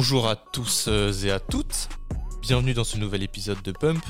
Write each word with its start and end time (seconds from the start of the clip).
Bonjour 0.00 0.28
à 0.28 0.36
tous 0.36 0.84
euh, 0.86 1.12
et 1.24 1.32
à 1.32 1.40
toutes. 1.40 1.88
Bienvenue 2.40 2.72
dans 2.72 2.84
ce 2.84 2.98
nouvel 2.98 3.24
épisode 3.24 3.60
de 3.62 3.72
Pump, 3.72 4.00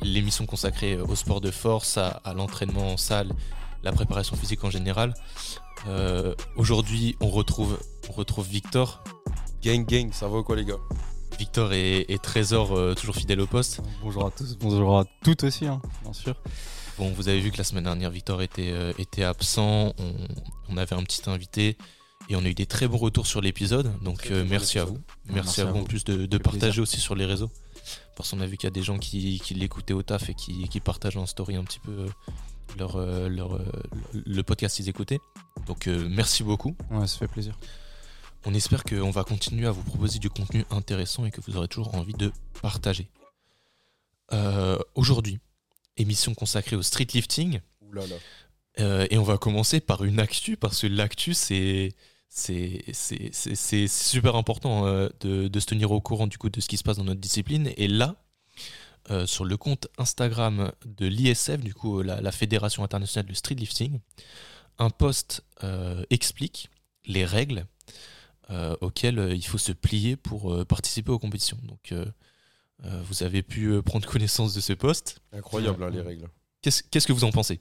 l'émission 0.00 0.46
consacrée 0.46 0.96
au 0.96 1.14
sport 1.14 1.40
de 1.40 1.52
force, 1.52 1.96
à, 1.96 2.08
à 2.24 2.34
l'entraînement 2.34 2.94
en 2.94 2.96
salle, 2.96 3.30
la 3.84 3.92
préparation 3.92 4.34
physique 4.34 4.64
en 4.64 4.70
général. 4.70 5.14
Euh, 5.86 6.34
Aujourd'hui, 6.56 7.14
on 7.20 7.28
retrouve, 7.28 7.78
on 8.08 8.12
retrouve 8.12 8.48
Victor. 8.48 9.04
Gang 9.62 9.86
gang, 9.86 10.12
ça 10.12 10.26
va 10.26 10.38
ou 10.38 10.42
quoi 10.42 10.56
les 10.56 10.64
gars? 10.64 10.80
Victor 11.38 11.72
et, 11.72 12.04
et 12.08 12.18
Trésor, 12.18 12.72
euh, 12.72 12.94
toujours 12.94 13.14
fidèles 13.14 13.40
au 13.40 13.46
poste. 13.46 13.80
Bonjour 14.02 14.26
à 14.26 14.32
tous, 14.32 14.56
bonjour 14.58 14.98
à 14.98 15.04
toutes 15.22 15.44
aussi, 15.44 15.68
hein, 15.68 15.80
bien 16.02 16.14
sûr. 16.14 16.34
Bon, 16.98 17.12
vous 17.12 17.28
avez 17.28 17.38
vu 17.38 17.52
que 17.52 17.58
la 17.58 17.64
semaine 17.64 17.84
dernière, 17.84 18.10
Victor 18.10 18.42
était, 18.42 18.72
euh, 18.72 18.92
était 18.98 19.22
absent. 19.22 19.94
On, 19.98 20.14
on 20.68 20.76
avait 20.76 20.96
un 20.96 21.04
petit 21.04 21.30
invité 21.30 21.78
et 22.32 22.36
on 22.36 22.44
a 22.44 22.48
eu 22.48 22.54
des 22.54 22.66
très 22.66 22.88
bons 22.88 22.96
retours 22.96 23.26
sur 23.26 23.40
l'épisode. 23.40 23.92
Donc, 24.00 24.30
euh, 24.30 24.44
merci 24.48 24.78
à 24.78 24.84
vous. 24.84 24.98
Merci, 25.26 25.60
à 25.60 25.66
vous 25.66 25.80
en 25.80 25.84
plus 25.84 26.04
de, 26.04 26.26
partager 26.38 26.58
plaisir. 26.58 26.82
aussi 26.82 26.98
sur 26.98 27.14
les 27.14 27.26
réseaux. 27.26 27.50
Parce 28.16 28.30
qu'on 28.30 28.40
a 28.40 28.46
vu 28.46 28.56
qu'il 28.56 28.66
y 28.66 28.68
a 28.68 28.70
des 28.72 28.82
gens 28.82 28.98
qui, 28.98 29.40
qui 29.40 29.54
l'écoutaient 29.54 29.94
au 29.94 30.02
taf 30.02 30.30
et 30.30 30.34
qui, 30.34 30.68
qui 30.68 30.80
partagent 30.80 31.16
en 31.16 31.26
story 31.26 31.56
un 31.56 31.64
petit 31.64 31.78
peu 31.80 31.90
euh, 31.92 32.06
leur, 32.78 32.96
euh, 32.96 33.28
leur, 33.28 33.60
le 34.14 34.42
podcast 34.42 34.76
qu'ils 34.76 34.88
écoutaient. 34.88 35.20
Donc, 35.66 35.86
euh, 35.86 36.08
merci 36.10 36.42
beaucoup. 36.42 36.74
Ouais, 36.90 37.06
ça 37.06 37.18
fait 37.18 37.28
plaisir. 37.28 37.58
On 38.44 38.54
espère 38.54 38.82
qu'on 38.82 39.10
va 39.10 39.24
continuer 39.24 39.66
à 39.66 39.70
vous 39.70 39.82
proposer 39.82 40.18
du 40.18 40.30
contenu 40.30 40.64
intéressant 40.70 41.24
et 41.26 41.30
que 41.30 41.40
vous 41.46 41.56
aurez 41.56 41.68
toujours 41.68 41.94
envie 41.94 42.14
de 42.14 42.32
partager. 42.60 43.08
Euh, 44.32 44.78
Aujourd'hui, 44.94 45.38
émission 45.96 46.34
consacrée 46.34 46.76
au 46.76 46.82
street 46.82 47.08
lifting. 47.12 47.60
Ouh 47.82 47.92
là 47.92 48.06
là. 48.06 48.16
Euh, 48.80 49.06
et 49.10 49.18
on 49.18 49.22
va 49.22 49.38
commencer 49.38 49.80
par 49.80 50.04
une 50.04 50.18
actu, 50.18 50.56
parce 50.56 50.80
que 50.80 50.86
l'actu, 50.86 51.34
c'est. 51.34 51.94
C'est 52.34 53.86
super 53.88 54.36
important 54.36 54.86
euh, 54.86 55.10
de, 55.20 55.48
de 55.48 55.60
se 55.60 55.66
tenir 55.66 55.90
au 55.92 56.00
courant 56.00 56.26
du 56.26 56.38
coup 56.38 56.48
de 56.48 56.60
ce 56.62 56.68
qui 56.68 56.78
se 56.78 56.82
passe 56.82 56.96
dans 56.96 57.04
notre 57.04 57.20
discipline. 57.20 57.70
Et 57.76 57.88
là, 57.88 58.16
euh, 59.10 59.26
sur 59.26 59.44
le 59.44 59.58
compte 59.58 59.88
Instagram 59.98 60.72
de 60.86 61.06
l'ISF, 61.06 61.58
du 61.58 61.74
coup 61.74 62.00
la, 62.00 62.22
la 62.22 62.32
Fédération 62.32 62.84
internationale 62.84 63.28
de 63.28 63.34
street 63.34 63.56
lifting, 63.56 64.00
un 64.78 64.88
post 64.88 65.44
euh, 65.62 66.04
explique 66.08 66.70
les 67.04 67.26
règles 67.26 67.66
euh, 68.48 68.76
auxquelles 68.80 69.34
il 69.34 69.44
faut 69.44 69.58
se 69.58 69.72
plier 69.72 70.16
pour 70.16 70.54
euh, 70.54 70.64
participer 70.64 71.12
aux 71.12 71.18
compétitions. 71.18 71.58
Donc 71.64 71.92
euh, 71.92 72.06
euh, 72.84 73.02
vous 73.08 73.22
avez 73.24 73.42
pu 73.42 73.82
prendre 73.82 74.08
connaissance 74.08 74.54
de 74.54 74.60
ce 74.62 74.72
post. 74.72 75.20
Incroyable 75.32 75.84
hein, 75.84 75.90
les 75.90 76.00
règles. 76.00 76.28
Qu'est-ce 76.62 77.06
que 77.06 77.12
vous 77.12 77.24
en 77.24 77.30
pensez? 77.30 77.60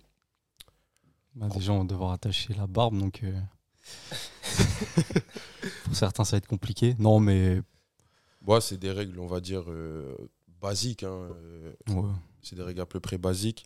Bah, 1.35 1.49
déjà, 1.53 1.73
on 1.73 1.79
va 1.79 1.83
devoir 1.83 2.11
attacher 2.11 2.53
la 2.53 2.67
barbe, 2.67 2.97
donc 2.97 3.21
euh, 3.23 3.37
pour 5.83 5.95
certains, 5.95 6.23
ça 6.23 6.31
va 6.31 6.37
être 6.37 6.47
compliqué. 6.47 6.95
Non, 6.99 7.19
mais 7.19 7.61
c'est 8.59 8.77
des 8.77 8.91
règles, 8.91 9.19
on 9.19 9.27
va 9.27 9.39
dire, 9.39 9.63
euh, 9.67 10.15
basiques. 10.61 11.03
hein, 11.03 11.29
euh, 11.31 11.73
ouais, 11.89 12.09
c'est 12.41 12.55
des 12.55 12.63
règles 12.63 12.81
à 12.81 12.85
peu 12.85 12.99
près 12.99 13.17
basiques. 13.17 13.65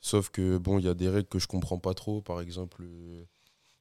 Sauf 0.00 0.30
que, 0.30 0.58
bon, 0.58 0.78
il 0.78 0.84
y 0.84 0.88
a 0.88 0.94
des 0.94 1.08
règles 1.08 1.28
que 1.28 1.38
je 1.38 1.46
comprends 1.46 1.78
pas 1.78 1.94
trop. 1.94 2.20
Par 2.20 2.40
exemple, 2.40 2.82
euh, 2.82 3.24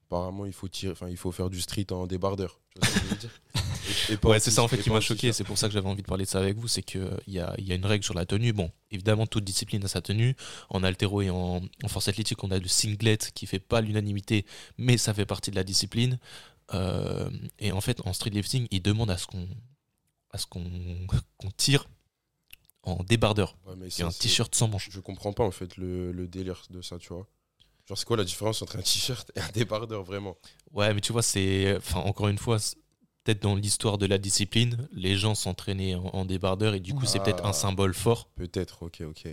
apparemment, 0.08 0.46
il 0.46 0.54
faut, 0.54 0.68
tirer, 0.68 0.92
enfin, 0.92 1.10
il 1.10 1.18
faut 1.18 1.32
faire 1.32 1.50
du 1.50 1.62
street 1.62 1.92
en 1.92 2.08
débardeur. 2.08 2.60
Tu 2.72 2.80
vois 2.80 2.88
ce 2.90 2.94
que 3.00 3.06
je 3.06 3.10
veux 3.10 3.16
dire 3.18 3.42
Et- 4.10 4.14
et 4.14 4.18
pas 4.18 4.30
Ouais, 4.30 4.38
en 4.38 4.40
c'est 4.40 4.50
ça 4.52 4.64
en 4.64 4.68
fait 4.68 4.80
qui 4.80 4.90
m'a 4.90 5.00
choqué. 5.00 5.32
C'est 5.32 5.44
pour 5.44 5.58
ça 5.60 5.68
que 5.68 5.74
j'avais 5.74 5.88
envie 5.88 6.02
de 6.02 6.08
parler 6.08 6.26
de 6.26 6.30
ça 6.30 6.40
avec 6.40 6.58
vous. 6.58 6.68
C'est 6.68 6.82
qu'il 6.82 7.08
y 7.28 7.40
a, 7.40 7.54
il 7.60 7.66
y 7.68 7.72
a 7.72 7.76
une 7.76 7.86
règle 7.86 8.04
sur 8.04 8.16
la 8.16 8.26
tenue. 8.26 8.52
Bon, 8.52 8.72
évidemment, 8.90 9.28
toute 9.28 9.44
discipline 9.44 9.84
a 9.86 9.88
sa 9.88 10.02
tenue. 10.02 10.36
En 10.70 10.84
altéro 10.84 11.22
et 11.22 11.30
en, 11.30 11.62
en 11.84 11.88
force 11.88 12.08
athlétique, 12.08 12.44
on 12.44 12.50
a 12.52 12.58
le 12.58 12.68
singlet 12.68 13.18
qui 13.36 13.46
fait 13.46 13.60
pas 13.60 13.82
l'unanimité, 13.82 14.46
mais 14.78 14.98
ça 14.98 15.14
fait 15.14 15.26
partie 15.28 15.52
de 15.52 15.56
la 15.56 15.64
discipline. 15.64 16.18
Euh, 16.74 17.30
et 17.60 17.72
en 17.72 17.82
fait, 17.82 18.02
en 18.08 18.14
street 18.14 18.32
lifting, 18.32 18.68
ils 18.72 18.82
demandent 18.82 19.12
à 19.12 19.18
ce 19.18 19.28
qu'on 19.28 19.48
à 20.32 20.38
ce 20.40 20.48
qu'on 20.48 20.64
qu'on 21.38 21.52
tire 21.52 21.88
en 22.84 23.04
débardeur. 23.04 23.56
Ouais, 23.68 23.76
mais 23.78 23.88
Et 23.88 23.92
ça, 23.92 24.08
un 24.08 24.12
t-shirt 24.12 24.54
sans 24.56 24.68
manches. 24.68 24.90
Je 24.92 25.00
comprends 25.00 25.34
pas, 25.34 25.44
en 25.44 25.52
fait, 25.52 25.78
le, 25.78 26.12
le 26.12 26.28
délire 26.28 26.64
de 26.72 26.82
ça, 26.82 26.98
tu 26.98 27.10
vois. 27.10 27.28
Genre, 27.88 27.98
c'est 27.98 28.06
quoi 28.06 28.18
la 28.18 28.24
différence 28.24 28.62
entre 28.62 28.78
un 28.78 28.82
t-shirt 28.82 29.32
et 29.36 29.40
un 29.40 29.50
débardeur, 29.50 30.04
vraiment? 30.04 30.36
Ouais, 30.72 30.94
mais 30.94 31.02
tu 31.02 31.12
vois, 31.12 31.22
c'est. 31.22 31.76
Enfin, 31.78 32.00
encore 32.00 32.28
une 32.30 32.38
fois, 32.40 32.58
peut-être 33.24 33.42
dans 33.42 33.56
l'histoire 33.56 33.98
de 33.98 34.06
la 34.08 34.18
discipline, 34.18 34.88
les 34.92 35.16
gens 35.16 35.36
s'entraînaient 35.36 35.96
en, 35.96 36.06
en 36.06 36.26
débardeur 36.26 36.74
et 36.74 36.80
du 36.80 36.94
coup, 36.94 37.06
c'est 37.06 37.20
peut-être 37.20 37.44
Ah. 37.46 37.50
un 37.50 37.54
symbole 37.54 37.94
fort. 37.94 38.30
Peut-être, 38.36 38.84
ok, 38.84 39.02
ok. 39.08 39.28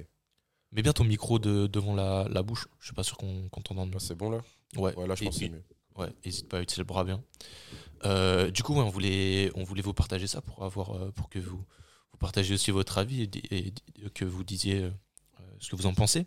Mets 0.72 0.82
bien 0.82 0.92
ton 0.92 1.04
micro 1.04 1.38
de, 1.38 1.66
devant 1.66 1.94
la, 1.94 2.26
la 2.30 2.42
bouche. 2.42 2.66
Je 2.80 2.86
suis 2.86 2.94
pas 2.94 3.02
sûr 3.04 3.16
qu'on 3.16 3.48
qu'on 3.50 3.60
t'entende. 3.62 3.92
Là, 3.92 4.00
c'est 4.00 4.14
bon, 4.14 4.30
là? 4.30 4.40
Ouais, 4.76 4.94
Ouais, 4.96 5.06
là, 5.06 5.14
je 5.14 5.22
Et- 5.22 5.26
pense 5.26 5.34
que 5.38 5.44
c'est 5.44 5.50
mieux. 5.50 5.62
Ouais, 5.96 6.08
hésite 6.24 6.48
pas 6.48 6.58
à 6.58 6.62
utiliser 6.62 6.80
le 6.80 6.86
bras 6.86 7.04
bien. 7.04 7.22
Euh, 8.04 8.50
du 8.50 8.62
coup, 8.62 8.72
ouais, 8.74 8.80
on, 8.80 8.88
voulait, 8.88 9.50
on 9.54 9.64
voulait 9.64 9.82
vous 9.82 9.92
partager 9.94 10.26
ça 10.26 10.40
pour, 10.40 10.64
avoir, 10.64 10.92
euh, 10.96 11.10
pour 11.12 11.28
que 11.28 11.38
vous, 11.38 11.58
vous 12.12 12.18
partagiez 12.18 12.54
aussi 12.54 12.70
votre 12.70 12.96
avis 12.96 13.28
et, 13.50 13.72
que 14.14 14.24
vous 14.24 14.42
disiez 14.42 14.84
euh, 14.84 14.90
ce 15.60 15.68
que 15.70 15.76
vous 15.76 15.84
en 15.86 15.92
pensez. 15.94 16.26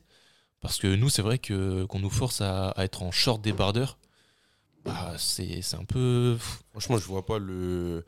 Parce 0.66 0.80
que 0.80 0.94
nous, 0.96 1.10
c'est 1.10 1.22
vrai 1.22 1.38
que 1.40 1.86
qu'on 1.86 2.00
nous 2.00 2.10
force 2.10 2.42
à, 2.42 2.70
à 2.72 2.84
être 2.86 3.04
en 3.04 3.12
short 3.12 3.42
débardeur. 3.42 3.98
Bah, 4.84 5.14
c'est 5.18 5.62
un 5.74 5.84
peu. 5.86 6.38
Franchement, 6.72 6.98
je 6.98 7.06
vois 7.06 7.26
pas 7.26 7.40
le. 7.40 8.06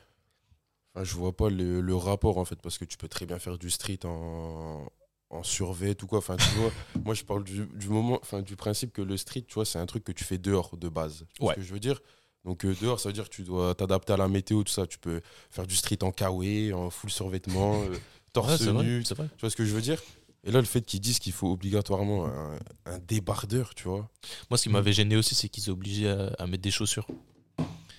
Enfin, 0.93 1.03
je 1.03 1.13
vois 1.15 1.35
pas 1.35 1.49
le, 1.49 1.81
le 1.81 1.95
rapport 1.95 2.37
en 2.37 2.45
fait, 2.45 2.59
parce 2.61 2.77
que 2.77 2.85
tu 2.85 2.97
peux 2.97 3.07
très 3.07 3.25
bien 3.25 3.39
faire 3.39 3.57
du 3.57 3.69
street 3.69 3.99
en, 4.05 4.87
en 5.29 5.43
survêt 5.43 5.95
ou 6.03 6.07
quoi. 6.07 6.19
Enfin, 6.19 6.37
tu 6.37 6.49
vois, 6.59 6.71
moi 7.05 7.13
je 7.13 7.23
parle 7.23 7.43
du, 7.43 7.65
du 7.67 7.89
moment, 7.89 8.19
enfin, 8.21 8.41
du 8.41 8.55
principe 8.55 8.93
que 8.93 9.01
le 9.01 9.17
street, 9.17 9.45
tu 9.47 9.55
vois, 9.55 9.65
c'est 9.65 9.79
un 9.79 9.85
truc 9.85 10.03
que 10.03 10.11
tu 10.11 10.23
fais 10.23 10.37
dehors 10.37 10.75
de 10.77 10.89
base. 10.89 11.25
Tu 11.33 11.41
vois 11.41 11.49
Ouais. 11.49 11.55
Ce 11.55 11.59
que 11.61 11.65
je 11.65 11.73
veux 11.73 11.79
dire? 11.79 11.99
Donc 12.45 12.63
euh, 12.65 12.75
dehors, 12.81 12.99
ça 12.99 13.09
veut 13.09 13.13
dire 13.13 13.25
que 13.29 13.35
tu 13.35 13.43
dois 13.43 13.75
t'adapter 13.75 14.13
à 14.13 14.17
la 14.17 14.27
météo, 14.27 14.63
tout 14.63 14.71
ça. 14.71 14.87
Tu 14.87 14.97
peux 14.99 15.21
faire 15.49 15.67
du 15.67 15.75
street 15.75 16.03
en 16.03 16.11
kawaii, 16.11 16.73
en 16.73 16.89
full 16.89 17.09
survêtement, 17.11 17.81
euh, 17.83 17.95
torse 18.33 18.51
Ouais, 18.51 18.57
c'est 18.57 18.71
vrai, 18.71 18.83
nu. 18.83 19.01
vrai. 19.01 19.27
Tu 19.35 19.41
vois 19.41 19.49
ce 19.49 19.55
que 19.55 19.65
je 19.65 19.73
veux 19.73 19.81
dire? 19.81 20.01
Et 20.47 20.51
là, 20.51 20.59
le 20.59 20.65
fait 20.65 20.81
qu'ils 20.81 21.01
disent 21.01 21.19
qu'il 21.19 21.33
faut 21.33 21.51
obligatoirement 21.51 22.25
un, 22.25 22.57
un 22.85 22.99
débardeur, 22.99 23.75
tu 23.75 23.83
vois. 23.83 24.09
Moi, 24.49 24.57
ce 24.57 24.63
qui 24.63 24.69
m'avait 24.69 24.93
gêné 24.93 25.15
aussi, 25.17 25.35
c'est 25.35 25.49
qu'ils 25.49 25.63
sont 25.63 25.71
obligés 25.71 26.09
à, 26.09 26.27
à 26.39 26.47
mettre 26.47 26.63
des 26.63 26.71
chaussures. 26.71 27.05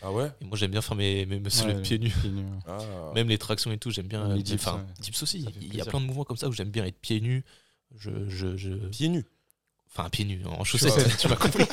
Ah 0.01 0.11
ouais? 0.13 0.33
Et 0.41 0.45
moi, 0.45 0.57
j'aime 0.57 0.71
bien 0.71 0.81
faire 0.81 0.97
mes, 0.97 1.27
mes 1.27 1.41
muscles 1.41 1.69
Ouais, 1.69 1.83
pieds 1.83 1.99
nus. 1.99 2.11
pieds 2.11 2.31
nus, 2.31 2.45
ouais. 2.45 2.59
Ah. 2.67 2.79
Même 3.15 3.29
les 3.29 3.37
tractions 3.39 3.71
et 3.73 3.79
tout, 3.79 3.91
j'aime 3.91 4.07
bien. 4.07 4.29
Les 4.29 4.41
euh, 4.41 4.43
dips, 4.43 4.55
enfin, 4.67 4.79
ouais. 4.79 4.85
dips 5.01 5.23
aussi. 5.23 5.45
Il 5.61 5.75
y 5.75 5.81
a 5.81 5.85
plein 5.85 6.01
de 6.01 6.07
mouvements 6.07 6.25
comme 6.25 6.37
ça 6.37 6.49
où 6.49 6.53
j'aime 6.53 6.71
bien 6.71 6.85
être 6.87 6.99
pieds 7.01 7.21
nus. 7.21 7.45
Je, 7.97 8.11
je, 8.29 8.57
je... 8.57 8.71
pieds 8.89 9.09
nus? 9.09 9.25
Enfin, 9.91 10.09
pieds 10.09 10.25
nus, 10.25 10.45
en 10.47 10.65
chaussettes, 10.65 11.17
tu 11.19 11.29
m'as 11.29 11.37
compris. 11.37 11.65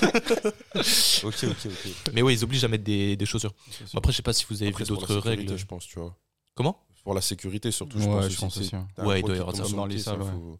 Ok, 1.23 1.43
ok, 1.43 1.65
ok. 1.65 2.11
Mais 2.13 2.21
ouais, 2.21 2.33
ils 2.33 2.43
obligent 2.43 2.63
à 2.63 2.67
mettre 2.67 2.83
des, 2.83 3.15
des 3.15 3.25
chaussures. 3.25 3.53
Après, 3.93 4.11
je 4.11 4.17
sais 4.17 4.23
pas 4.23 4.33
si 4.33 4.45
vous 4.49 4.61
avez 4.61 4.71
Après, 4.71 4.83
vu 4.83 4.89
d'autres 4.89 5.15
règles. 5.17 5.57
je 5.57 5.65
pense, 5.65 5.85
tu 5.87 5.99
vois. 5.99 6.17
Comment? 6.53 6.84
Pour 7.05 7.13
la 7.13 7.21
sécurité, 7.21 7.71
surtout, 7.71 7.99
je 7.99 8.03
Ouais, 8.05 8.21
pense. 8.21 8.27
je 8.29 8.37
pense 8.39 8.57
aussi, 8.57 8.75
hein. 8.75 8.87
Ouais, 8.97 9.21
il 9.21 9.25
doit 9.25 9.35
y 9.35 9.39
avoir 9.39 9.55
ça. 9.55 9.63
Dans 9.69 9.85
le 9.85 9.93
les 9.93 9.99
ça, 9.99 10.11
salles, 10.11 10.23
ouais. 10.23 10.31
faut- 10.31 10.59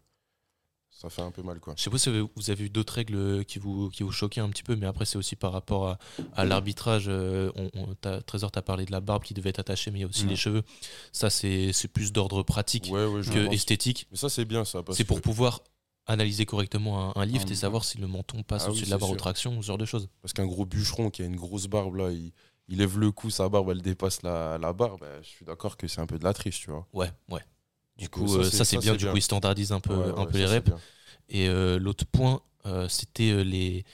Ça 0.88 1.10
fait 1.10 1.20
un 1.20 1.30
peu 1.30 1.42
mal, 1.42 1.60
quoi. 1.60 1.74
Je 1.76 1.82
sais 1.82 1.90
pas 1.90 1.98
si 1.98 2.08
vous 2.08 2.50
avez 2.50 2.54
vu 2.64 2.70
d'autres 2.70 2.94
règles 2.94 3.44
qui 3.44 3.58
vous, 3.58 3.90
qui 3.90 4.02
vous 4.02 4.12
choquaient 4.12 4.40
un 4.40 4.48
petit 4.48 4.62
peu, 4.62 4.76
mais 4.76 4.86
après, 4.86 5.04
c'est 5.04 5.18
aussi 5.18 5.36
par 5.36 5.52
rapport 5.52 5.88
à, 5.88 5.98
à 6.34 6.46
l'arbitrage. 6.46 7.04
euh, 7.08 7.52
On, 7.54 7.68
on, 7.74 7.94
t'as- 7.96 8.22
Trésor, 8.22 8.50
t'as 8.50 8.62
parlé 8.62 8.86
de 8.86 8.92
la 8.92 9.00
barbe 9.02 9.22
qui 9.22 9.34
devait 9.34 9.50
être 9.50 9.58
attachée, 9.58 9.90
mais 9.90 9.98
il 9.98 10.02
y 10.02 10.04
a 10.04 10.08
aussi 10.08 10.22
Ouais. 10.22 10.30
les 10.30 10.36
cheveux. 10.36 10.62
Ça, 11.12 11.28
c'est 11.28 11.72
c'est 11.74 11.88
plus 11.88 12.12
d'ordre 12.12 12.42
pratique 12.44 12.88
Ouais, 12.90 13.04
ouais, 13.04 13.22
je 13.22 13.30
que 13.30 13.52
esthétique. 13.52 14.06
Mais 14.10 14.16
ça, 14.16 14.30
c'est 14.30 14.46
bien, 14.46 14.64
ça. 14.64 14.82
C'est 14.92 15.04
pour 15.04 15.18
que- 15.18 15.22
pouvoir 15.22 15.60
analyser 16.06 16.46
correctement 16.46 17.14
un, 17.14 17.20
un 17.20 17.26
lift 17.26 17.46
Ah, 17.48 17.52
et 17.52 17.56
savoir 17.56 17.84
si 17.84 17.98
le 17.98 18.06
menton 18.06 18.42
passe 18.44 18.62
Ah 18.62 18.66
oui, 18.66 18.70
au-dessus 18.70 18.86
de 18.86 18.90
la 18.90 18.96
barre 18.98 19.10
aux 19.10 19.16
tractions, 19.16 19.60
ce 19.60 19.66
genre 19.66 19.78
de 19.78 19.84
choses. 19.84 20.08
Parce 20.22 20.32
qu'un 20.32 20.46
gros 20.46 20.64
bûcheron 20.64 21.10
qui 21.10 21.20
a 21.22 21.26
une 21.26 21.36
grosse 21.36 21.66
barbe, 21.66 21.96
là, 21.96 22.10
il, 22.12 22.32
il 22.68 22.78
lève 22.78 22.98
le 22.98 23.12
cou, 23.12 23.30
sa 23.30 23.48
barbe, 23.48 23.70
elle 23.70 23.82
dépasse 23.82 24.22
la, 24.22 24.58
la 24.58 24.72
barre. 24.72 24.98
bah, 24.98 25.22
je 25.22 25.28
suis 25.28 25.44
d'accord 25.44 25.76
que 25.76 25.86
c'est 25.88 26.00
un 26.00 26.06
peu 26.06 26.18
de 26.18 26.24
la 26.24 26.32
triche, 26.34 26.60
tu 26.60 26.70
vois. 26.70 26.86
Ouais, 26.92 27.10
ouais. 27.30 27.42
Du 27.96 28.08
coup, 28.08 28.24
euh, 28.34 28.40
euh, 28.40 28.44
ça, 28.44 28.58
ça, 28.58 28.64
c'est- 28.64 28.78
bien. 28.78 28.92
Du 28.92 29.04
bien. 29.04 29.12
coup, 29.12 29.16
ils 29.18 29.22
standardisent 29.22 29.72
un 29.72 29.80
peu, 29.80 29.94
Ouais, 29.94 30.04
un 30.10 30.14
ouais, 30.18 30.26
peu 30.26 30.32
ça, 30.32 30.38
les 30.38 30.46
reps. 30.46 30.70
Et 31.28 31.48
euh, 31.48 31.78
l'autre 31.78 32.04
point, 32.06 32.40
euh, 32.66 32.88
c'était 32.88 33.30
euh, 33.30 33.42
les, 33.42 33.84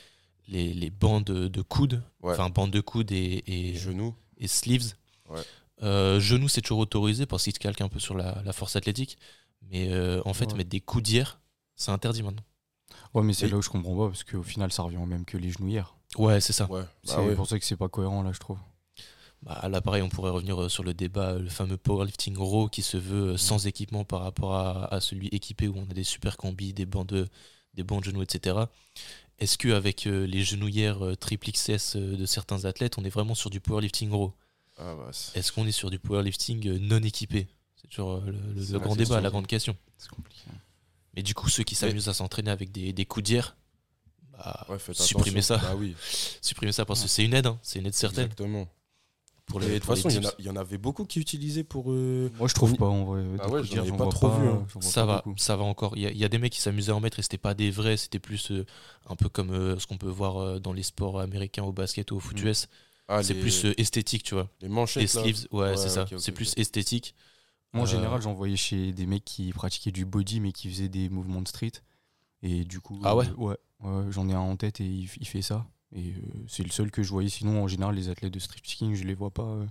les, 0.48 0.72
les 0.74 0.90
bandes 0.90 1.24
de 1.24 1.62
coudes, 1.62 2.02
Ouais. 2.22 2.32
enfin 2.32 2.50
bandes 2.50 2.70
de 2.72 2.80
coudes 2.80 3.12
et, 3.12 3.74
genoux. 3.76 4.14
et 4.38 4.48
sleeves. 4.48 4.94
Ouais. 5.28 5.40
Euh, 5.82 6.20
genoux, 6.20 6.48
c'est 6.48 6.60
toujours 6.62 6.78
autorisé 6.78 7.26
parce 7.26 7.44
qu'il 7.44 7.52
se 7.54 7.58
calque 7.58 7.80
un 7.80 7.88
peu 7.88 7.98
sur 8.00 8.14
la, 8.16 8.42
la 8.44 8.52
force 8.52 8.76
athlétique. 8.76 9.18
Mais 9.70 9.92
euh, 9.92 10.20
en 10.24 10.34
fait, 10.34 10.46
Ouais. 10.52 10.58
mettre 10.58 10.70
des 10.70 10.80
coudières, 10.80 11.40
c'est 11.76 11.90
interdit 11.92 12.22
maintenant. 12.22 12.42
Ouais, 13.14 13.22
mais 13.22 13.32
c'est 13.34 13.48
là 13.48 13.56
où 13.56 13.62
je 13.62 13.70
comprends 13.70 13.96
pas, 13.96 14.08
parce 14.08 14.24
qu'au 14.24 14.42
final, 14.42 14.72
ça 14.72 14.82
revient 14.82 14.96
au 14.96 15.06
même 15.06 15.24
que 15.24 15.36
les 15.36 15.50
genouillères. 15.50 15.94
Ouais, 16.18 16.40
c'est 16.40 16.52
ça. 16.52 16.70
Ouais. 16.70 16.82
C'est 17.04 17.16
Bah 17.16 17.34
pour 17.34 17.46
ça 17.46 17.58
que 17.58 17.64
c'est 17.64 17.76
pas 17.76 17.88
cohérent, 17.88 18.22
là, 18.22 18.32
je 18.32 18.38
trouve. 18.38 18.58
Bah, 19.42 19.68
là, 19.68 19.80
pareil, 19.80 20.02
on 20.02 20.08
pourrait 20.08 20.30
revenir 20.30 20.62
euh, 20.62 20.68
sur 20.68 20.84
le 20.84 20.94
débat, 20.94 21.30
euh, 21.30 21.38
le 21.40 21.48
fameux 21.48 21.76
powerlifting 21.76 22.36
raw 22.36 22.68
qui 22.68 22.82
se 22.82 22.96
veut 22.96 23.30
euh, 23.32 23.36
sans 23.36 23.66
équipement 23.66 24.04
par 24.04 24.20
rapport 24.20 24.54
à, 24.54 24.92
à 24.94 25.00
celui 25.00 25.28
équipé 25.28 25.66
où 25.66 25.74
on 25.76 25.90
a 25.90 25.94
des 25.94 26.04
super 26.04 26.36
combis, 26.36 26.72
des 26.72 26.86
bandes 26.86 27.08
de, 27.08 27.28
des 27.74 27.82
bandes 27.82 28.00
de 28.00 28.06
genoux, 28.06 28.22
etc. 28.22 28.56
Est-ce 29.38 29.58
qu'avec 29.58 30.04
les 30.04 30.44
genouillères 30.44 31.04
euh, 31.04 31.16
triple 31.16 31.50
XS 31.50 31.96
euh, 31.96 32.16
de 32.16 32.26
certains 32.26 32.64
athlètes, 32.64 32.98
on 32.98 33.04
est 33.04 33.10
vraiment 33.10 33.34
sur 33.34 33.50
du 33.50 33.58
powerlifting 33.58 34.10
raw? 34.12 34.32
Ah, 34.78 34.94
bah, 34.94 35.10
Est-ce 35.34 35.50
qu'on 35.50 35.66
est 35.66 35.72
sur 35.72 35.90
du 35.90 35.98
powerlifting 35.98 36.68
euh, 36.68 36.78
non 36.78 37.02
équipé? 37.02 37.48
C'est 37.74 37.88
toujours 37.88 38.12
euh, 38.12 38.20
le, 38.26 38.78
grand 38.78 38.94
question, 38.94 38.94
débat, 38.94 39.20
la 39.20 39.30
grande 39.30 39.48
question. 39.48 39.76
C'est 39.98 40.10
compliqué. 40.10 40.42
Mais 41.16 41.22
du 41.24 41.34
coup, 41.34 41.48
ceux 41.48 41.64
qui 41.64 41.74
s'amusent 41.74 42.08
à 42.08 42.14
s'entraîner 42.14 42.50
avec 42.52 42.70
des, 42.70 42.92
des 42.92 43.04
coudières, 43.04 43.56
ouais, 44.68 44.76
attention. 44.76 45.20
ça. 45.42 45.56
Bah 45.58 45.74
oui, 45.76 45.94
supprimez 46.42 46.72
ça 46.72 46.84
parce 46.84 47.02
que 47.02 47.08
c'est 47.08 47.24
une 47.24 47.34
aide, 47.34 47.46
hein, 47.46 47.58
c'est 47.62 47.78
une 47.78 47.86
aide 47.86 47.94
certaine. 47.94 48.24
exactement. 48.24 48.66
pour 49.46 49.60
les, 49.60 49.66
de 49.66 49.78
toute 49.78 49.88
les 49.88 49.96
façon, 49.96 50.08
il 50.08 50.44
y, 50.44 50.48
en 50.48 50.54
y 50.54 50.58
avait 50.58 50.78
beaucoup 50.78 51.04
qui 51.04 51.20
utilisaient 51.20 51.64
pour. 51.64 51.90
euh, 51.92 52.30
Moi, 52.38 52.48
je 52.48 52.54
trouve 52.54 52.74
pas, 52.76 52.86
en 52.86 53.04
vrai. 53.04 53.22
Ah 53.40 53.46
de 53.48 53.52
ouais, 53.52 53.62
dire, 53.62 53.84
pas 53.96 54.06
trop 54.08 54.30
vu, 54.30 54.48
hein. 54.48 54.66
Ça 54.80 55.02
pas 55.02 55.06
va, 55.06 55.22
beaucoup. 55.24 55.38
ça 55.38 55.56
va 55.56 55.64
encore. 55.64 55.96
Il 55.96 56.02
y, 56.02 56.06
a- 56.06 56.10
il 56.10 56.16
y 56.18 56.24
a 56.24 56.28
des 56.28 56.38
mecs 56.38 56.52
qui 56.52 56.60
s'amusaient 56.60 56.92
à 56.92 56.96
en 56.96 57.00
mettre 57.00 57.18
et 57.18 57.22
c'était 57.22 57.38
pas 57.38 57.52
des 57.54 57.70
vrais, 57.70 57.96
c'était 57.96 58.18
plus 58.20 58.50
euh, 58.50 58.64
un 59.08 59.16
peu 59.16 59.28
comme 59.28 59.50
euh, 59.50 59.78
ce 59.78 59.86
qu'on 59.86 59.98
peut 59.98 60.08
voir 60.08 60.38
euh, 60.38 60.58
dans 60.60 60.72
les 60.72 60.82
sports 60.84 61.20
américains 61.20 61.64
au 61.64 61.72
basket 61.72 62.10
ou 62.12 62.16
au 62.16 62.20
foot 62.20 62.40
Mm. 62.42 62.46
US. 62.48 62.68
ah, 63.08 63.22
c'est 63.22 63.34
les- 63.34 63.40
plus 63.40 63.64
euh, 63.66 63.74
esthétique, 63.78 64.22
tu 64.22 64.34
vois. 64.34 64.48
les 64.60 64.68
Les 64.68 64.74
manchettes. 64.74 65.12
là. 65.14 65.22
sleeves, 65.22 65.46
ouais, 65.50 65.70
Ouais, 65.70 65.76
c'est 65.76 65.88
ça. 65.90 66.06
c'est 66.18 66.32
plus 66.32 66.54
esthétique. 66.56 67.14
Moi, 67.74 67.82
en 67.82 67.86
Euh, 67.86 67.90
général, 67.90 68.22
j'en 68.22 68.34
voyais 68.34 68.56
chez 68.56 68.92
des 68.92 69.06
mecs 69.06 69.24
qui 69.24 69.52
pratiquaient 69.52 69.92
du 69.92 70.04
body, 70.04 70.40
mais 70.40 70.52
qui 70.52 70.68
faisaient 70.70 70.88
des 70.88 71.08
mouvements 71.08 71.42
de 71.42 71.48
street. 71.48 71.72
Et 72.42 72.64
du 72.64 72.80
coup, 72.80 73.00
Ah 73.04 73.14
ouais 73.16 73.26
euh, 73.28 73.34
ouais, 73.36 73.56
ouais, 73.84 74.04
j'en 74.10 74.28
ai 74.28 74.34
un 74.34 74.40
en 74.40 74.56
tête 74.56 74.80
et 74.80 74.84
il, 74.86 75.08
il 75.20 75.26
fait 75.26 75.42
ça. 75.42 75.64
Et 75.94 76.08
euh, 76.12 76.20
c'est 76.48 76.62
le 76.64 76.70
seul 76.70 76.90
que 76.90 77.02
je 77.02 77.10
voyais. 77.10 77.28
Sinon, 77.28 77.62
en 77.62 77.68
général, 77.68 77.94
les 77.94 78.08
athlètes 78.08 78.32
de 78.32 78.38
street 78.38 78.60
skiing, 78.64 78.94
je 78.94 79.04
les 79.04 79.14
vois 79.14 79.30
pas. 79.30 79.42
euh, 79.44 79.66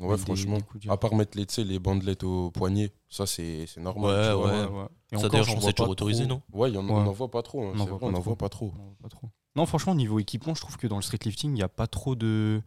Ouais, 0.00 0.16
franchement. 0.16 0.58
des 0.76 0.88
À 0.90 0.96
part 0.96 1.14
mettre 1.16 1.36
les, 1.36 1.64
les 1.64 1.78
bandelettes 1.80 2.22
au 2.22 2.52
poignet, 2.52 2.92
ça 3.08 3.26
c'est 3.26 3.66
c'est 3.66 3.80
normal. 3.80 4.10
Ouais, 4.12 4.28
tu 4.30 4.36
vois. 4.36 4.46
ouais. 4.82 4.86
Et 5.10 5.16
Ça, 5.16 5.18
encore, 5.18 5.30
d'ailleurs, 5.30 5.44
je 5.46 5.50
c'est 5.60 5.72
toujours 5.72 5.86
pas 5.86 5.90
autorisé, 5.90 6.24
trop. 6.26 6.34
non 6.34 6.42
Ouais, 6.52 6.70
il 6.70 6.74
y 6.74 6.78
en, 6.78 6.84
Ouais. 6.86 6.92
on 6.92 7.02
n'en 7.02 7.10
voit 7.12 7.30
pas 7.30 7.42
trop. 7.42 7.62
hein, 7.64 7.72
On 7.74 7.78
vrai, 7.78 7.86
voit 8.20 8.36
pas 8.36 8.48
trop. 8.48 8.68
voit 8.70 8.96
pas 9.02 9.08
trop. 9.08 9.28
Non, 9.56 9.66
franchement, 9.66 9.94
niveau 9.96 10.20
équipement, 10.20 10.54
je 10.54 10.60
trouve 10.60 10.76
que 10.76 10.86
dans 10.86 10.96
le 10.96 11.02
street 11.02 11.18
lifting, 11.24 11.50
il 11.50 11.54
n'y 11.54 11.62
a 11.62 11.68
pas 11.68 11.88
trop 11.88 12.14
de. 12.14 12.62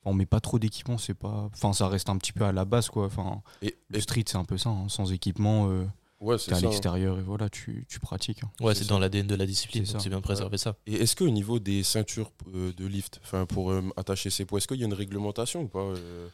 Enfin, 0.00 0.12
on 0.12 0.14
met 0.14 0.24
pas 0.24 0.40
trop 0.40 0.58
d'équipement, 0.58 0.96
c'est 0.96 1.12
pas. 1.14 1.50
Enfin, 1.52 1.74
ça 1.74 1.88
reste 1.88 2.08
un 2.08 2.16
petit 2.16 2.32
peu 2.32 2.44
à 2.44 2.52
la 2.52 2.64
base, 2.64 2.88
quoi. 2.88 3.04
Enfin, 3.04 3.42
Et, 3.60 3.76
le 3.90 3.98
et- 3.98 4.00
street, 4.00 4.24
c'est 4.26 4.38
un 4.38 4.44
peu 4.44 4.56
ça. 4.56 4.70
hein. 4.70 4.88
Sans 4.88 5.12
équipement, 5.12 5.68
euh, 5.68 5.84
ouais, 6.22 6.38
c'est 6.38 6.46
t'es 6.46 6.52
à 6.54 6.60
ça. 6.60 6.66
hein. 6.66 6.70
l'extérieur 6.70 7.18
et 7.18 7.22
voilà, 7.22 7.50
tu, 7.50 7.84
tu 7.88 8.00
pratiques. 8.00 8.42
hein. 8.44 8.50
Ouais, 8.60 8.72
C'est 8.74 8.80
c'est 8.80 8.84
ça. 8.88 8.94
dans 8.94 8.98
l'ADN 8.98 9.26
de 9.26 9.34
la 9.34 9.44
discipline, 9.46 9.84
C'est 9.84 9.92
donc 9.92 10.00
ça. 10.00 10.04
c'est 10.04 10.08
bien 10.08 10.18
de 10.18 10.24
préserver 10.24 10.56
ça. 10.58 10.76
Et 10.86 10.94
est-ce 10.94 11.14
qu'au 11.16 11.28
niveau 11.28 11.58
des 11.58 11.82
ceintures 11.82 12.32
euh, 12.54 12.72
de 12.72 12.86
lift, 12.86 13.20
enfin 13.22 13.44
pour 13.46 13.70
euh, 13.70 13.82
attacher 13.96 14.30
ses 14.30 14.44
poids, 14.44 14.58
est-ce 14.58 14.66
qu'il 14.68 14.78
y 14.80 14.82
a 14.82 14.86
une 14.86 14.94
réglementation 14.94 15.62
ou 15.62 15.68
pas 15.68 15.80
euh? 15.80 16.28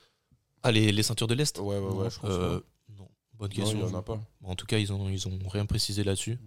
Ah, 0.63 0.71
les, 0.73 0.93
les 0.93 1.03
ceintures 1.03 1.27
de 1.27 1.35
l'Est? 1.35 1.59
Ouais, 1.59 1.65
ouais, 1.65 1.81
Non, 1.81 1.97
ouais. 1.99 2.11
je 2.11 2.19
pense 2.21 2.31
Euh, 2.31 2.61
Non, 2.97 3.09
bonne 3.35 3.49
Non, 3.51 3.57
question. 3.57 3.79
il 3.87 3.91
y 3.91 3.95
en 3.95 3.99
a 3.99 4.03
pas. 4.03 4.21
En 4.45 4.55
tout 4.55 4.67
cas, 4.67 4.79
ils 4.79 4.93
ont, 4.93 5.09
ils 5.09 5.27
ont 5.29 5.39
rien 5.49 5.67
précisé 5.67 6.05
là-dessus. 6.05 6.39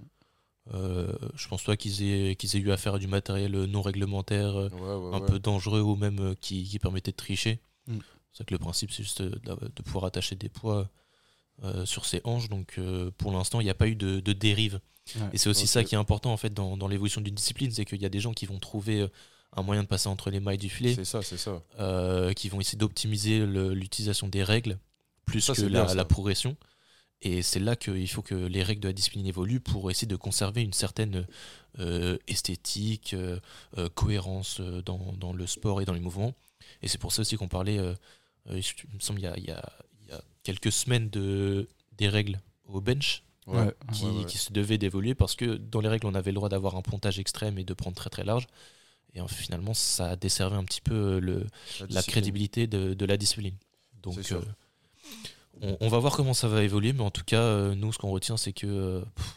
Euh, 0.74 1.12
je 1.36 1.48
pense 1.48 1.64
pas 1.64 1.76
qu'ils 1.76 2.04
aient, 2.04 2.36
qu'ils 2.36 2.56
aient 2.56 2.60
eu 2.60 2.72
affaire 2.72 2.94
à 2.96 3.00
du 3.00 3.08
matériel 3.08 3.52
non 3.66 3.82
réglementaire, 3.82 4.56
euh, 4.56 4.70
Ouais, 4.70 4.80
ouais, 5.10 5.16
un 5.16 5.20
ouais. 5.22 5.26
peu 5.26 5.40
dangereux 5.40 5.82
ou 5.82 5.96
même 5.96 6.20
euh, 6.20 6.36
qui, 6.40 6.64
qui 6.66 6.78
permettait 6.80 7.12
de 7.12 7.16
tricher. 7.18 7.60
Mm. 7.88 7.98
C'est 8.32 8.38
vrai 8.40 8.46
que 8.46 8.54
le 8.54 8.60
principe, 8.60 8.92
c'est 8.92 9.04
juste 9.04 9.22
euh, 9.22 9.32
de, 9.44 9.56
de 9.76 9.82
pouvoir 9.82 10.06
attacher 10.06 10.36
des 10.36 10.50
poids 10.50 10.78
euh, 10.78 10.86
sur 11.86 12.06
ses 12.06 12.22
hanches. 12.24 12.50
Donc 12.50 12.76
euh, 12.78 13.12
pour 13.18 13.32
l'instant, 13.32 13.60
il 13.62 13.66
n'y 13.66 13.70
a 13.70 13.76
pas 13.76 13.88
eu 13.88 13.96
de, 13.96 14.20
de 14.20 14.34
dérive. 14.34 14.80
Ouais. 15.16 15.22
Et 15.34 15.38
c'est 15.38 15.50
aussi 15.50 15.68
ça 15.68 15.84
qui 15.84 15.96
est 15.96 15.98
important 15.98 16.32
en 16.32 16.38
fait 16.38 16.54
dans, 16.54 16.78
dans 16.78 16.88
l'évolution 16.88 17.22
d'une 17.22 17.36
discipline, 17.36 17.72
c'est 17.72 17.86
qu'il 17.86 18.02
y 18.02 18.06
a 18.06 18.10
des 18.10 18.20
gens 18.20 18.34
qui 18.34 18.46
vont 18.46 18.60
trouver 18.60 19.02
euh, 19.02 19.08
un 19.56 19.64
moyen 19.64 19.84
de 19.84 19.88
passer 19.88 20.08
entre 20.08 20.30
les 20.30 20.40
mailles 20.40 20.58
du 20.58 20.70
filet, 20.70 20.94
C'est 20.96 21.04
ça, 21.06 21.22
c'est 21.22 21.38
ça. 21.38 21.62
euh, 21.80 22.32
qui 22.34 22.48
vont 22.50 22.62
essayer 22.62 22.78
d'optimiser 22.78 23.46
l'utilisation 23.46 24.28
des 24.28 24.44
règles 24.44 24.78
plus 25.26 25.42
Ça, 25.42 25.54
que 25.54 25.62
la, 25.64 25.68
bien, 25.70 25.88
ça. 25.88 25.96
la 25.96 26.06
progression. 26.06 26.56
Et 27.24 27.42
c'est 27.44 27.60
là 27.60 27.76
qu'il 27.76 28.08
faut 28.10 28.22
que 28.24 28.34
les 28.34 28.64
règles 28.64 28.82
de 28.82 28.88
la 28.88 28.94
discipline 28.94 29.26
évoluent 29.28 29.60
pour 29.60 29.92
essayer 29.92 30.08
de 30.08 30.16
conserver 30.16 30.62
une 30.64 30.74
certaine 30.74 31.28
euh, 31.80 32.18
esthétique, 32.28 33.14
euh, 33.14 33.40
euh, 33.78 33.90
cohérence 33.90 34.60
euh, 34.60 34.82
dans, 34.82 35.14
dans 35.18 35.34
le 35.34 35.46
sport 35.46 35.82
et 35.82 35.86
dans 35.86 35.94
les 35.94 36.00
mouvements. 36.00 36.34
Et 36.82 36.88
c'est 36.88 36.98
pour 36.98 37.12
ça 37.12 37.22
aussi 37.22 37.36
qu'on 37.38 37.48
parlait, 37.48 37.78
euh, 37.78 37.94
euh, 38.50 38.60
il 38.60 38.96
me 38.96 39.00
semble, 39.00 39.20
il 39.20 39.24
y 39.24 39.28
a, 39.28 39.38
il 39.38 39.44
y 39.46 39.52
a- 39.52 39.52
il 39.52 39.52
y 39.52 39.52
a 39.52 39.64
quelques 40.44 40.72
semaines 40.72 41.10
de, 41.10 41.68
des 41.98 42.10
règles 42.10 42.40
au 42.66 42.82
bench 42.82 43.24
Ouais. 43.48 43.74
Qui, 43.92 44.06
ouais, 44.06 44.12
ouais. 44.20 44.26
qui 44.26 44.38
se 44.38 44.54
devaient 44.54 44.78
d'évoluer 44.78 45.16
parce 45.16 45.36
que 45.36 45.56
dans 45.58 45.82
les 45.82 45.90
règles, 45.90 46.06
on 46.06 46.14
avait 46.14 46.30
le 46.32 46.36
droit 46.36 46.48
d'avoir 46.48 46.76
un 46.76 46.82
pontage 46.84 47.18
extrême 47.20 47.58
et 47.58 47.64
de 47.64 47.74
prendre 47.74 47.96
très 47.96 48.10
très 48.12 48.24
large. 48.24 48.46
Et 49.14 49.20
euh, 49.20 49.28
finalement, 49.28 49.74
ça 49.74 50.12
a 50.12 50.16
desservi 50.16 50.56
un 50.56 50.64
petit 50.64 50.80
peu 50.80 50.94
euh, 50.94 51.20
le, 51.20 51.48
la 51.90 52.04
crédibilité 52.04 52.68
de, 52.68 52.94
de 52.94 53.06
la 53.06 53.18
discipline. 53.18 53.56
Donc, 54.04 54.32
euh, 54.32 54.42
on, 55.62 55.76
on 55.82 55.88
va 55.90 55.98
voir 56.00 56.16
comment 56.16 56.34
ça 56.36 56.48
va 56.48 56.64
évoluer, 56.64 56.94
mais 56.94 57.02
en 57.02 57.12
tout 57.12 57.24
cas, 57.26 57.42
euh, 57.42 57.76
nous, 57.76 57.92
ce 57.92 57.98
qu'on 57.98 58.12
retient, 58.12 58.38
c'est 58.38 58.54
que 58.54 58.68
euh, 58.68 59.02
pff, 59.16 59.36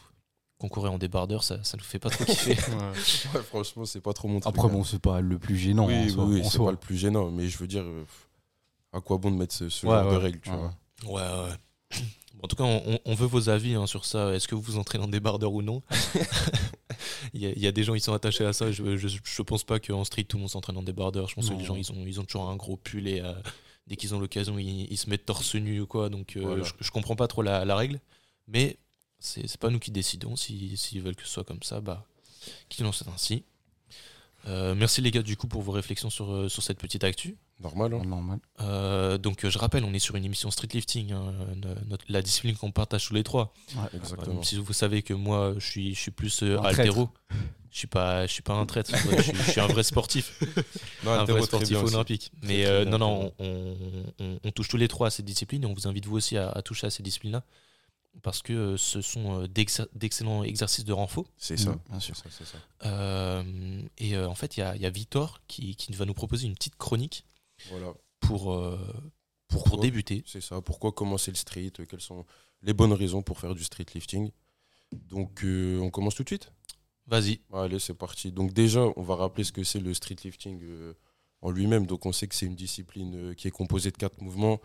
concourir 0.59 0.93
en 0.93 0.97
débardeur, 0.97 1.43
ça, 1.43 1.61
ça 1.63 1.75
nous 1.75 1.83
fait 1.83 1.99
pas 1.99 2.09
trop 2.11 2.23
kiffer. 2.25 2.55
Ouais, 3.35 3.41
franchement, 3.43 3.85
c'est 3.85 4.01
pas 4.01 4.13
trop 4.13 4.27
mon 4.27 4.39
truc. 4.39 4.55
Après, 4.55 4.67
hein. 4.69 4.71
bon, 4.71 4.83
c'est 4.83 4.99
pas 5.01 5.19
le 5.19 5.39
plus 5.39 5.57
gênant. 5.57 5.87
oui, 5.87 5.95
en 5.95 6.03
oui, 6.03 6.09
soi- 6.11 6.25
oui, 6.25 6.39
en 6.41 6.43
c'est 6.43 6.57
soi. 6.57 6.65
pas 6.67 6.71
le 6.71 6.77
plus 6.77 6.95
gênant, 6.95 7.31
mais 7.31 7.47
je 7.49 7.57
veux 7.57 7.67
dire, 7.67 7.83
à 8.93 9.01
quoi 9.01 9.17
bon 9.17 9.31
de 9.31 9.35
mettre 9.37 9.53
ce, 9.53 9.67
ce 9.67 9.85
Ouais, 9.87 9.93
genre 9.93 10.11
de 10.11 10.17
règles, 10.17 10.39
tu 10.39 10.51
Ouais, 10.51 10.57
vois? 10.57 10.73
Ouais, 11.03 11.11
ouais. 11.11 11.99
En 12.43 12.47
tout 12.47 12.55
cas, 12.55 12.63
on, 12.63 13.15
veut 13.15 13.25
vos 13.25 13.49
avis 13.49 13.73
hein, 13.75 13.87
sur 13.87 14.05
ça. 14.05 14.33
Est-ce 14.33 14.47
que 14.47 14.55
vous 14.55 14.61
vous 14.61 14.77
entraînez 14.77 15.03
en 15.03 15.07
débardeur 15.07 15.51
ou 15.53 15.61
non? 15.61 15.81
Il, 17.33 17.41
y 17.41 17.47
a, 17.47 17.49
il 17.49 17.59
y 17.59 17.67
a 17.67 17.71
des 17.71 17.83
gens 17.83 17.93
qui 17.93 17.99
sont 18.01 18.13
attachés 18.13 18.45
à 18.45 18.53
ça. 18.53 18.71
Je, 18.71 18.95
je, 18.97 19.07
je 19.07 19.41
pense 19.41 19.63
pas 19.63 19.79
qu'en 19.79 20.03
street, 20.03 20.23
tout 20.25 20.37
le 20.37 20.41
monde 20.41 20.49
s'entraîne 20.49 20.77
en 20.77 20.83
débardeur. 20.83 21.27
Je 21.27 21.35
pense 21.35 21.49
que 21.49 21.53
les 21.55 21.63
gens, 21.65 21.75
ils 21.75 21.91
ont, 21.91 22.05
ils 22.05 22.19
ont 22.19 22.23
toujours 22.23 22.49
un 22.49 22.55
gros 22.55 22.77
pull 22.77 23.07
et 23.07 23.19
euh, 23.21 23.33
dès 23.87 23.95
qu'ils 23.95 24.13
ont 24.15 24.19
l'occasion, 24.19 24.57
ils, 24.59 24.87
ils 24.91 24.97
se 24.97 25.09
mettent 25.09 25.25
torse 25.25 25.55
nu 25.55 25.81
ou 25.81 25.87
quoi. 25.87 26.09
Donc, 26.09 26.37
euh, 26.37 26.41
Voilà. 26.41 26.63
je, 26.63 26.71
je 26.79 26.91
comprends 26.91 27.15
pas 27.15 27.27
trop 27.27 27.41
la, 27.41 27.65
la 27.65 27.75
règle. 27.75 27.99
Mais 28.47 28.77
c'est 29.19 29.57
pas 29.57 29.69
nous 29.69 29.79
qui 29.79 29.91
décidons. 29.91 30.35
Si- 30.35 30.77
S'ils 30.77 31.01
veulent 31.01 31.15
que 31.15 31.23
ce 31.23 31.29
soit 31.29 31.43
comme 31.43 31.63
ça, 31.63 31.81
bah, 31.81 32.05
qu'ils 32.69 32.85
en 32.85 32.91
soient 32.91 33.11
ainsi. 33.13 33.43
Euh, 34.47 34.75
merci 34.75 35.01
les 35.01 35.09
gars 35.11 35.23
du 35.23 35.35
coup 35.35 35.47
pour 35.47 35.63
vos 35.63 35.71
réflexions 35.71 36.09
sur, 36.11 36.49
sur 36.49 36.61
cette 36.63 36.77
petite 36.77 37.03
actu. 37.03 37.35
Normal, 37.61 37.93
hein. 37.93 38.01
Normal. 38.05 38.39
Euh, 38.59 39.17
donc 39.17 39.45
euh, 39.45 39.49
je 39.49 39.57
rappelle, 39.57 39.85
on 39.85 39.93
est 39.93 39.99
sur 39.99 40.15
une 40.15 40.25
émission 40.25 40.51
street 40.51 40.67
lifting, 40.73 41.13
hein, 41.13 41.33
notre- 41.87 42.03
la 42.09 42.21
discipline 42.21 42.55
qu'on 42.57 42.71
partage 42.71 43.07
tous 43.07 43.13
les 43.13 43.23
trois. 43.23 43.53
Euh, 43.77 43.97
Exactement. 43.97 44.43
si 44.43 44.57
vous 44.57 44.73
savez 44.73 45.01
que 45.03 45.13
moi 45.13 45.53
je 45.57 45.65
suis, 45.65 45.95
je 45.95 45.99
suis 45.99 46.11
plus 46.11 46.43
euh, 46.43 46.59
altéro, 46.61 47.09
je 47.71 47.77
suis 47.77 47.87
pas, 47.87 48.27
je 48.27 48.33
suis 48.33 48.41
pas 48.43 48.53
un 48.55 48.65
traître, 48.65 48.91
je, 48.91 49.21
suis- 49.21 49.35
je 49.35 49.51
suis 49.51 49.61
un 49.61 49.67
vrai 49.67 49.83
sportif, 49.83 50.37
Non, 51.05 51.11
un 51.11 51.23
vrai 51.23 51.41
sportif 51.43 51.81
aussi. 51.81 51.93
olympique. 51.95 52.31
Mais 52.43 52.65
euh, 52.65 52.83
non, 52.83 52.97
non, 52.97 53.31
on, 53.39 53.77
on- 54.19 54.39
on 54.43 54.51
touche 54.51 54.67
tous 54.67 54.77
les 54.77 54.89
trois 54.89 55.07
à 55.07 55.09
cette 55.09 55.25
discipline 55.25 55.63
et 55.63 55.65
on 55.65 55.73
vous 55.73 55.87
invite 55.87 56.05
vous 56.05 56.17
aussi 56.17 56.35
à, 56.37 56.49
à 56.49 56.61
toucher 56.61 56.87
à 56.87 56.89
ces 56.89 57.03
disciplines-là 57.03 57.41
parce 58.21 58.41
que 58.41 58.51
euh, 58.53 58.77
ce 58.77 59.01
sont 59.01 59.41
euh, 59.43 59.47
d'ex- 59.47 59.81
d'excellents 59.93 60.43
exercices 60.43 60.85
de 60.85 60.93
renfort. 60.93 61.25
C'est 61.37 61.57
ça. 61.57 61.75
Bien 61.89 61.99
sûr. 62.01 62.15
C'est 62.17 62.31
ça, 62.31 62.45
ça. 62.45 62.57
Euh, 62.89 63.81
et 63.97 64.15
euh, 64.15 64.27
en 64.27 64.35
fait, 64.35 64.57
il 64.57 64.59
y 64.59 64.63
a, 64.63 64.75
il 64.75 64.81
y 64.81 64.85
a 64.85 64.89
Victor 64.89 65.39
qui, 65.47 65.75
qui 65.77 65.91
va 65.93 66.03
nous 66.05 66.13
proposer 66.13 66.47
une 66.47 66.53
petite 66.55 66.77
chronique 66.77 67.23
Voilà. 67.69 67.93
pour, 68.19 68.53
euh, 68.53 68.77
pour, 69.47 69.63
Pourquoi 69.63 69.81
débuter. 69.81 70.23
C'est 70.25 70.41
ça. 70.41 70.61
Pourquoi 70.61 70.91
commencer 70.91 71.31
le 71.31 71.37
street? 71.37 71.71
Quelles 71.89 72.01
sont 72.01 72.25
les 72.61 72.73
bonnes 72.73 72.93
raisons 72.93 73.21
pour 73.21 73.39
faire 73.39 73.55
du 73.55 73.63
street 73.63 73.85
lifting? 73.93 74.31
Donc, 74.91 75.43
euh, 75.43 75.79
on 75.79 75.89
commence 75.89 76.15
tout 76.15 76.23
de 76.23 76.29
suite? 76.29 76.51
Vas-y. 77.07 77.41
Allez, 77.53 77.79
c'est 77.79 77.93
parti. 77.93 78.31
Donc, 78.31 78.53
déjà, 78.53 78.85
on 78.95 79.03
va 79.03 79.15
rappeler 79.15 79.43
ce 79.43 79.51
que 79.51 79.63
c'est 79.63 79.79
le 79.79 79.93
street 79.93 80.17
lifting 80.23 80.61
euh, 80.63 80.93
en 81.41 81.51
lui-même. 81.51 81.85
Donc, 81.85 82.05
on 82.05 82.11
sait 82.11 82.27
que 82.27 82.35
c'est 82.35 82.45
une 82.45 82.55
discipline 82.55 83.35
qui 83.35 83.47
est 83.47 83.51
composée 83.51 83.91
de 83.91 83.97
quatre 83.97 84.21
mouvements 84.21 84.59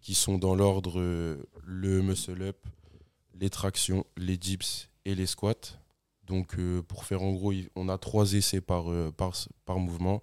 qui 0.00 0.14
sont 0.14 0.38
dans 0.38 0.54
l'ordre 0.54 1.00
le 1.64 2.02
muscle 2.02 2.40
up, 2.42 2.66
les 3.34 3.50
tractions, 3.50 4.06
les 4.16 4.36
dips 4.36 4.88
et 5.04 5.14
les 5.14 5.26
squats. 5.26 5.78
Donc, 6.24 6.56
pour 6.82 7.04
faire 7.04 7.22
en 7.22 7.32
gros, 7.32 7.52
on 7.74 7.88
a 7.88 7.98
trois 7.98 8.34
essais 8.34 8.60
par, 8.60 8.84
par, 9.14 9.34
par 9.64 9.80
mouvement. 9.80 10.22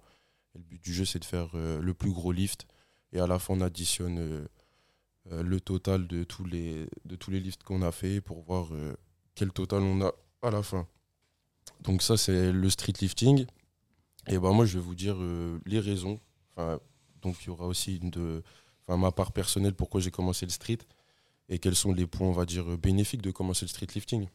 Le 0.58 0.64
but 0.64 0.82
du 0.82 0.92
jeu, 0.92 1.04
c'est 1.04 1.20
de 1.20 1.24
faire 1.24 1.50
euh, 1.54 1.80
le 1.80 1.94
plus 1.94 2.10
gros 2.10 2.32
lift. 2.32 2.66
Et 3.12 3.20
à 3.20 3.28
la 3.28 3.38
fin, 3.38 3.54
on 3.54 3.60
additionne 3.60 4.18
euh, 4.18 4.48
euh, 5.30 5.42
le 5.44 5.60
total 5.60 6.08
de 6.08 6.24
tous 6.24 6.44
les, 6.44 6.88
de 7.04 7.14
tous 7.14 7.30
les 7.30 7.38
lifts 7.38 7.62
qu'on 7.62 7.80
a 7.82 7.92
fait 7.92 8.20
pour 8.20 8.42
voir 8.42 8.70
quel 9.36 9.52
total 9.52 9.82
on 9.82 10.02
a 10.02 10.12
à 10.42 10.50
la 10.50 10.64
fin. 10.64 10.88
Donc 11.80 12.02
ça, 12.02 12.16
c'est 12.16 12.50
le 12.50 12.70
street 12.70 12.94
lifting. 13.00 13.46
Et 14.26 14.38
ben 14.38 14.52
moi, 14.52 14.66
je 14.66 14.78
vais 14.78 14.84
vous 14.84 14.96
dire 14.96 15.16
les 15.64 15.78
raisons. 15.78 16.20
Donc 17.22 17.36
il 17.42 17.46
y 17.46 17.50
aura 17.50 17.66
aussi 17.66 18.00
de, 18.00 18.42
enfin, 18.82 18.96
ma 18.96 19.12
part 19.12 19.30
personnelle 19.30 19.74
pourquoi 19.74 20.00
j'ai 20.00 20.10
commencé 20.10 20.44
le 20.44 20.50
street 20.50 20.78
et 21.48 21.60
quels 21.60 21.76
sont 21.76 21.92
les 21.92 22.06
points, 22.06 22.26
on 22.26 22.32
va 22.32 22.46
dire, 22.46 22.76
bénéfiques 22.76 23.22
de 23.22 23.30
commencer 23.30 23.64
le 23.64 23.68
street 23.68 23.86
lifting. 23.94 24.26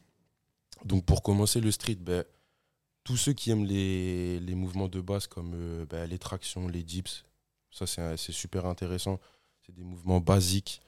Donc 0.86 1.04
pour 1.04 1.22
commencer 1.22 1.60
le 1.60 1.70
street, 1.70 1.96
ben, 1.96 2.24
tous 3.04 3.16
ceux 3.16 3.32
qui 3.34 3.50
aiment 3.50 3.64
les, 3.66 4.40
les 4.40 4.54
mouvements 4.54 4.88
de 4.88 5.00
base 5.00 5.26
comme 5.26 5.52
euh, 5.54 5.86
ben, 5.88 6.08
les 6.08 6.18
tractions, 6.18 6.66
les 6.68 6.82
dips, 6.82 7.24
ça 7.70 7.86
c'est 7.86 8.32
super 8.32 8.66
intéressant. 8.66 9.20
C'est 9.66 9.74
des 9.74 9.84
mouvements 9.84 10.20
basiques 10.20 10.80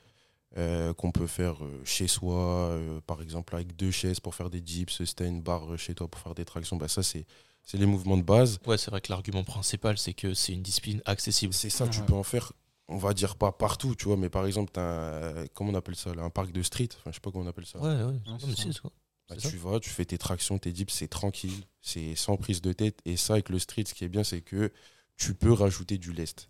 euh, 0.57 0.93
qu'on 0.95 1.13
peut 1.13 1.27
faire 1.27 1.65
euh, 1.65 1.83
chez 1.85 2.09
soi, 2.09 2.69
euh, 2.71 3.01
par 3.07 3.21
exemple 3.23 3.55
avec 3.55 3.77
deux 3.77 3.91
chaises 3.91 4.21
pour 4.21 4.35
faire 4.35 4.49
des 4.51 4.61
dips, 4.61 5.03
si 5.05 5.15
t'as 5.15 5.27
une 5.27 5.43
barre 5.43 5.77
chez 5.79 5.95
toi 5.95 6.09
pour 6.09 6.21
faire 6.21 6.35
des 6.35 6.45
tractions, 6.45 6.77
ben, 6.77 6.89
ça 6.89 7.03
c'est 7.03 7.27
c'est 7.63 7.79
les 7.79 7.87
mouvements 7.87 8.17
de 8.17 8.23
base. 8.23 8.61
Ouais, 8.65 8.79
c'est 8.79 8.91
vrai 8.93 9.01
que 9.01 9.11
l'argument 9.11 9.43
principal, 9.43 9.99
c'est 9.99 10.15
que 10.15 10.35
c'est 10.35 10.53
une 10.53 10.63
discipline 10.63 11.03
accessible. 11.05 11.53
C'est 11.53 11.69
ça, 11.69 11.89
tu 11.89 11.99
Ouais. 11.99 12.07
peux 12.07 12.15
en 12.15 12.23
faire, 12.23 12.53
on 12.87 12.97
va 12.97 13.13
dire 13.13 13.35
pas 13.35 13.51
partout, 13.51 13.97
tu 13.97 14.05
vois, 14.05 14.17
mais 14.17 14.29
par 14.31 14.47
exemple, 14.47 14.71
tu 14.73 14.79
un, 14.79 15.47
comment 15.53 15.73
on 15.73 15.75
appelle 15.75 15.97
ça, 15.97 16.15
là, 16.15 16.23
un 16.23 16.31
parc 16.31 16.53
de 16.53 16.63
street, 16.63 16.91
enfin, 16.97 17.11
je 17.11 17.15
sais 17.17 17.21
pas 17.21 17.33
comment 17.33 17.45
on 17.45 17.49
appelle 17.49 17.67
ça. 17.67 17.81
Ouais, 17.81 18.05
ouais. 18.05 18.21
C'est 18.57 18.73
ça. 18.73 18.83
Bah, 19.29 19.37
tu 19.37 19.57
vas, 19.57 19.81
tu 19.81 19.91
fais 19.91 20.05
tes 20.05 20.19
tractions, 20.19 20.59
tes 20.59 20.73
dips, 20.73 20.93
c'est 20.93 21.09
tranquille, 21.09 21.65
c'est 21.81 22.15
sans 22.15 22.37
prise 22.37 22.63
de 22.63 22.73
tête. 22.73 23.01
Et 23.05 23.17
ça, 23.17 23.35
avec 23.35 23.49
le 23.49 23.59
street, 23.59 23.85
ce 23.87 23.95
qui 23.95 24.05
est 24.05 24.09
bien, 24.09 24.23
c'est 24.23 24.41
que 24.41 24.73
tu 25.17 25.35
peux 25.35 25.53
rajouter 25.53 25.99
du 25.99 26.13
lest. 26.13 26.49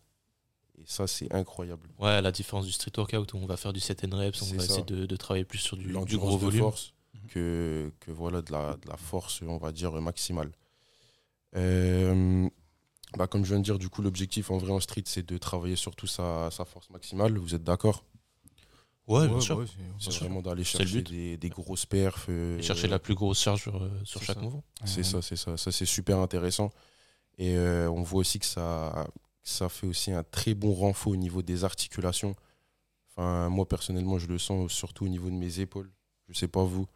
Et 0.78 0.83
ça, 0.85 1.06
c'est 1.06 1.33
incroyable. 1.33 1.88
Ouais, 1.99 2.11
à 2.11 2.21
la 2.21 2.33
différence 2.33 2.66
du 2.66 2.73
street 2.73 2.92
workout 2.99 3.33
où 3.33 3.38
on 3.38 3.47
va 3.47 3.56
faire 3.56 3.73
du 3.73 3.80
7 3.80 4.02
reps, 4.12 4.42
on 4.42 4.47
va 4.47 4.59
ça. 4.59 4.64
essayer 4.64 4.83
de, 4.83 5.06
de 5.06 5.16
travailler 5.16 5.45
plus 5.47 5.59
sur 5.59 5.76
du, 5.76 5.87
du 5.87 6.18
gros 6.18 6.37
de 6.37 6.45
volume. 6.45 6.61
force 6.61 6.92
que, 7.28 7.90
que 8.00 8.11
voilà, 8.11 8.42
de 8.42 8.52
la, 8.52 8.76
de 8.76 8.88
la 8.88 8.97
force, 8.99 9.40
on 9.42 9.56
va 9.56 9.73
dire, 9.73 9.92
maximale. 9.92 10.52
Euh, 11.56 12.49
bah, 13.16 13.26
comme 13.26 13.45
je 13.45 13.50
viens 13.50 13.59
de 13.61 13.64
dire, 13.64 13.78
du 13.78 13.88
coup, 13.88 14.02
l'objectif 14.02 14.50
en 14.50 14.59
vrai 14.59 14.73
en 14.73 14.80
street, 14.80 15.04
c'est 15.06 15.26
de 15.26 15.38
travailler 15.38 15.76
surtout 15.76 16.06
sa, 16.06 16.50
sa 16.50 16.64
force 16.66 16.90
maximale. 16.90 17.38
Vous 17.38 17.54
êtes 17.54 17.64
d'accord? 17.64 18.04
Ouais, 19.06 19.28
bien 19.28 19.40
sûr. 19.40 19.64
C'est 20.00 20.12
vraiment 20.18 20.42
d'aller 20.42 20.64
chercher 20.64 21.00
but. 21.02 21.10
des, 21.10 21.36
des 21.36 21.48
grosses 21.48 21.86
perfs. 21.86 22.26
euh, 22.28 22.58
Et 22.58 22.62
chercher 22.62 22.88
la 22.88 22.98
plus 22.98 23.14
grosse 23.14 23.40
charge 23.40 23.62
sur, 23.62 23.76
euh, 23.82 23.88
sur 24.04 24.20
c'est 24.20 24.26
chaque 24.26 24.36
ça. 24.36 24.42
mouvement. 24.42 24.64
C'est 24.84 25.04
ça, 25.04 25.22
c'est 25.22 25.36
ça. 25.36 25.56
Ça, 25.56 25.70
c'est 25.70 25.86
super 25.86 26.18
intéressant. 26.18 26.70
Et 27.38 27.56
euh, 27.56 27.88
on 27.90 28.02
voit 28.02 28.20
aussi 28.20 28.38
que 28.40 28.46
ça, 28.46 29.06
ça 29.42 29.68
fait 29.68 29.86
aussi 29.86 30.10
un 30.10 30.25
très 30.25 30.54
bon 30.54 30.72
renfort 30.75 31.12
au 31.12 31.16
niveau 31.16 31.42
des 31.42 31.62
articulations. 31.64 32.34
Enfin, 33.10 33.48
moi, 33.48 33.66
personnellement, 33.68 34.18
je 34.18 34.26
le 34.26 34.38
sens 34.38 34.72
surtout 34.72 35.04
au 35.04 35.08
niveau 35.08 35.30
de 35.30 35.36
mes 35.36 35.60
épaules. 35.60 35.90
Je 36.28 36.34
sais 36.36 36.48
pas 36.48 36.64
vous. 36.64 36.86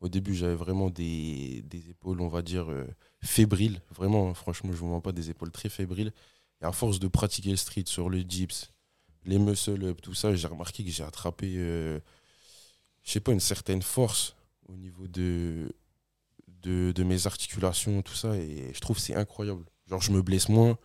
Au 0.00 0.08
début, 0.08 0.34
j'avais 0.34 0.54
vraiment 0.54 0.90
des, 0.90 1.62
des 1.62 1.90
épaules, 1.90 2.20
on 2.20 2.28
va 2.28 2.42
dire, 2.42 2.70
euh, 2.70 2.86
fébriles. 3.22 3.80
Vraiment, 3.94 4.28
hein, 4.30 4.34
franchement, 4.34 4.70
je 4.72 4.76
vous 4.76 4.86
mens 4.86 5.00
pas, 5.00 5.12
des 5.12 5.30
épaules 5.30 5.50
très 5.50 5.68
fébriles. 5.70 6.12
Et 6.62 6.64
à 6.64 6.72
force 6.72 6.98
de 7.00 7.08
pratiquer 7.08 7.50
le 7.50 7.56
street 7.56 7.84
sur 7.86 8.08
le 8.08 8.22
dips, 8.22 8.70
les 9.26 9.38
muscle-up, 9.38 10.00
tout 10.02 10.14
ça, 10.14 10.34
j'ai 10.34 10.46
remarqué 10.48 10.84
que 10.84 10.90
j'ai 10.90 11.02
attrapé, 11.02 11.54
euh, 11.56 11.98
je 13.02 13.10
sais 13.12 13.20
pas, 13.20 13.32
une 13.32 13.40
certaine 13.40 13.82
force 13.82 14.36
au 14.68 14.74
niveau 14.76 15.06
de, 15.08 15.68
de, 16.62 16.92
de 16.92 17.02
mes 17.04 17.26
articulations, 17.26 18.02
tout 18.02 18.14
ça. 18.14 18.36
Et 18.36 18.72
je 18.74 18.80
trouve 18.80 18.96
que 18.96 19.02
c'est 19.02 19.14
incroyable. 19.14 19.64
Genre, 19.88 20.00
je 20.00 20.10
me 20.12 20.22
blesse 20.22 20.48
moins, 20.48 20.78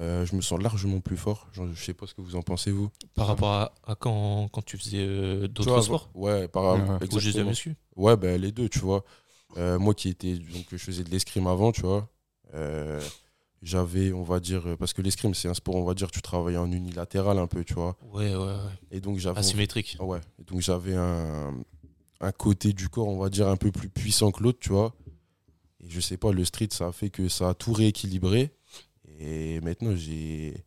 euh, 0.00 0.24
je 0.26 0.34
me 0.34 0.40
sens 0.40 0.60
largement 0.60 1.00
plus 1.00 1.16
fort. 1.16 1.48
Genre, 1.52 1.68
je 1.72 1.82
sais 1.84 1.94
pas 1.94 2.06
ce 2.06 2.14
que 2.14 2.20
vous 2.20 2.36
en 2.36 2.42
pensez, 2.42 2.70
vous. 2.70 2.90
Par 3.14 3.26
rapport 3.26 3.52
à, 3.52 3.74
à 3.84 3.94
quand, 3.94 4.48
quand 4.48 4.62
tu 4.64 4.78
faisais 4.78 4.98
euh, 5.06 5.48
d'autres 5.48 5.82
sports 5.82 6.10
Ouais, 6.14 6.48
par 6.48 6.74
Ouais, 6.74 6.80
ouais. 6.80 6.96
Ou 7.12 7.20
juste 7.20 7.36
de 7.36 7.42
exactement. 7.42 7.50
muscu 7.50 7.76
Ouais, 7.96 8.16
ben, 8.16 8.40
les 8.40 8.52
deux, 8.52 8.68
tu 8.68 8.80
vois. 8.80 9.04
Euh, 9.56 9.78
moi 9.78 9.94
qui 9.94 10.08
étais. 10.08 10.34
Donc, 10.38 10.66
je 10.70 10.76
faisais 10.78 11.04
de 11.04 11.10
l'escrime 11.10 11.46
avant, 11.46 11.72
tu 11.72 11.82
vois. 11.82 12.08
Euh, 13.62 13.66
J'avais, 13.66 14.12
on 14.12 14.22
va 14.22 14.40
dire. 14.40 14.76
Parce 14.78 14.92
que 14.92 15.02
l'escrime, 15.02 15.34
c'est 15.34 15.48
un 15.48 15.54
sport, 15.54 15.76
on 15.76 15.84
va 15.84 15.94
dire, 15.94 16.10
tu 16.10 16.22
travailles 16.22 16.56
en 16.56 16.70
unilatéral 16.70 17.38
un 17.38 17.46
peu, 17.46 17.64
tu 17.64 17.74
vois. 17.74 17.96
Ouais, 18.12 18.34
ouais, 18.34 18.36
ouais. 18.36 18.56
Et 18.90 19.00
donc, 19.00 19.18
j'avais. 19.18 19.38
Asymétrique. 19.38 19.96
Ouais. 20.00 20.20
Et 20.38 20.44
donc, 20.44 20.60
j'avais 20.60 20.94
un, 20.94 21.54
un 22.20 22.32
côté 22.32 22.72
du 22.72 22.88
corps, 22.88 23.08
on 23.08 23.18
va 23.18 23.28
dire, 23.28 23.48
un 23.48 23.56
peu 23.56 23.70
plus 23.70 23.88
puissant 23.88 24.30
que 24.30 24.42
l'autre, 24.42 24.58
tu 24.60 24.70
vois. 24.70 24.94
Et 25.82 25.88
je 25.88 26.00
sais 26.00 26.16
pas, 26.16 26.32
le 26.32 26.44
street, 26.44 26.68
ça 26.72 26.88
a 26.88 26.92
fait 26.92 27.10
que 27.10 27.28
ça 27.28 27.50
a 27.50 27.54
tout 27.54 27.72
rééquilibré. 27.72 28.50
Et 29.18 29.60
maintenant, 29.60 29.94
j'ai. 29.94 30.64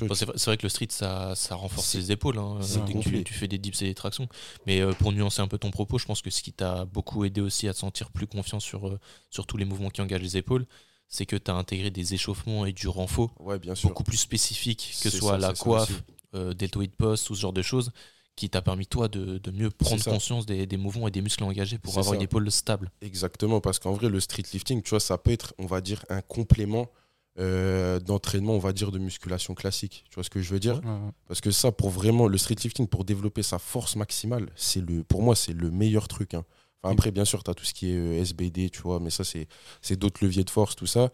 Bon, 0.00 0.14
c'est 0.14 0.24
vrai, 0.46 0.56
que 0.56 0.64
le 0.64 0.68
street, 0.68 0.88
ça, 0.90 1.36
ça 1.36 1.54
renforce 1.54 1.94
les 1.94 2.10
épaules 2.10 2.38
hein, 2.38 2.58
dès 2.86 2.94
que 2.94 3.22
tu 3.22 3.34
fais 3.34 3.46
des 3.46 3.58
dips 3.58 3.82
et 3.82 3.84
des 3.84 3.94
tractions. 3.94 4.28
Mais 4.66 4.80
euh, 4.80 4.92
pour 4.92 5.12
nuancer 5.12 5.42
un 5.42 5.46
peu 5.46 5.58
ton 5.58 5.70
propos, 5.70 5.96
je 5.98 6.06
pense 6.06 6.22
que 6.22 6.30
ce 6.30 6.42
qui 6.42 6.52
t'a 6.52 6.84
beaucoup 6.86 7.24
aidé 7.24 7.40
aussi 7.40 7.68
à 7.68 7.72
te 7.72 7.78
sentir 7.78 8.10
plus 8.10 8.26
confiant 8.26 8.58
sur, 8.58 8.88
euh, 8.88 8.98
sur 9.30 9.46
tous 9.46 9.56
les 9.56 9.64
mouvements 9.64 9.90
qui 9.90 10.00
engagent 10.00 10.22
les 10.22 10.36
épaules, 10.38 10.66
c'est 11.08 11.26
que 11.26 11.36
tu 11.36 11.50
as 11.50 11.54
intégré 11.54 11.90
des 11.90 12.14
échauffements 12.14 12.66
et 12.66 12.72
du 12.72 12.88
renfort 12.88 13.34
Ouais, 13.40 13.58
bien 13.58 13.74
sûr. 13.74 13.88
beaucoup 13.88 14.04
plus 14.04 14.16
spécifiques, 14.16 14.98
que 15.02 15.10
ce 15.10 15.18
soit 15.18 15.32
ça, 15.32 15.38
la 15.38 15.52
coiffe, 15.54 16.02
euh, 16.34 16.54
deltoïde 16.54 16.94
post, 16.96 17.26
tout 17.26 17.34
ce 17.34 17.40
genre 17.40 17.52
de 17.52 17.62
choses, 17.62 17.92
qui 18.34 18.50
t'a 18.50 18.60
permis 18.60 18.86
toi 18.86 19.08
de, 19.08 19.38
de 19.38 19.50
mieux 19.50 19.70
prendre 19.70 20.04
conscience 20.04 20.44
des, 20.46 20.66
des 20.66 20.76
mouvements 20.76 21.08
et 21.08 21.10
des 21.10 21.22
muscles 21.22 21.44
engagés 21.44 21.78
pour 21.78 21.98
avoir 21.98 22.12
ça. 22.12 22.16
une 22.16 22.22
épaule 22.22 22.50
stable. 22.50 22.90
Exactement, 23.00 23.60
parce 23.60 23.78
qu'en 23.78 23.92
vrai, 23.92 24.08
le 24.08 24.20
street 24.20 24.42
lifting, 24.52 24.82
tu 24.82 24.90
vois, 24.90 25.00
ça 25.00 25.16
peut 25.16 25.30
être, 25.30 25.54
on 25.58 25.66
va 25.66 25.80
dire, 25.80 26.04
un 26.10 26.20
complément 26.20 26.90
euh, 27.38 27.98
d'entraînement, 28.00 28.54
on 28.54 28.58
va 28.58 28.72
dire, 28.72 28.90
de 28.92 28.98
musculation 28.98 29.54
classique. 29.54 30.04
Tu 30.10 30.14
vois 30.16 30.24
ce 30.24 30.30
que 30.30 30.40
je 30.42 30.50
veux 30.50 30.60
dire? 30.60 30.80
Ouais, 30.84 30.90
ouais. 30.90 31.12
Parce 31.28 31.40
que 31.40 31.50
ça, 31.50 31.72
pour 31.72 31.90
vraiment, 31.90 32.26
le 32.28 32.38
street 32.38 32.56
lifting, 32.62 32.86
pour 32.88 33.04
développer 33.04 33.42
sa 33.42 33.58
force 33.58 33.96
maximale, 33.96 34.50
c'est 34.56 34.80
le, 34.80 35.02
pour 35.04 35.22
moi, 35.22 35.34
c'est 35.36 35.52
le 35.52 35.70
meilleur 35.70 36.08
truc. 36.08 36.34
hein. 36.34 36.44
Enfin, 36.82 36.92
après, 36.92 37.10
bien 37.10 37.24
sûr, 37.24 37.42
tu 37.42 37.50
as 37.50 37.54
tout 37.54 37.64
ce 37.64 37.74
qui 37.74 37.90
est 37.90 37.96
euh, 37.96 38.20
SBD, 38.20 38.70
tu 38.70 38.82
vois, 38.82 39.00
mais 39.00 39.10
ça, 39.10 39.24
c'est 39.24 39.48
c'est 39.82 39.96
d'autres 39.98 40.24
leviers 40.24 40.44
de 40.44 40.50
force, 40.50 40.76
tout 40.76 40.86
ça. 40.86 41.10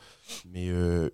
Mais 0.50 0.68
euh, 0.68 1.08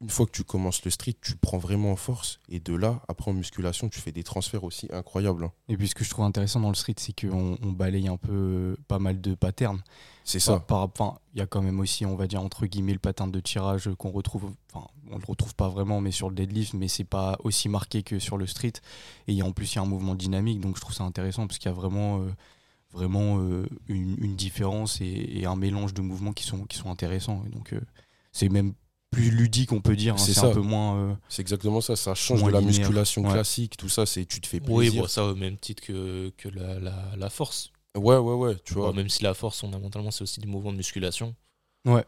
une 0.00 0.08
fois 0.08 0.24
que 0.24 0.30
tu 0.30 0.44
commences 0.44 0.82
le 0.86 0.90
street, 0.90 1.16
tu 1.20 1.36
prends 1.36 1.58
vraiment 1.58 1.92
en 1.92 1.96
force. 1.96 2.38
Et 2.48 2.58
de 2.60 2.74
là, 2.74 3.02
après, 3.08 3.30
en 3.30 3.34
musculation, 3.34 3.90
tu 3.90 4.00
fais 4.00 4.12
des 4.12 4.22
transferts 4.22 4.64
aussi 4.64 4.88
incroyables. 4.90 5.44
hein. 5.44 5.52
Et 5.68 5.76
puis 5.76 5.88
ce 5.88 5.94
que 5.94 6.04
je 6.04 6.08
trouve 6.08 6.24
intéressant 6.24 6.60
dans 6.60 6.70
le 6.70 6.74
street, 6.74 6.94
c'est 6.96 7.12
qu'on 7.20 7.58
on 7.62 7.72
balaye 7.72 8.08
un 8.08 8.16
peu 8.16 8.32
euh, 8.32 8.76
pas 8.88 8.98
mal 8.98 9.20
de 9.20 9.34
patterns. 9.34 9.82
C'est 10.24 10.40
ça. 10.40 10.58
par- 10.60 10.84
Enfin, 10.84 11.18
il 11.34 11.38
y 11.40 11.42
a 11.42 11.46
quand 11.46 11.60
même 11.60 11.80
aussi, 11.80 12.06
on 12.06 12.16
va 12.16 12.26
dire 12.26 12.40
entre 12.40 12.64
guillemets, 12.64 12.94
le 12.94 12.98
pattern 12.98 13.30
de 13.30 13.40
tirage 13.40 13.90
qu'on 13.98 14.10
retrouve. 14.10 14.52
Enfin, 14.72 14.86
on 15.10 15.18
le 15.18 15.24
retrouve 15.26 15.54
pas 15.54 15.68
vraiment, 15.68 16.00
mais 16.00 16.12
sur 16.12 16.30
le 16.30 16.34
deadlift, 16.34 16.72
mais 16.72 16.88
c'est 16.88 17.04
pas 17.04 17.36
aussi 17.44 17.68
marqué 17.68 18.02
que 18.02 18.18
sur 18.18 18.38
le 18.38 18.46
street. 18.46 18.72
Et 19.28 19.32
il 19.32 19.34
y 19.34 19.42
a- 19.42 19.44
en 19.44 19.52
plus, 19.52 19.70
il 19.74 19.76
y 19.76 19.78
a 19.80 19.82
un 19.82 19.86
mouvement 19.86 20.14
dynamique, 20.14 20.60
donc 20.60 20.76
je 20.76 20.80
trouve 20.80 20.94
ça 20.94 21.04
intéressant 21.04 21.46
parce 21.46 21.58
qu'il 21.58 21.68
y 21.68 21.72
a 21.72 21.76
vraiment, 21.76 22.22
euh, 22.22 22.30
vraiment 22.92 23.38
euh, 23.40 23.64
une, 23.88 24.16
une 24.22 24.36
différence 24.36 25.00
et, 25.00 25.04
et 25.40 25.46
un 25.46 25.56
mélange 25.56 25.94
de 25.94 26.00
mouvements 26.02 26.32
qui 26.32 26.44
sont, 26.44 26.64
qui 26.64 26.76
sont 26.76 26.90
intéressants. 26.90 27.42
Et 27.46 27.50
donc, 27.50 27.72
euh, 27.72 27.80
c'est 28.32 28.48
même 28.48 28.74
plus 29.10 29.30
ludique, 29.30 29.72
on 29.72 29.80
peut 29.80 29.96
dire. 29.96 30.14
hein. 30.14 30.18
C'est 30.18 30.38
un 30.38 30.52
peu 30.52 30.60
moins. 30.60 30.96
euh, 30.96 31.14
C'est 31.28 31.42
exactement 31.42 31.80
ça. 31.80 31.96
Ça 31.96 32.14
change 32.14 32.42
de 32.44 32.50
la 32.50 32.60
linéaire. 32.60 32.80
musculation 32.80 33.22
Ouais. 33.24 33.32
classique, 33.32 33.76
tout 33.76 33.88
ça. 33.88 34.06
C'est 34.06 34.24
tu 34.24 34.40
te 34.40 34.46
fais 34.46 34.60
Oui, 34.68 34.84
plaisir. 34.86 35.02
bon, 35.02 35.08
ça 35.08 35.24
au 35.24 35.34
même 35.34 35.56
titre 35.56 35.82
que, 35.84 36.30
que 36.36 36.48
la, 36.48 36.78
la, 36.78 37.16
la 37.16 37.30
force. 37.30 37.72
Ouais, 37.96 38.16
ouais, 38.16 38.34
ouais. 38.34 38.56
Tu 38.64 38.74
vois. 38.74 38.92
Même 38.92 39.08
si 39.08 39.22
la 39.24 39.34
force, 39.34 39.60
fondamentalement, 39.60 40.10
c'est 40.12 40.22
aussi 40.22 40.40
des 40.40 40.46
mouvements 40.46 40.70
de 40.72 40.76
musculation. 40.76 41.34
Ouais. 41.84 42.04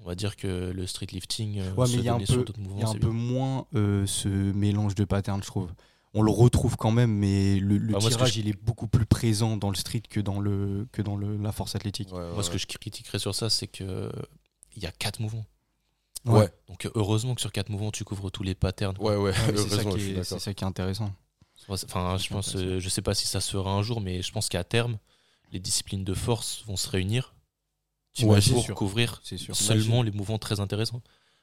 On 0.00 0.06
va 0.06 0.14
dire 0.14 0.36
que 0.36 0.70
le 0.70 0.86
street 0.86 1.08
lifting, 1.10 1.60
Ouais, 1.76 1.86
se 1.86 1.92
mais 1.92 1.98
il 1.98 2.04
y 2.04 2.08
a 2.08 2.14
un 2.14 2.18
peu- 2.20 2.44
y 2.78 2.82
a 2.84 2.88
un 2.88 2.94
peu 2.94 3.08
moins 3.08 3.66
euh, 3.74 4.06
ce 4.06 4.28
mélange 4.28 4.94
de 4.94 5.04
patterns, 5.04 5.42
je 5.42 5.48
trouve. 5.48 5.72
On 6.14 6.22
le 6.22 6.30
retrouve 6.30 6.76
quand 6.76 6.90
même, 6.90 7.12
mais 7.12 7.58
le, 7.60 7.76
le 7.76 7.92
Bah, 7.92 7.98
que 8.00 8.08
tirage, 8.08 8.32
je- 8.34 8.40
il 8.40 8.48
est 8.48 8.58
beaucoup 8.62 8.86
plus 8.88 9.04
présent 9.06 9.56
dans 9.56 9.68
le 9.70 9.76
street 9.76 10.02
que 10.08 10.20
dans, 10.20 10.40
le, 10.40 10.88
que 10.92 11.02
dans 11.02 11.16
le, 11.16 11.36
la 11.36 11.52
force 11.52 11.74
athlétique. 11.76 12.12
Ouais, 12.12 12.32
Moi, 12.32 12.42
ce 12.42 12.50
que 12.50 12.56
je 12.58 12.66
critiquerais 12.66 13.18
sur 13.18 13.34
ça, 13.34 13.50
c'est 13.50 13.66
que 13.66 14.10
il 14.74 14.82
y 14.82 14.86
a 14.86 14.90
quatre 14.92 15.20
mouvements. 15.20 15.44
Ouais. 16.24 16.48
Donc, 16.68 16.88
heureusement 16.94 17.34
que 17.34 17.40
sur 17.40 17.52
quatre 17.52 17.68
mouvements, 17.68 17.90
tu 17.90 18.04
couvres 18.04 18.30
tous 18.30 18.42
les 18.42 18.54
patterns. 18.54 18.96
ouais, 18.98 19.16
ouais. 19.16 19.30
Ouais, 19.32 19.34
c'est 19.56 20.24
ça, 20.24 20.38
ça 20.38 20.54
qui 20.54 20.64
est 20.64 20.66
intéressant. 20.66 21.12
Enfin, 21.68 22.16
je 22.18 22.28
pense, 22.28 22.56
euh, 22.56 22.78
je 22.80 22.88
sais 22.88 23.02
pas 23.02 23.14
si 23.14 23.26
ça 23.26 23.40
se 23.40 23.50
fera 23.52 23.72
un 23.72 23.82
jour, 23.82 24.00
mais 24.00 24.22
je 24.22 24.32
pense 24.32 24.48
qu'à 24.48 24.64
terme, 24.64 24.98
les 25.52 25.58
disciplines 25.60 26.04
de 26.04 26.14
force 26.14 26.64
vont 26.66 26.76
se 26.76 26.88
réunir 26.88 27.34
Ouais, 28.22 28.40
pour 28.50 28.62
sûr. 28.64 28.74
couvrir 28.74 29.20
sûr. 29.22 29.54
seulement 29.54 30.02
les 30.02 30.10
mouvements 30.10 30.38
très 30.38 30.58
intéressants. 30.60 31.02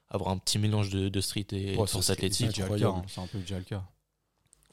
Avoir 0.10 0.32
un 0.32 0.38
petit 0.38 0.60
mélange 0.60 0.90
de, 0.90 1.10
de 1.10 1.22
street 1.22 1.48
et 1.52 1.76
Ouais, 1.78 1.84
de 1.84 1.90
force 1.90 2.10
athlétique. 2.10 2.52
C'est 2.54 2.62
hein. 2.64 3.04
Un 3.18 3.28
peu 3.28 3.40
déjà 3.40 3.58
le 3.60 3.64
cas. 3.64 3.84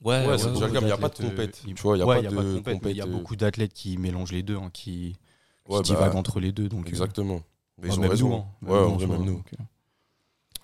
Ouais, 0.04 0.38
c'est 0.38 0.52
déjà 0.52 0.66
le 0.66 0.72
cas, 0.72 0.80
il 0.80 0.86
n'y 0.86 0.90
a 0.92 0.96
pas 0.96 1.08
de 1.08 1.16
compète. 1.16 1.62
euh, 1.66 1.72
Tu 1.74 1.82
vois, 1.82 1.96
il 1.96 1.98
n'y 1.98 2.02
a, 2.02 2.06
Ouais, 2.06 2.16
pas 2.16 2.22
y 2.22 2.26
a 2.26 2.30
de 2.30 2.36
pas 2.36 2.42
de 2.42 2.52
compète, 2.60 2.92
il 2.92 2.96
y 2.96 3.00
a 3.00 3.04
euh, 3.04 3.06
beaucoup 3.06 3.36
d'athlètes 3.36 3.72
qui 3.72 3.96
mélangent 3.98 4.32
les 4.32 4.42
deux, 4.42 4.56
hein, 4.56 4.70
qui, 4.72 5.16
qui 5.64 5.72
ouais, 5.72 5.78
bah, 5.78 5.82
divaguent 5.82 6.16
entre 6.16 6.40
les 6.40 6.50
deux. 6.52 6.68
Donc, 6.68 6.86
euh, 6.86 6.88
Exactement. 6.88 7.42
Mais 7.78 7.88
bah, 7.88 7.94
ils 7.94 7.98
ont 7.98 8.02
même 8.02 8.10
raison. 8.10 8.28
nous, 8.28 8.34
hein. 8.34 8.46
Ouais, 8.88 8.94
vrai, 8.96 9.06
même 9.06 9.24
nous. 9.24 9.34
donc, 9.36 9.50
euh, 9.54 9.62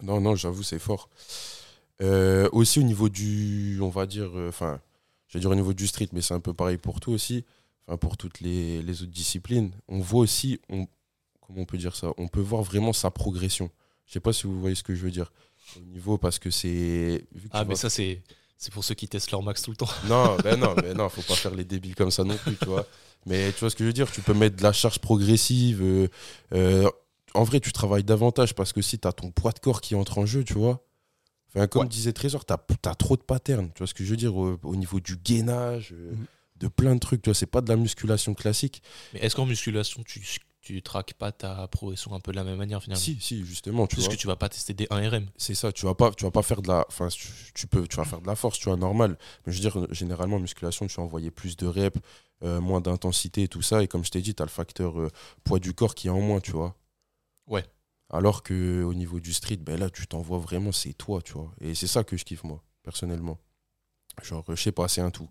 Non, 0.02 0.20
non, 0.20 0.34
j'avoue, 0.34 0.62
c'est 0.62 0.78
fort. 0.78 1.08
Euh, 2.00 2.48
aussi 2.52 2.78
au 2.78 2.82
niveau 2.84 3.08
du, 3.08 3.78
on 3.82 3.88
va 3.88 4.06
dire, 4.06 4.30
euh, 4.36 4.48
enfin, 4.48 4.80
je 5.28 5.34
vais 5.34 5.40
dire 5.40 5.50
au 5.50 5.54
niveau 5.54 5.72
du 5.72 5.86
street, 5.86 6.08
mais 6.12 6.20
c'est 6.20 6.34
un 6.34 6.40
peu 6.40 6.54
pareil 6.54 6.76
pour 6.76 7.00
tout 7.00 7.10
aussi, 7.12 7.44
enfin 7.86 7.96
pour 7.96 8.16
toutes 8.16 8.40
les, 8.40 8.82
les 8.82 9.02
autres 9.02 9.10
disciplines. 9.12 9.72
On 9.88 9.98
voit 9.98 10.20
aussi, 10.20 10.60
on, 10.68 10.86
comment 11.40 11.62
on 11.62 11.64
peut 11.64 11.78
dire 11.78 11.96
ça 11.96 12.12
On 12.18 12.28
peut 12.28 12.40
voir 12.40 12.62
vraiment 12.62 12.92
sa 12.92 13.10
progression. 13.10 13.70
Je 14.06 14.12
sais 14.12 14.20
pas 14.20 14.32
si 14.32 14.46
vous 14.46 14.60
voyez 14.60 14.74
ce 14.76 14.82
que 14.84 14.94
je 14.94 15.02
veux 15.02 15.10
dire. 15.10 15.32
Au 15.76 15.80
niveau, 15.80 16.18
parce 16.18 16.38
que 16.38 16.50
c'est. 16.50 17.26
Ah, 17.50 17.64
mais 17.64 17.74
ça, 17.74 17.90
c'est 17.90 18.22
c'est 18.58 18.72
pour 18.72 18.84
ceux 18.84 18.94
qui 18.94 19.08
testent 19.08 19.30
leur 19.30 19.42
max 19.42 19.62
tout 19.62 19.70
le 19.70 19.76
temps. 19.76 19.88
Non, 20.08 20.36
ben 20.42 20.58
non, 20.58 20.74
mais 20.82 20.92
non, 20.92 21.08
faut 21.08 21.22
pas 21.22 21.34
faire 21.36 21.54
les 21.54 21.64
débiles 21.64 21.94
comme 21.94 22.10
ça 22.10 22.24
non 22.24 22.36
plus, 22.36 22.56
tu 22.56 22.66
vois. 22.66 22.86
Mais 23.26 23.52
tu 23.52 23.60
vois 23.60 23.70
ce 23.70 23.76
que 23.76 23.84
je 23.84 23.88
veux 23.88 23.92
dire 23.92 24.10
Tu 24.10 24.20
peux 24.20 24.34
mettre 24.34 24.56
de 24.56 24.62
la 24.62 24.72
charge 24.72 24.98
progressive. 24.98 25.80
euh, 25.82 26.08
euh, 26.52 26.88
en 27.34 27.44
vrai, 27.44 27.60
tu 27.60 27.72
travailles 27.72 28.04
davantage 28.04 28.54
parce 28.54 28.72
que 28.72 28.82
si 28.82 28.98
tu 28.98 29.06
as 29.06 29.12
ton 29.12 29.30
poids 29.30 29.52
de 29.52 29.58
corps 29.60 29.80
qui 29.80 29.94
entre 29.94 30.18
en 30.18 30.26
jeu, 30.26 30.44
tu 30.44 30.54
vois. 30.54 30.84
Enfin, 31.54 31.66
comme 31.66 31.82
Ouais. 31.82 31.88
disait 31.88 32.12
Trésor, 32.12 32.44
tu 32.44 32.52
as, 32.52 32.94
trop 32.94 33.16
de 33.16 33.22
patterns. 33.22 33.70
Tu 33.74 33.78
vois 33.78 33.86
ce 33.86 33.94
que 33.94 34.04
je 34.04 34.10
veux 34.10 34.16
dire 34.16 34.36
au, 34.36 34.58
au 34.62 34.76
niveau 34.76 35.00
du 35.00 35.16
gainage, 35.16 35.92
euh, 35.92 36.12
Mhm. 36.12 36.26
de 36.56 36.68
plein 36.68 36.94
de 36.94 37.00
trucs. 37.00 37.22
Tu 37.22 37.30
vois, 37.30 37.34
c'est 37.34 37.46
pas 37.46 37.60
de 37.60 37.68
la 37.68 37.76
musculation 37.76 38.34
classique. 38.34 38.82
Mais 39.14 39.20
est-ce 39.20 39.36
qu'en 39.36 39.46
musculation, 39.46 40.02
tu, 40.04 40.20
tu 40.74 40.82
traques 40.82 41.14
pas 41.14 41.32
ta 41.32 41.66
progression 41.68 42.12
un 42.14 42.20
peu 42.20 42.30
de 42.30 42.36
la 42.36 42.44
même 42.44 42.58
manière 42.58 42.82
finalement 42.82 43.00
Si, 43.02 43.18
si, 43.20 43.42
justement, 43.44 43.86
tu 43.86 43.96
Parce 43.96 44.06
vois. 44.08 44.14
que 44.16 44.20
tu 44.20 44.26
vas 44.26 44.36
pas 44.36 44.50
tester 44.50 44.74
des 44.74 44.84
1RM. 44.86 45.26
C'est 45.38 45.54
ça, 45.54 45.72
tu 45.72 45.86
vas 45.86 45.94
pas, 45.94 46.10
tu 46.12 46.24
vas 46.24 46.30
pas 46.30 46.42
faire 46.42 46.60
de 46.60 46.68
la, 46.68 46.84
enfin, 46.88 47.08
tu, 47.08 47.28
tu 47.54 47.66
peux, 47.66 47.88
tu 47.88 47.96
vas 47.96 48.04
faire 48.04 48.20
de 48.20 48.26
la 48.26 48.36
force, 48.36 48.58
tu 48.58 48.66
vois, 48.66 48.76
normal. 48.76 49.16
Mais 49.46 49.52
je 49.52 49.62
veux 49.62 49.70
dire, 49.70 49.94
généralement, 49.94 50.36
en 50.36 50.40
musculation, 50.40 50.86
tu 50.86 50.96
vas 50.96 51.02
envoyer 51.04 51.30
plus 51.30 51.56
de 51.56 51.66
reps, 51.66 51.98
euh, 52.42 52.60
moins 52.60 52.82
d'intensité 52.82 53.44
et 53.44 53.48
tout 53.48 53.62
ça. 53.62 53.82
Et 53.82 53.88
comme 53.88 54.04
je 54.04 54.10
t'ai 54.10 54.20
dit, 54.20 54.34
tu 54.34 54.42
as 54.42 54.46
le 54.46 54.50
facteur 54.50 55.00
euh, 55.00 55.08
poids 55.42 55.58
du 55.58 55.72
corps 55.72 55.94
qui 55.94 56.08
est 56.08 56.10
en 56.10 56.20
moins, 56.20 56.40
tu 56.40 56.50
vois. 56.52 56.76
Ouais. 57.46 57.64
Alors 58.10 58.42
que 58.42 58.82
au 58.82 58.92
niveau 58.92 59.20
du 59.20 59.32
street, 59.32 59.56
ben 59.56 59.80
là, 59.80 59.88
tu 59.88 60.06
t'envoies 60.06 60.38
vraiment, 60.38 60.72
c'est 60.72 60.92
toi, 60.92 61.22
tu 61.22 61.32
vois. 61.32 61.50
Et 61.62 61.74
c'est 61.74 61.86
ça 61.86 62.04
que 62.04 62.16
je 62.18 62.24
kiffe, 62.24 62.44
moi, 62.44 62.62
personnellement. 62.82 63.38
Genre, 64.22 64.44
je 64.48 64.54
sais 64.62 64.72
pas, 64.72 64.86
c'est 64.88 65.00
un 65.00 65.10
tout. 65.10 65.28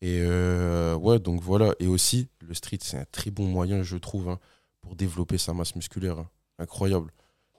Et 0.00 0.20
euh, 0.22 0.94
ouais, 0.96 1.18
donc 1.18 1.40
voilà. 1.42 1.74
Et 1.80 1.86
aussi, 1.86 2.28
le 2.40 2.54
street, 2.54 2.78
c'est 2.82 2.98
un 2.98 3.04
très 3.10 3.30
bon 3.30 3.46
moyen, 3.46 3.82
je 3.82 3.96
trouve, 3.96 4.28
hein, 4.28 4.38
pour 4.80 4.94
développer 4.96 5.38
sa 5.38 5.52
masse 5.54 5.74
musculaire. 5.74 6.18
hein. 6.18 6.30
Incroyable. 6.58 7.12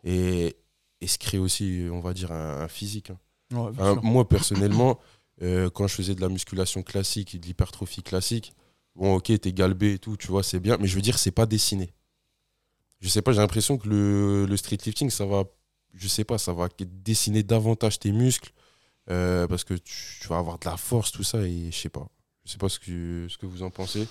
Et, 0.03 0.55
et 1.01 1.07
se 1.07 1.17
créer 1.17 1.39
aussi, 1.39 1.87
on 1.91 1.99
va 1.99 2.13
dire, 2.13 2.31
un, 2.31 2.61
un 2.61 2.67
physique. 2.67 3.09
hein. 3.11 3.19
ouais, 3.51 3.69
Enfin, 3.71 3.99
moi, 4.03 4.27
personnellement, 4.27 4.99
euh, 5.41 5.69
quand 5.69 5.87
je 5.87 5.95
faisais 5.95 6.15
de 6.15 6.21
la 6.21 6.29
musculation 6.29 6.81
classique 6.83 7.35
et 7.35 7.39
de 7.39 7.45
l'hypertrophie 7.45 8.03
classique, 8.03 8.53
bon, 8.95 9.15
ok, 9.15 9.37
t'es 9.39 9.53
galbé 9.53 9.93
et 9.93 9.99
tout, 9.99 10.15
tu 10.17 10.27
vois, 10.27 10.43
c'est 10.43 10.59
bien, 10.59 10.77
mais 10.79 10.87
je 10.87 10.95
veux 10.95 11.01
dire, 11.01 11.17
c'est 11.19 11.31
pas 11.31 11.45
dessiné. 11.45 11.93
Je 13.01 13.07
sais 13.09 13.21
pas, 13.21 13.31
j'ai 13.31 13.39
l'impression 13.39 13.77
que 13.77 13.87
le, 13.87 14.45
le 14.45 14.57
street 14.57 14.77
lifting, 14.85 15.09
ça 15.09 15.25
va 15.25 15.43
je 15.95 16.07
sais 16.07 16.23
pas, 16.23 16.37
ça 16.37 16.53
va 16.53 16.67
dessiner 16.79 17.41
davantage 17.41 17.97
tes 17.97 18.11
muscles 18.11 18.51
euh, 19.09 19.47
parce 19.47 19.63
que 19.63 19.73
tu, 19.73 20.19
tu 20.21 20.27
vas 20.27 20.37
avoir 20.37 20.59
de 20.59 20.65
la 20.69 20.77
force, 20.77 21.11
tout 21.11 21.23
ça, 21.23 21.39
et 21.41 21.71
je 21.71 21.75
sais 21.77 21.89
pas. 21.89 22.07
Je 22.49 22.53
sais 22.53 22.57
pas 22.57 22.67
ce 22.67 22.79
que, 22.79 23.27
ce 23.29 23.37
que 23.37 23.45
vous 23.45 23.61
en 23.61 23.69
pensez. 23.69 24.07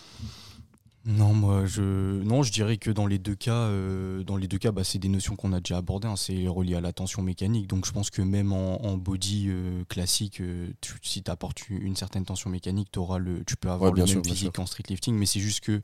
Non, 1.04 1.32
moi, 1.34 1.66
je, 1.66 2.22
non, 2.22 2.44
je 2.44 2.52
dirais 2.52 2.76
que 2.76 2.90
dans 2.92 3.06
les 3.08 3.18
deux 3.18 3.34
cas, 3.34 3.52
euh, 3.54 4.22
dans 4.22 4.36
les 4.36 4.46
deux 4.46 4.58
cas, 4.58 4.70
bah, 4.70 4.84
c'est 4.84 5.00
des 5.00 5.08
notions 5.08 5.34
qu'on 5.34 5.52
a 5.52 5.58
déjà 5.58 5.78
abordées. 5.78 6.06
hein, 6.06 6.14
c'est 6.14 6.46
relié 6.46 6.76
à 6.76 6.80
la 6.80 6.92
tension 6.92 7.20
mécanique. 7.22 7.66
Donc, 7.66 7.84
je 7.84 7.90
pense 7.90 8.10
que 8.10 8.22
même 8.22 8.52
en, 8.52 8.84
en 8.84 8.96
body 8.96 9.46
euh, 9.48 9.82
classique, 9.88 10.40
euh, 10.40 10.68
tu- 10.80 10.94
si 11.02 11.22
tu 11.24 11.30
apportes 11.32 11.68
une 11.68 11.96
certaine 11.96 12.24
tension 12.24 12.48
mécanique, 12.48 12.90
auras 12.96 13.18
le, 13.18 13.42
tu 13.44 13.56
peux 13.56 13.70
avoir 13.70 13.90
Ouais, 13.92 13.98
le 14.00 14.06
même 14.06 14.24
physique 14.24 14.52
qu'en 14.52 14.66
street 14.66 14.84
lifting. 14.88 15.16
Mais 15.16 15.26
c'est 15.26 15.40
juste 15.40 15.60
que 15.64 15.80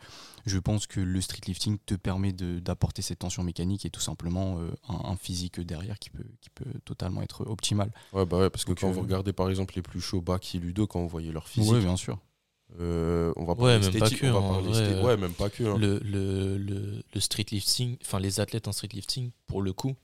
je 0.47 0.59
pense 0.61 0.87
que 0.87 1.01
le 1.01 1.21
street 1.21 1.41
lifting 1.49 1.79
te 1.87 1.95
permet 1.97 2.33
de- 2.33 2.61
d'apporter 2.61 3.03
cette 3.03 3.19
tension 3.19 3.43
mécanique 3.43 3.85
et 3.85 3.91
tout 3.91 4.01
simplement 4.03 4.61
un, 4.89 5.11
un 5.11 5.17
physique 5.17 5.59
derrière 5.61 5.99
qui 5.99 6.11
peut, 6.11 6.27
qui 6.41 6.51
peut 6.51 6.71
totalement 6.85 7.23
être 7.23 7.45
optimal. 7.49 7.91
Ouais, 8.13 8.27
bah 8.27 8.39
ouais, 8.39 8.51
parce 8.51 8.65
que 8.65 8.73
quand 8.75 8.93
vous 8.93 9.01
regardez 9.01 9.33
par 9.33 9.49
exemple 9.51 9.75
les 9.75 9.83
plus 9.83 10.01
chauds, 10.01 10.21
Baki, 10.21 10.61
Ludo, 10.61 10.87
quand 10.87 11.01
vous 11.01 11.09
voyez 11.09 11.33
leur 11.33 11.49
physique, 11.49 11.73
Oui, 11.73 11.81
bien 11.81 11.97
sûr. 11.97 12.19
Euh, 12.81 13.33
on 13.37 13.45
va 13.45 13.53
Ouais, 13.55 13.79
parler 13.79 13.91
même 13.91 13.99
pas 14.01 14.11
que, 14.11 14.27
on 14.27 14.41
va 14.41 14.49
parler 14.49 14.69
vrai, 14.73 14.83
euh, 14.95 15.03
Ouais, 15.05 15.17
même 15.17 15.33
pas 15.33 15.49
que. 15.51 15.65
hein. 15.65 15.77
le, 15.79 15.99
le, 16.01 16.59
le, 16.59 17.03
le 17.15 17.21
street 17.21 17.47
lifting, 17.51 17.97
enfin 18.03 18.19
les 18.19 18.41
athlètes 18.41 18.67
en 18.69 18.73
street 18.73 18.89
lifting, 18.93 19.31
pour 19.47 19.63
le 19.63 19.73
coup, 19.73 19.95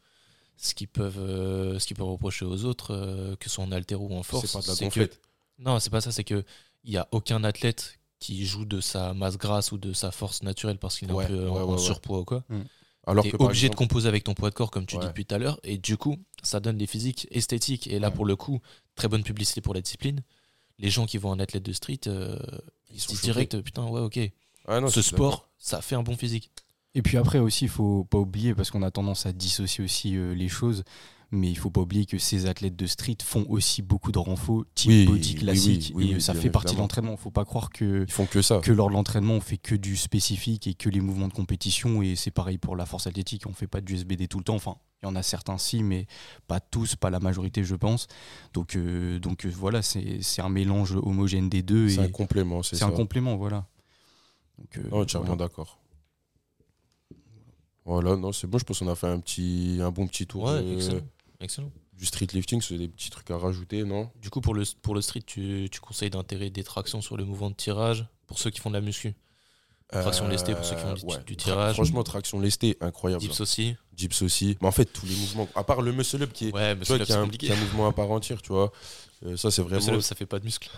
ce 0.56 0.74
qu'ils 0.74 0.88
peuvent, 0.88 1.18
euh, 1.18 1.78
ce 1.78 1.86
qu'ils 1.86 1.96
peuvent 1.96 2.06
reprocher 2.08 2.44
aux 2.44 2.64
autres, 2.64 2.92
euh, 2.94 3.34
que 3.36 3.48
ce 3.48 3.54
soit 3.56 3.64
en 3.64 3.72
altéro 3.72 4.08
ou 4.08 4.14
en 4.14 4.22
force, 4.22 4.46
C'est 4.46 4.52
pas 4.58 4.62
de 4.62 4.68
la 4.68 4.74
que- 4.76 4.84
gonflette. 4.84 5.20
non, 5.58 5.78
c'est 5.80 5.90
pas 5.90 6.00
ça, 6.00 6.12
c'est 6.12 6.24
que 6.24 6.44
il 6.84 6.92
y 6.92 6.96
a 6.96 7.08
aucun 7.12 7.42
athlète 7.44 7.98
qui 8.18 8.44
joue 8.46 8.64
de 8.66 8.80
sa 8.80 9.14
masse 9.14 9.36
grasse 9.38 9.72
ou 9.72 9.78
de 9.78 9.92
sa 9.92 10.10
force 10.10 10.42
naturelle 10.42 10.78
parce 10.78 10.98
qu'il 10.98 11.08
est 11.10 11.12
Ouais, 11.12 11.24
un 11.24 11.28
peu 11.28 11.48
en, 11.48 11.52
ouais, 11.54 11.58
ouais, 11.58 11.64
en 11.64 11.72
ouais. 11.72 11.78
surpoids 11.78 12.20
ou 12.20 12.24
quoi. 12.24 12.44
Alors 13.06 13.24
T'es 13.24 13.30
que 13.30 13.36
obligé 13.42 13.70
de 13.70 13.74
composer 13.74 14.08
avec 14.08 14.24
ton 14.24 14.34
poids 14.34 14.50
de 14.50 14.54
corps 14.54 14.70
comme 14.70 14.84
tu 14.84 14.96
dis 14.96 15.00
Ouais. 15.00 15.08
depuis 15.08 15.24
tout 15.24 15.34
à 15.34 15.38
l'heure 15.38 15.58
et 15.64 15.78
du 15.78 15.96
coup 15.96 16.18
ça 16.42 16.60
donne 16.60 16.76
des 16.76 16.86
physiques 16.86 17.26
esthétiques 17.30 17.86
et 17.86 17.98
là 17.98 18.08
Ouais. 18.08 18.14
pour 18.14 18.26
le 18.26 18.36
coup 18.36 18.60
très 18.94 19.08
bonne 19.08 19.22
publicité 19.22 19.62
pour 19.62 19.72
la 19.72 19.80
discipline 19.80 20.20
les 20.80 20.90
gens 20.90 21.06
qui 21.06 21.18
vont 21.18 21.30
en 21.30 21.38
athlète 21.38 21.62
de 21.62 21.72
street 21.72 22.00
euh, 22.06 22.38
ils 22.90 23.00
se 23.00 23.08
disent 23.08 23.22
direct 23.22 23.60
putain 23.60 23.86
ouais 23.86 24.00
ok. 24.00 24.18
Ah 24.66 24.80
non, 24.80 24.88
ce 24.88 25.02
sport 25.02 25.48
ça 25.58 25.80
fait 25.82 25.94
un 25.94 26.02
bon 26.02 26.16
physique. 26.16 26.50
Et 26.94 27.02
puis 27.02 27.16
après 27.16 27.38
aussi, 27.38 27.66
il 27.66 27.70
faut 27.70 28.04
pas 28.04 28.18
oublier, 28.18 28.54
parce 28.54 28.70
qu'on 28.70 28.82
a 28.82 28.90
tendance 28.90 29.26
à 29.26 29.32
dissocier 29.32 29.84
aussi 29.84 30.16
euh, 30.16 30.34
les 30.34 30.48
choses, 30.48 30.82
mais 31.30 31.48
il 31.48 31.54
faut 31.54 31.70
pas 31.70 31.82
oublier 31.82 32.04
que 32.04 32.18
ces 32.18 32.46
athlètes 32.46 32.74
de 32.74 32.86
street 32.86 33.18
font 33.22 33.46
aussi 33.48 33.82
beaucoup 33.82 34.10
de 34.10 34.18
renfaux 34.18 34.64
type 34.74 34.90
Oui, 34.90 35.06
body 35.06 35.34
classique, 35.36 35.92
oui, 35.94 36.04
oui, 36.04 36.10
et 36.10 36.14
oui, 36.16 36.20
ça 36.20 36.34
fait 36.34 36.50
partie 36.50 36.74
de 36.74 36.80
l'entraînement. 36.80 37.16
faut 37.16 37.30
pas 37.30 37.44
croire 37.44 37.70
que, 37.70 38.04
Ils 38.08 38.12
font 38.12 38.26
que 38.26 38.42
ça. 38.42 38.58
que 38.58 38.72
lors 38.72 38.88
de 38.88 38.94
l'entraînement, 38.94 39.34
on 39.34 39.40
fait 39.40 39.58
que 39.58 39.76
du 39.76 39.96
spécifique 39.96 40.66
et 40.66 40.74
que 40.74 40.88
les 40.88 41.00
mouvements 41.00 41.28
de 41.28 41.32
compétition, 41.32 42.02
et 42.02 42.16
c'est 42.16 42.32
pareil 42.32 42.58
pour 42.58 42.74
la 42.74 42.86
force 42.86 43.06
athlétique, 43.06 43.46
on 43.46 43.52
fait 43.52 43.68
pas 43.68 43.80
du 43.80 43.94
SBD 43.94 44.26
tout 44.26 44.38
le 44.38 44.44
temps, 44.44 44.56
enfin, 44.56 44.76
il 45.02 45.06
y 45.06 45.08
en 45.08 45.16
a 45.16 45.22
certains 45.22 45.56
si, 45.58 45.82
mais 45.82 46.06
pas 46.46 46.60
tous, 46.60 46.94
pas 46.96 47.08
la 47.10 47.20
majorité 47.20 47.64
je 47.64 47.74
pense. 47.74 48.06
Donc, 48.52 48.76
euh, 48.76 49.18
donc 49.18 49.46
euh, 49.46 49.50
voilà, 49.54 49.80
c'est 49.82 50.20
c'est 50.22 50.42
un 50.42 50.48
mélange 50.50 50.92
homogène 50.94 51.48
des 51.48 51.62
deux, 51.62 51.88
C'est 51.88 51.96
et 52.02 52.04
un 52.04 52.08
complément, 52.08 52.62
c'est 52.62 52.76
c'est 52.76 52.80
ça. 52.84 52.86
un 52.86 52.92
complément, 52.92 53.36
voilà. 53.36 53.66
Donc, 54.58 54.76
euh, 54.78 54.88
Non, 54.90 55.00
entièrement 55.00 55.26
voilà. 55.28 55.44
d'accord. 55.48 55.78
Voilà, 57.86 58.14
non, 58.16 58.32
c'est 58.32 58.46
bon, 58.46 58.58
je 58.58 58.64
pense 58.64 58.78
qu'on 58.80 58.88
a 58.88 58.94
fait 58.94 59.06
un 59.08 59.18
petit, 59.20 59.78
un 59.80 59.90
bon 59.90 60.06
petit 60.06 60.26
tour 60.26 60.44
ouais 60.44 60.62
de- 60.62 60.74
excellent 60.74 61.00
excellent 61.40 61.70
du 61.94 62.06
street 62.06 62.28
lifting, 62.32 62.62
c'est 62.62 62.78
des 62.78 62.88
petits 62.88 63.10
trucs 63.10 63.30
à 63.30 63.36
rajouter, 63.36 63.84
non? 63.84 64.10
Du 64.22 64.30
coup 64.30 64.40
pour 64.40 64.54
le 64.54 64.64
pour 64.82 64.94
le 64.94 65.02
street 65.02 65.20
tu, 65.26 65.68
tu 65.70 65.80
conseilles 65.80 66.08
d'intégrer 66.10 66.48
des 66.50 66.64
tractions 66.64 67.00
sur 67.02 67.16
le 67.18 67.24
mouvement 67.26 67.50
de 67.50 67.54
tirage 67.54 68.06
pour 68.26 68.38
ceux 68.38 68.50
qui 68.50 68.58
font 68.60 68.70
de 68.70 68.74
la 68.76 68.80
muscu? 68.80 69.14
Traction 69.92 70.28
lestée 70.28 70.54
pour 70.54 70.64
ceux 70.64 70.76
qui 70.76 70.82
font 70.82 70.94
du- 70.94 71.24
du 71.24 71.36
tirage. 71.36 71.74
Franchement, 71.74 72.02
traction 72.04 72.38
lestée, 72.40 72.76
incroyable. 72.80 73.20
dips 73.22 73.40
aussi 73.40 73.76
Dips 73.92 74.22
aussi. 74.22 74.56
Mais 74.60 74.68
en 74.68 74.72
fait, 74.72 74.84
tous 74.86 75.04
les 75.06 75.14
mouvements, 75.16 75.48
à 75.54 75.64
part 75.64 75.82
le 75.82 75.92
muscle 75.92 76.22
up 76.22 76.32
qui 76.32 76.48
est, 76.48 76.54
ouais 76.54 76.76
tu 76.78 76.84
vois, 76.84 76.98
qui 77.00 77.10
est 77.12 77.14
un, 77.14 77.22
compliqué 77.24 77.46
qui 77.48 77.52
est 77.52 77.56
un 77.56 77.58
mouvement 77.60 77.88
à 77.88 77.92
part 77.92 78.10
entière, 78.10 78.40
tu 78.40 78.52
vois. 78.52 78.72
Euh, 79.26 79.36
ça, 79.36 79.50
c'est 79.50 79.62
vraiment 79.62 79.76
muscle-up, 79.78 80.00
ça 80.02 80.14
fait 80.14 80.26
pas 80.26 80.38
de 80.38 80.44
muscle 80.44 80.70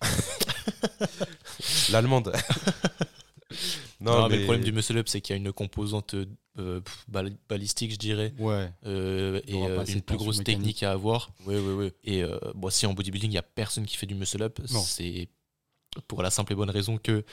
l'allemande. 1.90 2.32
non, 4.00 4.28
mais... 4.28 4.36
le 4.38 4.44
problème 4.44 4.64
du 4.64 4.72
muscle 4.72 4.96
up 4.98 5.08
c'est 5.08 5.20
qu'il 5.20 5.34
y 5.34 5.38
a 5.38 5.42
une 5.42 5.52
composante 5.52 6.14
euh, 6.58 6.80
balistique 7.48 7.92
je 7.92 7.96
dirais 7.96 8.32
Ouais. 8.38 8.70
euh, 8.86 9.40
et 9.46 9.54
euh, 9.62 9.84
une 9.86 10.02
plus 10.02 10.16
grosse 10.16 10.38
mécanique. 10.38 10.58
technique 10.60 10.82
à 10.82 10.92
avoir. 10.92 11.30
Oui, 11.46 11.56
oui, 11.56 11.72
oui. 11.72 11.92
Et 12.04 12.22
euh, 12.22 12.38
bon, 12.54 12.70
si 12.70 12.86
en 12.86 12.92
bodybuilding, 12.94 13.30
il 13.30 13.32
n'y 13.32 13.38
a 13.38 13.42
personne 13.42 13.86
qui 13.86 13.96
fait 13.96 14.06
du 14.06 14.14
muscle 14.14 14.42
up, 14.42 14.60
c'est 14.66 15.28
pour 16.06 16.22
la 16.22 16.30
simple 16.30 16.52
et 16.52 16.56
bonne 16.56 16.70
raison 16.70 16.98
que 16.98 17.24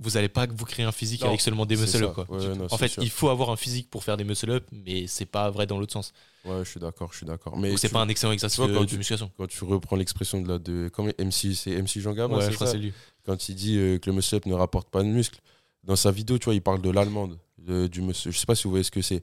vous 0.00 0.10
n'allez 0.10 0.28
pas 0.28 0.46
vous 0.46 0.64
créer 0.64 0.84
un 0.86 0.92
physique 0.92 1.20
Non, 1.22 1.28
avec 1.28 1.40
seulement 1.40 1.66
des 1.66 1.76
c'est 1.76 1.82
muscle 1.82 1.98
ça. 1.98 2.04
up. 2.04 2.14
Quoi. 2.14 2.26
Ouais, 2.30 2.54
non, 2.56 2.66
en 2.70 2.76
fait, 2.78 2.88
sûr. 2.88 3.02
il 3.02 3.10
faut 3.10 3.28
avoir 3.28 3.50
un 3.50 3.56
physique 3.56 3.90
pour 3.90 4.04
faire 4.04 4.16
des 4.16 4.24
muscle 4.24 4.50
up, 4.50 4.64
mais 4.72 5.06
c'est 5.06 5.26
pas 5.26 5.50
vrai 5.50 5.66
dans 5.66 5.78
l'autre 5.78 5.92
sens. 5.92 6.12
Ouais, 6.44 6.64
je 6.64 6.70
suis 6.70 6.80
d'accord, 6.80 7.10
je 7.12 7.18
suis 7.18 7.26
d'accord. 7.26 7.56
Mais 7.56 7.76
c'est 7.76 7.88
pas 7.90 8.00
un 8.00 8.08
excellent 8.08 8.32
exercice 8.32 8.58
vois, 8.58 8.68
quand 8.72 8.80
de 8.80 8.86
tu- 8.86 8.96
musculation. 8.96 9.30
quand 9.36 9.46
tu 9.46 9.64
reprends 9.64 9.96
l'expression 9.96 10.40
de 10.40 10.48
la 10.48 10.58
de 10.58 10.88
comment 10.92 11.10
MC, 11.18 11.54
c'est 11.54 11.72
MC 11.82 12.00
Jean 12.00 12.12
Gabin, 12.14 12.36
Ouais, 12.36 12.44
c'est 12.44 12.50
je 12.50 12.54
crois 12.56 12.66
que 12.66 12.72
ça 12.72 12.78
c'est 12.78 12.82
lui. 12.82 12.92
quand 13.26 13.48
il 13.48 13.54
dit 13.54 13.76
euh, 13.76 13.98
que 13.98 14.08
le 14.08 14.16
muscle 14.16 14.34
up 14.36 14.46
ne 14.46 14.54
rapporte 14.54 14.88
pas 14.88 15.02
de 15.02 15.08
muscle, 15.08 15.40
dans 15.84 15.96
sa 15.96 16.10
vidéo, 16.10 16.38
tu 16.38 16.44
vois, 16.46 16.54
il 16.54 16.62
parle 16.62 16.80
de 16.80 16.90
l'allemande, 16.90 17.38
de- 17.58 17.86
du 17.88 18.00
muscle. 18.00 18.30
Je 18.30 18.38
sais 18.38 18.46
pas 18.46 18.54
si 18.54 18.64
vous 18.64 18.70
voyez 18.70 18.84
ce 18.84 18.90
que 18.90 19.02
c'est. 19.02 19.22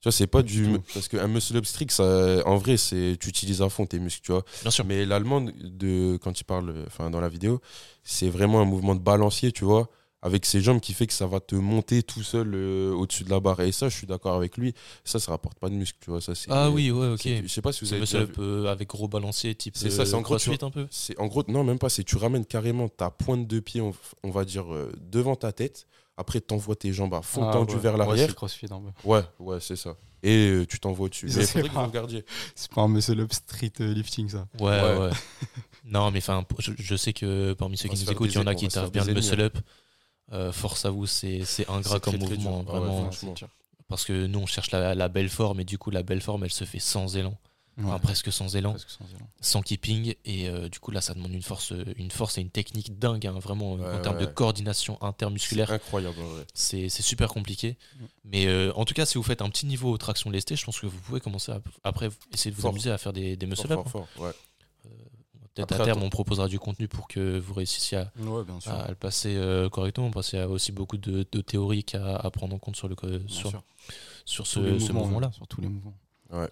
Tu 0.00 0.04
vois, 0.04 0.12
c'est 0.12 0.28
pas 0.28 0.42
du 0.42 0.64
tout. 0.64 0.78
Parce 0.94 1.08
qu'un 1.08 1.26
muscle 1.26 1.56
up 1.56 1.66
strict, 1.66 1.90
ça, 1.90 2.42
en 2.46 2.56
vrai, 2.56 2.76
c'est 2.76 3.16
tu 3.20 3.28
utilises 3.28 3.62
à 3.62 3.68
fond 3.68 3.84
tes 3.84 3.98
muscles, 3.98 4.22
tu 4.24 4.30
vois. 4.32 4.44
Bien 4.62 4.70
sûr. 4.70 4.84
Mais 4.84 5.04
l'allemande, 5.04 5.52
de, 5.60 6.16
quand 6.22 6.38
il 6.40 6.44
parle, 6.44 6.84
enfin, 6.86 7.10
dans 7.10 7.20
la 7.20 7.28
vidéo, 7.28 7.60
c'est 8.04 8.28
vraiment 8.30 8.60
un 8.60 8.64
mouvement 8.64 8.94
de 8.94 9.00
balancier, 9.00 9.50
tu 9.50 9.64
vois, 9.64 9.90
avec 10.22 10.46
ses 10.46 10.60
jambes 10.60 10.80
qui 10.80 10.92
fait 10.94 11.08
que 11.08 11.12
ça 11.12 11.26
va 11.26 11.40
te 11.40 11.56
monter 11.56 12.04
tout 12.04 12.22
seul 12.22 12.52
euh, 12.54 12.92
au-dessus 12.92 13.24
de 13.24 13.30
la 13.30 13.40
barre. 13.40 13.58
Et 13.60 13.72
ça, 13.72 13.88
je 13.88 13.96
suis 13.96 14.06
d'accord 14.06 14.36
avec 14.36 14.56
lui. 14.56 14.72
Ça, 15.04 15.18
ça 15.18 15.32
rapporte 15.32 15.58
pas 15.58 15.68
de 15.68 15.74
muscle, 15.74 15.98
tu 16.00 16.10
vois. 16.10 16.20
Ça, 16.20 16.32
Ah 16.48 16.70
oui, 16.70 16.92
ouais, 16.92 17.08
ok. 17.08 17.20
c'est- 17.20 17.42
Je 17.42 17.48
sais 17.48 17.62
pas 17.62 17.72
si 17.72 17.84
vous 17.84 17.92
avez 17.92 18.00
muscle 18.00 18.16
up 18.18 18.36
euh, 18.38 18.66
avec 18.66 18.88
gros 18.88 19.08
balancier 19.08 19.52
type 19.56 19.76
C'est 19.76 19.90
ça, 19.90 20.06
c'est 20.06 20.14
en 20.14 20.18
euh, 20.18 20.22
gros, 20.22 20.38
tu 20.38 20.50
un 20.50 20.70
peu. 20.70 20.86
En 21.18 21.26
gros, 21.26 21.42
non, 21.48 21.64
même 21.64 21.78
pas. 21.80 21.88
C'est 21.88 22.04
tu 22.04 22.16
ramènes 22.18 22.46
carrément 22.46 22.88
ta 22.88 23.10
pointe 23.10 23.48
de 23.48 23.58
pied, 23.58 23.80
on, 23.80 23.92
on 24.22 24.30
va 24.30 24.44
dire, 24.44 24.72
euh, 24.72 24.92
devant 25.10 25.34
ta 25.34 25.50
tête. 25.50 25.86
Après, 26.20 26.40
t'envoies 26.40 26.76
tes 26.76 26.92
jambes 26.92 27.14
à 27.14 27.22
fond 27.22 27.48
Ah, 27.48 27.52
tendues 27.52 27.74
ouais. 27.76 27.80
vers 27.80 27.92
Ouais, 27.92 27.98
l'arrière. 28.00 28.26
peu. 28.34 29.08
Ouais, 29.08 29.22
ouais, 29.38 29.58
c'est 29.60 29.76
ça. 29.76 29.94
Et 30.22 30.48
euh, 30.50 30.66
tu 30.66 30.80
t'envoies 30.80 31.06
au-dessus. 31.06 31.26
Mais 31.26 31.46
faudrait 31.46 31.62
que 31.68 31.68
vous 31.68 31.80
pas- 31.80 31.86
regardiez. 31.86 32.24
C'est 32.56 32.70
pas 32.72 32.82
un 32.82 32.88
muscle 32.88 33.20
up 33.20 33.32
street 33.32 33.72
euh, 33.80 33.94
lifting 33.94 34.28
ça. 34.28 34.48
Ouais, 34.58 34.66
ouais. 34.82 34.98
Ouais. 34.98 35.10
non, 35.84 36.10
mais 36.10 36.18
enfin, 36.18 36.44
je, 36.58 36.72
je 36.76 36.96
sais 36.96 37.12
que 37.12 37.52
parmi 37.52 37.76
ceux 37.78 37.88
On 37.88 37.92
qui 37.94 38.04
nous 38.04 38.10
écoutent, 38.10 38.30
il 38.32 38.34
y 38.34 38.38
en 38.38 38.46
a 38.48 38.54
qui 38.56 38.68
faire 38.68 38.90
bien 38.90 39.04
le 39.04 39.14
muscle 39.14 39.40
up. 39.40 39.56
Euh, 40.32 40.52
force 40.52 40.84
à 40.84 40.90
vous, 40.90 41.06
c'est 41.06 41.44
c'est 41.44 41.70
ingrat 41.70 42.00
comme 42.00 42.18
très, 42.18 42.26
très 42.26 42.34
mouvement. 42.36 42.64
Ah 42.68 42.72
ouais, 42.74 42.80
vraiment. 42.80 43.10
parce 43.88 44.04
que 44.04 44.26
nous, 44.26 44.40
on 44.40 44.46
cherche 44.46 44.72
la, 44.72 44.94
la 44.94 45.08
belle 45.08 45.30
forme, 45.30 45.60
et 45.60 45.64
du 45.64 45.78
coup, 45.78 45.90
la 45.90 46.02
belle 46.02 46.20
forme, 46.20 46.44
elle 46.44 46.50
se 46.50 46.64
fait 46.64 46.80
sans 46.80 47.16
élan. 47.16 47.38
Enfin, 47.80 47.98
presque 48.00 48.32
sans 48.32 48.56
élan, 48.56 48.72
Presque 48.72 48.90
sans 48.90 49.04
élan. 49.16 49.28
sans 49.40 49.62
keeping. 49.62 50.14
Et 50.24 50.48
euh, 50.48 50.68
du 50.68 50.80
coup, 50.80 50.90
là, 50.90 51.00
ça 51.00 51.14
demande 51.14 51.32
une 51.32 51.42
force, 51.42 51.72
une 51.96 52.10
force 52.10 52.36
et 52.38 52.40
une 52.40 52.50
technique 52.50 52.98
dingue, 52.98 53.26
hein, 53.26 53.38
vraiment, 53.38 53.74
Ouais, 53.74 53.86
en 53.94 54.00
termes 54.00 54.18
de 54.18 54.26
coordination 54.26 54.98
C'est 55.00 55.06
intermusculaire. 55.06 55.70
incroyable. 55.70 56.16
C'est 56.54 56.88
super 56.88 57.28
compliqué. 57.28 57.76
Mm. 58.00 58.04
Mais 58.24 58.46
euh, 58.46 58.72
en 58.74 58.84
tout 58.84 58.94
cas, 58.94 59.06
si 59.06 59.16
vous 59.16 59.22
faites 59.22 59.42
un 59.42 59.48
petit 59.50 59.66
niveau 59.66 59.96
traction 59.96 60.28
lestée, 60.30 60.56
je 60.56 60.64
pense 60.64 60.80
que 60.80 60.86
vous 60.86 60.98
pouvez 60.98 61.20
commencer 61.20 61.52
à, 61.52 61.60
après 61.84 62.08
essayer 62.34 62.50
de 62.50 62.56
vous 62.56 62.62
Fort. 62.62 62.70
amuser 62.72 62.90
à 62.90 62.98
faire 62.98 63.12
des, 63.12 63.36
des 63.36 63.46
muscle 63.46 63.68
fort. 63.68 64.08
Ouais. 64.18 64.32
Peut-être 65.54 65.80
à 65.80 65.84
terme, 65.84 66.02
on 66.04 66.10
proposera 66.10 66.46
du 66.46 66.58
contenu 66.60 66.86
pour 66.86 67.08
que 67.08 67.38
vous 67.38 67.52
réussissiez 67.54 67.98
à, 67.98 68.12
le 68.16 68.94
passer 68.94 69.34
euh, 69.36 69.68
correctement, 69.68 70.10
parce 70.12 70.30
qu'il 70.30 70.38
y 70.38 70.42
a 70.42 70.48
aussi 70.48 70.70
beaucoup 70.70 70.96
de, 70.98 71.26
de 71.32 71.40
théoriques 71.40 71.94
à, 71.96 72.16
à 72.16 72.30
prendre 72.30 72.54
en 72.54 72.58
compte 72.58 72.76
sur, 72.76 72.88
le, 72.88 72.94
ce, 74.24 74.92
mouvement-là. 74.92 75.32
Sur 75.32 75.46
tous 75.48 75.60
les 75.60 75.68
mouvements. 75.68 75.94
Ouais, 76.30 76.48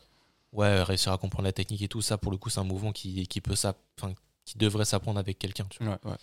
réussir 0.62 1.12
à 1.12 1.19
comprendre 1.19 1.45
la 1.45 1.53
technique 1.53 1.83
et 1.83 1.88
tout 1.88 2.03
ça, 2.03 2.19
pour 2.19 2.33
le 2.33 2.38
coup, 2.38 2.49
c'est 2.51 2.61
un 2.61 2.64
mouvement 2.64 2.92
qui, 2.92 3.27
qui 3.27 3.40
peut 3.40 3.55
enfin, 3.55 4.14
qui 4.45 4.59
devrait 4.59 4.85
s'apprendre 4.85 5.19
avec 5.19 5.38
quelqu'un. 5.38 5.66
tu 5.71 5.83
vois. 5.85 5.99
Ouais, 6.05 6.11
ouais. 6.12 6.16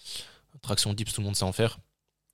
Traction 0.61 0.93
dips, 0.93 1.13
tout 1.13 1.21
le 1.21 1.25
monde 1.25 1.35
sait 1.35 1.43
en 1.43 1.51
faire. 1.51 1.77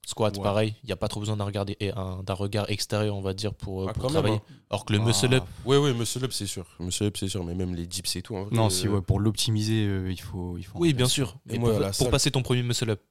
Squat, 0.08 0.36
Ouais. 0.38 0.42
pareil, 0.44 0.76
il 0.84 0.88
n'y 0.88 0.92
a 0.92 0.96
pas 0.96 1.08
trop 1.08 1.20
besoin 1.20 1.38
d'un 1.38 1.44
regard, 1.44 1.66
d'un 1.66 2.34
regard 2.34 2.70
extérieur, 2.72 3.16
on 3.16 3.22
va 3.22 3.34
dire, 3.34 3.54
pour, 3.54 3.84
euh, 3.84 3.86
Ah, 3.90 3.94
pour 3.94 4.02
quand 4.04 4.10
même, 4.10 4.14
travailler. 4.22 4.38
hein. 4.38 4.54
Alors 4.72 4.86
que 4.86 4.94
le 4.94 5.00
Ah, 5.00 5.04
muscle 5.06 5.34
up, 5.34 5.44
Ouais, 5.66 5.78
ouais, 5.78 5.94
muscle 5.94 6.24
up, 6.26 6.32
c'est 6.32 6.48
sûr. 6.48 6.66
Muscle 6.80 7.04
up, 7.04 7.18
c'est 7.18 7.28
sûr. 7.28 7.44
Mais 7.44 7.54
même 7.54 7.76
les 7.76 7.86
dips 7.86 8.16
et 8.16 8.22
tout. 8.24 8.34
vrai, 8.36 8.48
Non, 8.52 8.68
euh, 8.68 8.70
si 8.70 8.88
ouais, 8.88 9.02
pour 9.02 9.20
l'optimiser, 9.20 9.86
euh, 9.86 10.10
il 10.12 10.20
faut, 10.20 10.58
il 10.58 10.64
faut. 10.66 10.80
oui, 10.80 10.94
bien 10.94 11.08
sûr. 11.08 11.38
Mais 11.46 11.58
moi, 11.60 11.74
pour, 11.76 11.94
salle- 11.94 12.10
passer 12.12 12.32
ton 12.32 12.42
premier 12.42 12.64
muscle 12.64 12.90
up, 12.90 13.02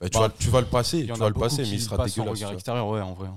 bah, 0.00 0.08
tu, 0.08 0.14
Bah, 0.18 0.28
vas, 0.28 0.34
tu 0.38 0.48
vas 0.50 0.60
le 0.60 0.66
passer. 0.66 0.98
Il 0.98 1.04
y 1.04 1.06
Tu 1.06 1.12
en 1.12 1.16
vas 1.16 1.26
a 1.26 1.28
le 1.28 1.34
beaucoup 1.34 1.44
passer, 1.46 1.62
mais 1.62 1.68
il 1.70 1.80
sera 1.80 1.96
dégueulasse. 2.04 2.38
regard 2.38 2.52
extérieur, 2.52 2.86
ouais, 2.88 3.00
en 3.00 3.14
vrai. 3.14 3.28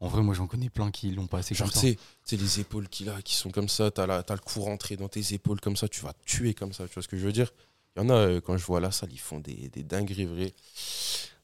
En 0.00 0.08
vrai, 0.08 0.22
moi 0.22 0.34
j'en 0.34 0.46
connais 0.46 0.70
plein 0.70 0.90
qui 0.90 1.10
l'ont 1.10 1.26
passé 1.26 1.54
Genre, 1.54 1.70
comme 1.70 1.82
tu 1.82 1.96
sais, 2.24 2.36
les 2.36 2.60
épaules 2.60 2.88
qu'il 2.88 3.08
a, 3.10 3.20
qui 3.22 3.34
sont 3.34 3.50
comme 3.50 3.68
ça, 3.68 3.90
t'as 3.90 4.06
la- 4.06 4.22
t'as 4.22 4.34
le 4.34 4.40
coup 4.40 4.60
rentré 4.62 4.96
dans 4.96 5.08
tes 5.08 5.34
épaules 5.34 5.60
comme 5.60 5.76
ça, 5.76 5.88
tu 5.88 6.00
vas 6.02 6.12
te 6.14 6.24
tuer 6.24 6.54
comme 6.54 6.72
ça, 6.72 6.86
tu 6.88 6.94
vois 6.94 7.02
ce 7.02 7.08
que 7.08 7.18
je 7.18 7.26
veux 7.26 7.32
dire? 7.32 7.52
Il 7.96 8.02
y 8.02 8.06
en 8.06 8.08
a, 8.10 8.14
euh, 8.14 8.40
quand 8.40 8.56
je 8.56 8.64
vois 8.64 8.80
la 8.80 8.92
salle, 8.92 9.12
ils 9.12 9.18
font 9.20 9.40
des, 9.40 9.68
des 9.68 9.82
dingueries 9.82 10.24
vraies. 10.26 10.54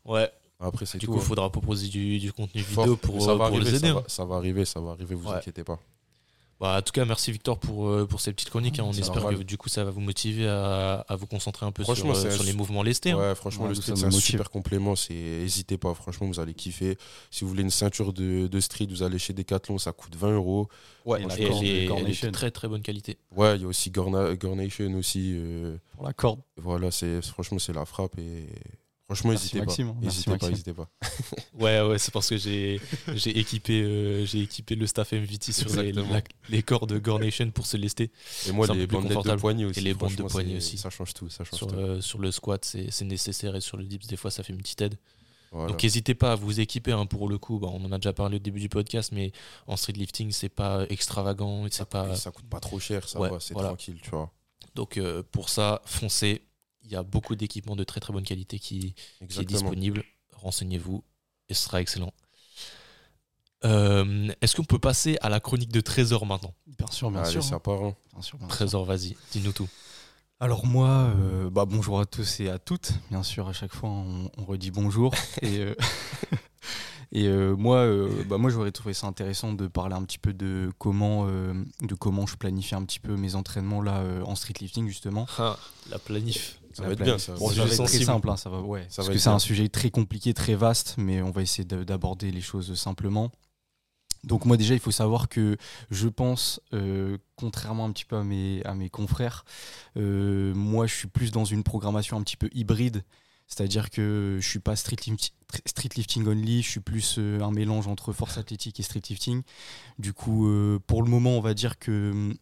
ouais. 0.05 0.31
Après, 0.59 0.87
c'est 0.87 0.97
Du 0.97 1.05
tout. 1.05 1.13
coup, 1.13 1.19
il 1.19 1.21
hein. 1.21 1.25
faudra 1.25 1.51
proposer 1.53 1.89
du, 1.89 2.19
du 2.19 2.33
contenu 2.33 2.63
Fort. 2.63 2.85
vidéo 2.85 2.97
pour, 2.97 3.15
Mais 3.17 3.21
ça 3.21 3.33
euh, 3.33 3.37
va 3.37 3.49
pour 3.51 3.59
arriver, 3.59 3.71
les 3.73 3.77
aider. 3.77 3.89
ça 3.89 3.93
hein. 3.93 4.01
va, 4.01 4.09
ça 4.09 4.25
va 4.25 4.37
arriver, 4.37 4.65
ça 4.65 4.81
va 4.81 4.91
arriver, 4.93 5.15
vous 5.15 5.29
Ouais. 5.29 5.37
inquiétez 5.37 5.65
pas. 5.65 5.79
Bah, 6.59 6.77
en 6.79 6.83
tout 6.83 6.93
cas, 6.93 7.05
merci 7.05 7.31
Victor 7.33 7.59
pour, 7.59 7.89
euh, 7.89 8.07
pour 8.07 8.21
ces 8.23 8.33
petites 8.33 8.49
chroniques. 8.49 8.79
hein. 8.79 8.85
On 8.87 8.93
espère 8.93 9.17
normal. 9.17 9.39
que 9.39 9.43
du 9.43 9.59
coup, 9.59 9.69
ça 9.69 9.85
va 9.85 9.91
vous 9.91 10.01
motiver 10.01 10.49
à, 10.49 11.05
à 11.07 11.15
vous 11.17 11.27
concentrer 11.27 11.67
un 11.67 11.71
peu 11.73 11.85
sur, 11.85 11.93
euh, 12.11 12.31
sur 12.31 12.45
les 12.45 12.53
su- 12.53 12.57
mouvements 12.57 12.83
lestés. 12.83 13.11
hein. 13.11 13.19
Ouais, 13.19 13.35
franchement, 13.35 13.65
Ouais, 13.65 13.69
le 13.71 13.75
street, 13.75 13.93
c'est 13.95 14.05
un 14.05 14.11
motive. 14.11 14.23
super 14.25 14.51
complément. 14.51 14.97
C'est... 14.97 15.13
N'hésitez 15.13 15.77
pas, 15.77 15.93
franchement, 15.93 16.27
vous 16.29 16.41
allez 16.41 16.55
kiffer. 16.55 16.97
Si 17.31 17.45
vous 17.45 17.49
voulez 17.51 17.63
une 17.63 17.71
ceinture 17.71 18.15
de, 18.15 18.47
de 18.47 18.61
street, 18.61 18.87
vous 18.89 19.03
allez 19.03 19.19
chez 19.19 19.35
Decathlon, 19.35 19.77
ça 19.77 19.93
coûte 19.93 20.17
20 20.17 20.33
euros. 20.33 20.69
Ouais, 21.05 21.21
Et 21.21 21.25
elle 21.25 21.65
est, 21.65 21.85
elle 21.87 22.09
est 22.11 22.31
très 22.33 22.51
très 22.51 22.69
bonne 22.69 22.83
qualité. 22.83 23.19
Ouais, 23.37 23.57
il 23.57 23.63
y 23.63 23.65
a 23.65 23.69
aussi 23.69 23.91
Gorna, 23.91 24.35
Gornation 24.35 24.95
aussi. 24.95 25.35
euh, 25.37 25.77
Pour 25.95 26.05
la 26.07 26.15
corde. 26.15 26.41
voilà, 26.57 26.91
c'est, 26.91 27.21
franchement, 27.23 27.59
c'est 27.59 27.75
la 27.75 27.85
frappe. 27.85 28.19
Et 28.19 28.47
franchement, 29.07 29.31
n'hésitez 29.33 29.59
pas. 29.61 29.67
N'hésitez 30.01 30.25
pas, 30.25 30.31
Maxime. 30.33 30.51
n'hésitez 30.51 30.73
pas. 30.75 30.89
Ouais, 31.59 31.81
ouais, 31.81 31.99
c'est 31.99 32.13
parce 32.13 32.29
que 32.29 32.37
j'ai 32.37 32.81
j'ai 33.15 33.39
équipé, 33.39 33.83
euh, 33.83 34.27
j'ai 34.27 34.41
équipé 34.41 34.75
le 34.75 34.87
staff 34.87 35.13
MVT 35.13 35.53
sur 35.53 35.75
les, 35.83 35.91
la- 35.93 36.21
les 36.51 36.63
corps 36.63 36.87
de 36.87 36.99
Gornation 36.99 37.51
pour 37.51 37.65
se 37.67 37.77
lester. 37.79 38.11
Et 38.47 38.53
moi, 38.53 38.67
les 38.67 38.87
bandelettes 38.87 39.25
de 39.25 39.35
poignée 39.37 39.65
aussi. 39.65 39.81
Et 39.81 39.83
les 39.83 39.95
bandes 39.95 40.15
de 40.15 40.23
poignée 40.23 40.57
aussi. 40.59 40.77
Ça 40.77 40.91
change 40.91 41.15
tout. 41.15 41.31
Ça 41.31 41.45
change 41.45 41.59
Sur, 41.59 41.67
tout. 41.69 41.75
euh, 41.77 42.01
sur 42.03 42.19
le 42.19 42.31
squat, 42.31 42.63
c'est 42.65 42.91
c'est 42.91 43.05
nécessaire 43.07 43.57
et 43.57 43.61
sur 43.63 43.77
le 43.79 43.85
dips, 43.85 44.07
des 44.07 44.17
fois, 44.17 44.31
ça 44.31 44.43
fait 44.43 44.53
une 44.53 44.59
petite 44.61 44.81
aide. 44.83 44.99
Voilà. 45.53 45.69
Donc 45.69 45.83
n'hésitez 45.83 46.15
pas 46.15 46.33
à 46.33 46.35
vous 46.35 46.61
équiper 46.61 46.93
hein, 46.93 47.07
pour 47.07 47.29
le 47.29 47.39
coup. 47.39 47.59
Bah, 47.59 47.69
on 47.73 47.83
en 47.85 47.93
a 47.93 47.97
déjà 47.99 48.13
parlé 48.13 48.37
au 48.37 48.41
début 48.41 48.61
du 48.61 48.69
podcast, 48.69 49.13
mais 49.13 49.33
en 49.67 49.77
street 49.77 49.93
lifting, 49.95 50.31
c'est 50.33 50.49
pas 50.51 50.85
extravagant. 50.91 51.65
et 51.67 51.71
ça, 51.71 51.79
C'est 51.79 51.89
pas... 51.89 52.13
et 52.13 52.17
ça 52.17 52.31
coûte 52.33 52.47
pas 52.51 52.61
trop 52.61 52.79
cher, 52.79 53.09
ça 53.09 53.19
Ouais, 53.19 53.31
va, 53.31 53.41
c'est 53.41 53.55
voilà. 53.55 53.69
tranquille, 53.69 53.99
tu 54.03 54.11
vois. 54.11 54.31
Donc 54.75 54.99
euh, 54.99 55.23
pour 55.33 55.49
ça, 55.49 55.81
foncez. 55.87 56.43
Il 56.87 56.93
y 56.93 56.97
a 56.97 57.03
beaucoup 57.03 57.35
d'équipements 57.35 57.77
de 57.77 57.85
très 57.85 57.99
très 58.01 58.13
bonne 58.13 58.25
qualité 58.25 58.59
qui, 58.59 58.95
qui 59.29 59.41
est 59.41 59.45
disponible. 59.45 60.05
Renseignez-vous 60.33 61.03
et 61.49 61.55
ce 61.55 61.65
sera 61.65 61.81
excellent. 61.81 62.13
Euh, 63.65 64.29
Est-ce 64.41 64.55
qu'on 64.55 64.65
peut 64.65 64.79
passer 64.79 65.19
à 65.21 65.29
la 65.29 65.41
chronique 65.41 65.73
de 65.73 65.81
Trésor 65.81 66.27
maintenant? 66.27 66.55
Bien 66.67 66.87
sûr, 66.91 67.11
bien 67.11 67.23
Allez, 67.23 67.31
sûr. 67.33 67.43
hein. 67.43 67.97
Bien 68.13 68.23
sûr, 68.23 68.39
bien 68.39 68.47
sûr. 68.49 68.57
Trésor, 68.57 68.85
vas-y, 68.85 69.17
dis-nous 69.33 69.53
tout. 69.53 69.69
Alors 70.39 70.67
moi, 70.67 70.89
euh, 71.19 71.49
bah 71.49 71.65
bonjour 71.65 71.99
à 71.99 72.05
tous 72.05 72.41
et 72.41 72.51
à 72.51 72.59
toutes. 72.59 72.93
Bien 73.11 73.23
sûr, 73.23 73.49
à 73.49 73.53
chaque 73.55 73.75
fois, 73.75 73.89
on, 73.89 74.31
on 74.37 74.45
redit 74.45 74.71
bonjour. 74.71 75.15
et 75.43 75.61
euh, 75.61 75.75
et 77.13 77.27
euh, 77.27 77.57
moi, 77.57 77.79
euh, 77.79 78.23
bah 78.25 78.37
moi, 78.37 78.51
j'aurais 78.51 78.71
trouvé 78.73 78.93
ça 78.93 79.07
intéressant 79.07 79.55
de 79.55 79.67
parler 79.67 79.95
un 79.95 80.05
petit 80.05 80.19
peu 80.19 80.35
de 80.35 80.71
comment, 80.79 81.25
euh, 81.27 81.55
de 81.81 81.95
comment 81.95 82.27
je 82.27 82.37
planifie 82.37 82.75
un 82.75 82.85
petit 82.85 83.01
peu 83.01 83.17
mes 83.17 83.35
entraînements 83.35 83.81
là 83.81 84.01
euh, 84.01 84.23
en 84.25 84.35
street 84.35 84.55
lifting 84.61 84.87
justement. 84.87 85.27
Ah, 85.39 85.59
la 85.91 85.99
planif. 85.99 86.61
Ça 86.77 86.83
va 86.87 86.93
être 86.93 87.03
bien, 87.03 87.19
ça. 87.19 87.33
Bon, 87.35 87.49
C'est 87.49 87.57
ça 87.57 87.65
va 87.65 87.73
être 87.75 87.85
très 87.85 88.05
simple, 88.05 88.31
hein, 88.31 88.37
ça 88.37 88.51
va, 88.51 88.61
ouais. 88.61 88.83
Ça 88.89 88.97
parce 88.97 89.09
va 89.09 89.15
que 89.15 89.19
c'est 89.19 89.29
un 89.29 89.39
sujet 89.39 89.69
très 89.69 89.91
compliqué, 89.91 90.35
très 90.35 90.55
vaste, 90.55 90.95
mais 90.99 91.23
on 91.23 91.31
va 91.31 91.43
essayer 91.43 91.65
de- 91.65 91.85
d'aborder 91.85 92.31
les 92.31 92.41
choses 92.41 92.75
simplement. 92.75 93.31
Donc 94.25 94.45
moi 94.45 94.57
déjà, 94.57 94.75
il 94.75 94.81
faut 94.81 94.91
savoir 94.91 95.29
que 95.29 95.57
je 95.91 96.09
pense, 96.09 96.61
euh, 96.73 97.17
contrairement 97.37 97.85
un 97.85 97.93
petit 97.93 98.05
peu 98.05 98.17
à 98.17 98.25
mes, 98.25 98.61
à 98.65 98.75
mes 98.75 98.91
confrères, 98.91 99.45
euh, 99.97 100.53
moi 100.55 100.87
je 100.87 100.95
suis 100.95 101.07
plus 101.09 101.31
dans 101.31 101.45
une 101.45 101.63
programmation 101.63 102.17
un 102.17 102.23
petit 102.23 102.37
peu 102.37 102.49
hybride. 102.53 103.05
C'est-à-dire 103.49 103.91
que 103.91 104.39
je 104.41 104.49
suis 104.49 104.59
pas 104.59 104.75
street, 104.75 104.97
lift- 105.07 105.33
street 105.67 105.91
lifting 105.97 106.27
only, 106.27 106.63
je 106.63 106.69
suis 106.69 106.81
plus 106.81 107.17
euh, 107.19 107.41
un 107.41 107.53
mélange 107.53 107.87
entre 107.87 108.13
force 108.13 108.39
athlétique 108.39 108.81
et 108.81 108.83
street 108.83 109.03
lifting. 109.09 109.43
Du 110.01 110.13
coup, 110.13 110.49
euh, 110.49 110.81
pour 110.89 111.05
le 111.05 111.09
moment, 111.11 111.31
on 111.39 111.41
va 111.41 111.55
dire 111.55 111.79
que 111.79 112.35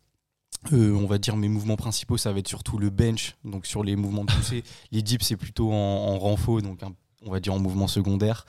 euh, 0.72 0.92
on 0.94 1.06
va 1.06 1.18
dire 1.18 1.36
mes 1.36 1.48
mouvements 1.48 1.76
principaux, 1.76 2.16
ça 2.16 2.32
va 2.32 2.38
être 2.38 2.48
surtout 2.48 2.78
le 2.78 2.90
bench, 2.90 3.34
donc 3.44 3.66
sur 3.66 3.82
les 3.84 3.96
mouvements 3.96 4.24
de 4.24 4.32
poussée. 4.32 4.64
les 4.92 5.02
dips, 5.02 5.24
c'est 5.26 5.36
plutôt 5.36 5.72
en, 5.72 5.74
en 5.76 6.18
renfort, 6.18 6.62
donc 6.62 6.82
un- 6.82 6.94
on 7.26 7.30
va 7.30 7.40
dire 7.40 7.54
en 7.54 7.58
mouvement 7.58 7.86
secondaire. 7.88 8.44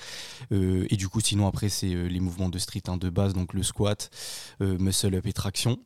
Euh, 0.52 0.86
et 0.90 0.98
du 0.98 1.08
coup, 1.08 1.22
sinon, 1.22 1.48
après, 1.48 1.70
c'est 1.70 1.94
euh, 1.94 2.08
les 2.08 2.20
mouvements 2.20 2.50
de 2.50 2.58
street 2.60 2.84
hein, 2.88 2.98
de 2.98 3.10
base, 3.10 3.34
donc 3.34 3.54
le 3.54 3.64
squat, 3.64 4.10
euh, 4.62 4.78
muscle 4.78 5.16
up 5.16 5.26
et 5.28 5.34
traction. 5.34 5.78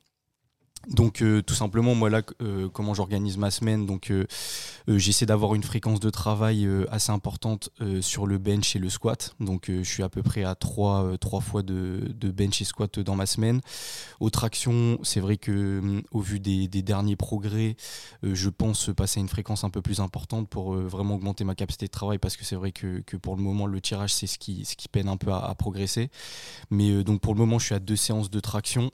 Donc 0.87 1.21
euh, 1.21 1.41
tout 1.41 1.53
simplement 1.53 1.93
moi 1.93 2.09
là 2.09 2.21
euh, 2.41 2.69
comment 2.69 2.93
j'organise 2.93 3.37
ma 3.37 3.51
semaine 3.51 3.85
donc 3.85 4.11
euh, 4.11 4.25
j'essaie 4.87 5.25
d'avoir 5.25 5.53
une 5.53 5.61
fréquence 5.61 5.99
de 5.99 6.09
travail 6.09 6.67
assez 6.89 7.11
importante 7.11 7.69
sur 8.01 8.25
le 8.25 8.37
bench 8.37 8.75
et 8.75 8.79
le 8.79 8.89
squat. 8.89 9.35
Donc 9.39 9.65
je 9.67 9.83
suis 9.83 10.03
à 10.03 10.09
peu 10.09 10.23
près 10.23 10.43
à 10.43 10.55
3 10.55 11.17
trois 11.19 11.41
fois 11.41 11.61
de, 11.61 12.15
bench 12.31 12.61
et 12.61 12.65
squat 12.65 12.99
dans 12.99 13.15
ma 13.15 13.25
semaine. 13.25 13.61
Aux 14.19 14.29
tractions 14.29 14.97
c'est 15.03 15.19
vrai 15.19 15.37
que 15.37 15.79
hum, 15.79 16.01
au 16.11 16.21
vu 16.21 16.39
des, 16.39 16.67
derniers 16.67 17.15
progrès 17.15 17.75
je 18.23 18.49
pense 18.49 18.89
passer 18.95 19.19
à 19.19 19.21
une 19.21 19.29
fréquence 19.29 19.63
un 19.63 19.69
peu 19.69 19.81
plus 19.81 19.99
importante 19.99 20.49
pour 20.49 20.73
vraiment 20.75 21.15
augmenter 21.15 21.43
ma 21.43 21.55
capacité 21.55 21.85
de 21.85 21.91
travail 21.91 22.17
parce 22.17 22.37
que 22.37 22.45
c'est 22.45 22.55
vrai 22.55 22.71
que, 22.71 23.01
pour 23.17 23.35
le 23.35 23.43
moment 23.43 23.67
le 23.67 23.81
tirage 23.81 24.13
c'est 24.13 24.27
ce 24.27 24.39
qui, 24.39 24.65
ce 24.65 24.75
qui 24.75 24.87
peine 24.87 25.09
un 25.09 25.17
peu 25.17 25.31
à, 25.31 25.45
à 25.45 25.55
progresser. 25.55 26.09
Mais 26.71 27.03
donc 27.03 27.21
pour 27.21 27.33
le 27.33 27.39
moment 27.39 27.59
je 27.59 27.65
suis 27.65 27.75
à 27.75 27.79
deux 27.79 27.95
séances 27.95 28.31
de 28.31 28.39
traction 28.39 28.91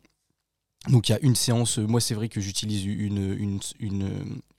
donc 0.89 1.10
il 1.10 1.13
y 1.13 1.15
a 1.15 1.19
une 1.21 1.36
séance, 1.36 1.80
euh, 1.80 1.88
moi 1.88 2.02
c'est 2.02 2.13
vrai 2.13 2.30
que 2.30 2.41
j'utilise 2.41 2.86
une, 2.86 3.32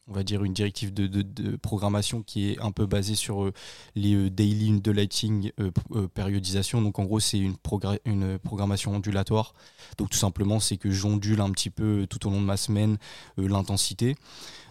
on 0.08 0.12
va 0.12 0.22
dire 0.22 0.44
une 0.44 0.52
directive 0.52 0.94
de, 0.94 1.56
programmation 1.56 2.22
qui 2.22 2.50
est 2.50 2.60
un 2.60 2.70
peu 2.70 2.86
basée 2.86 3.14
sur 3.14 3.44
euh, 3.44 3.52
les 3.94 4.14
euh, 4.14 4.30
daily 4.30 4.70
underlighting 4.70 5.50
euh, 5.60 5.70
euh, 5.92 6.08
périodisation. 6.08 6.80
Donc 6.80 6.98
en 6.98 7.04
gros 7.04 7.20
c'est 7.20 7.38
une, 7.38 7.54
progra- 7.54 7.98
une 8.04 8.38
programmation 8.38 8.94
ondulatoire. 8.94 9.54
Donc 9.98 10.10
tout 10.10 10.18
simplement 10.18 10.60
c'est 10.60 10.76
que 10.76 10.90
j'ondule 10.90 11.40
un 11.40 11.50
petit 11.50 11.70
peu 11.70 12.06
tout 12.08 12.26
au 12.26 12.30
long 12.30 12.40
de 12.40 12.46
ma 12.46 12.56
semaine 12.56 12.98
l'intensité. 13.36 14.14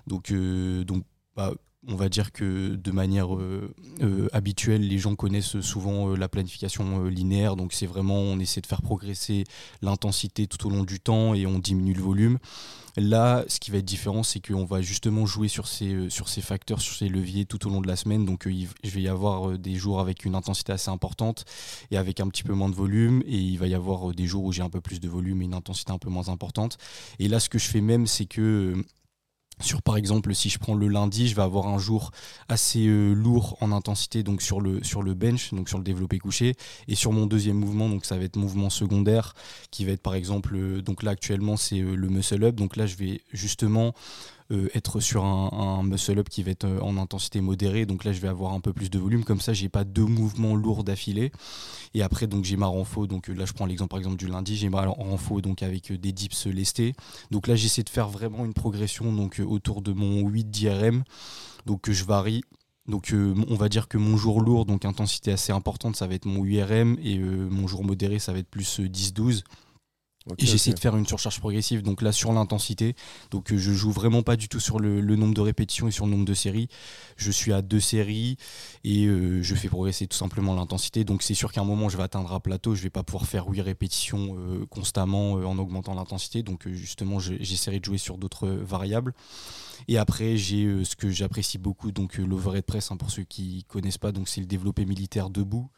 Donc, 0.07 0.31
donc 0.31 1.03
bah, 1.35 1.53
on 1.87 1.95
va 1.95 2.09
dire 2.09 2.31
que 2.31 2.75
de 2.75 2.91
manière 2.91 3.35
euh, 3.35 3.73
euh, 4.01 4.27
habituelle, 4.33 4.87
les 4.87 4.97
gens 4.97 5.15
connaissent 5.15 5.59
souvent 5.61 6.09
euh, 6.09 6.15
la 6.15 6.27
planification 6.27 7.05
linéaire. 7.05 7.55
Donc 7.55 7.73
c'est 7.73 7.85
vraiment, 7.85 8.19
on 8.19 8.39
essaie 8.39 8.61
de 8.61 8.67
faire 8.67 8.81
progresser 8.81 9.43
l'intensité 9.81 10.47
tout 10.47 10.65
au 10.67 10.69
long 10.69 10.83
du 10.83 10.99
temps 10.99 11.33
et 11.33 11.45
on 11.45 11.59
diminue 11.59 11.93
le 11.93 12.01
volume. 12.01 12.39
Là, 12.97 13.43
ce 13.49 13.59
qui 13.59 13.71
va 13.71 13.79
être 13.79 13.85
différent, 13.85 14.23
c'est 14.23 14.39
qu'on 14.39 14.63
va 14.63 14.81
justement 14.81 15.25
jouer 15.25 15.49
sur 15.49 15.67
ces, 15.67 16.07
facteurs, 16.41 16.79
sur 16.79 16.95
ces 16.95 17.09
leviers 17.09 17.43
tout 17.43 17.67
au 17.67 17.69
long 17.69 17.81
de 17.81 17.87
la 17.87 17.97
semaine. 17.97 18.25
Donc, 18.25 18.47
je 18.47 18.89
vais 18.89 19.01
y 19.01 19.09
avoir 19.09 19.57
des 19.59 19.75
jours 19.75 19.99
avec 19.99 20.23
une 20.23 20.33
intensité 20.33 20.71
assez 20.71 20.89
importante 20.89 21.43
et 21.91 21.97
avec 21.97 22.21
un 22.21 22.29
petit 22.29 22.43
peu 22.43 22.53
moins 22.53 22.69
de 22.69 22.75
volume. 22.75 23.21
Et 23.25 23.35
il 23.35 23.59
va 23.59 23.67
y 23.67 23.73
avoir 23.73 24.13
des 24.13 24.27
jours 24.27 24.45
où 24.45 24.53
j'ai 24.53 24.61
un 24.61 24.69
peu 24.69 24.79
plus 24.79 25.01
de 25.01 25.09
volume 25.09 25.41
et 25.41 25.45
une 25.45 25.53
intensité 25.53 25.91
un 25.91 25.97
peu 25.97 26.09
moins 26.09 26.29
importante. 26.29 26.77
Et 27.19 27.27
là, 27.27 27.41
ce 27.41 27.49
que 27.49 27.59
je 27.59 27.67
fais 27.67 27.81
même, 27.81 28.07
c'est 28.07 28.27
que 28.27 28.81
sur 29.61 29.81
par 29.81 29.97
exemple 29.97 30.33
si 30.35 30.49
je 30.49 30.59
prends 30.59 30.75
le 30.75 30.87
lundi 30.87 31.27
je 31.27 31.35
vais 31.35 31.41
avoir 31.41 31.67
un 31.67 31.77
jour 31.77 32.11
assez 32.49 32.87
euh, 32.87 33.13
lourd 33.13 33.57
en 33.61 33.71
intensité 33.71 34.23
donc 34.23 34.41
sur 34.41 34.59
le 34.59 35.13
bench 35.13 35.53
donc 35.53 35.69
sur 35.69 35.77
le 35.77 35.83
développé 35.83 36.19
couché. 36.19 36.55
Et 36.87 36.95
sur 36.95 37.11
mon 37.11 37.25
deuxième 37.25 37.57
mouvement 37.57 37.89
donc 37.89 38.05
ça 38.05 38.17
va 38.17 38.23
être 38.23 38.35
mouvement 38.35 38.69
secondaire 38.69 39.33
qui 39.71 39.85
va 39.85 39.91
être 39.91 40.01
par 40.01 40.15
exemple 40.15 40.55
euh, 40.55 40.81
donc 40.81 41.03
là 41.03 41.11
actuellement 41.11 41.57
c'est 41.57 41.79
euh, 41.79 41.95
le 41.95 42.09
muscle 42.09 42.43
up. 42.43 42.55
Donc 42.55 42.75
là 42.75 42.85
je 42.85 42.95
vais 42.95 43.21
justement 43.31 43.93
euh, 44.51 44.69
être 44.75 44.99
sur 44.99 45.25
un, 45.25 45.49
un 45.51 45.83
muscle 45.83 46.19
up 46.19 46.29
qui 46.29 46.43
va 46.43 46.51
être 46.51 46.65
euh, 46.65 46.79
en 46.81 46.97
intensité 46.97 47.41
modérée. 47.41 47.85
Donc 47.85 48.03
là 48.03 48.13
je 48.13 48.19
vais 48.19 48.27
avoir 48.27 48.53
un 48.53 48.59
peu 48.59 48.73
plus 48.73 48.89
de 48.89 48.99
volume. 48.99 49.23
Comme 49.23 49.41
ça 49.41 49.53
j'ai 49.53 49.69
pas 49.69 49.83
deux 49.83 50.05
mouvements 50.05 50.55
lourds 50.55 50.83
d'affilée. 50.83 51.31
Et 51.93 52.01
après 52.01 52.27
donc 52.27 52.45
j'ai 52.45 52.57
ma 52.57 52.67
renfo. 52.67 53.07
Donc 53.07 53.29
euh, 53.29 53.33
là 53.33 53.45
je 53.45 53.53
prends 53.53 53.65
l'exemple 53.65 53.89
par 53.89 53.99
exemple 53.99 54.17
du 54.17 54.27
lundi. 54.27 54.55
J'ai 54.55 54.69
ma 54.69 54.85
renfo 54.85 55.41
donc 55.41 55.63
avec 55.63 55.91
des 55.91 56.11
dips 56.11 56.45
lestés. 56.45 56.93
Donc 57.31 57.47
là, 57.47 57.55
j'essaie 57.55 57.83
de 57.83 57.89
faire 57.89 58.09
vraiment 58.09 58.45
une 58.45 58.53
progression 58.53 59.11
donc, 59.11 59.41
autour 59.45 59.81
de 59.81 59.93
mon 59.93 60.27
8 60.27 60.49
d'IRM. 60.49 61.03
Donc 61.65 61.89
euh, 61.89 61.93
je 61.93 62.05
varie. 62.05 62.43
Donc 62.87 63.11
on 63.13 63.55
va 63.55 63.67
dire 63.67 63.87
que 63.87 63.97
mon 63.97 64.15
jour 64.15 64.41
lourd, 64.41 64.65
donc 64.65 64.85
intensité 64.85 65.31
assez 65.31 65.51
importante, 65.51 65.95
ça 65.95 66.05
va 66.05 66.13
être 66.13 66.25
mon 66.25 66.45
URM 66.45 66.97
et 67.01 67.17
mon 67.17 67.65
jour 67.65 67.83
modéré, 67.83 68.19
ça 68.19 68.31
va 68.31 68.37
être 68.37 68.47
plus 68.47 68.79
euh, 68.79 68.87
10-12. 68.87 69.41
Ok, 70.27 70.41
Et 70.41 70.45
j'essaie 70.47 70.73
de 70.73 70.79
faire 70.79 70.95
une 70.97 71.05
surcharge 71.05 71.39
progressive, 71.39 71.83
donc 71.83 72.01
là 72.01 72.11
sur 72.11 72.33
l'intensité. 72.33 72.95
Donc 73.29 73.51
euh, 73.51 73.57
je 73.57 73.71
joue 73.73 73.91
vraiment 73.91 74.23
pas 74.23 74.35
du 74.35 74.49
tout 74.49 74.59
sur 74.59 74.79
le, 74.79 74.99
le 74.99 75.15
nombre 75.15 75.35
de 75.35 75.41
répétitions 75.41 75.87
et 75.87 75.91
sur 75.91 76.05
le 76.05 76.11
nombre 76.11 76.25
de 76.25 76.33
séries. 76.33 76.67
Je 77.15 77.29
suis 77.29 77.53
à 77.53 77.61
deux 77.61 77.79
séries 77.79 78.37
et 78.83 79.05
euh, 79.05 79.43
je 79.43 79.53
fais 79.53 79.67
progresser 79.69 80.07
tout 80.07 80.17
simplement 80.17 80.55
l'intensité. 80.55 81.03
Donc 81.03 81.21
c'est 81.21 81.35
sûr 81.35 81.51
qu'à 81.51 81.61
un 81.61 81.65
moment 81.65 81.89
je 81.89 81.97
vais 81.97 82.03
atteindre 82.03 82.33
un 82.33 82.39
plateau, 82.39 82.73
je 82.73 82.81
vais 82.81 82.89
pas 82.89 83.03
pouvoir 83.03 83.27
faire 83.27 83.47
8 83.47 83.61
répétitions 83.61 84.35
euh, 84.39 84.65
constamment 84.65 85.37
euh, 85.37 85.45
en 85.45 85.59
augmentant 85.59 85.93
l'intensité. 85.93 86.41
Donc 86.41 86.65
euh, 86.65 86.73
justement 86.73 87.19
je- 87.19 87.35
j'essaierai 87.39 87.79
de 87.79 87.85
jouer 87.85 87.99
sur 87.99 88.17
d'autres 88.17 88.47
variables. 88.47 89.13
Et 89.87 89.97
après 89.97 90.37
j'ai 90.37 90.65
euh, 90.65 90.83
ce 90.83 90.95
que 90.95 91.09
j'apprécie 91.09 91.57
beaucoup, 91.57 91.91
donc 91.91 92.19
euh, 92.19 92.25
l'overhead 92.25 92.65
press 92.65 92.91
hein, 92.91 92.97
pour 92.97 93.11
ceux 93.11 93.23
qui 93.23 93.63
connaissent 93.67 93.97
pas, 93.97 94.11
donc 94.11 94.27
c'est 94.27 94.41
le 94.41 94.47
développé 94.47 94.85
militaire 94.85 95.29
debout. 95.29 95.69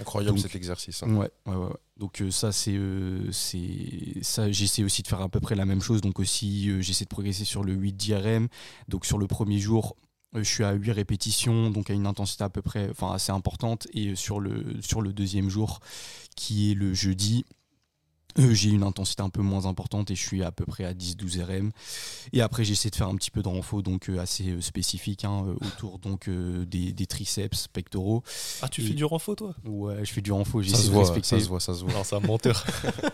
Incroyable 0.00 0.36
Donc- 0.36 0.42
cet 0.46 0.54
exercice. 0.56 1.02
hein. 1.02 1.14
Ouais, 1.14 1.30
ouais, 1.46 1.54
ouais. 1.56 1.72
Donc 1.96 2.20
euh, 2.22 2.30
ça 2.30 2.50
c'est 2.52 2.78
c'est 3.32 4.22
ça 4.22 4.50
j'essaie 4.50 4.82
aussi 4.84 5.02
de 5.02 5.08
faire 5.08 5.20
à 5.20 5.28
peu 5.28 5.40
près 5.40 5.54
la 5.54 5.66
même 5.66 5.82
chose 5.82 6.00
donc 6.00 6.18
aussi 6.18 6.82
j'essaie 6.82 7.04
de 7.04 7.10
progresser 7.10 7.44
sur 7.44 7.62
le 7.64 7.72
8 7.74 7.92
d'IRM. 7.92 8.48
Donc 8.88 9.04
sur 9.06 9.18
le 9.18 9.26
premier 9.26 9.58
jour 9.58 9.96
je 10.32 10.42
suis 10.42 10.62
à 10.64 10.72
8 10.72 10.92
répétitions 10.92 11.70
donc 11.70 11.90
à 11.90 11.92
une 11.92 12.06
intensité 12.06 12.44
à 12.44 12.48
peu 12.50 12.62
près 12.62 12.88
enfin 12.90 13.12
assez 13.12 13.32
importante 13.32 13.86
et 13.92 14.14
sur 14.14 14.40
le 14.40 14.80
sur 14.80 15.02
le 15.02 15.12
deuxième 15.12 15.48
jour 15.50 15.80
qui 16.36 16.70
est 16.70 16.74
le 16.74 16.94
jeudi 16.94 17.44
j'ai 18.36 18.70
une 18.70 18.82
intensité 18.82 19.22
un 19.22 19.28
peu 19.28 19.42
moins 19.42 19.66
importante 19.66 20.10
et 20.10 20.14
je 20.14 20.22
suis 20.26 20.42
à 20.42 20.52
peu 20.52 20.64
près 20.64 20.84
à 20.84 20.92
10-12 20.92 21.42
RM. 21.44 21.70
Et 22.32 22.40
après, 22.40 22.64
j'essaie 22.64 22.90
de 22.90 22.96
faire 22.96 23.08
un 23.08 23.16
petit 23.16 23.30
peu 23.30 23.42
de 23.42 23.48
renfort 23.48 23.82
donc 23.82 24.08
euh, 24.08 24.18
assez 24.18 24.50
euh, 24.50 24.60
spécifique 24.60 25.24
hein, 25.24 25.44
autour 25.64 25.98
donc 25.98 26.28
des, 26.28 26.92
des, 26.92 27.06
triceps 27.06 27.68
pectoraux. 27.68 28.22
Ah, 28.62 28.68
tu 28.68 28.82
fais 28.82 28.94
du 28.94 29.04
renfort 29.04 29.36
toi? 29.36 29.54
Ouais, 29.64 30.04
je 30.04 30.12
fais 30.12 30.20
du 30.20 30.32
renfort. 30.32 30.64
Ça 30.64 30.76
se 30.76 30.90
voit, 30.90 31.04
ça 31.04 31.40
se 31.40 31.48
voit, 31.48 31.60
ça 31.60 31.74
se 31.74 31.84
voit. 31.84 32.04
c'est 32.04 32.16
un 32.16 32.20
menteur. 32.20 32.64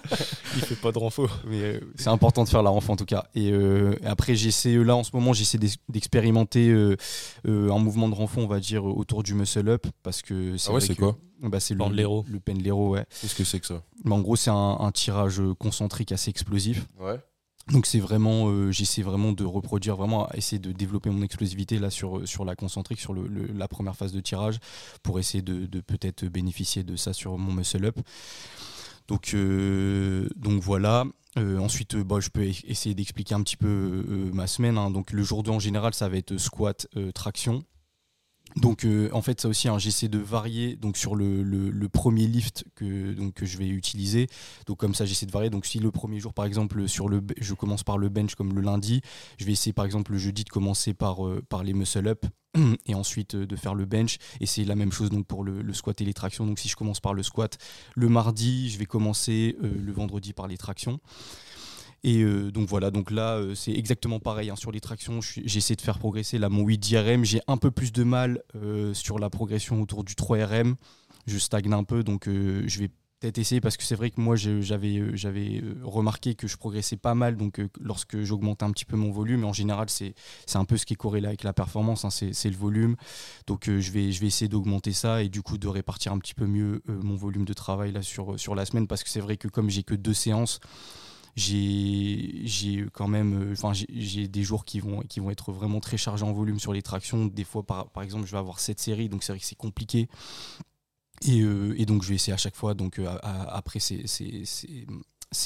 Il 0.57 0.63
fait 0.63 0.77
pas 0.77 0.93
de 0.93 0.99
renfort. 0.99 1.41
Mais 1.47 1.81
c'est 1.97 2.09
important 2.09 2.45
de 2.45 2.49
faire 2.49 2.63
la 2.63 2.71
renfort 2.71 2.95
en 2.95 2.97
tout 2.97 3.05
cas. 3.05 3.27
Et 3.35 3.53
après, 4.05 4.35
j'essaie 4.35 4.75
là 4.77 4.97
en 4.97 5.05
ce 5.05 5.11
moment, 5.15 5.33
j'essaie 5.33 5.59
d'expérimenter 5.89 6.73
un 7.45 7.79
mouvement 7.79 8.09
de 8.09 8.15
renfort, 8.15 8.45
on 8.45 8.47
va 8.47 8.61
dire, 8.61 8.85
autour 8.85 9.23
du 9.23 9.35
muscle 9.35 9.69
up 9.69 9.87
parce 10.03 10.23
que 10.23 10.57
c'est 10.57 10.71
ah 10.71 10.75
ouais, 10.75 10.81
c'est 10.81 10.95
quoi? 10.95 11.17
Bah, 11.43 11.61
c'est 11.61 11.75
le, 11.75 11.81
le 11.81 12.41
pendlero, 12.41 12.91
ouais. 12.91 13.05
Qu'est-ce 13.21 13.35
que 13.35 13.45
c'est 13.45 13.61
que 13.61 13.67
ça? 13.67 13.83
Mais 14.05 14.15
En 14.15 14.21
gros, 14.21 14.37
c'est 14.37 14.51
un, 14.51 14.91
tirage 14.93 15.43
concentrique 15.59 16.13
assez 16.13 16.31
explosif. 16.31 16.87
Ouais. 16.99 17.19
Donc 17.73 17.87
c'est 17.87 17.99
vraiment, 17.99 18.49
euh, 18.49 18.71
j'essaie 18.71 19.03
vraiment 19.03 19.33
de 19.33 19.45
reproduire, 19.45 19.97
vraiment 19.97 20.31
essayer 20.35 20.61
de 20.61 20.71
développer 20.71 21.11
mon 21.11 21.23
explosivité 21.23 21.81
là 21.81 21.91
sur, 21.91 22.27
sur 22.27 22.45
la 22.45 22.55
concentrique, 22.55 23.01
sur 23.01 23.13
le, 23.13 23.27
la 23.53 23.67
première 23.67 23.97
phase 23.97 24.13
de 24.13 24.21
tirage, 24.21 24.61
pour 25.03 25.19
essayer 25.19 25.43
de, 25.43 25.67
de 25.67 25.81
peut-être 25.81 26.25
bénéficier 26.27 26.85
de 26.85 26.95
ça 26.95 27.13
sur 27.13 27.37
mon 27.39 27.53
muscle 27.53 27.85
up. 27.85 27.99
Donc, 29.09 29.33
euh, 29.35 30.29
donc 30.37 30.63
voilà. 30.63 31.05
Euh, 31.39 31.59
ensuite, 31.59 31.97
bah, 31.97 32.21
je 32.21 32.31
peux 32.31 32.45
essayer 32.45 32.95
d'expliquer 32.95 33.35
un 33.35 33.43
petit 33.43 33.57
peu 33.57 34.31
ma 34.33 34.47
semaine. 34.47 34.79
Hein. 34.79 34.91
Donc 34.91 35.11
le 35.13 35.23
jour 35.23 35.43
2 35.43 35.51
en 35.51 35.59
général, 35.59 35.93
ça 35.93 36.09
va 36.09 36.17
être 36.17 36.39
squat, 36.39 36.87
traction. 37.15 37.65
Donc 38.57 38.85
euh, 38.85 39.11
en 39.13 39.21
fait 39.21 39.41
ça 39.41 39.49
aussi 39.49 39.69
hein, 39.69 39.79
j'essaie 39.79 40.09
de 40.09 40.19
varier 40.19 40.77
donc 40.77 40.97
sur 40.97 41.15
le, 41.15 41.89
premier 41.93 42.27
lift 42.27 42.65
que, 42.75 43.13
donc, 43.13 43.35
que 43.35 43.47
je 43.47 43.59
vais 43.59 43.69
utiliser. 43.69 44.29
Donc 44.67 44.79
comme 44.79 44.95
ça 44.95 45.05
j'essaie 45.05 45.27
de 45.27 45.33
varier. 45.33 45.51
Donc 45.51 45.67
si 45.67 45.79
le 45.79 45.91
premier 45.91 46.21
jour 46.21 46.33
par 46.33 46.47
exemple 46.47 46.89
sur 46.89 47.09
le 47.09 47.23
je 47.39 47.55
commence 47.55 47.85
par 47.85 47.99
le 47.99 48.09
bench 48.09 48.35
comme 48.35 48.55
le 48.55 48.63
lundi, 48.63 49.03
je 49.39 49.45
vais 49.45 49.53
essayer 49.53 49.73
par 49.73 49.85
exemple 49.85 50.13
le 50.13 50.19
jeudi 50.19 50.45
de 50.45 50.49
commencer 50.49 50.95
par, 50.95 51.27
euh, 51.27 51.43
par 51.49 51.65
les 51.65 51.75
muscle 51.75 52.09
up 52.09 52.25
et 52.87 52.95
ensuite 52.95 53.35
euh, 53.35 53.47
de 53.47 53.57
faire 53.57 53.75
le 53.75 53.85
bench 53.85 54.17
et 54.41 54.47
c'est 54.47 54.65
la 54.65 54.75
même 54.75 54.93
chose 54.93 55.11
donc 55.11 55.27
pour 55.27 55.45
le, 55.45 55.73
squat 55.75 56.01
et 56.01 56.05
les 56.05 56.15
tractions. 56.15 56.47
Donc 56.47 56.59
si 56.59 56.69
je 56.69 56.77
commence 56.77 57.01
par 57.01 57.13
le 57.13 57.23
squat 57.23 57.59
le 57.95 58.09
mardi, 58.09 58.71
je 58.71 58.79
vais 58.79 58.87
commencer 58.87 59.57
le 59.61 59.93
vendredi 59.93 60.33
par 60.33 60.47
les 60.47 60.57
tractions. 60.57 60.99
Et 62.03 62.23
euh, 62.23 62.51
donc 62.51 62.69
voilà, 62.69 62.91
donc 62.91 63.11
là 63.11 63.37
euh, 63.37 63.55
c'est 63.55 63.73
exactement 63.73 64.21
pareil 64.21 64.51
hein, 64.51 64.57
sur 64.57 64.73
les 64.73 64.81
tractions. 64.81 65.21
J'essaie 65.21 65.77
de 65.77 65.81
faire 65.81 65.99
progresser 65.99 66.39
là 66.39 66.49
mon 66.49 66.65
8 66.65 66.95
RM. 66.97 67.25
J'ai 67.25 67.41
un 67.47 67.57
peu 67.57 67.71
plus 67.71 67.93
de 67.93 68.05
mal 68.05 68.43
euh, 68.55 68.95
sur 68.95 69.19
la 69.19 69.31
progression 69.31 69.81
autour 69.83 70.05
du 70.05 70.15
3 70.15 70.45
RM. 70.47 70.77
Je 71.27 71.39
stagne 71.39 71.73
un 71.73 71.85
peu, 71.85 72.05
donc 72.05 72.27
je 72.27 72.79
vais 72.79 72.89
peut-être 73.19 73.39
essayer 73.39 73.61
parce 73.61 73.77
que 73.77 73.83
c'est 73.83 73.97
vrai 73.97 74.11
que 74.11 74.21
moi 74.21 74.37
j'avais 74.37 75.17
j'avais 75.17 75.61
remarqué 75.83 76.35
que 76.37 76.47
je 76.47 76.57
progressais 76.57 76.99
pas 76.99 77.15
mal 77.15 77.37
donc 77.37 77.61
lorsque 77.81 78.21
j'augmentais 78.23 78.65
un 78.65 78.71
petit 78.71 78.85
peu 78.85 78.95
mon 78.95 79.11
volume 79.11 79.45
en 79.45 79.55
général 79.55 79.89
c'est 79.89 80.15
c'est 80.45 80.59
un 80.59 80.67
peu 80.67 80.77
ce 80.77 80.85
qui 80.85 80.93
est 80.93 80.97
corrélé 80.97 81.27
avec 81.27 81.43
la 81.43 81.55
performance 81.55 82.05
hein, 82.05 82.11
c'est 82.11 82.51
le 82.51 82.57
volume 82.57 82.95
donc 83.47 83.65
je 83.65 83.91
vais 83.91 84.13
je 84.13 84.21
vais 84.21 84.27
essayer 84.27 84.49
d'augmenter 84.49 84.93
ça 84.93 85.23
et 85.23 85.31
du 85.31 85.41
coup 85.41 85.57
de 85.57 85.67
répartir 85.67 86.13
un 86.13 86.19
petit 86.19 86.35
peu 86.35 86.47
mieux 86.47 86.83
mon 86.89 87.17
volume 87.17 87.47
de 87.47 87.55
travail 87.55 87.91
là 87.91 88.03
sur 88.03 88.39
sur 88.39 88.55
la 88.55 88.67
semaine 88.67 88.87
parce 88.87 89.03
que 89.03 89.09
c'est 89.09 89.21
vrai 89.21 89.39
que 89.39 89.49
comme 89.49 89.71
j'ai 89.71 89.83
que 89.83 89.95
deux 89.95 90.15
séances 90.15 90.61
j'ai 91.37 92.87
quand 92.95 93.09
même 93.09 93.51
euh, 93.51 93.53
enfin 93.53 93.73
j'ai 93.75 94.27
des 94.27 94.43
jours 94.43 94.65
qui 94.65 94.81
vont 94.81 95.01
qui 95.03 95.21
vont 95.21 95.31
être 95.31 95.53
vraiment 95.53 95.81
très 95.81 95.99
chargés 95.99 96.25
en 96.25 96.33
volume 96.33 96.59
sur 96.59 96.73
les 96.73 96.83
tractions. 96.83 97.27
Des 97.27 97.45
fois 97.45 97.63
par, 97.63 97.91
par 97.91 98.03
exemple 98.03 98.27
je 98.27 98.33
vais 98.33 98.39
avoir 98.39 98.59
cette 98.59 98.81
séries 98.81 99.09
donc 99.09 99.23
c'est 99.23 99.33
vrai 99.33 99.41
que 99.41 99.45
c'est 99.47 99.55
compliqué. 99.55 100.09
Et, 101.27 101.41
euh, 101.41 101.75
et, 101.79 101.87
donc 101.87 102.03
je 102.03 102.11
vais 102.11 102.17
essayer 102.17 102.35
à 102.35 102.39
chaque 102.39 102.57
fois 102.57 102.75
donc 102.75 102.99
euh, 102.99 103.19
après 103.23 103.81
ces, 103.81 104.07
ces, 104.07 104.45
ces 104.45 104.87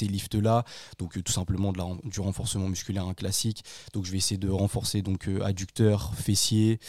lifts 0.01 0.35
là 0.35 0.63
donc 0.97 1.21
tout 1.23 1.31
simplement 1.31 1.73
du 2.03 2.19
renforcement 2.19 2.67
musculaire 2.67 3.05
classique 3.15 3.63
donc 3.93 4.05
je 4.05 4.11
vais 4.11 4.17
essayer 4.17 4.37
de 4.37 4.49
renforcer 4.49 5.01
donc 5.01 5.29
adducteur 5.43 6.15
fessier 6.15 6.79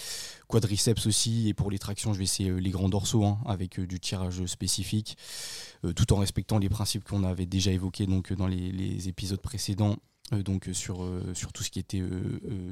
quadriceps 0.49 1.07
aussi 1.07 1.49
et 1.49 1.55
pour 1.55 1.71
les 1.71 1.79
tractions 1.79 2.13
je 2.13 2.19
vais 2.19 2.25
essayer 2.25 2.53
les 2.53 2.71
grands 2.71 2.89
dorsaux 2.89 3.25
hein, 3.25 3.39
avec 3.47 3.81
du 3.81 4.01
tirage 4.01 4.45
spécifique 4.47 5.17
euh, 5.85 5.93
tout 5.93 6.13
en 6.13 6.17
respectant 6.17 6.59
les 6.59 6.69
principes 6.69 7.05
qu'on 7.05 7.25
avait 7.25 7.47
déjà 7.47 7.73
évoqués 7.73 8.07
donc, 8.07 8.33
dans 8.33 8.47
les, 8.47 9.09
épisodes 9.09 9.41
précédents 9.41 9.97
euh, 10.33 10.43
donc 10.43 10.71
sur, 10.73 11.03
euh, 11.03 11.33
sur 11.35 11.53
tout 11.53 11.65
ce 11.65 11.71
qui 11.71 11.81
était 11.81 12.03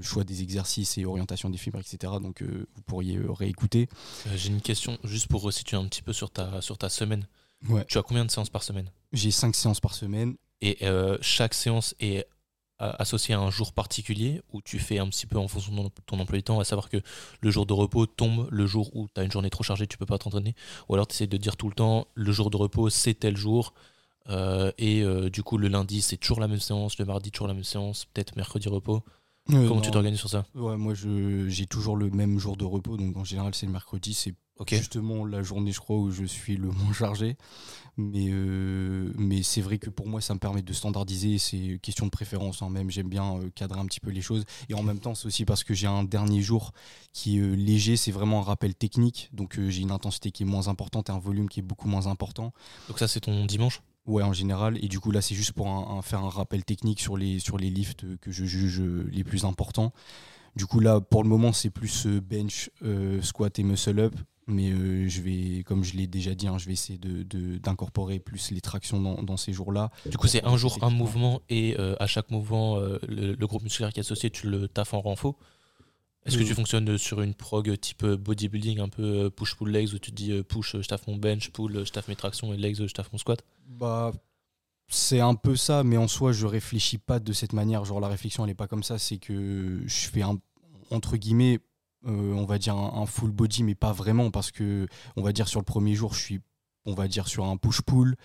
choix 0.01 0.25
des 0.25 0.43
exercices 0.43 0.97
et 0.99 1.05
orientation 1.05 1.51
des 1.51 1.59
fibres, 1.59 1.81
etc. 1.81 2.15
Donc 2.23 2.43
vous 2.43 2.83
pourriez 2.87 3.19
réécouter. 3.29 3.89
J'ai 4.37 4.51
une 4.51 4.61
question 4.61 4.99
juste 5.05 5.27
pour 5.27 5.43
resituer 5.43 5.77
un 5.77 5.87
petit 5.87 6.03
peu 6.03 6.13
sur 6.13 6.31
ta, 6.31 6.61
sur 6.61 6.79
ta 6.79 6.89
semaine. 6.89 7.27
Ouais. 7.69 7.85
Tu 7.87 7.99
as 7.99 8.03
combien 8.03 8.25
de 8.25 8.31
séances 8.31 8.51
par 8.51 8.63
semaine? 8.63 8.91
J'ai 9.13 9.31
5 9.31 9.55
séances 9.55 9.81
par 9.81 9.95
semaine. 9.95 10.37
Et 10.63 10.79
chaque 11.21 11.55
séance 11.55 11.95
est 12.01 12.27
associé 12.79 13.35
à 13.35 13.41
un 13.41 13.51
jour 13.51 13.73
particulier 13.73 14.41
où 14.53 14.63
tu 14.63 14.79
fais 14.79 14.99
un 14.99 15.09
petit 15.09 15.27
peu 15.27 15.39
en 15.39 15.49
fonction 15.49 15.85
de 15.85 15.91
ton 16.07 16.19
emploi 16.19 16.39
du 16.39 16.43
temps, 16.43 16.61
à 16.61 16.65
savoir 16.65 16.89
que 16.89 16.97
le 17.41 17.51
jour 17.51 17.67
de 17.67 17.73
repos 17.73 18.07
tombe 18.07 18.49
le 18.51 18.67
jour 18.67 18.95
où 18.97 19.07
tu 19.15 19.21
as 19.21 19.25
une 19.25 19.31
journée 19.31 19.51
trop 19.51 19.63
chargée, 19.63 19.87
tu 19.87 19.99
peux 19.99 20.07
pas 20.07 20.19
t'entraîner, 20.19 20.55
ou 20.89 20.95
alors 20.95 21.07
tu 21.07 21.15
essaies 21.15 21.27
de 21.27 21.37
dire 21.37 21.57
tout 21.57 21.69
le 21.69 21.75
temps 21.75 22.07
le 22.15 22.33
jour 22.33 22.51
de 22.51 22.57
repos 22.57 22.89
c'est 22.89 23.15
tel 23.15 23.37
jour, 23.37 23.75
euh, 24.31 24.73
et 24.79 25.03
euh, 25.03 25.29
du 25.29 25.43
coup 25.43 25.59
le 25.59 25.69
lundi 25.69 26.01
c'est 26.01 26.17
toujours 26.17 26.41
la 26.41 26.49
même 26.49 26.61
séance, 26.61 26.99
le 26.99 27.05
mardi 27.05 27.31
toujours 27.31 27.49
la 27.49 27.55
même 27.55 27.65
séance, 27.65 28.07
peut-être 28.07 28.35
mercredi 28.37 28.69
repos. 28.69 29.03
Euh, 29.51 29.69
Comment 29.69 29.81
tu 29.83 29.91
t'organises 29.91 30.21
sur 30.21 30.31
ça? 30.31 30.47
Ouais, 30.55 30.77
moi 30.77 30.95
j'ai 30.95 31.67
toujours 31.67 31.97
le 31.97 32.09
même 32.11 32.39
jour 32.39 32.57
de 32.57 32.65
repos, 32.65 32.97
donc 32.97 33.15
en 33.17 33.25
général 33.25 33.55
c'est 33.55 33.67
le 33.67 33.73
mercredi, 33.73 34.15
c'est 34.15 34.35
justement 34.69 35.25
la 35.25 35.43
journée 35.43 35.73
je 35.73 35.81
crois 35.81 35.97
où 35.97 36.11
je 36.11 36.25
suis 36.25 36.57
le 36.57 36.69
moins 36.71 36.93
chargé. 36.93 37.37
Mais, 37.97 38.29
euh, 38.31 39.13
mais 39.17 39.43
c'est 39.43 39.61
vrai 39.61 39.79
que 39.79 39.91
pour 39.91 40.09
moi, 40.09 40.21
ça 40.21 40.35
me 40.35 40.39
permet 40.39 40.63
de 40.63 40.73
standardiser. 40.73 41.39
C'est 41.39 41.79
question 41.83 42.07
de 42.07 42.11
préférence. 42.11 42.63
Hein. 42.63 42.71
Même, 42.71 42.91
j'aime 42.91 43.09
bien 43.09 43.37
euh, 43.37 43.51
cadrer 43.55 43.79
un 43.79 43.87
petit 43.87 44.01
peu 44.01 44.11
les 44.11 44.23
choses. 44.23 44.45
Et 44.69 44.75
en 44.75 44.83
même 44.83 45.01
temps, 45.01 45.15
c'est 45.15 45.27
aussi 45.27 45.45
parce 45.45 45.65
que 45.65 45.75
j'ai 45.75 45.87
un 45.87 46.05
dernier 46.05 46.41
jour 46.41 46.73
qui 47.13 47.39
est 47.39 47.43
euh, 47.43 47.55
léger. 47.55 47.97
C'est 47.97 48.13
vraiment 48.13 48.41
un 48.41 48.45
rappel 48.45 48.75
technique. 48.75 49.29
Donc, 49.33 49.59
j'ai 49.69 49.83
une 49.83 49.91
intensité 49.91 50.31
qui 50.31 50.45
est 50.45 50.47
moins 50.47 50.69
importante 50.69 51.09
et 51.11 51.13
un 51.13 51.19
volume 51.19 51.49
qui 51.49 51.61
est 51.61 51.65
beaucoup 51.65 51.89
moins 51.89 52.07
important. 52.07 52.53
Donc, 52.89 52.99
ça, 52.99 53.09
c'est 53.09 53.21
ton 53.21 53.45
dimanche? 53.45 53.83
Ouais, 54.07 54.23
en 54.23 54.33
général. 54.33 54.83
Et 54.83 54.89
du 54.89 54.99
coup, 54.99 55.11
là, 55.11 55.21
c'est 55.21 55.35
juste 55.35 55.53
pour 55.53 55.69
faire 56.05 56.21
un 56.21 56.31
rappel 56.31 56.65
technique 56.65 57.01
sur 57.01 57.17
les, 57.17 57.39
sur 57.39 57.59
les 57.59 57.71
lifts 57.71 58.07
que 58.21 58.33
je 58.33 58.45
juge 58.45 58.81
les 58.81 59.25
plus 59.25 59.45
importants. 59.45 59.93
Du 60.57 60.67
coup, 60.67 60.81
là, 60.81 61.01
pour 61.01 61.23
le 61.23 61.29
moment, 61.29 61.53
c'est 61.53 61.71
plus 61.71 62.07
bench, 62.07 62.71
squat 63.21 63.59
et 63.59 63.63
muscle 63.63 64.01
up. 64.01 64.15
Mais 64.51 64.71
euh, 64.71 65.09
je 65.09 65.23
vais, 65.23 65.63
comme 65.65 65.85
je 65.85 65.97
l'ai 65.97 66.07
déjà 66.07 66.35
dit, 66.35 66.49
hein, 66.49 66.59
je 66.59 66.67
vais 66.67 66.73
essayer 66.73 66.99
d'incorporer 66.99 68.19
de, 68.19 68.23
plus 68.23 68.51
les 68.51 68.61
tractions 68.61 69.01
dans, 69.01 69.37
ces 69.37 69.53
jours-là. 69.53 69.91
Du 70.07 70.17
coup, 70.17 70.27
c'est 70.27 70.45
un 70.45 70.57
jour, 70.57 70.79
un 70.83 70.91
mouvement, 70.91 71.41
et 71.49 71.77
euh, 71.79 71.95
à 72.01 72.07
chaque 72.07 72.31
mouvement, 72.31 72.77
euh, 72.77 72.99
le, 73.09 73.47
groupe 73.47 73.63
musculaire 73.63 73.93
qui 73.93 74.01
est 74.01 74.03
associé, 74.03 74.31
tu 74.31 74.49
le 74.49 74.69
taffes 74.69 74.95
en 74.95 75.01
renfort. 75.01 75.37
Est-ce 76.27 76.37
que 76.37 76.43
tu 76.43 76.55
fonctionnes 76.55 76.99
sur 76.99 77.23
une 77.23 77.33
prog 77.33 77.79
type 77.81 78.05
bodybuilding, 78.05 78.81
un 78.81 78.89
peu 78.91 79.31
push-pull 79.31 79.71
legs, 79.71 79.95
où 79.95 79.99
tu 79.99 80.11
te 80.11 80.17
dis 80.17 80.43
push, 80.43 80.77
je 80.77 80.87
taffe 80.87 81.07
mon 81.07 81.17
bench, 81.17 81.51
pull, 81.51 81.85
je 81.87 81.91
taffe 81.91 82.09
mes 82.09 82.17
tractions, 82.17 82.53
et 82.53 82.59
legs, 82.59 82.87
je 82.87 82.93
taffe 82.93 83.11
mon 83.11 83.19
squat? 83.19 83.43
Bah, 83.67 84.13
c'est 84.89 85.21
un 85.21 85.35
peu 85.35 85.57
ça, 85.57 85.83
mais 85.83 85.97
en 85.97 86.09
soi, 86.09 86.33
je 86.33 86.47
réfléchis 86.47 86.99
pas 86.99 87.21
de 87.21 87.33
cette 87.33 87.53
manière. 87.53 87.85
Genre, 87.85 88.01
la 88.01 88.09
réflexion, 88.09 88.45
elle 88.45 88.51
est 88.51 88.55
pas 88.55 88.67
comme 88.67 88.83
ça. 88.83 88.99
C'est 88.99 89.19
que 89.19 89.81
je 89.87 90.09
fais 90.09 90.23
un, 90.23 90.39
entre 90.91 91.17
guillemets, 91.17 91.61
euh, 92.07 92.33
on 92.33 92.47
va 92.47 92.59
dire 92.59 92.77
un, 92.77 93.07
full 93.07 93.31
body, 93.31 93.63
mais 93.63 93.75
pas 93.75 93.93
vraiment 93.93 94.31
parce 94.31 94.51
que 94.51 94.87
on 95.17 95.23
va 95.23 95.33
dire 95.33 95.49
sur 95.49 95.61
le 95.61 95.65
premier 95.65 95.95
jour, 95.95 96.15
je 96.15 96.21
suis, 96.21 96.41
on 96.87 96.95
va 96.95 97.09
dire 97.09 97.29
sur 97.29 97.45
un 97.45 97.59
push-pull. 97.59 98.17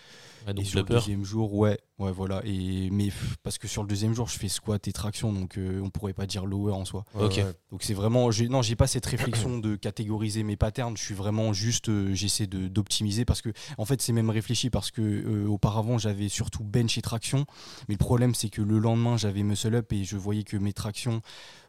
et 0.47 0.63
sur 0.63 0.79
le 0.79 0.85
deuxième 0.85 1.25
jour, 1.25 1.53
ouais, 1.53 1.77
ouais, 1.99 2.13
voilà. 2.13 2.41
Et 2.45 2.89
mais 2.89 3.09
parce 3.43 3.57
que 3.57 3.67
sur 3.67 3.81
le 3.81 3.89
deuxième 3.89 4.13
jour, 4.13 4.29
je 4.29 4.39
fais 4.39 4.47
squat 4.47 4.87
et 4.87 4.93
traction, 4.93 5.33
donc 5.33 5.57
euh, 5.57 5.81
on 5.83 5.89
pourrait 5.89 6.13
pas 6.13 6.25
dire 6.25 6.45
lower 6.45 6.71
en 6.71 6.85
soi. 6.85 7.03
ok. 7.19 7.43
Donc 7.69 7.83
c'est 7.83 7.93
vraiment, 7.93 8.29
non, 8.49 8.61
j'ai 8.61 8.77
pas 8.77 8.87
cette 8.87 9.05
réflexion 9.07 9.57
de 9.59 9.75
catégoriser 9.75 10.43
mes 10.43 10.55
patterns. 10.55 10.95
Je 10.95 11.03
suis 11.03 11.15
vraiment 11.15 11.51
juste, 11.51 11.89
euh, 11.89 12.13
j'essaie 12.13 12.47
d'optimiser 12.47 13.25
parce 13.25 13.41
que 13.41 13.49
en 13.77 13.83
fait 13.83 14.01
c'est 14.01 14.13
même 14.13 14.29
réfléchi 14.29 14.69
parce 14.69 14.89
que 14.89 15.45
auparavant 15.47 15.97
j'avais 15.97 16.29
surtout 16.29 16.63
bench 16.63 16.97
et 16.97 17.01
traction, 17.01 17.45
mais 17.89 17.95
le 17.95 17.99
problème 17.99 18.35
c'est 18.35 18.49
que 18.49 18.61
le 18.61 18.77
lendemain 18.79 19.17
j'avais 19.17 19.43
muscle 19.43 19.75
up 19.75 19.91
et 19.91 20.05
je 20.05 20.15
voyais 20.15 20.43
que 20.43 20.55
mes 20.55 20.71
tractions 20.71 21.21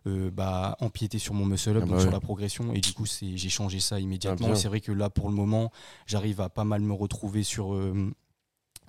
euh, 0.07 0.31
bah, 0.31 0.77
empiéter 0.81 1.19
sur 1.19 1.35
mon 1.35 1.45
muscle 1.45 1.77
up, 1.77 1.83
ah 1.85 1.91
bah 1.91 2.01
sur 2.01 2.13
la 2.13 2.21
progression. 2.21 2.73
Et 2.73 2.81
du 2.81 2.93
coup, 2.93 3.07
j'ai 3.07 3.49
changé 3.49 3.81
ça 3.81 3.99
immédiatement. 3.99 4.49
Ah, 4.53 4.55
c'est 4.55 4.69
vrai 4.69 4.81
que 4.81 4.93
là, 4.93 5.11
pour 5.11 5.29
le 5.29 5.35
moment, 5.35 5.73
j'arrive 6.07 6.41
à 6.41 6.49
pas 6.49 6.65
mal 6.65 6.81
me 6.81 6.93
retrouver 6.93 7.43
sur. 7.43 7.75
Euh, 7.75 8.13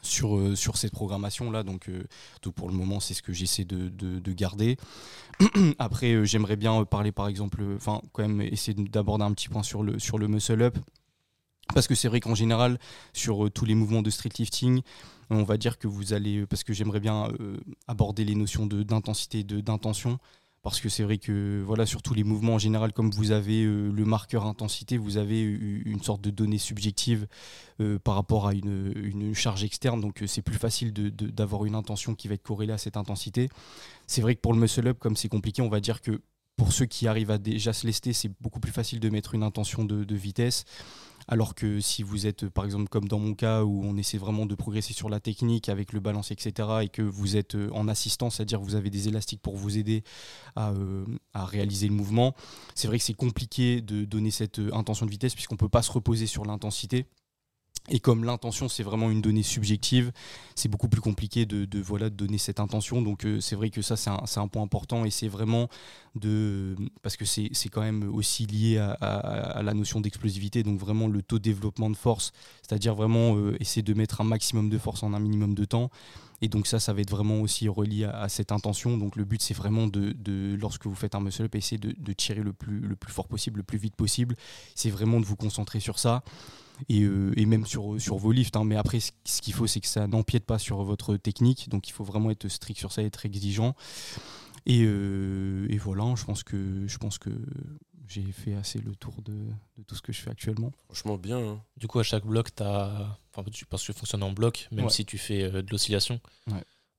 sur, 0.04 0.38
euh, 0.38 0.56
sur 0.56 0.78
cette 0.78 0.92
programmation 0.92 1.50
là 1.50 1.64
donc 1.64 1.90
tout 2.44 2.52
pour 2.52 2.70
le 2.70 2.76
moment 2.76 3.00
c'est 3.00 3.16
ce 3.16 3.24
que 3.24 3.34
j'essaie 3.34 3.66
de, 3.66 3.90
de, 3.90 4.32
garder 4.32 4.78
après 5.80 6.24
j'aimerais 6.24 6.56
bien 6.56 6.86
parler 6.86 7.12
par 7.12 7.28
exemple 7.28 7.64
enfin 7.76 8.00
quand 8.14 8.22
même 8.22 8.40
essayer 8.42 8.76
d'aborder 8.76 9.26
un 9.26 9.34
petit 9.34 9.50
point 9.50 9.64
sur 9.64 9.82
le 9.82 9.98
sur 9.98 10.20
le 10.20 10.28
muscle 10.28 10.62
up 10.62 10.78
parce 11.74 11.88
que 11.88 11.96
c'est 11.96 12.08
vrai 12.10 12.20
qu'en 12.20 12.36
général 12.36 12.78
sur 13.12 13.50
tous 13.52 13.66
les 13.66 13.74
mouvements 13.74 14.04
de 14.04 14.12
street 14.12 14.30
lifting 14.38 14.82
on 15.32 15.42
va 15.42 15.58
dire 15.58 15.80
que 15.80 15.88
vous 15.88 16.14
allez 16.14 16.46
parce 16.46 16.64
que 16.64 16.74
j'aimerais 16.74 17.00
bien 17.00 17.30
aborder 17.88 18.24
les 18.24 18.36
notions 18.36 18.68
d'intensité 18.68 19.44
d'intention 19.44 20.20
parce 20.68 20.82
que 20.82 20.90
c'est 20.90 21.04
vrai 21.04 21.18
que 21.18 21.64
voilà 21.66 21.86
sur 21.86 22.02
tous 22.02 22.14
les 22.14 22.26
mouvements 22.26 22.56
en 22.56 22.60
général 22.60 22.92
comme 22.92 23.10
vous 23.12 23.32
avez 23.32 23.64
euh, 23.64 23.90
le 23.90 24.04
marqueur 24.04 24.46
intensité 24.46 24.98
vous 24.98 25.16
avez 25.16 25.42
une 25.42 26.04
sorte 26.04 26.20
de 26.20 26.30
donnée 26.30 26.58
subjective 26.58 27.26
euh, 27.80 28.00
par 28.00 28.16
rapport 28.16 28.48
à 28.48 28.54
une, 28.54 29.34
charge 29.34 29.64
externe. 29.64 30.02
Donc 30.02 30.22
euh, 30.22 30.28
c'est 30.28 30.42
plus 30.42 30.58
facile 30.58 30.92
d'avoir 30.92 31.64
une 31.64 31.74
intention 31.74 32.16
qui 32.16 32.28
va 32.28 32.34
être 32.34 32.44
corrélée 32.44 32.74
à 32.74 32.78
cette 32.78 32.98
intensité. 32.98 33.48
C'est 34.08 34.22
vrai 34.22 34.36
que 34.36 34.42
pour 34.42 34.52
le 34.52 34.60
muscle 34.60 34.86
up 34.90 35.00
comme 35.00 35.16
c'est 35.16 35.30
compliqué 35.30 35.62
on 35.62 35.70
va 35.70 35.80
dire 35.80 36.02
que 36.02 36.20
pour 36.58 36.74
ceux 36.74 36.86
qui 36.86 37.08
arrivent 37.08 37.32
à 37.32 37.38
déjà 37.38 37.72
se 37.72 37.88
lester 37.88 38.12
c'est 38.12 38.32
beaucoup 38.42 38.60
plus 38.60 38.74
facile 38.74 39.00
de 39.00 39.10
mettre 39.10 39.36
une 39.36 39.44
intention 39.44 39.86
de 39.86 40.16
vitesse 40.16 40.66
alors 41.28 41.56
que 41.56 41.82
si 41.82 42.04
vous 42.04 42.26
êtes, 42.26 42.48
par 42.48 42.64
exemple, 42.66 42.88
comme 42.88 43.08
dans 43.08 43.20
mon 43.20 43.34
cas, 43.34 43.64
où 43.64 43.84
on 43.84 43.98
essaie 43.98 44.18
vraiment 44.18 44.46
de 44.46 44.56
progresser 44.56 44.94
sur 44.94 45.10
la 45.10 45.20
technique 45.20 45.68
avec 45.68 45.92
le 45.92 46.00
balance, 46.00 46.32
etc., 46.32 46.70
et 46.84 46.90
que 46.90 47.02
vous 47.02 47.36
êtes 47.36 47.56
euh, 47.56 47.70
en 47.74 47.88
assistance, 47.88 48.36
c'est-à-dire 48.36 48.62
vous 48.62 48.76
avez 48.76 48.90
des 48.90 49.10
élastiques 49.10 49.42
pour 49.42 49.58
vous 49.58 49.78
aider 49.78 50.04
euh, 50.58 51.06
à, 51.34 51.46
réaliser 51.46 51.88
le 51.88 51.94
mouvement, 51.94 52.34
c'est 52.76 52.88
vrai 52.88 52.98
que 52.98 53.04
c'est 53.04 53.14
compliqué 53.14 53.82
de 53.82 54.06
donner 54.06 54.32
cette 54.32 54.60
euh, 54.60 54.74
intention 54.74 55.06
de 55.06 55.12
vitesse 55.12 55.34
puisqu'on 55.34 55.56
ne 55.56 55.60
peut 55.60 55.70
pas 55.70 55.82
se 55.82 55.92
reposer 55.92 56.28
sur 56.28 56.46
l'intensité. 56.46 57.06
Et 57.90 58.00
comme 58.00 58.26
l'intention, 58.26 58.68
c'est 58.68 58.84
vraiment 58.84 59.10
une 59.10 59.22
donnée 59.22 59.44
subjective, 59.44 60.12
c'est 60.56 60.68
beaucoup 60.68 60.90
plus 60.90 61.00
compliqué 61.00 61.46
de, 61.46 61.82
voilà, 61.82 62.10
de 62.10 62.16
donner 62.16 62.38
cette 62.38 62.60
intention. 62.60 63.02
Donc 63.02 63.26
euh, 63.26 63.40
c'est 63.40 63.56
vrai 63.56 63.70
que 63.70 63.82
ça, 63.82 63.96
c'est 63.96 64.10
un, 64.40 64.48
point 64.48 64.64
important 64.64 65.06
et 65.06 65.10
c'est 65.10 65.30
vraiment 65.30 65.70
de... 66.16 66.76
Parce 67.02 67.16
que 67.16 67.24
c'est 67.24 67.70
quand 67.70 67.82
même 67.82 68.14
aussi 68.14 68.46
lié 68.46 68.78
à, 68.78 69.62
la 69.64 69.74
notion 69.74 70.02
d'explosivité, 70.02 70.64
donc 70.64 70.80
vraiment 70.80 71.08
le 71.08 71.22
taux 71.22 71.38
de 71.38 71.44
développement 71.44 71.90
de 71.90 71.96
force, 71.96 72.34
c'est-à-dire 72.62 72.94
vraiment 72.94 73.38
euh, 73.38 73.56
essayer 73.62 73.84
de 73.84 73.94
mettre 73.94 74.20
un 74.20 74.26
maximum 74.26 74.70
de 74.70 74.78
force 74.78 75.04
en 75.04 75.14
un 75.14 75.20
minimum 75.20 75.56
de 75.56 75.64
temps. 75.64 75.90
Et 76.42 76.50
donc 76.50 76.68
ça, 76.68 76.80
ça 76.80 76.94
va 76.94 77.02
être 77.02 77.10
vraiment 77.10 77.40
aussi 77.40 77.68
relié 77.68 78.04
à, 78.04 78.30
cette 78.30 78.52
intention. 78.52 78.98
Donc 78.98 79.16
le 79.16 79.24
but, 79.24 79.42
c'est 79.42 79.56
vraiment 79.56 79.88
de, 79.88 80.14
lorsque 80.60 80.86
vous 80.86 80.96
faites 80.96 81.16
un 81.16 81.20
muscle-up, 81.20 81.56
essayer 81.56 81.80
de, 81.80 81.96
de, 81.98 82.14
tirer 82.14 82.42
le 82.42 82.54
plus, 82.54 82.80
le 82.80 82.96
plus 82.96 83.12
fort 83.12 83.28
possible, 83.28 83.58
le 83.58 83.64
plus 83.64 83.80
vite 83.80 83.96
possible. 83.96 84.36
C'est 84.76 84.92
vraiment 84.92 85.20
de 85.20 85.26
vous 85.26 85.36
concentrer 85.36 85.80
sur 85.80 85.98
ça. 85.98 86.22
Euh, 86.92 87.34
et, 87.36 87.46
même 87.46 87.66
sur, 87.66 88.00
sur 88.00 88.18
vos 88.18 88.32
lifts. 88.32 88.56
Hein. 88.56 88.64
Mais 88.64 88.76
après, 88.76 89.00
ce, 89.00 89.42
qu'il 89.42 89.54
faut, 89.54 89.68
c'est 89.68 89.80
que 89.80 89.88
ça 89.88 90.08
n'empiète 90.08 90.46
pas 90.46 90.60
sur 90.60 90.84
votre 90.84 91.18
technique. 91.18 91.70
Donc 91.70 91.88
il 91.88 91.92
faut 91.92 92.04
vraiment 92.04 92.32
être 92.32 92.48
strict 92.48 92.80
sur 92.80 92.92
ça, 92.92 93.04
être 93.04 93.26
exigeant. 93.26 93.76
Et, 94.66 94.84
euh, 94.84 95.66
et 95.70 95.78
voilà, 95.78 96.14
je 96.16 96.26
pense 96.26 96.44
que, 96.44 96.86
je 96.88 96.98
pense 96.98 97.18
que 97.18 97.30
j'ai 98.08 98.32
fait 98.32 98.54
assez 98.54 98.80
le 98.80 98.96
tour 98.96 99.22
de, 99.22 99.34
de, 99.78 99.84
tout 99.84 99.96
ce 99.96 100.02
que 100.02 100.12
je 100.12 100.22
fais 100.22 100.30
actuellement. 100.30 100.72
Franchement, 100.86 101.18
bien. 101.18 101.40
Hein. 101.40 101.62
Du 101.78 101.88
coup, 101.88 102.00
à 102.00 102.04
chaque 102.04 102.26
bloc, 102.26 102.54
tu 102.56 102.64
as. 102.64 103.18
Enfin, 103.34 103.44
parce 103.70 103.86
que 103.86 103.92
tu 103.92 103.98
fonctionnes 103.98 104.24
en 104.24 104.32
bloc, 104.32 104.68
même 104.72 104.90
si 104.90 105.06
tu 105.06 105.18
fais 105.18 105.44
euh, 105.44 105.62
de 105.62 105.72
l'oscillation. 105.72 106.20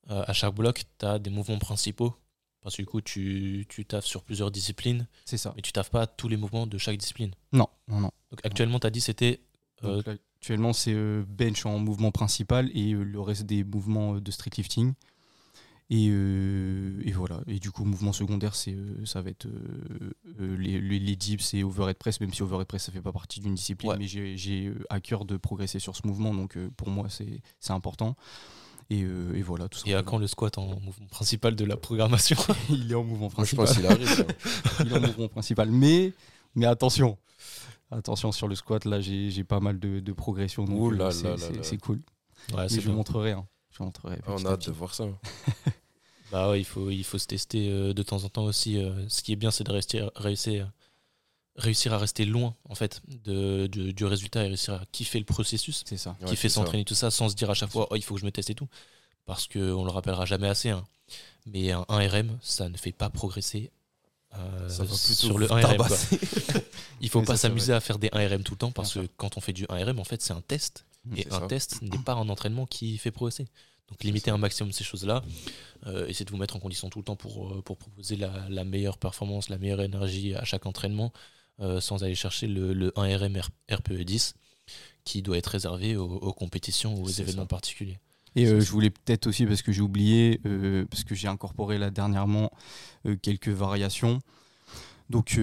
à 0.09 0.33
chaque 0.33 0.55
bloc, 0.55 0.85
tu 0.99 1.07
as 1.07 1.19
des 1.19 1.31
mouvements 1.31 1.59
principaux. 1.59 2.15
Parce 2.61 2.77
que 2.77 2.83
du 2.83 2.87
coup, 2.87 3.01
tu, 3.01 3.67
tu 3.69 3.85
taffes 3.85 4.05
sur 4.05 4.23
plusieurs 4.23 4.51
disciplines. 4.51 5.07
C'est 5.25 5.37
ça. 5.37 5.53
Mais 5.55 5.63
tu 5.63 5.73
taffes 5.73 5.91
pas 5.91 6.07
tous 6.07 6.29
les 6.29 6.37
mouvements 6.37 6.67
de 6.67 6.77
chaque 6.77 6.97
discipline. 6.97 7.31
Non, 7.53 7.69
non, 7.87 8.01
non. 8.01 8.11
Donc 8.31 8.41
actuellement, 8.45 8.81
tu 8.81 8.87
as 8.87 8.91
dit 8.91 9.01
c'était 9.01 9.41
euh, 9.85 10.03
actuellement, 10.41 10.73
c'est 10.73 10.95
euh, 10.95 11.25
bench 11.29 11.67
en 11.67 11.79
mouvement 11.79 12.11
principal 12.11 12.71
et 12.75 12.93
euh, 12.93 13.03
le 13.03 13.21
reste 13.21 13.45
des 13.45 13.65
mouvements 13.65 14.15
de 14.15 14.31
street 14.31 14.51
lifting. 14.57 14.95
Et, 15.91 16.11
voilà. 17.13 17.41
Et 17.47 17.59
du 17.59 17.71
coup, 17.71 17.85
mouvement 17.85 18.13
secondaire, 18.13 18.55
c'est, 18.55 18.77
ça 19.07 19.23
va 19.23 19.31
être 19.31 19.47
les, 20.39 20.81
les, 20.81 21.17
dips 21.17 21.55
et 21.55 21.65
overhead 21.65 21.97
press, 21.97 22.21
même 22.21 22.33
si 22.33 22.43
overhead 22.43 22.67
press, 22.67 22.85
ça 22.85 22.93
fait 22.93 23.01
pas 23.01 23.13
partie 23.13 23.41
d'une 23.41 23.55
discipline, 23.55 23.95
mais 23.99 24.07
j'ai, 24.07 24.71
à 24.91 25.01
cœur 25.01 25.25
de 25.25 25.39
progresser 25.39 25.79
sur 25.79 25.97
ce 25.97 26.07
mouvement, 26.07 26.35
donc 26.35 26.59
pour 26.77 26.91
moi, 26.91 27.07
c'est, 27.09 27.41
important. 27.71 28.17
Et, 28.91 29.03
voilà, 29.41 29.71
tout 29.71 29.81
Et 29.87 29.95
à 29.95 30.03
quand 30.03 30.19
le 30.19 30.27
squat 30.27 30.59
en 30.59 30.79
mouvement 30.79 31.07
principal 31.07 31.57
de 31.57 31.65
la 31.65 31.79
programmation 31.79 32.37
Il 32.69 32.93
est 32.93 32.95
en 32.95 33.05
mouvement 33.05 33.31
principal. 33.31 33.67
je 33.67 33.73
pense 33.73 33.79
qu'il 33.79 33.87
arrive. 33.87 34.27
il 34.81 34.93
est 34.93 34.97
en 34.97 35.01
mouvement 35.01 35.29
principal. 35.29 35.71
Mais, 35.71 36.13
mais 36.55 36.67
attention, 36.67 37.17
Attention 37.91 38.33
sur 38.33 38.49
le 38.49 38.55
squat, 38.55 38.85
là 38.85 39.01
j'ai 39.01 39.45
pas 39.45 39.61
mal 39.61 39.79
de, 39.79 40.13
progression. 40.13 40.67
Euh, 40.69 41.37
c'est 41.63 41.79
cool. 41.79 42.01
je 42.51 42.81
vous 42.81 42.93
montrerai. 42.93 43.33
Hein. 43.33 43.47
Je 43.71 43.83
montrerai 43.83 44.19
on 44.27 44.45
a 44.45 44.51
hâte 44.51 44.67
de 44.67 44.73
voir 44.73 44.95
ça. 44.95 45.07
bah 46.33 46.51
ouais, 46.51 46.61
il 46.61 46.65
faut, 46.65 46.91
il 46.91 47.05
faut 47.05 47.19
se 47.19 47.27
tester 47.27 47.71
euh, 47.71 47.95
de 47.95 48.03
temps 48.03 48.25
en 48.25 48.29
temps 48.29 48.45
aussi. 48.45 48.77
Euh, 48.77 49.09
ce 49.09 49.23
qui 49.23 49.33
est 49.33 49.37
bien, 49.37 49.51
c'est 49.51 49.65
de 49.65 49.73
rester, 49.73 50.07
réussir, 50.17 50.71
réussir 51.57 51.95
à 51.95 51.99
rester 51.99 52.27
loin 52.27 52.55
en 52.69 52.75
fait 52.75 53.01
de, 53.25 53.67
du 53.67 54.05
résultat 54.05 54.45
et 54.45 54.49
réussir 54.49 54.75
à 54.75 54.85
kiffer 54.93 55.19
le 55.19 55.25
processus. 55.25 55.83
C'est 55.87 55.97
ça. 55.97 56.15
Kiffer 56.27 56.51
s'entraîner 56.51 56.85
tout 56.85 56.95
ça 56.95 57.11
sans 57.11 57.31
se 57.31 57.35
dire 57.35 57.49
à 57.49 57.55
chaque 57.55 57.71
fois 57.71 57.89
oh, 57.91 57.97
il 57.97 58.03
faut 58.03 58.15
que 58.15 58.21
je 58.21 58.27
me 58.27 58.33
teste 58.33 58.51
et 58.51 58.55
tout. 58.55 58.69
Parce 59.25 59.47
qu'on 59.47 59.85
le 59.85 59.91
rappellera 59.91 60.27
jamais 60.27 60.49
assez. 60.49 60.71
Hein. 60.71 60.85
Mais 61.47 61.73
un 61.73 61.83
1RM, 61.89 62.29
ça 62.43 62.69
ne 62.69 62.77
fait 62.77 62.93
pas 62.93 63.09
progresser 63.09 63.71
euh, 64.37 64.69
sur 64.69 65.39
le 65.39 65.47
1RM. 65.47 66.63
Il 67.01 67.09
faut 67.09 67.23
pas 67.23 67.37
s'amuser 67.37 67.73
à 67.73 67.81
faire 67.81 67.99
des 67.99 68.09
1RM 68.09 68.43
tout 68.43 68.55
le 68.55 68.59
temps 68.59 68.73
parce 68.73 68.95
que 68.95 69.09
quand 69.17 69.37
on 69.37 69.41
fait 69.41 69.53
du 69.53 69.65
1RM, 69.67 69.99
en 69.99 70.05
fait, 70.05 70.21
c'est 70.21 70.33
un 70.33 70.43
test. 70.43 70.85
Mmh, 71.05 71.17
et 71.17 71.27
un 71.31 71.47
test 71.47 71.81
n'est 71.83 71.99
pas 71.99 72.15
un 72.15 72.29
entraînement 72.29 72.67
qui 72.67 72.99
fait 72.99 73.11
progresser. 73.11 73.47
Donc 73.89 74.05
limitez 74.05 74.31
un 74.31 74.37
maximum 74.37 74.73
ces 74.73 74.85
choses-là. 74.85 75.23
Euh, 75.87 76.07
essayez 76.07 76.27
de 76.27 76.31
vous 76.31 76.37
mettre 76.37 76.57
en 76.57 76.61
condition 76.61 76.91
tout 76.91 76.99
le 76.99 77.05
temps 77.05 77.17
pour, 77.17 77.53
euh, 77.53 77.63
pour 77.63 77.79
proposer 77.79 78.17
la, 78.17 78.65
meilleure 78.65 78.99
performance, 78.99 79.49
la 79.49 79.57
meilleure 79.57 79.81
énergie 79.81 80.35
à 80.35 80.45
chaque 80.45 80.67
entraînement, 80.67 81.13
sans 81.81 82.05
aller 82.05 82.15
chercher 82.15 82.47
le, 82.47 82.91
1RM 82.91 83.41
RPE 83.71 84.03
10 84.03 84.35
qui 85.05 85.23
doit 85.23 85.39
être 85.39 85.47
réservé 85.47 85.97
aux, 85.97 86.33
compétitions 86.35 86.95
ou 86.95 87.05
aux 87.05 87.09
événements 87.09 87.47
particuliers. 87.47 87.99
Et 88.37 88.47
euh, 88.47 88.61
je 88.61 88.71
voulais 88.71 88.91
peut-être 88.91 89.27
aussi, 89.27 89.47
parce 89.47 89.63
que 89.63 89.73
j'ai 89.73 89.81
oublié, 89.81 90.41
euh, 90.47 90.85
parce 90.91 91.05
que 91.05 91.15
j'ai 91.15 91.29
incorporé 91.29 91.79
là 91.79 91.91
dernièrement 91.91 92.51
euh, 93.07 93.17
quelques 93.21 93.49
variations. 93.49 94.21
Donc, 95.11 95.41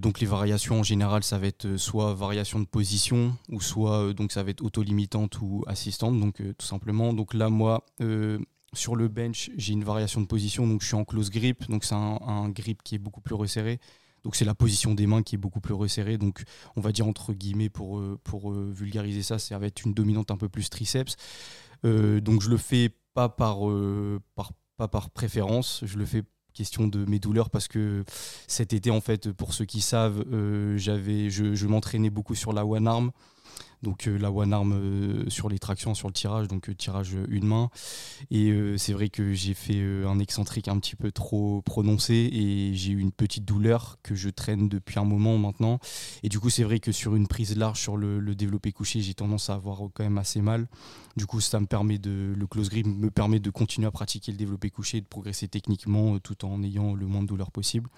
donc 0.00 0.20
les 0.20 0.26
variations 0.26 0.80
en 0.80 0.82
général, 0.82 1.22
ça 1.22 1.36
va 1.36 1.48
être 1.48 1.76
soit 1.76 2.14
variation 2.14 2.60
de 2.60 2.64
position, 2.64 3.36
ou 3.50 3.60
soit 3.60 4.14
donc 4.14 4.32
ça 4.32 4.42
va 4.42 4.48
être 4.48 4.62
auto-limitante 4.62 5.38
ou 5.42 5.62
assistante, 5.66 6.18
donc 6.18 6.42
tout 6.56 6.66
simplement. 6.66 7.12
Donc 7.12 7.34
là, 7.34 7.50
moi, 7.50 7.84
sur 8.72 8.96
le 8.96 9.08
bench, 9.08 9.50
j'ai 9.58 9.74
une 9.74 9.84
variation 9.84 10.22
de 10.22 10.26
position, 10.26 10.66
donc 10.66 10.80
je 10.80 10.86
suis 10.86 10.96
en 10.96 11.04
close 11.04 11.28
grip, 11.28 11.68
donc 11.68 11.84
c'est 11.84 11.94
un, 11.94 12.48
grip 12.48 12.82
qui 12.82 12.94
est 12.94 12.98
beaucoup 12.98 13.20
plus 13.20 13.34
resserré. 13.34 13.80
Donc 14.24 14.34
c'est 14.34 14.46
la 14.46 14.54
position 14.54 14.94
des 14.94 15.06
mains 15.06 15.22
qui 15.22 15.34
est 15.34 15.38
beaucoup 15.38 15.60
plus 15.60 15.74
resserrée. 15.74 16.16
Donc 16.16 16.44
on 16.74 16.80
va 16.80 16.90
dire 16.90 17.06
entre 17.06 17.34
guillemets 17.34 17.68
pour, 17.68 18.02
pour 18.24 18.50
vulgariser 18.50 19.22
ça, 19.22 19.38
ça 19.38 19.58
va 19.58 19.66
être 19.66 19.84
une 19.84 19.92
dominante 19.92 20.30
un 20.30 20.38
peu 20.38 20.48
plus 20.48 20.70
triceps. 20.70 21.18
Euh, 21.84 22.20
donc 22.20 22.42
je 22.42 22.50
le 22.50 22.56
fais 22.56 22.90
pas 23.14 23.28
par, 23.28 23.68
euh, 23.68 24.20
pas 24.76 24.88
par 24.88 25.10
préférence, 25.10 25.80
je 25.84 25.98
le 25.98 26.04
fais 26.04 26.22
question 26.52 26.88
de 26.88 27.04
mes 27.04 27.18
douleurs 27.18 27.50
parce 27.50 27.68
que 27.68 28.02
cet 28.46 28.72
été 28.72 28.90
en 28.90 29.02
fait 29.02 29.30
pour 29.30 29.52
ceux 29.52 29.66
qui 29.66 29.82
savent 29.82 30.24
euh, 30.32 30.78
j'avais 30.78 31.28
je 31.28 31.66
m'entraînais 31.66 32.08
beaucoup 32.08 32.34
sur 32.34 32.54
la 32.54 32.64
one 32.64 32.88
arm 32.88 33.12
donc 33.82 34.06
euh, 34.06 34.18
la 34.18 34.30
one 34.30 34.52
arm 34.52 34.72
euh, 34.72 35.28
sur 35.28 35.48
les 35.48 35.58
tractions, 35.58 35.94
sur 35.94 36.08
le 36.08 36.14
tirage, 36.14 36.48
donc 36.48 36.68
euh, 36.68 36.74
tirage 36.74 37.16
une 37.28 37.46
main. 37.46 37.70
Et 38.30 38.52
c'est 38.78 38.92
vrai 38.92 39.08
que 39.08 39.32
j'ai 39.32 39.54
fait 39.54 39.80
un 40.04 40.18
excentrique 40.18 40.68
un 40.68 40.78
petit 40.78 40.96
peu 40.96 41.12
trop 41.12 41.62
prononcé 41.62 42.14
et 42.14 42.74
j'ai 42.74 42.92
eu 42.92 42.98
une 42.98 43.12
petite 43.12 43.44
douleur 43.44 43.98
que 44.02 44.14
je 44.14 44.28
traîne 44.28 44.68
depuis 44.68 44.98
un 44.98 45.04
moment 45.04 45.38
maintenant. 45.38 45.78
Et 46.22 46.28
du 46.28 46.40
coup, 46.40 46.50
c'est 46.50 46.64
vrai 46.64 46.80
que 46.80 46.92
sur 46.92 47.14
une 47.14 47.26
prise 47.26 47.56
large 47.56 47.80
sur 47.80 47.96
le, 47.96 48.34
développé 48.34 48.72
couché, 48.72 49.00
j'ai 49.00 49.14
tendance 49.14 49.50
à 49.50 49.54
avoir 49.54 49.80
quand 49.94 50.04
même 50.04 50.18
assez 50.18 50.40
mal. 50.40 50.66
Du 51.16 51.26
coup, 51.26 51.40
ça 51.40 51.60
me 51.60 51.66
permet 51.66 51.98
de, 51.98 52.34
le 52.36 52.46
close 52.46 52.68
grip 52.68 52.86
me 52.86 53.10
permet 53.10 53.40
de 53.40 53.50
continuer 53.50 53.86
à 53.86 53.90
pratiquer 53.90 54.32
le 54.32 54.38
développé 54.38 54.70
couché, 54.70 55.00
de 55.00 55.06
progresser 55.06 55.48
techniquement 55.48 56.18
tout 56.18 56.44
en 56.44 56.62
ayant 56.62 56.94
le 56.94 57.06
moins 57.06 57.22
de 57.22 57.28
douleur 57.28 57.50
possible. 57.50 57.88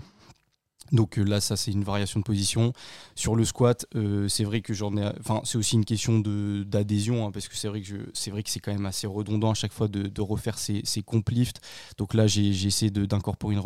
Donc 0.92 1.18
euh, 1.18 1.22
là, 1.22 1.40
ça 1.40 1.57
c'est 1.57 1.70
une 1.70 1.85
variation 1.85 2.20
de 2.20 2.24
position. 2.24 2.72
Sur 3.14 3.37
le 3.37 3.44
squat, 3.44 3.87
euh, 3.94 4.29
c'est 4.29 4.44
vrai 4.44 4.61
que 4.61 4.74
j'en 4.74 4.96
ai. 4.96 5.11
Enfin, 5.20 5.40
c'est 5.44 5.59
aussi 5.59 5.74
une 5.74 5.85
question 5.85 6.20
d'adhésion 6.20 7.27
hein, 7.27 7.31
parce 7.31 7.48
que 7.48 7.57
c'est 7.57 7.68
vrai 7.68 7.83
que 7.83 8.11
c'est 8.14 8.31
vrai 8.31 8.42
que 8.42 8.51
c'est 8.51 8.61
quand 8.61 8.72
même 8.72 8.87
assez 8.87 9.07
redondant 9.07 9.51
à 9.51 9.55
chaque 9.55 9.72
fois 9.72 9.88
de, 9.88 10.20
refaire 10.20 10.59
ces, 10.59 10.83
ces. 10.85 11.03
Donc 11.96 12.14
là, 12.14 12.27
j'ai 12.27 12.48
essayé 12.66 12.90
d'incorporer 12.90 13.55
une, 13.55 13.62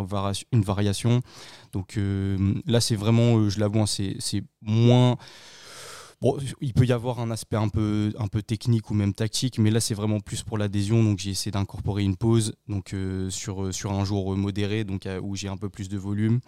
une 0.52 0.62
variation. 0.62 1.20
Donc 1.72 1.96
euh, 1.96 2.54
là, 2.66 2.80
c'est 2.80 2.96
vraiment, 2.96 3.48
je 3.48 3.58
l'avoue, 3.60 3.80
hein, 3.80 3.86
c'est 3.86 4.44
moins. 4.60 5.16
Bon, 6.20 6.38
il 6.60 6.72
peut 6.72 6.86
y 6.86 6.92
avoir 6.92 7.18
un 7.18 7.32
aspect 7.32 7.56
un 7.56 7.68
peu, 7.68 8.12
un 8.16 8.28
peu 8.28 8.42
technique 8.42 8.90
ou 8.92 8.94
même 8.94 9.12
tactique, 9.12 9.58
mais 9.58 9.72
là 9.72 9.80
c'est 9.80 9.94
vraiment 9.94 10.20
plus 10.20 10.44
pour 10.44 10.56
l'adhésion. 10.56 11.02
Donc 11.02 11.18
j'ai 11.18 11.30
essayé 11.30 11.50
d'incorporer 11.50 12.04
une 12.04 12.16
pause 12.16 12.54
donc, 12.68 12.94
sur, 13.28 13.74
sur 13.74 13.92
un 13.92 14.04
jour 14.04 14.36
modéré 14.36 14.84
donc, 14.84 15.08
où 15.20 15.34
j'ai 15.34 15.48
un 15.48 15.56
peu 15.56 15.68
plus 15.68 15.88
de 15.88 15.98
volume. 15.98 16.38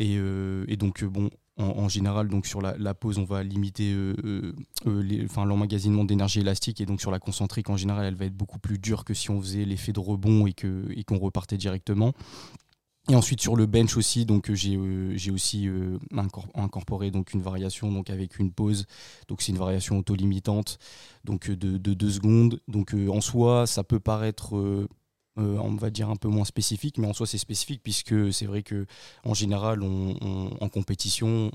Euh, 0.00 0.64
et, 0.68 0.76
donc, 0.76 1.02
euh, 1.02 1.08
bon, 1.08 1.30
en, 1.56 1.88
général, 1.88 2.28
donc 2.28 2.46
sur 2.46 2.60
la, 2.60 2.94
pause, 2.94 3.18
on 3.18 3.24
va 3.24 3.42
limiter 3.42 3.92
euh, 3.94 4.52
l'emmagasinement 4.84 6.04
d'énergie 6.04 6.40
élastique. 6.40 6.80
Et 6.80 6.86
donc, 6.86 7.00
sur 7.00 7.10
la 7.10 7.18
concentrique, 7.18 7.70
en 7.70 7.76
général, 7.76 8.04
elle 8.04 8.14
va 8.14 8.26
être 8.26 8.36
beaucoup 8.36 8.58
plus 8.58 8.78
dure 8.78 9.04
que 9.04 9.14
si 9.14 9.30
on 9.30 9.40
faisait 9.40 9.64
l'effet 9.64 9.92
de 9.92 10.00
rebond 10.00 10.46
et 10.46 10.52
qu'on 10.52 10.84
et 10.90 11.04
qu'on 11.04 11.18
repartait 11.18 11.56
directement. 11.56 12.12
Et 13.08 13.14
ensuite 13.14 13.40
sur 13.40 13.54
le 13.54 13.66
bench 13.66 13.96
aussi, 13.96 14.26
donc 14.26 14.52
j'ai 14.52 15.30
aussi 15.30 15.70
incorporé 16.56 17.12
donc 17.12 17.34
une 17.34 17.40
variation 17.40 17.92
donc 17.92 18.10
avec 18.10 18.40
une 18.40 18.50
pause. 18.50 18.86
Donc 19.28 19.42
c'est 19.42 19.52
une 19.52 19.58
variation 19.58 19.96
auto-limitante 19.98 20.80
donc 21.22 21.48
de, 21.48 21.78
de 21.78 21.94
2 21.94 22.10
secondes. 22.10 22.60
Donc 22.66 22.96
en 23.08 23.20
soi, 23.20 23.68
ça 23.68 23.84
peut 23.84 24.00
paraître 24.00 24.88
euh, 25.38 25.58
on 25.58 25.74
va 25.74 25.90
dire 25.90 26.08
un 26.08 26.16
peu 26.16 26.28
moins 26.28 26.44
spécifique, 26.44 26.98
mais 26.98 27.06
en 27.06 27.12
soi 27.12 27.26
c'est 27.26 27.38
spécifique 27.38 27.80
puisque 27.82 28.32
c'est 28.32 28.46
vrai 28.46 28.62
que 28.62 28.86
en 29.24 29.34
général, 29.34 29.82
en 29.82 30.68
compétition, 30.68 31.50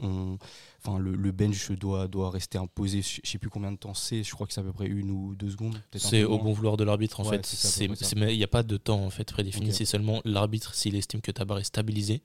enfin 0.83 0.99
le, 0.99 1.31
bench 1.31 1.71
doit, 1.71 2.07
doit 2.07 2.29
rester 2.29 2.57
imposé. 2.57 3.01
Je 3.01 3.29
sais 3.29 3.37
plus 3.37 3.49
combien 3.49 3.71
de 3.71 3.77
temps 3.77 3.93
c'est. 3.93 4.23
Je 4.23 4.31
crois 4.33 4.47
que 4.47 4.53
c'est 4.53 4.61
à 4.61 4.63
peu 4.63 4.73
près 4.73 4.87
une 4.87 5.09
ou 5.09 5.35
deux 5.35 5.51
secondes. 5.51 5.81
C'est 5.95 6.23
au 6.23 6.37
bon 6.37 6.53
vouloir 6.53 6.77
de 6.77 6.83
l'arbitre 6.83 7.19
en 7.19 7.23
fait. 7.23 7.47
Il 7.79 8.37
n'y 8.37 8.43
a 8.43 8.47
pas 8.47 8.63
de 8.63 8.77
temps 8.77 9.03
en 9.03 9.09
fait 9.09 9.31
prédéfini. 9.31 9.73
C'est 9.73 9.85
seulement 9.85 10.21
l'arbitre 10.25 10.75
s'il 10.75 10.95
estime 10.95 11.21
que 11.21 11.31
ta 11.31 11.45
barre 11.45 11.59
est 11.59 11.63
stabilisée, 11.63 12.21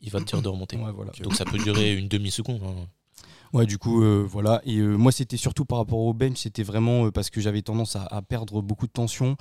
il 0.00 0.10
va 0.10 0.20
te 0.20 0.24
dire 0.24 0.42
de 0.42 0.48
remonter. 0.48 0.76
Donc 1.22 1.34
ça 1.34 1.44
peut 1.44 1.58
durer 1.58 1.94
une 1.94 2.08
demi 2.08 2.30
seconde. 2.30 2.62
Hein. 2.64 2.86
Ouais, 3.52 3.66
du 3.66 3.76
coup, 3.76 4.02
euh, 4.02 4.26
voilà. 4.26 4.62
Et 4.64 4.78
euh, 4.78 4.96
moi, 4.96 5.12
c'était 5.12 5.36
surtout 5.36 5.66
par 5.66 5.78
rapport 5.78 5.98
au 5.98 6.14
bench, 6.14 6.38
c'était 6.38 6.62
vraiment 6.62 7.10
parce 7.10 7.28
que 7.28 7.40
j'avais 7.40 7.60
tendance 7.60 7.96
à, 7.96 8.22
perdre 8.22 8.62
beaucoup 8.62 8.86
de 8.86 8.92
tension 8.92 9.36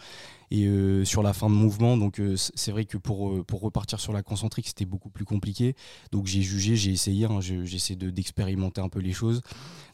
et 0.51 0.65
euh, 0.65 1.05
sur 1.05 1.23
la 1.23 1.33
fin 1.33 1.49
de 1.49 1.55
mouvement. 1.55 1.97
Donc 1.97 2.19
euh, 2.19 2.35
c'est 2.35 2.71
vrai 2.71 2.85
que 2.85 2.97
pour, 2.97 3.29
euh, 3.29 3.43
pour 3.43 3.61
repartir 3.61 3.99
sur 3.99 4.11
la 4.11 4.21
concentrique, 4.21 4.67
c'était 4.67 4.85
beaucoup 4.85 5.09
plus 5.09 5.25
compliqué. 5.25 5.75
Donc 6.11 6.27
j'ai 6.27 6.41
jugé, 6.41 6.75
j'ai 6.75 6.91
essayé, 6.91 7.25
hein, 7.25 7.39
j'essaie 7.39 7.95
d'expérimenter 7.95 8.81
un 8.81 8.89
peu 8.89 8.99
les 8.99 9.13
choses. 9.13 9.41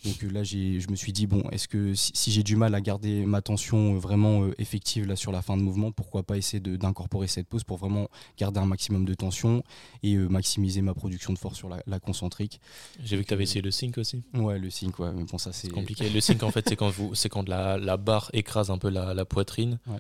Donc 0.04 0.22
là, 0.32 0.44
je 0.44 0.90
me 0.90 0.96
suis 0.96 1.14
dit, 1.14 1.28
bon, 1.28 1.44
est-ce 1.52 1.68
que 1.68 1.94
si, 1.94 2.32
j'ai 2.32 2.44
du 2.44 2.56
mal 2.56 2.76
à 2.76 2.82
garder 2.82 3.26
ma 3.26 3.42
tension 3.42 3.98
vraiment 3.98 4.48
effective 4.58 5.08
là 5.08 5.16
sur 5.16 5.32
la 5.32 5.42
fin 5.42 5.58
de 5.58 5.62
mouvement, 5.62 5.92
pourquoi 5.92 6.24
pas 6.24 6.38
essayer 6.38 6.60
d'incorporer 6.60 7.28
cette 7.28 7.48
pause 7.48 7.64
pour 7.64 7.78
vraiment 7.78 8.08
garder 8.38 8.60
un 8.60 8.66
maximum 8.66 9.06
de 9.06 9.14
tension 9.14 9.64
et 10.04 10.16
maximiser 10.18 10.82
ma 10.82 10.94
production 10.94 11.34
de 11.34 11.38
force 11.38 11.58
sur 11.58 11.70
la, 11.70 12.00
concentrique. 12.00 12.62
J'ai 13.04 13.18
vu 13.18 13.24
que 13.24 13.28
tu 13.28 13.34
avais 13.34 13.44
essayé 13.44 13.62
le 13.62 13.72
sync 13.72 13.98
aussi. 13.98 14.24
Ouais, 14.34 14.60
le 14.60 14.70
sync, 14.70 14.98
ouais, 15.00 15.12
mais 15.14 15.24
bon, 15.24 15.38
ça 15.38 15.52
c'est 15.52 15.70
compliqué. 15.70 16.10
Le 16.10 16.22
sync, 16.22 16.42
en 16.44 16.52
fait, 16.52 16.70
c'est 16.70 16.76
quand, 16.76 16.90
vous, 16.90 17.14
quand 17.30 17.50
la, 17.50 17.78
la, 17.78 17.98
barre 17.98 18.30
écrase 18.34 18.70
un 18.70 18.78
peu 18.78 18.90
la, 18.90 19.14
la 19.14 19.26
poitrine. 19.26 19.80
Ouais. 19.88 19.98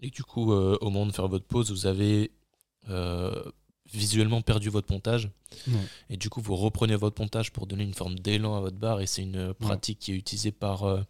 Et 0.00 0.10
du 0.10 0.22
coup, 0.22 0.52
euh, 0.52 0.76
au 0.80 0.90
moment 0.90 1.06
de 1.06 1.12
faire 1.12 1.28
votre 1.28 1.46
pause, 1.46 1.70
vous 1.70 1.86
avez 1.86 2.30
euh, 2.90 3.42
visuellement 3.92 4.42
perdu 4.42 4.68
votre 4.68 4.86
pontage. 4.86 5.30
Et 6.10 6.16
du 6.16 6.28
coup, 6.28 6.40
vous 6.40 6.56
reprenez 6.56 6.96
votre 6.96 7.14
pontage 7.14 7.52
pour 7.52 7.66
donner 7.66 7.84
une 7.84 7.94
forme 7.94 8.18
d'élan 8.18 8.56
à 8.56 8.60
votre 8.60 8.76
barre. 8.76 9.00
Et 9.00 9.06
c'est 9.06 9.22
une 9.22 9.54
pratique 9.54 10.00
qui 10.00 10.12
est 10.12 10.16
utilisée 10.16 10.52
par 10.52 10.84
euh, 10.84 11.00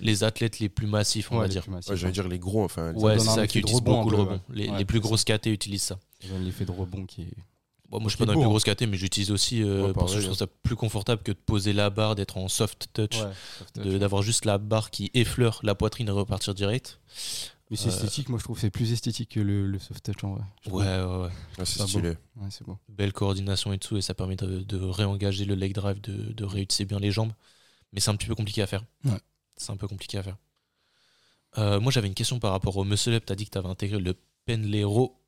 les 0.00 0.24
athlètes 0.24 0.58
les 0.58 0.68
plus 0.68 0.86
massifs, 0.86 1.30
on 1.30 1.38
va 1.38 1.48
dire. 1.48 1.64
J'allais 1.92 2.12
dire 2.12 2.28
les 2.28 2.38
gros, 2.38 2.64
enfin. 2.64 2.92
Ouais, 2.94 3.18
c'est 3.18 3.28
ça 3.28 3.46
qui 3.46 3.60
utilise 3.60 3.80
beaucoup 3.80 4.10
le 4.10 4.16
rebond. 4.18 4.40
Les, 4.50 4.84
plus 4.84 5.00
grosses 5.00 5.24
KT 5.24 5.46
utilisent 5.46 5.82
ça. 5.82 5.98
L'effet 6.40 6.64
de 6.64 6.72
rebond 6.72 7.06
qui 7.06 7.22
est. 7.22 7.36
moi, 7.90 8.00
je 8.04 8.08
suis 8.08 8.18
pas 8.18 8.24
dans 8.24 8.32
les 8.32 8.38
plus 8.38 8.46
hein. 8.46 8.48
grosses 8.48 8.64
KT, 8.64 8.82
mais 8.88 8.96
j'utilise 8.96 9.30
aussi 9.30 9.62
parce 9.94 10.14
que 10.14 10.20
je 10.20 10.26
trouve 10.26 10.38
ça 10.38 10.46
plus 10.46 10.76
confortable 10.76 11.22
que 11.22 11.32
de 11.32 11.38
poser 11.38 11.72
la 11.72 11.90
barre, 11.90 12.16
d'être 12.16 12.38
en 12.38 12.48
soft 12.48 12.88
touch, 12.92 13.18
d'avoir 13.76 14.22
juste 14.22 14.46
la 14.46 14.58
barre 14.58 14.90
qui 14.90 15.12
effleure 15.14 15.60
la 15.62 15.76
poitrine 15.76 16.08
et 16.08 16.12
repartir 16.12 16.54
direct. 16.54 16.98
Mais 17.72 17.78
c'est 17.78 17.88
euh, 17.88 17.92
esthétique, 17.92 18.28
moi 18.28 18.38
je 18.38 18.44
trouve 18.44 18.56
que 18.56 18.60
c'est 18.60 18.70
plus 18.70 18.92
esthétique 18.92 19.30
que 19.30 19.40
le, 19.40 19.78
soft 19.78 20.04
touch 20.04 20.24
en 20.24 20.34
vrai. 20.34 20.44
Ouais, 20.66 20.84
ouais, 20.84 21.22
ouais. 21.22 21.64
C'est 21.64 21.80
stylé. 21.80 22.10
Ouais, 22.36 22.48
c'est 22.50 22.64
bon. 22.66 22.76
Belle 22.90 23.14
coordination 23.14 23.72
et 23.72 23.78
tout, 23.78 23.96
et 23.96 24.02
ça 24.02 24.12
permet 24.12 24.36
de, 24.36 24.76
réengager 24.76 25.46
le 25.46 25.54
leg 25.54 25.72
drive, 25.72 25.98
de, 26.02 26.34
de 26.34 26.44
réutiliser 26.44 26.84
bien 26.84 26.98
les 26.98 27.10
jambes. 27.10 27.32
Mais 27.94 28.00
c'est 28.00 28.10
un 28.10 28.16
petit 28.16 28.26
peu 28.26 28.34
compliqué 28.34 28.60
à 28.60 28.66
faire. 28.66 28.84
Ouais. 29.06 29.18
C'est 29.56 29.72
un 29.72 29.78
peu 29.78 29.88
compliqué 29.88 30.18
à 30.18 30.22
faire. 30.22 30.36
Euh, 31.56 31.80
moi 31.80 31.90
j'avais 31.90 32.08
une 32.08 32.14
question 32.14 32.38
par 32.38 32.50
rapport 32.50 32.76
au 32.76 32.84
muscle 32.84 33.14
up. 33.14 33.24
Tu 33.24 33.32
as 33.32 33.36
dit 33.36 33.46
que 33.46 33.50
tu 33.50 33.56
avais 33.56 33.70
intégré 33.70 33.98
le 33.98 34.16
Penley 34.44 34.84
Row. 34.84 35.18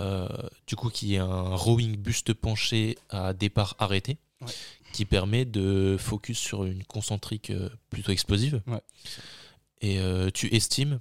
Euh, 0.00 0.26
du 0.66 0.74
coup, 0.74 0.90
qui 0.90 1.14
est 1.14 1.18
un 1.18 1.54
rowing 1.54 1.96
buste 1.96 2.34
penché 2.34 2.98
à 3.08 3.34
départ 3.34 3.76
arrêté, 3.78 4.18
qui 4.92 5.04
permet 5.04 5.44
de 5.44 5.94
focus 5.96 6.40
sur 6.40 6.64
une 6.64 6.82
concentrique 6.82 7.52
plutôt 7.88 8.10
explosive. 8.10 8.62
Ouais. 8.66 8.82
Et 9.80 10.00
tu 10.32 10.52
estimes 10.52 10.98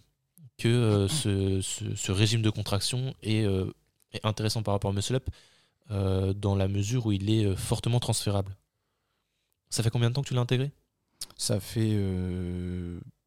que 0.60 0.68
euh, 0.68 1.08
ce, 1.08 2.12
régime 2.12 2.42
de 2.42 2.50
contraction 2.50 3.16
euh, 3.26 3.72
est, 4.12 4.24
intéressant 4.24 4.62
par 4.62 4.74
rapport 4.74 4.92
au 4.92 4.94
muscle 4.94 5.16
up 5.16 5.28
euh, 5.90 6.34
dans 6.34 6.56
la 6.56 6.68
mesure 6.68 7.08
où 7.08 7.12
il 7.12 7.30
est 7.30 7.56
fortement 7.56 8.00
transférable. 8.00 8.56
Ça 9.70 9.82
fait 9.82 9.90
combien 9.90 10.10
de 10.10 10.16
temps 10.16 10.22
que 10.22 10.28
tu 10.28 10.34
l'as 10.34 10.42
intégré? 10.42 10.72
Ça 11.38 11.60
fait 11.60 11.98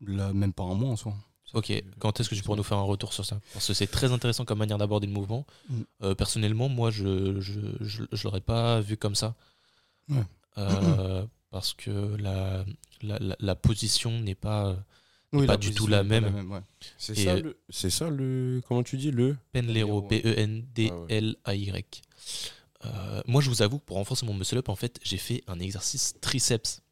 là, 0.00 0.32
même 0.32 0.52
pas 0.52 0.64
un 0.64 0.74
mois 0.74 0.90
en 0.90 0.96
soi. 0.96 1.14
ok, 1.54 1.72
quand 1.98 2.20
est-ce 2.20 2.28
que 2.28 2.34
tu 2.34 2.42
pourrais 2.42 2.56
nous 2.56 2.62
faire 2.62 2.78
un 2.78 2.82
retour 2.82 3.12
sur 3.12 3.24
ça? 3.24 3.40
Parce 3.52 3.66
que 3.66 3.74
c'est 3.74 3.86
très 3.86 4.12
intéressant 4.12 4.44
comme 4.44 4.58
manière 4.58 4.78
d'aborder 4.78 5.06
le 5.06 5.12
mouvement. 5.12 5.46
Mm. 5.68 6.14
personnellement, 6.14 6.68
moi, 6.68 6.90
je 6.90 7.06
ne 7.06 7.40
je, 7.40 7.60
je, 7.80 8.24
l'aurais 8.24 8.40
pas 8.40 8.80
vu 8.80 8.96
comme 8.96 9.14
ça. 9.14 9.34
parce 11.50 11.74
que 11.74 12.16
la, 12.16 12.64
la, 13.02 13.36
la 13.38 13.54
position 13.54 14.20
n'est 14.20 14.34
pas 14.34 14.76
pas 15.46 15.56
du 15.56 15.72
tout 15.72 15.86
la 15.86 16.04
même. 16.04 16.62
C'est 16.98 17.14
ça, 17.14 17.34
euh, 17.34 17.42
le, 17.42 17.58
ça 17.70 18.10
le. 18.10 18.60
Comment 18.66 18.82
tu 18.82 18.96
dis 18.96 19.10
le 19.10 19.36
Penlero, 19.52 20.02
P-E-N-D-L-A-Y. 20.02 22.02
Euh, 22.84 23.22
moi, 23.26 23.40
je 23.40 23.48
vous 23.48 23.62
avoue 23.62 23.78
pour 23.78 23.96
renforcer 23.96 24.26
mon 24.26 24.34
muscle 24.34 24.58
up, 24.58 24.68
en 24.68 24.76
fait, 24.76 24.98
j'ai 25.02 25.16
fait 25.16 25.42
un 25.46 25.60
exercice 25.60 26.14
triceps. 26.20 26.82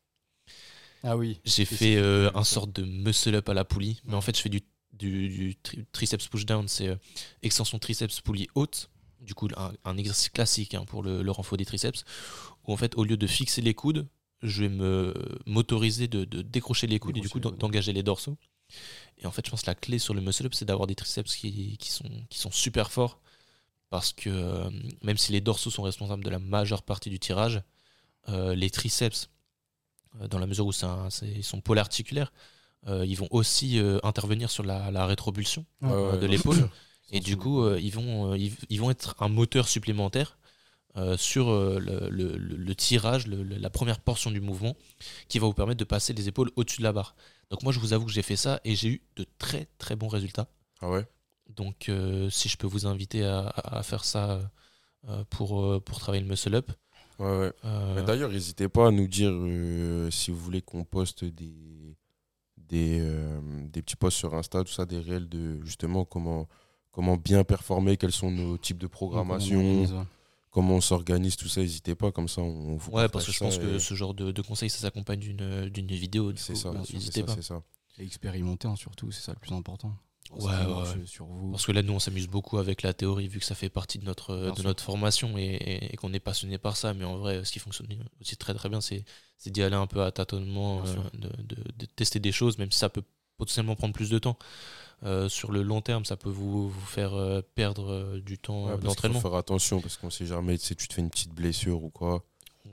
Ah 1.03 1.16
oui. 1.16 1.41
J'ai 1.45 1.64
fait 1.64 1.97
euh, 1.97 2.30
un 2.34 2.45
sorte 2.45 2.72
de 2.72 2.84
muscle 2.84 3.34
up 3.34 3.49
à 3.49 3.55
la 3.55 3.64
poulie, 3.64 4.01
mais 4.05 4.14
en 4.14 4.20
fait, 4.20 4.36
je 4.36 4.43
fais 4.43 4.49
du, 4.49 4.62
du, 4.93 5.57
triceps 5.93 6.28
push 6.28 6.47
down, 6.47 6.68
c'est 6.68 6.97
extension 7.43 7.78
triceps 7.78 8.20
poulie 8.20 8.49
haute. 8.55 8.91
Du 9.20 9.34
coup, 9.34 9.49
un, 9.84 9.97
exercice 9.99 10.30
classique 10.30 10.74
hein, 10.74 10.84
pour 10.86 11.03
le, 11.03 11.22
le 11.22 11.30
renfort 11.30 11.59
des 11.59 11.66
triceps, 11.66 12.05
où 12.66 12.72
en 12.72 12.76
fait, 12.76 12.97
au 12.97 13.05
lieu 13.05 13.16
de 13.16 13.26
fixer 13.26 13.61
les 13.61 13.74
coudes, 13.74 14.07
je 14.43 14.62
vais 14.62 14.68
me 14.68 15.14
m'autoriser 15.47 16.09
de, 16.09 16.24
décrocher 16.24 16.86
les 16.86 16.99
coudes 16.99 17.16
et 17.16 17.20
du 17.20 17.28
coup 17.28 17.41
d'engager 17.41 17.93
les 17.93 18.03
dorsaux. 18.03 18.36
Et 19.18 19.26
en 19.26 19.30
fait, 19.30 19.45
je 19.45 19.51
pense 19.51 19.62
que 19.62 19.66
la 19.66 19.74
clé 19.74 19.99
sur 19.99 20.14
le 20.14 20.20
muscle 20.20 20.47
up, 20.47 20.55
c'est 20.55 20.64
d'avoir 20.64 20.86
des 20.86 20.95
triceps 20.95 21.34
qui, 21.34 21.76
sont, 21.80 22.09
qui 22.28 22.38
sont 22.38 22.51
super 22.51 22.91
forts. 22.91 23.20
Parce 23.91 24.12
que 24.12 24.30
euh, 24.30 24.70
même 25.03 25.18
si 25.18 25.32
les 25.32 25.41
dorsaux 25.41 25.70
sont 25.70 25.82
responsables 25.82 26.22
de 26.22 26.30
la 26.30 26.38
majeure 26.38 26.82
partie 26.82 27.11
du 27.11 27.18
tirage, 27.18 27.61
euh, 28.28 28.55
les 28.55 28.70
triceps, 28.70 29.30
euh, 30.20 30.28
dans 30.28 30.38
la 30.38 30.47
mesure 30.47 30.66
où 30.66 30.72
ils 31.22 31.45
sont 31.45 31.61
polarticulaires, 31.61 32.32
ils 32.86 33.16
vont 33.16 33.28
aussi 33.30 33.78
intervenir 34.03 34.49
sur 34.49 34.62
la, 34.62 35.07
rétrobulsion 35.07 35.66
de 35.82 36.26
l'épaule. 36.26 36.70
Et 37.12 37.20
du 37.20 37.36
coup, 37.36 37.68
ils, 37.74 37.91
vont, 37.91 38.34
ils, 38.34 38.80
vont 38.80 38.91
être 38.91 39.16
un 39.18 39.28
moteur 39.28 39.68
supplémentaire 39.68 40.38
euh, 40.97 41.16
sur 41.16 41.51
euh, 41.51 41.78
le, 41.78 42.74
tirage, 42.74 43.28
la 43.28 43.70
première 43.70 44.01
portion 44.01 44.32
du 44.32 44.41
mouvement, 44.41 44.76
qui 45.28 45.38
va 45.38 45.47
vous 45.47 45.53
permettre 45.53 45.78
de 45.78 45.84
passer 45.84 46.12
les 46.12 46.26
épaules 46.26 46.51
au-dessus 46.57 46.78
de 46.78 46.82
la 46.82 46.93
barre. 46.93 47.14
Donc 47.51 47.62
moi, 47.62 47.72
je 47.72 47.78
vous 47.78 47.93
avoue 47.93 48.07
que 48.07 48.12
j'ai 48.12 48.22
fait 48.22 48.34
ça 48.34 48.61
et 48.64 48.74
j'ai 48.74 48.88
eu 48.88 49.03
de 49.14 49.24
très 49.38 49.68
très 49.78 49.95
bons 49.95 50.09
résultats. 50.09 50.49
Ah 50.80 50.91
ouais? 50.91 51.07
Donc 51.49 51.88
euh, 51.88 52.28
si 52.30 52.49
je 52.49 52.57
peux 52.57 52.66
vous 52.66 52.86
inviter 52.86 53.24
à, 53.24 53.80
faire 53.84 54.05
ça 54.05 54.41
pour, 55.30 55.82
pour 55.82 56.01
travailler 56.01 56.24
le 56.24 56.28
muscle 56.28 56.55
up. 56.57 56.72
Ouais, 57.20 57.53
ouais. 57.64 58.03
D'ailleurs, 58.05 58.30
n'hésitez 58.30 58.68
pas 58.68 58.88
à 58.88 58.91
nous 58.91 59.07
dire 59.07 59.32
si 60.11 60.32
vous 60.32 60.38
voulez 60.38 60.61
qu'on 60.61 60.82
poste 60.82 61.24
des, 61.24 61.97
des, 62.57 63.01
des 63.72 63.82
petits 63.82 63.97
posts 63.97 64.16
sur 64.16 64.34
Insta, 64.34 64.64
tout 64.64 64.72
ça, 64.72 64.86
des 64.86 64.99
réels 64.99 65.28
de 65.28 65.61
justement 65.64 66.05
comment, 66.05 66.49
comment 66.91 67.16
bien 67.16 67.45
performer, 67.45 67.97
quels 67.97 68.12
sont 68.12 68.32
nos 68.32 68.59
types 68.59 68.78
de 68.78 68.88
programmation 68.88 69.86
comment 70.51 70.77
on 70.77 70.81
s'organise, 70.81 71.37
tout 71.37 71.49
ça, 71.49 71.61
n'hésitez 71.61 71.95
pas, 71.95 72.13
comme 72.13 72.29
ça 72.29 72.43
on 72.43 72.77
vous 72.77 72.91
Ouais, 72.93 73.09
parce 73.09 73.27
que 73.27 73.33
je 73.33 73.39
pense 73.39 73.59
que 73.59 73.79
ce 73.79 73.95
genre 73.95 74.15
de, 74.15 74.33
de 74.33 74.43
conseils, 74.43 74.71
ça 74.71 74.79
s'accompagne 74.79 75.21
d'une 75.21 75.87
vidéo. 75.87 76.33
C'est 76.37 76.57
ça, 76.57 76.73
n'hésitez 76.93 77.23
pas. 77.23 77.41
Ça. 77.41 77.63
Et 77.99 78.05
expérimenter 78.05 78.69
hein, 78.69 78.77
surtout, 78.77 79.11
c'est 79.11 79.23
ça 79.23 79.33
le 79.33 79.39
plus 79.39 79.53
important. 79.53 79.95
Ouais, 80.33 80.53
ouais. 80.53 81.07
Sur 81.07 81.27
vous. 81.27 81.51
Parce 81.51 81.67
que 81.67 81.73
là, 81.73 81.83
nous, 81.83 81.93
on 81.93 81.99
s'amuse 81.99 82.29
beaucoup 82.29 82.59
avec 82.59 82.83
la 82.83 82.93
théorie, 82.93 83.27
vu 83.27 83.41
que 83.41 83.45
ça 83.45 83.55
fait 83.55 83.69
partie 83.69 83.99
de 83.99 84.05
notre, 84.05 84.55
de 84.57 84.63
notre 84.63 84.83
formation 84.83 85.37
et, 85.37 85.93
qu'on 85.99 86.13
est 86.13 86.21
passionné 86.21 86.59
par 86.59 86.77
ça. 86.77 86.95
Mais 86.95 87.05
en 87.05 87.19
vrai, 87.19 87.45
ce 87.45 87.51
qui 87.51 87.59
fonctionne 87.59 87.89
aussi 88.21 88.37
très 88.37 88.55
très 88.55 88.69
bien, 88.69 88.81
c'est 88.81 89.05
d'y 89.47 89.63
aller 89.63 89.77
un 89.77 89.87
peu 89.87 90.03
à 90.03 90.13
tâtonnement, 90.13 90.83
euh, 90.87 90.95
de, 91.15 91.57
de, 91.77 91.87
tester 91.97 92.21
des 92.21 92.33
choses, 92.33 92.59
même 92.59 92.71
si 92.71 92.79
ça 92.79 92.89
peut 92.89 93.03
potentiellement 93.39 93.75
prendre 93.75 93.95
plus 93.95 94.11
de 94.11 94.19
temps. 94.19 94.39
Euh, 95.03 95.29
sur 95.29 95.51
le 95.51 95.63
long 95.63 95.81
terme, 95.81 96.05
ça 96.05 96.17
peut 96.17 96.29
vous, 96.29 96.69
vous 96.69 96.87
faire 96.87 97.15
euh, 97.15 97.41
perdre 97.55 97.91
euh, 97.91 98.21
du 98.21 98.39
temps 98.39 98.77
d'entraînement. 98.77 99.19
Il 99.19 99.23
faut 99.23 99.29
faire 99.29 99.39
attention 99.39 99.81
parce 99.81 99.97
qu'on 99.97 100.11
sait 100.11 100.27
jamais 100.27 100.59
si 100.59 100.77
tu 100.77 100.89
te 100.89 100.95
fais 100.95 101.01
une 101.01 101.11
petite 101.11 101.35
blessure 101.35 101.83
ou 101.83 101.91
quoi. 101.91 102.25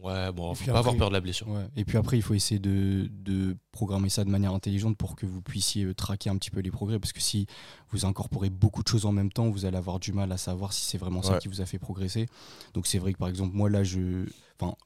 Ouais, 0.07 0.31
bon, 0.31 0.53
faut 0.55 0.71
pas 0.71 0.79
avoir 0.79 0.95
peur 0.95 1.09
de 1.09 1.13
la 1.13 1.21
blessure. 1.21 1.47
Et 1.75 1.83
puis 1.83 1.97
après, 1.97 2.17
il 2.17 2.21
faut 2.21 2.33
essayer 2.33 2.59
de, 2.59 3.09
de, 3.11 3.57
programmer 3.71 4.09
ça 4.09 4.23
de 4.23 4.29
manière 4.29 4.53
intelligente 4.53 4.97
pour 4.97 5.15
que 5.15 5.25
vous 5.25 5.41
puissiez 5.41 5.93
traquer 5.93 6.29
un 6.29 6.37
petit 6.37 6.49
peu 6.49 6.61
les 6.61 6.71
progrès. 6.71 6.97
Parce 6.97 7.13
que 7.13 7.21
si 7.21 7.45
vous 7.91 8.05
incorporez 8.05 8.49
beaucoup 8.49 8.83
de 8.83 8.87
choses 8.87 9.05
en 9.05 9.11
même 9.11 9.31
temps, 9.31 9.49
vous 9.49 9.65
allez 9.65 9.77
avoir 9.77 9.99
du 9.99 10.13
mal 10.13 10.31
à 10.31 10.37
savoir 10.37 10.73
si 10.73 10.85
c'est 10.85 10.97
vraiment 10.97 11.21
ça 11.21 11.39
qui 11.39 11.47
vous 11.47 11.61
a 11.61 11.65
fait 11.65 11.79
progresser. 11.79 12.27
Donc 12.73 12.87
c'est 12.87 12.99
vrai 12.99 13.13
que 13.13 13.17
par 13.17 13.27
exemple, 13.27 13.55
moi 13.55 13.69
là, 13.69 13.83
je, 13.83 14.25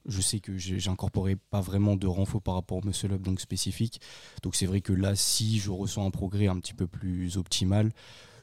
je 0.06 0.22
sais 0.22 0.40
que 0.40 0.58
j'incorporais 0.58 1.36
pas 1.36 1.62
vraiment 1.62 1.96
de 1.96 2.08
renfort 2.08 2.42
par 2.42 2.56
rapport 2.56 2.78
au 2.80 2.86
muscle 2.86 3.14
up 3.14 3.22
donc 3.22 3.40
spécifique. 3.40 4.02
Donc 4.44 4.56
c'est 4.56 4.66
vrai 4.66 4.82
que 4.82 4.94
là, 4.94 5.16
si 5.16 5.60
je 5.60 5.70
ressens 5.70 6.06
un 6.06 6.12
progrès 6.12 6.48
un 6.48 6.60
petit 6.60 6.74
peu 6.74 6.88
plus 6.88 7.38
optimal, 7.38 7.92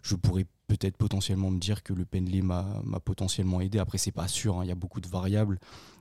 je 0.03 0.15
pourrais 0.15 0.47
peut-être 0.69 0.97
potentiellement 0.97 1.51
me 1.51 1.59
dire 1.59 1.83
que 1.83 1.93
le 1.93 2.05
Penley 2.05 2.43
m'a 2.43 2.83
potentiellement 3.05 3.61
aidé. 3.61 3.79
Après, 3.79 3.99
c'est 3.99 4.13
pas 4.13 4.29
sûr, 4.29 4.59
hein, 4.59 4.65
il 4.65 4.69
y 4.69 4.73
a 4.73 4.77
beaucoup 4.77 5.01
de 5.01 5.09
variables. 5.09 5.59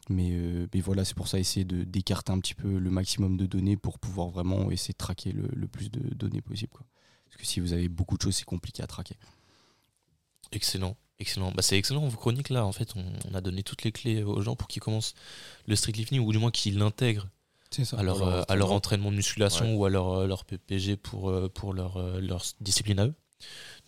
Mais, 0.10 0.30
euh, 0.32 0.68
mais 0.74 0.80
voilà, 0.82 1.04
c'est 1.06 1.16
pour 1.16 1.28
ça 1.28 1.40
essayer 1.40 1.66
d'écarter 1.66 2.32
un 2.32 2.40
petit 2.40 2.56
peu 2.56 2.78
le 2.78 2.90
maximum 2.90 3.38
de 3.38 3.46
données 3.46 3.78
pour 3.78 4.00
pouvoir 4.00 4.30
vraiment 4.30 4.72
essayer 4.72 4.94
de 4.94 4.98
traquer 4.98 5.32
le, 5.32 5.68
plus 5.68 5.92
de 5.92 6.14
données 6.16 6.42
possible. 6.42 6.72
Quoi. 6.72 6.86
Parce 7.26 7.38
que 7.38 7.46
si 7.46 7.60
vous 7.60 7.74
avez 7.74 7.90
beaucoup 7.90 8.18
de 8.18 8.22
choses, 8.22 8.36
c'est 8.36 8.46
compliqué 8.46 8.82
à 8.84 8.88
traquer. 8.88 9.16
Excellent, 10.52 10.96
excellent. 11.20 11.52
Bah, 11.52 11.62
c'est 11.62 11.78
excellent 11.78 12.08
vos 12.08 12.18
chroniques 12.18 12.50
là. 12.50 12.66
En 12.66 12.72
fait, 12.72 12.96
on, 12.96 13.04
on 13.30 13.36
a 13.36 13.42
donné 13.42 13.64
toutes 13.64 13.84
les 13.84 13.92
clés 13.92 14.24
aux 14.24 14.42
gens 14.42 14.56
pour 14.56 14.68
qu'ils 14.68 14.82
commencent 14.82 15.14
le 15.68 15.76
streetlifting 15.76 16.22
ou 16.22 16.32
du 16.32 16.38
moins 16.38 16.52
qu'ils 16.52 16.78
l'intègrent 16.78 17.28
C'est 17.70 17.84
ça. 17.84 17.98
à 17.98 18.04
leur, 18.04 18.24
euh, 18.24 18.44
à 18.48 18.56
leur 18.56 18.72
entraînement. 18.72 19.12
de 19.12 19.18
musculation 19.18 19.76
ou 19.76 19.84
à 19.86 19.90
leur, 19.90 20.10
euh, 20.10 20.28
leur 20.28 20.46
PPG 20.46 20.96
pour, 20.96 21.30
euh, 21.30 21.50
pour 21.50 21.74
leur, 21.74 21.98
euh, 21.98 22.22
leur 22.22 22.44
discipline 22.62 23.00
à 23.00 23.08
eux. 23.08 23.16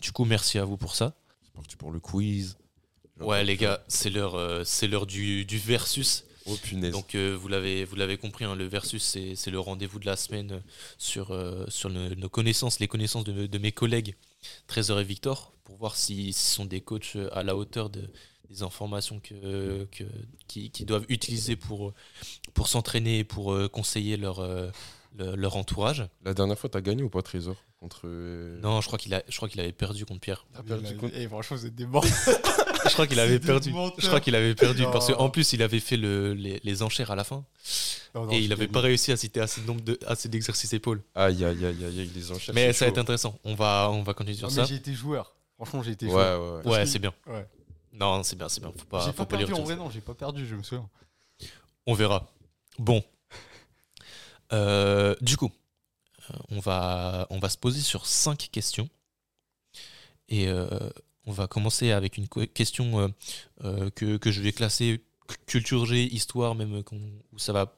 Du 0.01 0.11
coup, 0.11 0.25
merci 0.25 0.59
à 0.59 0.65
vous 0.65 0.75
pour 0.77 0.95
ça. 0.95 1.15
C'est 1.43 1.53
parti 1.53 1.77
pour 1.77 1.91
le 1.91 1.99
quiz. 1.99 2.57
Ouais, 3.25 3.43
les 3.43 3.57
gars, 3.57 3.83
c'est 3.87 4.09
l'heure 4.09 4.35
euh, 4.35 4.63
c'est 4.65 4.87
l'heure 4.87 5.05
du, 5.05 5.45
du 5.45 5.57
versus. 5.57 6.23
Oh 6.45 6.55
punaise. 6.63 6.91
Donc, 6.93 7.13
euh, 7.15 7.37
vous 7.39 7.47
l'avez 7.47 7.85
vous 7.85 7.95
l'avez 7.95 8.17
compris, 8.17 8.45
hein, 8.45 8.55
le 8.55 8.65
versus, 8.65 9.03
c'est 9.03 9.35
c'est 9.35 9.51
le 9.51 9.59
rendez-vous 9.59 9.99
de 9.99 10.05
la 10.05 10.15
semaine 10.15 10.53
euh, 10.53 10.59
sur, 10.97 11.31
euh, 11.31 11.65
sur 11.67 11.89
le- 11.89 12.15
nos 12.15 12.29
connaissances, 12.29 12.79
les 12.79 12.87
connaissances 12.87 13.23
de, 13.25 13.45
de 13.45 13.57
mes 13.59 13.71
collègues 13.71 14.15
Trésor 14.67 14.99
et 14.99 15.03
Victor, 15.03 15.53
pour 15.63 15.75
voir 15.77 15.95
si- 15.95 16.33
s'ils 16.33 16.33
sont 16.55 16.65
des 16.65 16.81
coachs 16.81 17.17
à 17.33 17.43
la 17.43 17.55
hauteur 17.55 17.89
de, 17.91 18.01
des 18.49 18.63
informations 18.63 19.19
que, 19.19 19.83
que, 19.91 20.05
qu'ils 20.47 20.71
qu'ils 20.71 20.85
doivent 20.87 21.05
utiliser 21.09 21.55
pour, 21.55 21.93
pour 22.55 22.67
s'entraîner 22.67 23.19
et 23.19 23.23
pour 23.23 23.53
euh, 23.53 23.67
conseiller 23.67 24.17
leur, 24.17 24.39
euh, 24.39 24.71
le- 25.17 25.35
leur 25.35 25.55
entourage. 25.55 26.07
La 26.23 26.33
dernière 26.33 26.57
fois, 26.57 26.69
t'as 26.69 26.81
gagné 26.81 27.03
ou 27.03 27.09
pas, 27.09 27.21
Trésor 27.21 27.57
Contre. 27.79 28.07
Non, 28.07 28.81
je 28.81 28.87
crois 28.87 28.97
qu'il 28.97 29.13
a- 29.13 29.23
je 29.29 29.35
crois 29.37 29.47
qu'il 29.49 29.59
avait 29.61 29.71
perdu 29.71 30.05
contre 30.05 30.19
Pierre. 30.21 30.45
T'as 30.53 30.63
perdu 30.63 30.95
contre- 30.97 31.15
Et 31.15 31.27
franchement, 31.27 31.57
vous 31.57 31.65
êtes 31.67 31.75
des 31.75 31.85
morts. 31.85 32.03
Je 32.85 32.93
crois 32.93 33.07
qu'il 33.07 33.19
avait 33.19 33.39
perdu. 33.39 33.73
Je 33.97 34.07
crois 34.07 34.19
qu'il 34.19 34.35
avait 34.35 34.55
perdu 34.55 34.83
parce 34.91 35.11
qu'en 35.13 35.29
plus 35.29 35.53
il 35.53 35.61
avait 35.63 35.79
fait 35.79 35.97
le, 35.97 36.33
les, 36.33 36.59
les 36.63 36.83
enchères 36.83 37.11
à 37.11 37.15
la 37.15 37.23
fin 37.23 37.43
et 38.31 38.39
il 38.39 38.51
avait 38.53 38.67
pas 38.67 38.81
réussi 38.81 39.11
à 39.11 39.17
citer 39.17 39.39
assez 39.41 39.61
de 39.61 39.67
nombre 39.67 39.81
de 39.81 39.99
assez 40.05 40.29
d'exercices 40.29 40.73
épaules. 40.73 41.01
Aïe, 41.15 41.43
aïe, 41.45 41.65
aïe, 41.65 41.85
aïe, 41.85 41.99
aïe, 41.99 42.11
les 42.15 42.31
enchères. 42.31 42.55
Mais 42.55 42.73
ça 42.73 42.85
va 42.85 42.89
être 42.89 42.97
intéressant. 42.97 43.37
On 43.43 43.55
va 43.55 43.89
on 43.91 44.01
va 44.03 44.13
continuer 44.13 44.37
sur 44.37 44.49
ça. 44.51 44.65
J'ai 44.65 44.75
été 44.75 44.93
joueur. 44.93 45.33
Franchement, 45.55 45.83
j'ai 45.83 45.91
été 45.91 46.05
Ouais, 46.05 46.11
joueur. 46.11 46.41
ouais, 46.41 46.65
ouais. 46.65 46.71
Ouais, 46.77 46.83
que- 46.83 46.89
c'est 46.89 46.99
bien. 46.99 47.13
Ouais. 47.27 47.45
Non, 47.93 48.23
c'est 48.23 48.37
bien, 48.37 48.47
c'est 48.49 48.61
bien. 48.61 48.71
Faut 48.75 48.85
pas, 48.85 48.99
J'ai 49.05 49.11
faut 49.11 49.25
pas 49.25 49.37
perdu 49.37 49.53
en 49.53 49.63
vrai, 49.63 49.75
non, 49.75 49.89
j'ai 49.89 49.99
pas 50.01 50.13
perdu, 50.13 50.45
je 50.47 50.55
me 50.55 50.63
souviens. 50.63 50.87
On 51.85 51.93
verra. 51.93 52.31
Bon. 52.77 53.03
Euh, 54.53 55.15
du 55.21 55.37
coup, 55.37 55.51
euh, 56.31 56.35
on 56.49 56.59
va, 56.59 57.27
on 57.29 57.39
va 57.39 57.49
se 57.49 57.57
poser 57.57 57.81
sur 57.81 58.05
cinq 58.05 58.49
questions. 58.51 58.89
Et 60.29 60.47
euh, 60.47 60.67
on 61.29 61.31
va 61.31 61.47
commencer 61.47 61.91
avec 61.91 62.17
une 62.17 62.27
question 62.27 62.99
euh, 62.99 63.07
euh, 63.63 63.89
que, 63.91 64.17
que 64.17 64.31
je 64.31 64.41
vais 64.41 64.51
classer 64.51 64.99
cu- 65.27 65.37
culture 65.45 65.85
G, 65.85 66.03
histoire, 66.11 66.55
même 66.55 66.73
euh, 66.73 66.83
où 67.31 67.37
ça 67.37 67.53
va, 67.53 67.77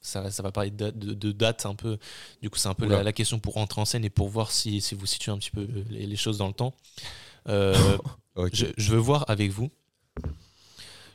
ça, 0.00 0.30
ça 0.32 0.42
va 0.42 0.50
parler 0.50 0.70
de, 0.72 0.76
date- 0.76 0.98
de, 0.98 1.14
de 1.14 1.30
date 1.32 1.64
un 1.64 1.76
peu. 1.76 1.96
Du 2.42 2.50
coup, 2.50 2.58
c'est 2.58 2.68
un 2.68 2.74
peu 2.74 2.86
la, 2.96 3.02
la 3.04 3.12
question 3.12 3.38
pour 3.38 3.54
rentrer 3.54 3.80
en 3.80 3.84
scène 3.84 4.04
et 4.04 4.10
pour 4.10 4.28
voir 4.28 4.50
si, 4.50 4.80
si 4.80 4.96
vous 4.96 5.06
situez 5.06 5.30
un 5.30 5.38
petit 5.38 5.52
peu 5.52 5.66
les, 5.90 6.06
les 6.06 6.16
choses 6.16 6.38
dans 6.38 6.48
le 6.48 6.54
temps. 6.54 6.74
Euh, 7.48 7.74
je, 8.52 8.66
je 8.76 8.90
veux 8.90 8.98
voir 8.98 9.24
avec 9.30 9.50
vous 9.52 9.70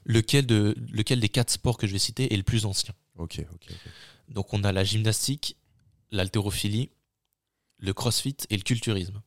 lequel, 0.06 0.46
de, 0.46 0.76
lequel 0.92 1.20
des 1.20 1.30
quatre 1.30 1.52
sports 1.52 1.78
que 1.78 1.86
je 1.88 1.92
vais 1.92 2.00
citer 2.00 2.34
est 2.34 2.38
le 2.38 2.44
plus 2.44 2.66
ancien. 2.66 2.94
Ok, 3.18 3.40
ok. 3.54 3.68
ok. 3.70 3.76
Donc 4.30 4.54
on 4.54 4.64
a 4.64 4.72
la 4.72 4.84
gymnastique, 4.84 5.58
l'haltérophilie, 6.12 6.90
le 7.78 7.94
crossfit 7.94 8.38
et 8.50 8.56
le 8.58 8.64
culturisme. 8.64 9.22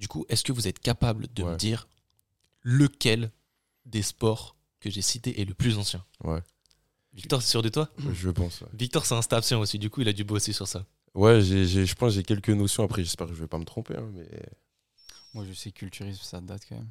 Du 0.00 0.08
coup, 0.08 0.24
est-ce 0.30 0.42
que 0.42 0.50
vous 0.52 0.66
êtes 0.66 0.78
capable 0.78 1.26
de 1.34 1.44
me 1.44 1.56
dire 1.56 1.86
lequel 2.62 3.30
des 3.84 4.02
sports 4.02 4.56
que 4.80 4.88
j'ai 4.90 5.02
cités 5.02 5.40
est 5.40 5.44
le 5.44 5.54
plus 5.54 5.76
ancien? 5.78 6.04
Ouais. 6.24 6.40
Victor, 7.12 7.42
c'est 7.42 7.50
sûr 7.50 7.62
de 7.62 7.68
toi? 7.68 7.90
Je 8.12 8.30
pense. 8.30 8.62
ouais. 8.62 8.68
Victor, 8.72 9.04
c'est 9.04 9.14
un 9.14 9.22
stapsien 9.22 9.58
aussi, 9.58 9.78
du 9.78 9.90
coup, 9.90 10.00
il 10.00 10.08
a 10.08 10.12
dû 10.12 10.24
bosser 10.24 10.52
sur 10.54 10.66
ça. 10.66 10.86
Ouais, 11.14 11.40
je 11.42 11.94
pense 11.94 12.10
que 12.12 12.14
j'ai 12.16 12.22
quelques 12.22 12.48
notions. 12.50 12.82
Après, 12.84 13.02
j'espère 13.02 13.26
que 13.26 13.34
je 13.34 13.40
vais 13.40 13.46
pas 13.48 13.58
me 13.58 13.64
tromper. 13.64 13.96
hein, 13.96 14.08
mais... 14.14 14.26
Moi, 15.34 15.44
je 15.46 15.52
sais 15.52 15.70
culturisme, 15.70 16.22
ça 16.22 16.40
date 16.40 16.62
quand 16.68 16.76
même. 16.76 16.90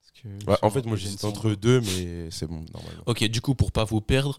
Parce 0.00 0.12
que 0.22 0.50
Ouais, 0.50 0.58
en 0.62 0.70
fait, 0.70 0.84
moi, 0.84 0.96
j'hésite 0.96 1.24
entre 1.24 1.54
deux, 1.54 1.80
mais 1.80 2.30
c'est 2.30 2.46
bon, 2.46 2.64
normalement. 2.72 3.02
Ok, 3.06 3.24
du 3.24 3.40
coup, 3.40 3.54
pour 3.54 3.72
pas 3.72 3.84
vous 3.84 4.00
perdre, 4.02 4.38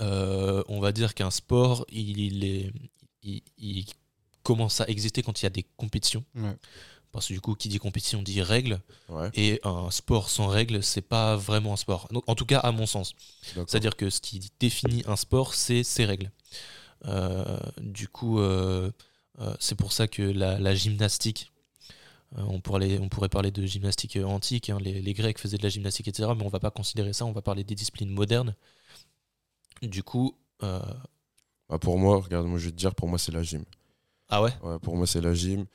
euh, 0.00 0.62
on 0.68 0.80
va 0.80 0.92
dire 0.92 1.14
qu'un 1.14 1.30
sport, 1.30 1.86
il, 1.90 2.44
est, 2.44 2.72
il, 3.22 3.42
il 3.56 3.86
commence 4.42 4.80
à 4.80 4.86
exister 4.88 5.22
quand 5.22 5.40
il 5.40 5.44
y 5.44 5.46
a 5.46 5.50
des 5.50 5.64
compétitions. 5.76 6.24
Ouais. 6.34 6.56
Parce 7.16 7.28
que 7.28 7.32
du 7.34 7.40
coup, 7.40 7.54
qui 7.54 7.68
dit 7.68 7.78
compétition 7.78 8.22
dit 8.22 8.42
règles. 8.42 8.80
Ouais, 9.08 9.30
Et 9.34 9.60
un 9.64 9.90
sport 9.90 10.30
sans 10.30 10.46
règles, 10.48 10.82
c'est 10.82 11.02
pas 11.02 11.36
vraiment 11.36 11.74
un 11.74 11.76
sport. 11.76 12.08
Donc, 12.12 12.24
en 12.26 12.34
tout 12.34 12.46
cas, 12.46 12.58
à 12.60 12.72
mon 12.72 12.86
sens. 12.86 13.14
C'est-à-dire 13.66 13.96
que 13.96 14.10
ce 14.10 14.20
qui 14.20 14.40
définit 14.60 15.02
un 15.06 15.16
sport, 15.16 15.54
c'est 15.54 15.82
ses 15.84 16.04
règles. 16.04 16.30
Euh, 17.06 17.58
du 17.80 18.08
coup, 18.08 18.40
euh, 18.40 18.90
euh, 19.40 19.54
c'est 19.60 19.76
pour 19.76 19.92
ça 19.92 20.08
que 20.08 20.22
la, 20.22 20.58
la 20.58 20.74
gymnastique, 20.74 21.52
on, 22.36 22.60
pourrait, 22.60 22.98
on 22.98 23.08
pourrait 23.08 23.28
parler 23.28 23.50
de 23.50 23.66
gymnastique 23.66 24.16
antique, 24.24 24.70
hein, 24.70 24.78
les, 24.80 25.00
les 25.02 25.14
Grecs 25.14 25.38
faisaient 25.38 25.58
de 25.58 25.62
la 25.64 25.68
gymnastique, 25.70 26.08
etc. 26.08 26.34
Mais 26.36 26.44
on 26.44 26.48
va 26.48 26.60
pas 26.60 26.70
considérer 26.70 27.12
ça, 27.12 27.24
on 27.26 27.32
va 27.32 27.42
parler 27.42 27.64
des 27.64 27.74
disciplines 27.74 28.10
modernes. 28.10 28.54
Du 29.82 30.02
coup, 30.02 30.36
Bah, 31.68 31.78
pour 31.78 31.98
moi, 31.98 32.20
regarde, 32.20 32.46
moi, 32.46 32.58
je 32.58 32.66
vais 32.66 32.70
te 32.72 32.76
dire, 32.76 32.94
pour 32.94 33.08
moi, 33.08 33.18
c'est 33.18 33.32
la 33.32 33.42
gym. 33.42 33.64
ah 34.28 34.42
ouais? 34.42 34.52
Ouais, 34.62 34.78
pour 34.78 34.96
moi, 34.96 35.06
c'est 35.06 35.20
la 35.20 35.34
gym. 35.34 35.66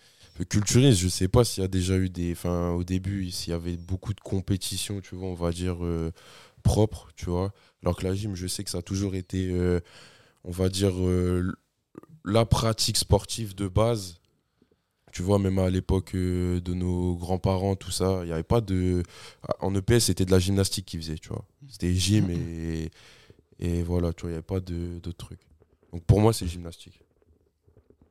Le 0.42 0.46
culturisme, 0.46 1.00
je 1.00 1.08
sais 1.08 1.28
pas 1.28 1.44
s'il 1.44 1.62
y 1.62 1.66
a 1.66 1.68
déjà 1.68 1.96
eu 1.98 2.10
des. 2.10 2.32
Enfin, 2.32 2.72
au 2.72 2.84
début, 2.84 3.30
s'il 3.30 3.52
y 3.52 3.54
avait 3.54 3.78
beaucoup 3.78 4.12
de 4.16 4.22
compétitions, 4.22 5.00
tu 5.00 5.14
vois, 5.14 5.28
on 5.28 5.36
va 5.36 5.52
dire, 5.52 5.86
euh, 5.86 6.12
propres, 6.64 7.10
tu 7.16 7.26
vois. 7.26 7.54
Alors 7.84 7.96
que 7.96 8.04
la 8.08 8.16
gym, 8.16 8.34
je 8.34 8.48
sais 8.48 8.64
que 8.64 8.72
ça 8.72 8.80
a 8.80 8.82
toujours 8.82 9.14
été, 9.14 9.52
euh, 9.52 9.82
on 10.44 10.50
va 10.52 10.70
dire, 10.70 10.94
euh, 11.00 11.52
la 12.26 12.46
pratique 12.46 12.98
sportive 12.98 13.54
de 13.54 13.68
base. 13.68 14.20
Tu 15.12 15.22
vois, 15.24 15.40
même 15.40 15.60
à 15.60 15.70
l'époque 15.70 16.16
de 16.16 16.74
nos 16.74 17.16
grands-parents, 17.16 17.76
tout 17.76 17.92
ça, 17.92 18.22
il 18.24 18.28
n'y 18.28 18.32
avait 18.34 18.44
pas 18.44 18.62
de. 18.62 19.04
En 19.60 19.76
EPS, 19.76 20.06
c'était 20.06 20.26
de 20.26 20.32
la 20.32 20.40
gymnastique 20.40 20.86
qu'ils 20.88 21.02
faisaient, 21.02 21.20
tu 21.20 21.30
vois. 21.30 21.46
C'était 21.70 21.94
gym 21.94 22.32
et, 22.32 22.90
et 23.60 23.84
voilà, 23.84 24.14
tu 24.14 24.22
vois, 24.22 24.32
il 24.32 24.34
n'y 24.34 24.38
avait 24.38 24.44
pas 24.44 24.60
de- 24.62 25.00
d'autres 25.00 25.26
trucs. 25.28 25.42
Donc 25.94 26.04
pour 26.06 26.22
moi, 26.22 26.34
c'est 26.34 26.48
gymnastique. 26.48 27.00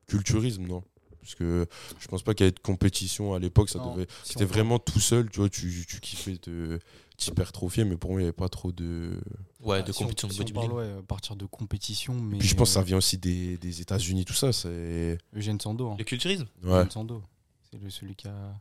Culturisme, 0.06 0.66
non. 0.66 0.82
Parce 1.20 1.34
que 1.34 1.66
je 1.98 2.08
pense 2.08 2.22
pas 2.22 2.32
qu'il 2.34 2.46
y 2.46 2.48
ait 2.48 2.52
de 2.52 2.58
compétition 2.58 3.34
à 3.34 3.38
l'époque, 3.38 3.68
ça 3.68 3.78
Non, 3.78 3.94
devait. 3.94 4.06
si 4.24 4.32
C'était 4.32 4.44
vraiment 4.46 4.78
tout 4.78 5.00
seul, 5.00 5.28
tu 5.30 5.40
vois, 5.40 5.48
tu, 5.50 5.84
tu 5.86 6.00
kiffais 6.00 6.38
de 6.46 6.78
t'hypertrophier, 7.18 7.84
mais 7.84 7.96
pour 7.98 8.10
moi, 8.12 8.20
il 8.20 8.24
n'y 8.24 8.28
avait 8.28 8.32
pas 8.36 8.48
trop 8.48 8.72
de. 8.72 9.20
Ouais, 9.60 9.78
Ah, 9.80 9.82
de 9.82 9.92
si 9.92 10.02
on- 10.02 10.06
compétition 10.06 10.28
de 10.28 10.32
si 10.32 10.40
on 10.40 10.44
parle, 10.44 10.68
bodybuilding. 10.68 10.92
ouais, 10.94 10.98
à 11.00 11.02
partir 11.02 11.36
de 11.36 11.44
compétition, 11.44 12.14
mais. 12.18 12.38
Puis 12.38 12.48
je 12.48 12.54
pense 12.54 12.70
que 12.70 12.74
ça 12.74 12.82
vient 12.82 12.96
aussi 12.96 13.18
des, 13.18 13.58
des 13.58 13.80
États-Unis, 13.82 14.24
tout 14.24 14.32
ça. 14.32 14.52
C'est. 14.52 15.18
Eugène 15.36 15.60
Sando. 15.60 15.90
hein. 15.90 15.96
Le 15.98 16.04
culturisme 16.04 16.46
Ouais. 16.62 16.70
Eugène 16.78 16.90
Sando. 16.90 17.22
C'est 17.70 17.78
le, 17.78 17.90
celui 17.90 18.14
qui 18.16 18.26
a, 18.26 18.58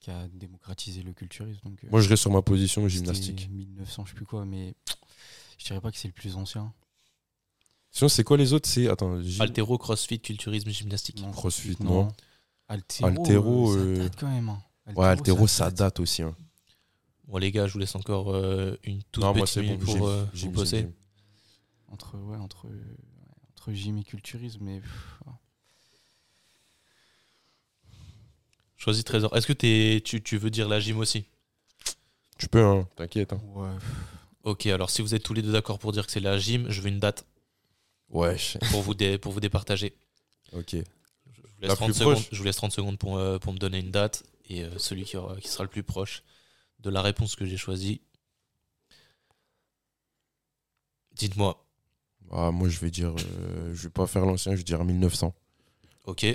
qui 0.00 0.10
a 0.10 0.26
démocratisé 0.28 1.02
le 1.02 1.12
culturisme. 1.12 1.60
Donc, 1.64 1.84
euh, 1.84 1.88
Moi, 1.90 2.00
je 2.00 2.08
reste 2.08 2.22
sur 2.22 2.30
ma 2.32 2.42
position 2.42 2.88
gymnastique. 2.88 3.48
1900, 3.52 4.04
je 4.06 4.10
sais 4.10 4.16
plus 4.16 4.24
quoi, 4.26 4.44
mais 4.46 4.74
je 5.58 5.66
dirais 5.66 5.80
pas 5.82 5.92
que 5.92 5.98
c'est 5.98 6.08
le 6.08 6.14
plus 6.14 6.34
ancien. 6.36 6.72
Sinon, 7.92 8.08
c'est 8.08 8.24
quoi 8.24 8.36
les 8.38 8.52
autres? 8.54 8.68
C'est. 8.68 8.88
Attends, 8.88 9.20
gym- 9.20 9.42
Altéro, 9.42 9.76
crossfit, 9.78 10.18
culturisme, 10.18 10.70
gymnastique. 10.70 11.20
Non, 11.20 11.30
Crossfit, 11.30 11.76
non. 11.80 12.04
non. 12.04 12.12
Altéro, 12.68 13.06
Altéro, 13.08 13.72
euh, 13.72 13.76
euh, 13.78 13.96
ça 13.96 14.02
date 14.04 14.16
quand 14.18 14.28
même. 14.30 14.48
hein. 14.48 14.62
Ouais, 14.96 15.06
Altéro, 15.06 15.46
ça 15.46 15.66
ça 15.66 15.70
date 15.70 16.00
aussi. 16.00 16.22
hein. 16.22 16.34
Bon, 17.28 17.36
les 17.38 17.52
gars, 17.52 17.66
je 17.66 17.74
vous 17.74 17.78
laisse 17.78 17.94
encore 17.94 18.34
euh, 18.34 18.76
une 18.84 19.02
toute 19.04 19.22
Non, 19.22 19.32
petite 19.34 19.48
c'est 19.48 19.60
bon. 19.60 19.66
minute 19.68 19.84
pour, 19.84 19.94
gym, 19.94 20.04
euh, 20.04 20.24
gym, 20.34 20.52
vous 20.52 20.64
gym. 20.64 20.92
Entre, 21.92 22.16
ouais, 22.16 22.36
entre, 22.38 22.66
ouais, 22.66 22.72
entre 23.52 23.72
gym 23.72 23.98
et 23.98 24.04
culturisme, 24.04 24.58
mais. 24.64 24.80
Choisis 28.76 29.04
Trésor. 29.04 29.36
Est-ce 29.36 29.46
que 29.46 29.52
t'es- 29.52 30.00
tu, 30.04 30.22
tu 30.22 30.38
veux 30.38 30.50
dire 30.50 30.68
la 30.68 30.80
gym 30.80 30.98
aussi? 30.98 31.24
Tu 32.38 32.48
peux, 32.48 32.64
hein, 32.64 32.88
t'inquiète. 32.96 33.32
hein. 33.32 33.40
Ouais. 33.54 33.68
Ok, 34.42 34.66
alors 34.66 34.90
si 34.90 35.02
vous 35.02 35.14
êtes 35.14 35.22
tous 35.22 35.34
les 35.34 35.42
deux 35.42 35.52
d'accord 35.52 35.78
pour 35.78 35.92
dire 35.92 36.04
que 36.06 36.10
c'est 36.10 36.18
la 36.20 36.36
gym, 36.38 36.66
je 36.68 36.80
veux 36.80 36.88
une 36.88 36.98
date 36.98 37.24
Wesh. 38.12 38.56
pour 38.70 38.82
vous, 38.82 38.94
dé- 38.94 39.18
pour 39.18 39.32
vous 39.32 39.40
départager. 39.40 39.96
Ok. 40.52 40.72
Je 40.74 41.40
vous 41.40 41.48
laisse, 41.60 41.68
La 41.70 41.76
30 41.76 41.88
plus 41.90 41.98
secondes, 41.98 42.18
je 42.30 42.38
vous 42.38 42.44
laisse 42.44 42.56
30 42.56 42.72
secondes 42.72 42.98
pour, 42.98 43.16
euh, 43.16 43.38
pour 43.38 43.52
me 43.52 43.58
donner 43.58 43.78
une 43.80 43.90
date 43.90 44.22
et 44.48 44.62
euh, 44.64 44.78
celui 44.78 45.04
qui, 45.04 45.16
aura- 45.16 45.36
qui 45.40 45.48
sera 45.48 45.64
le 45.64 45.70
plus 45.70 45.82
proche 45.82 46.22
de 46.80 46.90
la 46.90 47.00
réponse 47.02 47.34
que 47.36 47.44
j'ai 47.46 47.56
choisie. 47.56 48.00
Dites-moi. 51.14 51.64
Ah, 52.30 52.50
moi, 52.50 52.68
je 52.68 52.78
vais 52.80 52.90
dire. 52.90 53.14
euh, 53.18 53.74
je 53.74 53.82
vais 53.84 53.90
pas 53.90 54.06
faire 54.06 54.24
l'ancien, 54.24 54.52
je 54.52 54.58
vais 54.58 54.62
dire 54.64 54.82
1900. 54.84 55.34
Ok. 56.06 56.26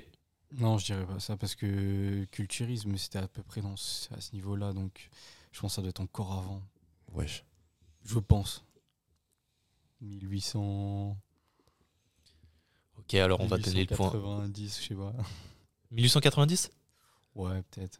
Non, 0.53 0.77
je 0.77 0.85
dirais 0.85 1.05
pas 1.05 1.19
ça 1.19 1.35
parce 1.35 1.55
que 1.55 2.23
culturisme, 2.31 2.95
c'était 2.97 3.19
à 3.19 3.27
peu 3.27 3.43
près 3.43 3.61
dans 3.61 3.75
ce- 3.75 4.13
à 4.13 4.21
ce 4.21 4.33
niveau-là, 4.33 4.71
donc 4.73 5.09
je 5.51 5.59
pense 5.59 5.71
que 5.71 5.75
ça 5.75 5.81
doit 5.81 5.89
être 5.89 5.99
encore 5.99 6.31
avant. 6.33 6.61
Wesh. 7.13 7.43
Je 8.05 8.19
pense. 8.19 8.63
1800. 10.01 11.17
Ok, 13.07 13.13
alors 13.15 13.39
on 13.39 13.47
va 13.47 13.57
donner 13.57 13.85
le 13.89 13.95
point. 13.95 14.11
1890, 14.11 14.79
je 14.81 14.87
sais 14.87 14.95
pas. 14.95 15.13
1890 15.91 16.69
Ouais, 17.35 17.61
peut-être. 17.71 17.99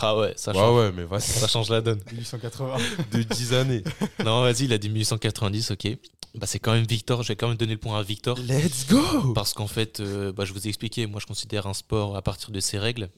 Ah 0.00 0.16
ouais, 0.16 0.32
ça 0.36 0.52
change, 0.52 0.76
ouais, 0.76 0.92
mais 0.92 1.04
vas-y. 1.04 1.20
ça 1.22 1.46
change 1.46 1.68
la 1.70 1.80
donne. 1.80 2.00
1880. 2.12 2.76
de 3.12 3.22
10 3.22 3.52
années. 3.54 3.84
Non, 4.24 4.40
vas-y, 4.42 4.64
il 4.64 4.72
a 4.72 4.78
dit 4.78 4.88
1890, 4.88 5.70
ok. 5.72 5.88
Bah, 6.34 6.46
c'est 6.46 6.58
quand 6.58 6.72
même 6.72 6.84
Victor, 6.86 7.22
je 7.22 7.28
vais 7.28 7.36
quand 7.36 7.48
même 7.48 7.56
donner 7.56 7.72
le 7.74 7.78
point 7.78 7.98
à 7.98 8.02
Victor. 8.02 8.38
Let's 8.38 8.86
go 8.88 9.32
Parce 9.32 9.54
qu'en 9.54 9.66
fait, 9.68 10.00
euh, 10.00 10.32
bah, 10.32 10.44
je 10.44 10.52
vous 10.52 10.66
ai 10.66 10.68
expliqué, 10.68 11.06
moi 11.06 11.20
je 11.20 11.26
considère 11.26 11.66
un 11.66 11.74
sport 11.74 12.16
à 12.16 12.22
partir 12.22 12.50
de 12.50 12.60
ses 12.60 12.78
règles. 12.78 13.08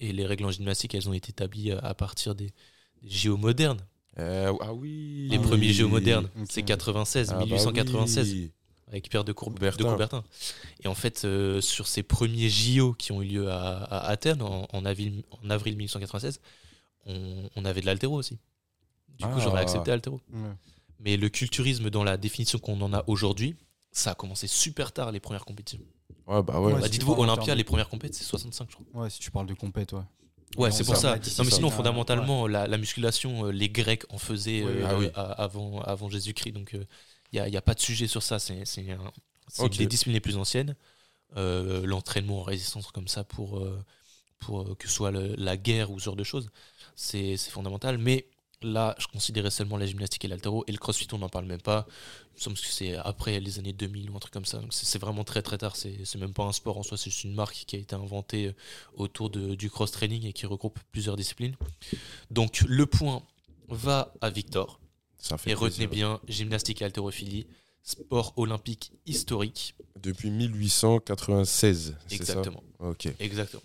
Et 0.00 0.12
les 0.12 0.26
règles 0.26 0.44
en 0.46 0.50
gymnastique, 0.50 0.94
elles 0.94 1.08
ont 1.08 1.12
été 1.12 1.30
établies 1.30 1.72
à 1.72 1.78
à 1.78 1.94
partir 1.94 2.34
des, 2.34 2.52
des 3.02 3.10
JO 3.10 3.36
modernes. 3.36 3.80
Euh, 4.18 4.52
ah 4.60 4.72
oui. 4.72 5.28
Les 5.30 5.36
Ah 5.38 5.40
premiers 5.40 5.66
oui. 5.68 5.72
JO 5.74 5.88
modernes, 5.88 6.28
Ok. 6.40 6.46
c'est 6.50 6.62
96, 6.62 7.30
Ah 7.30 7.34
bah 7.34 7.44
1896, 7.44 8.32
oui. 8.32 8.52
Avec 8.88 9.08
Pierre 9.08 9.24
de, 9.24 9.32
Cour- 9.32 9.50
de 9.50 9.70
Coubertin. 9.70 10.24
Et 10.82 10.88
en 10.88 10.94
fait, 10.94 11.24
euh, 11.24 11.60
sur 11.60 11.86
ces 11.86 12.02
premiers 12.02 12.48
JO 12.50 12.92
qui 12.94 13.12
ont 13.12 13.22
eu 13.22 13.26
lieu 13.26 13.50
à, 13.50 13.78
à 13.84 14.08
Athènes 14.10 14.42
en, 14.42 14.66
en 14.72 14.84
avril, 14.84 15.22
en 15.42 15.50
avril 15.50 15.76
1896, 15.76 16.40
on, 17.06 17.48
on 17.56 17.64
avait 17.64 17.80
de 17.80 17.86
l'altéro 17.86 18.16
aussi. 18.16 18.38
Du 19.18 19.24
coup, 19.24 19.32
Ah. 19.36 19.40
j'aurais 19.40 19.60
accepté 19.62 19.90
l'altéro. 19.90 20.20
Ouais. 20.32 20.40
Mais 21.00 21.16
le 21.16 21.28
culturisme, 21.28 21.90
dans 21.90 22.04
la 22.04 22.16
définition 22.16 22.58
qu'on 22.58 22.80
en 22.80 22.92
a 22.92 23.04
aujourd'hui, 23.06 23.56
ça 23.92 24.12
a 24.12 24.14
commencé 24.14 24.46
super 24.46 24.92
tard 24.92 25.12
les 25.12 25.20
premières 25.20 25.44
compétitions. 25.44 25.84
Ouais, 26.26 26.42
bah 26.42 26.60
ouais. 26.60 26.72
Ouais, 26.72 26.80
Bah, 26.80 26.84
si 26.86 26.90
Dites-vous, 26.92 27.12
Olympia, 27.14 27.52
de- 27.54 27.58
les 27.58 27.64
premières 27.64 27.88
compétitions, 27.88 28.24
c'est 28.24 28.30
65, 28.30 28.68
je 28.70 28.76
crois. 28.76 29.02
Ouais, 29.02 29.10
si 29.10 29.18
tu 29.20 29.30
parles 29.30 29.46
de 29.46 29.54
compète, 29.54 29.92
ouais. 29.92 30.00
Ouais, 30.56 30.70
c'est 30.70 30.84
pour 30.84 30.96
ça. 30.96 31.16
Non, 31.16 31.44
mais 31.44 31.50
sinon, 31.50 31.68
Ah, 31.72 31.76
fondamentalement, 31.76 32.46
la, 32.46 32.66
la 32.68 32.78
musculation, 32.78 33.46
euh, 33.46 33.50
les 33.52 33.68
Grecs 33.68 34.04
en 34.10 34.18
faisaient 34.18 34.62
Oui, 34.62 34.70
euh, 34.72 34.86
Ah 34.86 34.96
oui. 34.96 35.08
avant, 35.14 35.80
avant 35.82 36.08
Jésus-Christ. 36.08 36.52
Donc, 36.52 36.74
il 37.34 37.40
n'y 37.40 37.40
a, 37.40 37.48
y 37.48 37.56
a 37.56 37.62
pas 37.62 37.74
de 37.74 37.80
sujet 37.80 38.06
sur 38.06 38.22
ça. 38.22 38.38
C'est 38.38 38.54
des 39.78 39.86
disciplines 39.88 40.14
les 40.14 40.20
plus 40.20 40.36
anciennes. 40.36 40.76
Euh, 41.36 41.84
L'entraînement 41.84 42.40
en 42.40 42.42
résistance 42.42 42.86
comme 42.92 43.08
ça 43.08 43.24
pour, 43.24 43.58
euh, 43.58 43.82
pour 44.38 44.62
euh, 44.62 44.74
que 44.76 44.86
ce 44.88 44.94
soit 44.94 45.10
le- 45.10 45.34
la 45.36 45.56
guerre 45.56 45.90
ou 45.90 45.98
ce 45.98 46.04
genre 46.04 46.16
de 46.16 46.22
choses, 46.24 46.48
c'est 46.94 47.36
fondamental. 47.36 47.98
Mais 47.98 48.28
là, 48.62 48.94
je 48.98 49.06
considérais 49.08 49.50
seulement 49.50 49.76
la 49.76 49.86
gymnastique 49.86 50.24
et 50.24 50.28
l'altéro. 50.28 50.64
Et 50.68 50.72
le 50.72 50.78
crossfit, 50.78 51.08
on 51.12 51.18
n'en 51.18 51.28
parle 51.28 51.46
même 51.46 51.60
pas. 51.60 51.86
Il 52.30 52.34
me 52.36 52.40
semble 52.40 52.56
que 52.56 52.66
c'est 52.66 52.94
après 52.96 53.40
les 53.40 53.58
années 53.58 53.72
2000 53.72 54.10
ou 54.10 54.16
un 54.16 54.20
truc 54.20 54.32
comme 54.32 54.44
ça. 54.44 54.58
Donc, 54.58 54.72
c'est 54.72 54.98
vraiment 55.00 55.24
très 55.24 55.42
très 55.42 55.58
tard. 55.58 55.74
C'est 55.76 56.14
même 56.16 56.32
pas 56.32 56.44
un 56.44 56.52
sport 56.52 56.78
en 56.78 56.82
soi, 56.84 56.96
c'est 56.96 57.10
juste 57.10 57.24
une 57.24 57.34
marque 57.34 57.64
qui 57.66 57.74
a 57.76 57.78
été 57.80 57.94
inventée 57.96 58.54
autour 58.94 59.28
de- 59.28 59.54
du 59.56 59.70
cross-training 59.70 60.24
et 60.26 60.32
qui 60.32 60.46
regroupe 60.46 60.78
plusieurs 60.92 61.16
disciplines. 61.16 61.56
Donc 62.30 62.64
le 62.68 62.86
point 62.86 63.22
va 63.68 64.12
à 64.20 64.30
Victor. 64.30 64.78
Ça 65.24 65.38
fait 65.38 65.50
Et 65.50 65.54
retenez 65.54 65.86
bien, 65.86 66.20
gymnastique 66.28 66.82
et 66.82 66.84
haltérophilie, 66.84 67.46
sport 67.82 68.34
olympique 68.36 68.92
historique. 69.06 69.74
Depuis 70.02 70.30
1896. 70.30 71.96
c'est 72.06 72.08
ça 72.08 72.14
Exactement. 72.14 72.62
Ok. 72.78 73.08
Exactement. 73.18 73.62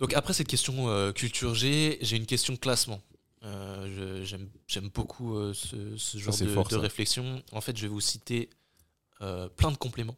Donc 0.00 0.12
après 0.14 0.32
cette 0.34 0.48
question 0.48 0.88
euh, 0.88 1.12
culture 1.12 1.54
G, 1.54 1.98
j'ai 2.00 2.16
une 2.16 2.26
question 2.26 2.56
classement. 2.56 3.00
Euh, 3.44 4.24
J'aime 4.66 4.88
beaucoup 4.92 5.36
euh, 5.36 5.54
ce, 5.54 5.96
ce 5.96 6.18
genre 6.18 6.36
de, 6.36 6.46
fort, 6.48 6.64
de 6.66 6.70
ça. 6.74 6.80
réflexion. 6.80 7.42
En 7.52 7.60
fait, 7.60 7.76
je 7.76 7.82
vais 7.82 7.88
vous 7.88 8.00
citer 8.00 8.50
plein 9.20 9.70
de 9.70 9.76
compléments 9.76 10.16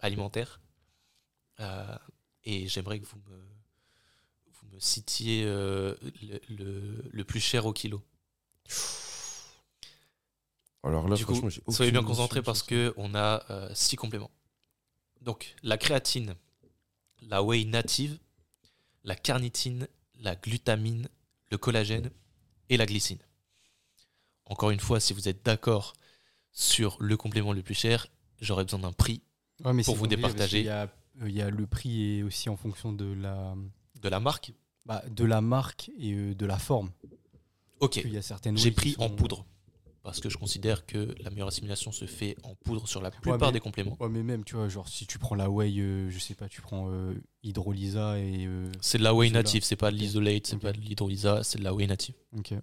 alimentaires. 0.00 0.60
Et 2.44 2.68
j'aimerais 2.68 3.00
que 3.00 3.04
vous 3.04 3.18
me, 3.30 3.36
vous 4.54 4.66
me 4.74 4.80
citiez 4.80 5.44
le, 5.44 5.98
le- 6.48 7.04
le 7.10 7.24
plus 7.24 7.40
cher 7.40 7.66
au 7.66 7.74
kilo. 7.74 8.02
Alors 10.84 11.08
là, 11.08 11.16
du 11.16 11.22
franchement, 11.24 11.48
soyez 11.68 11.90
bien 11.92 12.02
concentrés 12.02 12.42
parce 12.42 12.62
que 12.62 12.94
on 12.96 13.14
a 13.14 13.44
euh, 13.50 13.70
six 13.74 13.96
compléments. 13.96 14.30
Donc, 15.20 15.54
la 15.62 15.76
créatine, 15.76 16.34
la 17.22 17.42
whey 17.42 17.64
native, 17.64 18.18
la 19.04 19.16
carnitine, 19.16 19.88
la 20.20 20.36
glutamine, 20.36 21.08
le 21.50 21.58
collagène 21.58 22.10
et 22.68 22.76
la 22.76 22.86
glycine. 22.86 23.18
Encore 24.46 24.70
une 24.70 24.80
fois, 24.80 25.00
si 25.00 25.12
vous 25.12 25.28
êtes 25.28 25.44
d'accord 25.44 25.92
sur 26.52 26.96
le 27.00 27.16
complément 27.16 27.52
le 27.52 27.62
plus 27.62 27.74
cher, 27.74 28.06
j'aurais 28.40 28.64
besoin 28.64 28.80
d'un 28.80 28.92
prix 28.92 29.20
Ouais, 29.64 29.72
mais 29.72 29.82
Pour 29.82 29.96
vous 29.96 30.06
départager. 30.06 30.58
qu'il 30.58 30.66
y 30.66 30.70
a, 30.70 30.82
euh, 31.22 31.28
Il 31.28 31.34
y 31.34 31.42
a 31.42 31.50
le 31.50 31.66
prix 31.66 32.18
et 32.18 32.22
aussi 32.22 32.48
en 32.48 32.56
fonction 32.56 32.92
de 32.92 33.12
la, 33.12 33.54
de 34.00 34.08
la 34.08 34.20
marque. 34.20 34.52
bah, 34.86 35.02
de 35.10 35.24
la 35.24 35.40
marque 35.40 35.90
et 35.98 36.12
euh, 36.12 36.34
de 36.34 36.46
la 36.46 36.58
forme. 36.58 36.90
Ok, 37.80 38.00
j'ai 38.54 38.70
pris 38.70 38.94
en 38.98 39.10
poudre 39.10 39.44
parce 40.02 40.20
que 40.20 40.28
je 40.30 40.38
considère 40.38 40.86
que 40.86 41.14
la 41.20 41.30
meilleure 41.30 41.48
assimilation 41.48 41.92
se 41.92 42.06
fait 42.06 42.36
en 42.42 42.54
poudre 42.54 42.88
sur 42.88 43.02
la 43.02 43.10
plupart 43.10 43.38
mais- 43.48 43.52
des 43.52 43.60
compléments. 43.60 43.96
Ouais, 44.00 44.08
mais 44.08 44.22
même, 44.22 44.44
tu 44.44 44.56
vois, 44.56 44.68
genre, 44.68 44.88
si 44.88 45.06
tu 45.06 45.18
prends 45.18 45.34
la 45.34 45.50
whey, 45.50 45.78
euh, 45.80 46.08
je 46.10 46.18
sais 46.18 46.34
pas, 46.34 46.48
tu 46.48 46.60
prends 46.62 46.90
euh, 46.90 47.14
Hydrolysa 47.42 48.18
et. 48.18 48.46
euh, 48.46 48.70
C'est 48.80 48.98
de 48.98 49.02
la 49.04 49.14
whey 49.14 49.30
native, 49.30 49.62
c'est 49.64 49.76
pas 49.76 49.90
de 49.90 49.96
l'isolate, 49.96 50.46
c'est 50.46 50.58
pas 50.58 50.72
de 50.72 50.78
l'hydrolysa, 50.80 51.42
c'est 51.44 51.58
de 51.58 51.64
la 51.64 51.74
whey 51.74 51.86
native. 51.86 52.14
Ok. 52.36 52.54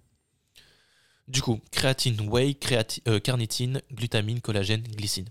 Du 1.28 1.42
coup, 1.42 1.60
créatine, 1.72 2.20
whey, 2.28 2.52
créati- 2.54 3.02
euh, 3.08 3.18
carnitine, 3.20 3.82
glutamine, 3.92 4.40
collagène, 4.40 4.82
glycine. 4.82 5.28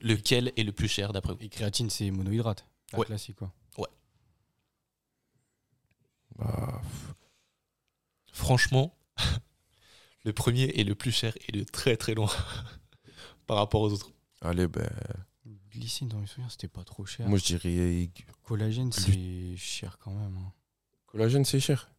Lequel 0.00 0.52
est 0.56 0.62
le 0.62 0.72
plus 0.72 0.88
cher 0.88 1.12
d'après 1.12 1.34
vous? 1.34 1.40
Et 1.42 1.48
créatine, 1.48 1.90
c'est 1.90 2.10
monohydrate. 2.10 2.64
La 2.92 2.98
Ouais. 3.00 3.06
classique, 3.06 3.36
quoi. 3.36 3.52
Bah, 6.38 6.80
Franchement, 8.32 8.94
le 10.28 10.32
premier 10.34 10.64
et 10.64 10.84
le 10.84 10.94
plus 10.94 11.10
cher 11.10 11.32
est 11.48 11.52
de 11.52 11.64
très 11.64 11.96
très 11.96 12.14
loin 12.14 12.28
par 13.46 13.56
rapport 13.56 13.80
aux 13.80 13.92
autres. 13.92 14.12
allez, 14.42 14.68
ben, 14.68 14.88
Glycine, 15.72 16.08
dans 16.08 16.18
mes 16.18 16.26
souvenirs, 16.26 16.50
c'était 16.50 16.68
pas 16.68 16.84
trop 16.84 17.06
cher. 17.06 17.26
moi 17.28 17.38
je 17.38 17.44
dirais 17.56 18.10
Collagène, 18.42 18.90
Glu- 18.90 19.52
c'est 19.52 19.56
cher 19.56 19.98
quand 19.98 20.12
même. 20.12 20.36
hein. 20.36 20.52
collagène, 21.06 21.44
c'est 21.46 21.60
cher. 21.60 21.90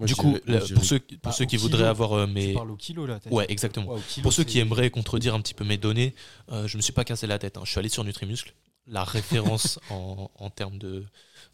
Moi, 0.00 0.06
du 0.08 0.12
je 0.14 0.16
coup, 0.16 0.26
dirais- 0.30 0.42
moi, 0.46 0.58
là, 0.58 0.64
je 0.66 0.74
pour 0.74 0.82
dirais- 0.82 0.98
ceux, 0.98 1.16
pour 1.18 1.18
Bah, 1.22 1.32
ceux 1.32 1.44
au 1.44 1.46
qui 1.46 1.56
kilo, 1.56 1.62
voudraient 1.68 1.86
avoir 1.86 2.12
euh, 2.14 2.26
Tu 2.26 2.32
mes... 2.32 2.52
parles 2.54 2.70
au 2.72 2.76
kilo, 2.76 3.06
là 3.06 3.20
t'as 3.20 3.30
Ouais, 3.30 3.46
dit 3.46 3.52
exactement. 3.52 3.86
Ouais, 3.92 3.98
au 4.00 4.02
kilo, 4.02 4.22
Pour 4.24 4.32
ceux 4.32 4.42
qui 4.42 4.54
c'est- 4.54 4.58
aimeraient 4.58 4.90
contredire 4.90 5.34
un 5.36 5.40
petit 5.40 5.54
peu 5.54 5.64
mes 5.64 5.76
données, 5.78 6.16
euh, 6.50 6.66
je 6.66 6.76
me 6.76 6.82
suis 6.82 6.92
pas 6.92 7.04
cassé 7.04 7.28
la 7.28 7.38
tête. 7.38 7.56
hein. 7.56 7.62
Je 7.64 7.70
suis 7.70 7.78
allé 7.78 7.88
sur 7.88 8.02
Nutrimuscle, 8.02 8.52
la 8.88 9.04
référence 9.04 9.78
en, 9.90 10.30
en 10.34 10.50
termes 10.50 10.78
de, 10.78 11.04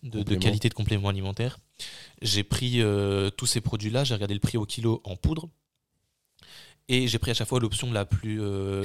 de, 0.02 0.10
de 0.10 0.18
Compléments. 0.18 0.40
qualité 0.40 0.68
de 0.68 0.74
compléments 0.74 1.08
alimentaires. 1.08 1.58
J'ai 2.22 2.44
pris 2.44 2.80
euh, 2.80 3.30
tous 3.30 3.46
ces 3.46 3.60
produits-là, 3.60 4.04
j'ai 4.04 4.14
regardé 4.14 4.34
le 4.34 4.40
prix 4.40 4.56
au 4.58 4.66
kilo 4.66 5.00
en 5.04 5.16
poudre. 5.16 5.48
Et 6.88 7.08
j'ai 7.08 7.18
pris 7.18 7.30
à 7.30 7.34
chaque 7.34 7.48
fois 7.48 7.60
l'option 7.60 7.90
la 7.92 8.04
plus. 8.04 8.42
euh, 8.42 8.84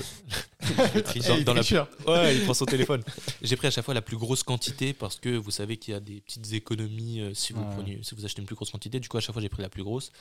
dans, 1.28 1.41
dans 1.43 1.54
la, 1.54 1.62
Ouais, 2.08 2.36
il 2.36 2.41
prend 2.43 2.54
son 2.54 2.66
téléphone. 2.66 3.04
J'ai 3.41 3.58
pris 3.58 3.68
à 3.68 3.72
chaque 3.72 3.84
fois 3.84 3.93
la 3.93 4.02
plus 4.02 4.16
grosse 4.16 4.41
quantité 4.43 4.93
parce 4.93 5.18
que 5.20 5.36
vous 5.36 5.52
savez 5.52 5.76
qu'il 5.76 5.93
y 5.93 5.97
a 5.97 6.00
des 6.00 6.22
petites 6.22 6.54
économies 6.54 7.20
euh, 7.20 7.34
si 7.34 7.52
vous 7.52 7.60
Ouais. 7.60 7.76
prenez, 7.76 8.00
si 8.04 8.16
vous 8.16 8.24
achetez 8.24 8.39
une 8.41 8.45
plus 8.47 8.56
grosse 8.56 8.72
quantité. 8.72 9.02
Du 9.02 9.10
coup, 9.10 9.18
à 9.18 9.20
chaque 9.20 9.34
fois, 9.34 9.41
j'ai 9.41 9.50
pris 9.50 9.62
la 9.62 9.70
plus 9.70 9.84
grosse. 9.84 10.12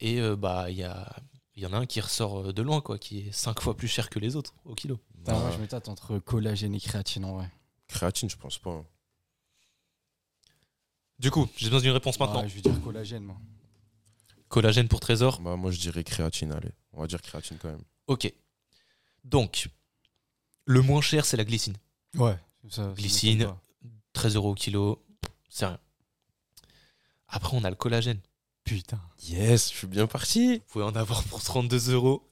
Et 0.00 0.20
bah, 0.38 0.66
il 0.68 0.76
y 0.76 0.82
a, 0.82 1.16
il 1.54 1.62
y 1.62 1.66
en 1.66 1.72
a 1.72 1.78
un 1.78 1.86
qui 1.86 2.00
ressort 2.00 2.38
euh, 2.48 2.52
de 2.52 2.62
loin, 2.62 2.80
quoi, 2.80 2.98
qui 2.98 3.20
est 3.28 3.32
5 3.32 3.60
fois 3.60 3.76
plus 3.76 3.88
cher 3.88 4.08
que 4.10 4.18
les 4.18 4.36
autres 4.36 4.54
au 4.64 4.74
kilo. 4.74 4.98
Bah, 5.24 5.32
moi, 5.38 5.50
je 5.52 5.58
me 5.58 5.66
tâte 5.66 5.88
entre 5.88 6.18
collagène 6.18 6.74
et 6.74 6.80
créatine 6.80 7.24
en 7.24 7.34
vrai. 7.36 7.50
créatine, 7.88 8.28
je 8.30 8.36
pense 8.36 8.58
pas. 8.58 8.70
hein. 8.70 8.86
Du 11.18 11.30
coup, 11.30 11.48
j'ai 11.56 11.66
besoin 11.66 11.80
d'une 11.82 11.90
réponse 11.92 12.18
maintenant. 12.18 12.42
Ouais, 12.42 12.48
je 12.48 12.54
vais 12.56 12.60
dire 12.62 12.80
collagène, 12.82 13.24
moi. 13.24 13.36
Collagène 14.48 14.88
pour 14.88 15.00
Trésor. 15.00 15.40
Bah, 15.40 15.56
moi 15.56 15.70
je 15.70 15.78
dirais 15.78 16.02
créatine, 16.04 16.52
allez. 16.52 16.72
On 16.92 17.00
va 17.00 17.06
dire 17.06 17.22
créatine 17.22 17.58
quand 17.60 17.70
même. 17.70 17.82
Ok. 18.08 18.32
Donc, 19.24 19.68
le 20.64 20.82
moins 20.82 21.00
cher, 21.00 21.24
c'est 21.24 21.36
la 21.36 21.44
glycine. 21.44 21.76
Ouais. 22.16 22.36
Ça, 22.68 22.84
ça 22.88 22.92
Glycine. 22.94 23.38
m'étonne 23.38 23.54
pas. 23.54 23.60
13 24.14 24.34
euros 24.36 24.50
au 24.50 24.54
kilo, 24.54 25.02
c'est 25.48 25.66
rien. 25.66 25.78
Après, 27.28 27.56
on 27.56 27.64
a 27.64 27.70
le 27.70 27.76
collagène. 27.76 28.20
Putain. 28.64 29.00
Yes, 29.24 29.70
je 29.72 29.76
suis 29.78 29.86
bien 29.86 30.06
parti. 30.06 30.54
Vous 30.58 30.64
pouvez 30.68 30.84
en 30.84 30.94
avoir 30.94 31.22
pour 31.24 31.42
32 31.42 31.92
euros 31.92 32.28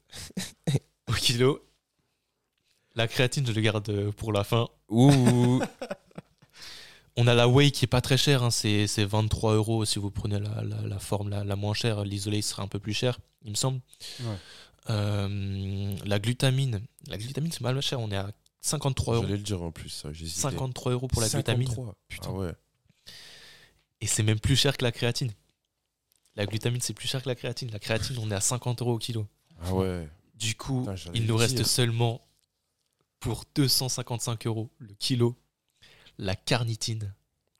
au 1.09 1.12
kilo. 1.12 1.64
La 2.95 3.09
créatine, 3.09 3.47
je 3.47 3.53
le 3.53 3.61
garde 3.61 3.89
euh, 3.89 4.12
pour 4.12 4.33
la 4.33 4.45
fin. 4.45 4.68
Ouh. 4.89 5.61
On 7.16 7.26
a 7.26 7.35
la 7.35 7.49
whey 7.49 7.70
qui 7.70 7.85
est 7.85 7.89
pas 7.89 8.01
très 8.01 8.16
chère, 8.16 8.43
hein, 8.45 8.51
c'est 8.51 8.87
c'est 8.87 9.05
23 9.05 9.55
euros 9.55 9.85
si 9.85 9.99
vous 9.99 10.11
prenez 10.11 10.39
la, 10.39 10.62
la- 10.62 10.81
la 10.87 10.99
forme 10.99 11.28
la, 11.28 11.45
la 11.45 11.57
moins 11.57 11.74
chère. 11.74 12.05
L'isolé 12.05 12.41
sera 12.41 12.62
un 12.62 12.68
peu 12.68 12.78
plus 12.78 12.95
cher, 12.95 13.18
il 13.45 13.51
me 13.51 13.57
semble. 13.57 13.81
Ouais. 14.20 14.37
Euh, 14.91 15.95
la 16.07 16.18
glutamine, 16.18 16.81
la 17.09 17.18
glutamine 17.18 17.53
c'est 17.53 17.61
mal 17.61 17.78
cher, 17.83 18.01
on 18.01 18.11
est 18.11 18.16
à 18.16 18.31
53 18.62 19.14
euros. 19.16 19.24
J'allais 19.24 19.37
le 19.37 19.43
dire 19.43 19.61
en 19.62 19.70
plus, 19.72 19.89
ça. 19.91 20.12
j'hésitais. 20.12 20.41
53 20.41 20.93
euros 20.93 21.09
pour 21.09 21.20
la 21.20 21.28
glutamine. 21.28 21.68
53. 21.68 21.95
Ah 22.24 22.33
ouais. 22.33 22.53
Et 24.01 24.07
c'est 24.07 24.22
même 24.22 24.41
plus 24.41 24.57
cher 24.57 24.76
que 24.76 24.85
la 24.85 24.93
créatine. 24.93 25.33
La 26.41 26.47
glutamine 26.47 26.80
c'est 26.80 26.95
plus 26.95 27.07
cher 27.09 27.22
que 27.22 27.28
la 27.28 27.34
créatine. 27.34 27.70
La 27.70 27.78
créatine 27.78 28.16
on 28.18 28.30
est 28.30 28.34
à 28.34 28.41
50 28.41 28.80
euros 28.82 28.95
au 28.95 28.99
kilo. 28.99 29.26
Ah 29.62 29.74
ouais. 29.74 30.09
Du 30.34 30.55
coup, 30.55 30.80
Putain, 30.80 30.95
il 31.14 31.26
nous 31.26 31.36
reste 31.36 31.55
dire. 31.57 31.66
seulement 31.66 32.22
pour 33.18 33.45
255 33.55 34.47
euros 34.47 34.70
le 34.78 34.95
kilo 34.95 35.36
la 36.18 36.34
carnitine. 36.36 37.14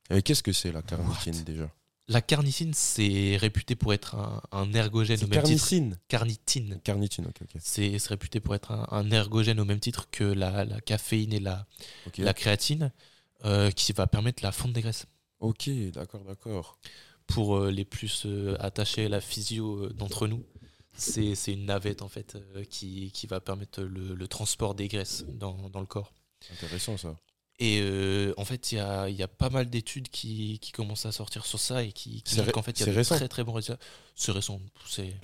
Et 0.09 0.21
qu'est-ce 0.23 0.43
que 0.43 0.51
c'est 0.51 0.71
la 0.71 0.81
carnitine 0.81 1.43
déjà? 1.43 1.69
La 2.07 2.21
carnitine, 2.21 2.73
c'est 2.73 3.37
réputé 3.37 3.75
pour 3.75 3.93
être 3.93 4.15
un, 4.15 4.41
un 4.51 4.73
ergogène 4.73 5.23
au 5.23 5.27
même 5.27 5.43
titre. 5.43 5.65
Carnitine. 6.09 6.79
Carnitine, 6.83 7.27
ok. 7.27 7.47
C'est 7.59 7.95
réputé 8.07 8.39
pour 8.39 8.53
être 8.55 8.71
un, 8.71 8.87
un 8.91 9.09
ergogène 9.11 9.59
au 9.59 9.65
même 9.65 9.79
titre 9.79 10.09
que 10.09 10.23
la, 10.23 10.65
la 10.65 10.81
caféine 10.81 11.31
et 11.33 11.39
la, 11.39 11.65
la 12.17 12.33
créatine, 12.33 12.91
euh, 13.45 13.71
qui 13.71 13.93
va 13.93 14.07
permettre 14.07 14.43
la 14.43 14.51
fonte 14.51 14.73
des 14.73 14.81
graisses. 14.81 15.05
Ok, 15.39 15.69
d'accord, 15.93 16.21
d'accord. 16.25 16.77
Pour 17.33 17.57
euh, 17.57 17.71
les 17.71 17.85
plus 17.85 18.23
euh, 18.25 18.55
attachés 18.59 19.05
à 19.05 19.09
la 19.09 19.21
physio 19.21 19.85
euh, 19.85 19.89
d'entre 19.93 20.27
nous, 20.27 20.43
c'est 20.93 21.33
une 21.47 21.65
navette 21.65 22.01
en 22.01 22.09
fait 22.09 22.37
qui, 22.69 23.11
qui 23.11 23.25
va 23.27 23.39
permettre 23.39 23.81
le, 23.81 24.13
le 24.13 24.27
transport 24.27 24.75
des 24.75 24.87
graisses 24.87 25.25
dans, 25.27 25.69
dans 25.69 25.79
le 25.79 25.85
corps. 25.85 26.13
Intéressant 26.51 26.97
ça. 26.97 27.15
Et 27.59 27.79
euh, 27.81 28.33
en 28.37 28.45
fait, 28.45 28.71
il 28.71 28.75
y 28.75 28.79
a, 28.79 29.07
y 29.09 29.21
a 29.21 29.27
pas 29.27 29.49
mal 29.51 29.69
d'études 29.69 30.09
qui, 30.09 30.57
qui 30.59 30.71
commencent 30.71 31.05
à 31.05 31.11
sortir 31.11 31.45
sur 31.45 31.59
ça 31.59 31.83
et 31.83 31.91
qui, 31.91 32.23
qui 32.23 32.35
qu'en 32.51 32.61
fait, 32.63 32.79
il 32.79 32.87
y 32.87 32.89
a 32.89 32.93
de 32.93 33.03
très 33.03 33.27
très 33.27 33.43
bons 33.43 33.53
résultats. 33.53 33.79
C'est 34.15 34.31
récent. 34.31 34.59
C'est... 34.87 35.15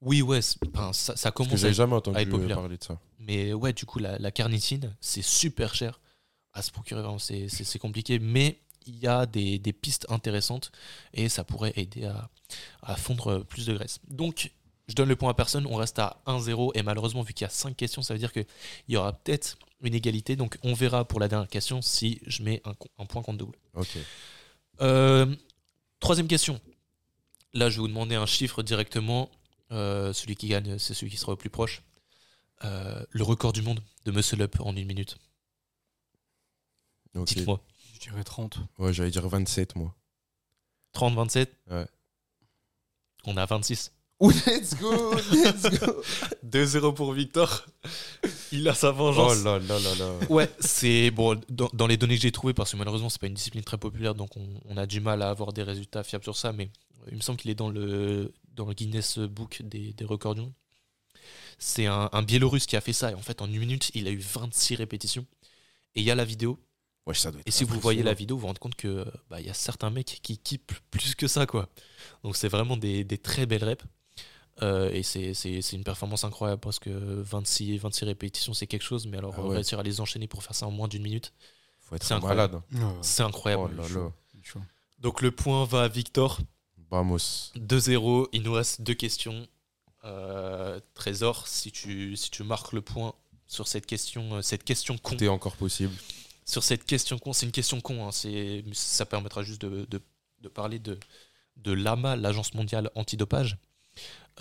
Oui, 0.00 0.22
ouais, 0.22 0.40
ça, 0.40 0.56
ça 0.92 1.12
Parce 1.14 1.22
que 1.22 1.30
commence 1.30 1.64
à 1.64 1.72
jamais 1.72 1.92
à 1.92 1.96
entendu 1.96 2.18
être 2.18 2.30
populaire. 2.30 2.56
parler 2.56 2.78
de 2.78 2.82
ça. 2.84 2.98
mais 3.18 3.52
ouais, 3.52 3.72
du 3.74 3.84
coup, 3.84 3.98
la, 3.98 4.18
la 4.18 4.30
carnitine, 4.30 4.96
c'est 5.00 5.22
super 5.22 5.74
cher 5.74 6.00
à 6.54 6.62
se 6.62 6.70
procurer. 6.70 7.02
C'est 7.18 7.78
compliqué. 7.78 8.18
Mais 8.18 8.61
il 8.86 8.98
y 8.98 9.06
a 9.06 9.26
des, 9.26 9.58
des 9.58 9.72
pistes 9.72 10.06
intéressantes 10.08 10.72
et 11.14 11.28
ça 11.28 11.44
pourrait 11.44 11.72
aider 11.76 12.04
à, 12.04 12.28
à 12.82 12.96
fondre 12.96 13.44
plus 13.44 13.66
de 13.66 13.74
graisse. 13.74 14.00
Donc, 14.08 14.50
je 14.88 14.94
donne 14.94 15.08
le 15.08 15.16
point 15.16 15.30
à 15.30 15.34
personne. 15.34 15.66
On 15.66 15.76
reste 15.76 15.98
à 15.98 16.22
1-0. 16.26 16.72
Et 16.74 16.82
malheureusement, 16.82 17.22
vu 17.22 17.32
qu'il 17.32 17.44
y 17.44 17.48
a 17.48 17.50
5 17.50 17.76
questions, 17.76 18.02
ça 18.02 18.14
veut 18.14 18.18
dire 18.18 18.32
qu'il 18.32 18.46
y 18.88 18.96
aura 18.96 19.12
peut-être 19.12 19.56
une 19.82 19.94
égalité. 19.94 20.36
Donc, 20.36 20.58
on 20.62 20.74
verra 20.74 21.04
pour 21.04 21.20
la 21.20 21.28
dernière 21.28 21.48
question 21.48 21.82
si 21.82 22.20
je 22.26 22.42
mets 22.42 22.62
un, 22.64 23.06
point 23.06 23.22
contre 23.22 23.38
double. 23.38 23.56
Ok. 23.74 23.96
Euh, 24.80 25.34
troisième 26.00 26.28
question. 26.28 26.60
Là, 27.54 27.70
je 27.70 27.76
vais 27.76 27.82
vous 27.82 27.88
demander 27.88 28.14
un 28.14 28.26
chiffre 28.26 28.62
directement. 28.62 29.30
Euh, 29.70 30.12
celui 30.12 30.36
qui 30.36 30.48
gagne, 30.48 30.78
c'est 30.78 30.94
celui 30.94 31.10
qui 31.10 31.16
sera 31.16 31.32
au 31.32 31.36
plus 31.36 31.50
proche. 31.50 31.82
Euh, 32.64 33.04
le 33.10 33.24
record 33.24 33.52
du 33.52 33.62
monde 33.62 33.80
de 34.04 34.12
Muscle 34.12 34.40
Up 34.42 34.56
en 34.60 34.76
une 34.76 34.86
minute. 34.86 35.16
ok. 37.14 37.26
Dites-moi. 37.26 37.60
Je 38.02 38.08
dirais 38.10 38.24
30. 38.24 38.58
Ouais, 38.78 38.92
j'allais 38.92 39.10
dire 39.10 39.28
27, 39.28 39.76
moi. 39.76 39.94
30, 40.92 41.14
27 41.14 41.56
Ouais. 41.70 41.86
On 43.24 43.36
a 43.36 43.46
26. 43.46 43.92
let's 44.20 44.74
go, 44.80 45.14
let's 45.32 45.62
go. 45.80 46.02
2-0 46.46 46.94
pour 46.94 47.12
Victor. 47.12 47.64
Il 48.50 48.68
a 48.68 48.74
sa 48.74 48.90
oh 48.90 48.92
vengeance. 48.94 49.42
là 49.44 49.58
là 49.60 49.78
là 49.78 49.94
là. 49.94 50.26
Ouais, 50.30 50.50
c'est 50.60 51.10
bon 51.10 51.40
dans, 51.48 51.70
dans 51.72 51.86
les 51.86 51.96
données 51.96 52.16
que 52.16 52.22
j'ai 52.22 52.32
trouvées 52.32 52.54
parce 52.54 52.72
que 52.72 52.76
malheureusement 52.76 53.08
c'est 53.08 53.20
pas 53.20 53.26
une 53.28 53.34
discipline 53.34 53.64
très 53.64 53.78
populaire 53.78 54.14
donc 54.14 54.36
on, 54.36 54.46
on 54.68 54.76
a 54.76 54.86
du 54.86 55.00
mal 55.00 55.22
à 55.22 55.30
avoir 55.30 55.52
des 55.52 55.62
résultats 55.62 56.04
fiables 56.04 56.22
sur 56.24 56.36
ça 56.36 56.52
mais 56.52 56.70
il 57.08 57.16
me 57.16 57.20
semble 57.20 57.38
qu'il 57.38 57.50
est 57.50 57.56
dans 57.56 57.68
le 57.70 58.32
dans 58.54 58.66
le 58.66 58.74
Guinness 58.74 59.18
Book 59.18 59.62
des, 59.64 59.92
des 59.92 60.04
records 60.04 60.34
du 60.36 60.42
monde. 60.42 60.52
C'est 61.58 61.86
un, 61.86 62.08
un 62.12 62.22
Biélorusse 62.22 62.66
qui 62.66 62.76
a 62.76 62.80
fait 62.80 62.92
ça 62.92 63.10
et 63.10 63.14
en 63.14 63.22
fait 63.22 63.42
en 63.42 63.46
une 63.46 63.58
minute 63.58 63.90
il 63.94 64.06
a 64.06 64.10
eu 64.10 64.18
26 64.18 64.76
répétitions 64.76 65.26
et 65.96 66.00
il 66.00 66.04
y 66.04 66.10
a 66.10 66.14
la 66.14 66.24
vidéo 66.24 66.58
Ouais, 67.06 67.14
ça 67.14 67.30
doit 67.32 67.40
être 67.40 67.48
et 67.48 67.50
si 67.50 67.64
vous 67.64 67.80
voyez 67.80 68.02
la 68.02 68.10
impressionnant. 68.10 68.18
vidéo 68.18 68.36
vous 68.36 68.40
vous 68.42 68.46
rendez 68.46 68.58
compte 68.60 68.76
que 68.76 69.04
bah, 69.28 69.40
il 69.40 69.46
y 69.46 69.50
a 69.50 69.54
certains 69.54 69.90
mecs 69.90 70.20
qui 70.22 70.38
kippent 70.38 70.72
plus 70.90 71.14
que 71.16 71.26
ça 71.26 71.46
quoi. 71.46 71.68
Donc 72.22 72.36
c'est 72.36 72.48
vraiment 72.48 72.76
des, 72.76 73.02
des 73.04 73.18
très 73.18 73.44
belles 73.46 73.64
reps. 73.64 73.84
Euh, 74.62 74.90
et 74.92 75.02
c'est- 75.02 75.32
c'est 75.34 75.62
c'est 75.62 75.76
une 75.76 75.82
performance 75.82 76.24
incroyable 76.24 76.60
parce 76.60 76.78
que 76.78 76.90
26, 76.90 77.78
26 77.78 78.04
répétitions 78.04 78.52
c'est 78.54 78.66
quelque 78.66 78.82
chose 78.84 79.06
mais 79.06 79.16
alors 79.16 79.34
Ah 79.36 79.40
euh, 79.40 79.48
ouais. 79.48 79.54
réussir 79.56 79.78
à 79.78 79.82
les 79.82 80.00
enchaîner 80.00 80.28
pour 80.28 80.42
faire 80.44 80.54
ça 80.54 80.66
en 80.66 80.70
moins 80.70 80.88
d'une 80.88 81.02
minute 81.02 81.32
être 81.94 82.04
c'est 82.04 82.14
un 82.14 82.18
incroyable. 82.18 82.62
malade. 82.70 82.84
hein. 82.94 82.98
c'est 83.02 83.22
incroyable. 83.22 83.64
Oh 83.78 83.82
là 83.82 83.88
là. 83.88 84.12
Donc 84.98 85.20
le 85.22 85.30
point 85.30 85.64
va 85.66 85.82
à 85.82 85.88
Victor. 85.88 86.38
Vamos. 86.90 87.50
2-0. 87.56 88.28
Il 88.32 88.42
nous 88.42 88.52
reste 88.52 88.80
deux 88.82 88.94
questions. 88.94 89.46
Euh, 90.04 90.80
Trésor, 90.94 91.46
si 91.48 91.70
tu, 91.72 92.16
si 92.16 92.30
tu 92.30 92.42
marques 92.44 92.72
le 92.72 92.80
point 92.82 93.14
sur 93.46 93.68
cette 93.68 93.86
question, 93.86 94.36
euh, 94.36 94.42
cette 94.42 94.64
question 94.64 94.96
con, 94.98 95.16
est 95.18 95.28
encore 95.28 95.56
possible. 95.56 95.92
Sur 96.44 96.62
cette 96.62 96.84
question 96.84 97.18
con, 97.18 97.32
c'est 97.32 97.46
une 97.46 97.52
question 97.52 97.80
con. 97.80 98.06
hein, 98.06 98.12
c'est, 98.12 98.64
ça 98.72 99.06
permettra 99.06 99.42
juste 99.42 99.62
de, 99.62 99.86
de- 99.86 100.02
de 100.40 100.48
parler 100.48 100.78
de, 100.80 100.98
de 101.56 101.72
l'AMA, 101.72 102.16
l'Agence 102.16 102.54
mondiale 102.54 102.90
antidopage. 102.94 103.58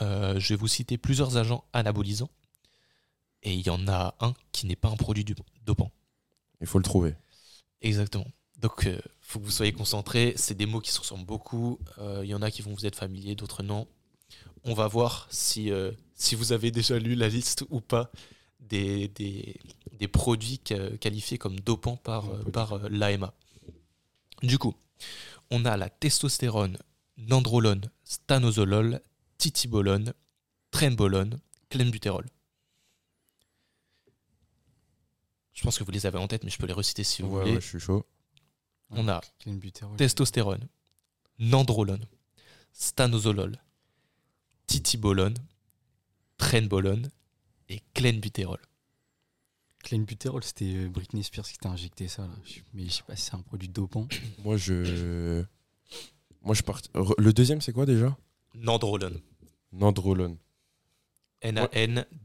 Euh, 0.01 0.39
je 0.39 0.49
vais 0.53 0.55
vous 0.57 0.67
citer 0.67 0.97
plusieurs 0.97 1.37
agents 1.37 1.63
anabolisants. 1.73 2.29
Et 3.43 3.53
il 3.53 3.61
y 3.65 3.69
en 3.69 3.87
a 3.87 4.15
un 4.19 4.33
qui 4.51 4.65
n'est 4.67 4.75
pas 4.75 4.89
un 4.89 4.95
produit 4.95 5.23
du- 5.23 5.35
dopant. 5.65 5.91
Il 6.59 6.67
faut 6.67 6.77
le 6.79 6.83
trouver. 6.83 7.15
Exactement. 7.81 8.27
Donc, 8.57 8.83
il 8.85 9.01
faut 9.21 9.39
que 9.39 9.45
vous 9.45 9.51
soyez 9.51 9.73
concentrés. 9.73 10.33
C'est 10.37 10.53
des 10.55 10.67
mots 10.67 10.81
qui 10.81 10.91
se 10.91 10.99
ressemblent 10.99 11.25
beaucoup. 11.25 11.79
Euh, 11.97 12.21
Il 12.23 12.29
y 12.29 12.35
en 12.35 12.41
a 12.43 12.51
qui 12.51 12.61
vont 12.61 12.73
vous 12.73 12.85
être 12.85 12.95
familiers, 12.95 13.35
d'autres 13.35 13.63
non. 13.63 13.87
On 14.63 14.73
va 14.75 14.87
voir 14.87 15.27
si, 15.31 15.71
euh, 15.71 15.91
si 16.15 16.35
vous 16.35 16.51
avez 16.51 16.69
déjà 16.71 16.99
lu 16.99 17.15
la 17.15 17.27
liste 17.29 17.65
ou 17.71 17.81
pas 17.81 18.11
des, 18.71 19.07
des, 19.09 19.59
des 19.99 20.07
produits 20.07 20.59
qualifiés 20.99 21.37
comme 21.37 21.59
dopants 21.59 21.97
par, 21.97 22.29
euh, 22.29 22.43
par 22.51 22.77
l'AMA. 22.89 23.33
Du 24.43 24.57
coup, 24.57 24.73
on 25.51 25.65
a 25.65 25.75
la 25.77 25.89
testostérone, 25.89 26.77
nandrolone, 27.17 27.91
stanozolol, 28.03 29.01
titibolone, 29.37 30.13
trenbolone, 30.71 31.39
clenbuterol. 31.69 32.25
Je 35.53 35.63
pense 35.63 35.77
que 35.77 35.83
vous 35.83 35.91
les 35.91 36.05
avez 36.05 36.17
en 36.17 36.27
tête, 36.27 36.43
mais 36.43 36.49
je 36.49 36.57
peux 36.57 36.65
les 36.65 36.73
reciter 36.73 37.03
si 37.03 37.21
vous 37.21 37.29
Ouais, 37.29 37.39
voulez. 37.41 37.53
ouais, 37.55 37.61
je 37.61 37.67
suis 37.67 37.79
chaud. 37.79 38.05
On 38.91 39.07
a 39.07 39.21
testostérone, 39.97 40.67
nandrolone, 41.39 42.05
stanozolol, 42.73 43.57
titibolone, 44.67 45.35
trenbolone 46.37 47.09
et 47.71 47.81
clenbuterol. 47.93 48.59
Clenbuterol, 49.83 50.43
c'était 50.43 50.75
euh, 50.75 50.89
Britney 50.89 51.23
Spears 51.23 51.47
qui 51.47 51.57
t'a 51.57 51.69
injecté 51.69 52.07
ça. 52.07 52.23
Là. 52.23 52.33
Mais 52.73 52.85
je 52.85 52.91
sais 52.91 53.03
pas 53.03 53.15
si 53.15 53.23
c'est 53.23 53.35
un 53.35 53.41
produit 53.41 53.69
dopant. 53.69 54.07
Moi, 54.43 54.57
je. 54.57 55.43
Moi, 56.43 56.53
je 56.55 56.63
part... 56.63 56.81
Le 57.17 57.31
deuxième, 57.33 57.61
c'est 57.61 57.71
quoi 57.71 57.85
déjà? 57.85 58.17
Nandrolone. 58.55 59.21
Nandrolone. 59.71 60.37
N-A-N-D-R-O-L-O-N-E. 61.41 62.19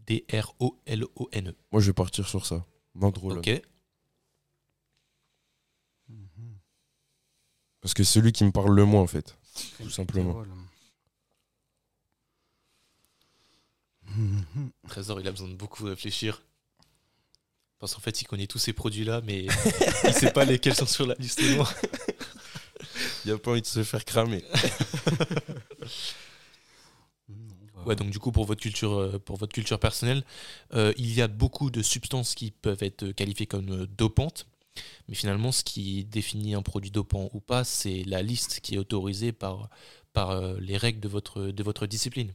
Moi, 1.70 1.80
je 1.80 1.86
vais 1.86 1.92
partir 1.92 2.26
sur 2.28 2.44
ça. 2.47 2.66
Nandrolone. 2.94 3.38
Ok. 3.38 3.62
Parce 7.80 7.94
que 7.94 8.05
c'est 8.05 8.14
celui 8.14 8.32
qui 8.32 8.44
me 8.44 8.51
parle 8.53 8.74
le 8.74 8.84
moins, 8.84 9.03
en 9.03 9.07
fait. 9.07 9.38
Tout 9.80 9.90
simplement. 9.90 10.42
Trésor, 14.88 15.20
il 15.20 15.28
a 15.28 15.30
besoin 15.30 15.48
de 15.48 15.54
beaucoup 15.54 15.84
réfléchir. 15.84 16.42
Parce 17.78 17.94
qu'en 17.94 18.00
fait, 18.00 18.22
il 18.22 18.24
connaît 18.26 18.46
tous 18.46 18.59
ces 18.59 18.72
produits-là, 18.72 19.20
mais 19.24 19.46
il 20.04 20.12
sait 20.14 20.32
pas 20.32 20.44
lesquels 20.44 20.74
sont 20.74 20.86
sur 20.86 21.07
la 21.07 21.14
liste 21.18 21.42
noire. 21.42 21.72
Il 23.24 23.32
a 23.32 23.38
pas 23.38 23.50
envie 23.50 23.61
de 23.61 23.66
se 23.66 23.82
faire 23.82 24.04
cramer. 24.04 24.44
Ouais, 27.86 27.94
donc 27.94 28.11
du 28.11 28.18
coup, 28.18 28.32
pour 28.32 28.44
votre 28.44 28.61
culture, 28.61 28.94
euh, 28.94 29.18
pour 29.18 29.36
votre 29.36 29.52
culture 29.52 29.78
personnelle, 29.78 30.24
euh, 30.74 30.92
il 30.96 31.12
y 31.14 31.22
a 31.22 31.28
beaucoup 31.28 31.70
de 31.70 31.82
substances 31.82 32.34
qui 32.34 32.50
peuvent 32.50 32.82
être 32.82 33.12
qualifiées 33.12 33.46
comme 33.46 33.70
euh, 33.70 33.86
dopantes. 33.86 34.46
Mais 35.09 35.14
finalement, 35.14 35.52
ce 35.52 35.62
qui 35.62 36.04
définit 36.04 36.54
un 36.54 36.62
produit 36.62 36.90
dopant 36.90 37.30
ou 37.32 37.40
pas, 37.40 37.64
c'est 37.64 38.02
la 38.04 38.22
liste 38.22 38.61
qui 38.61 38.74
est 38.74 38.78
autorisée 38.78 39.32
par, 39.32 39.70
par 40.12 40.42
les 40.61 40.76
règles 40.76 41.00
de 41.00 41.09
votre, 41.09 41.46
de 41.46 41.62
votre 41.62 41.86
discipline. 41.86 42.32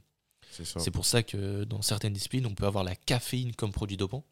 C'est 0.52 0.92
pour 0.92 1.06
ça 1.06 1.24
que 1.24 1.64
dans 1.64 1.82
certaines 1.82 2.14
disciplines, 2.14 2.46
on 2.46 2.54
peut 2.56 2.66
avoir 2.66 2.84
la 2.84 2.96
caféine 2.96 3.54
comme 3.56 3.72
produit 3.72 3.98
dopant, 3.98 4.24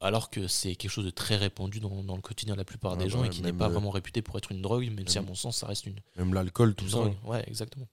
alors 0.00 0.30
que 0.30 0.46
c'est 0.48 0.74
quelque 0.76 0.90
chose 0.90 1.04
de 1.04 1.10
très 1.10 1.36
répandu 1.36 1.80
dans, 1.80 2.02
dans 2.02 2.16
le 2.16 2.22
quotidien 2.22 2.54
de 2.54 2.58
la 2.58 2.64
plupart 2.64 2.92
Ah 2.92 2.96
des 2.96 3.04
bah 3.04 3.08
gens 3.10 3.24
et 3.24 3.30
qui 3.30 3.42
n'est 3.42 3.52
pas 3.52 3.66
euh, 3.66 3.68
vraiment 3.70 3.90
réputé 3.90 4.20
pour 4.22 4.36
être 4.38 4.52
une 4.52 4.60
drogue, 4.62 4.90
même 4.90 5.06
si 5.08 5.18
à 5.18 5.22
mon 5.22 5.34
sens, 5.34 5.58
ça 5.58 5.66
reste 5.66 5.86
une, 5.86 5.98
Même 6.16 6.34
l'alcool, 6.34 6.74
tout 6.74 6.88
ça. 6.88 6.96
drogue. 6.98 7.14
Ouais, 7.24 7.44
exactement. 7.48 7.88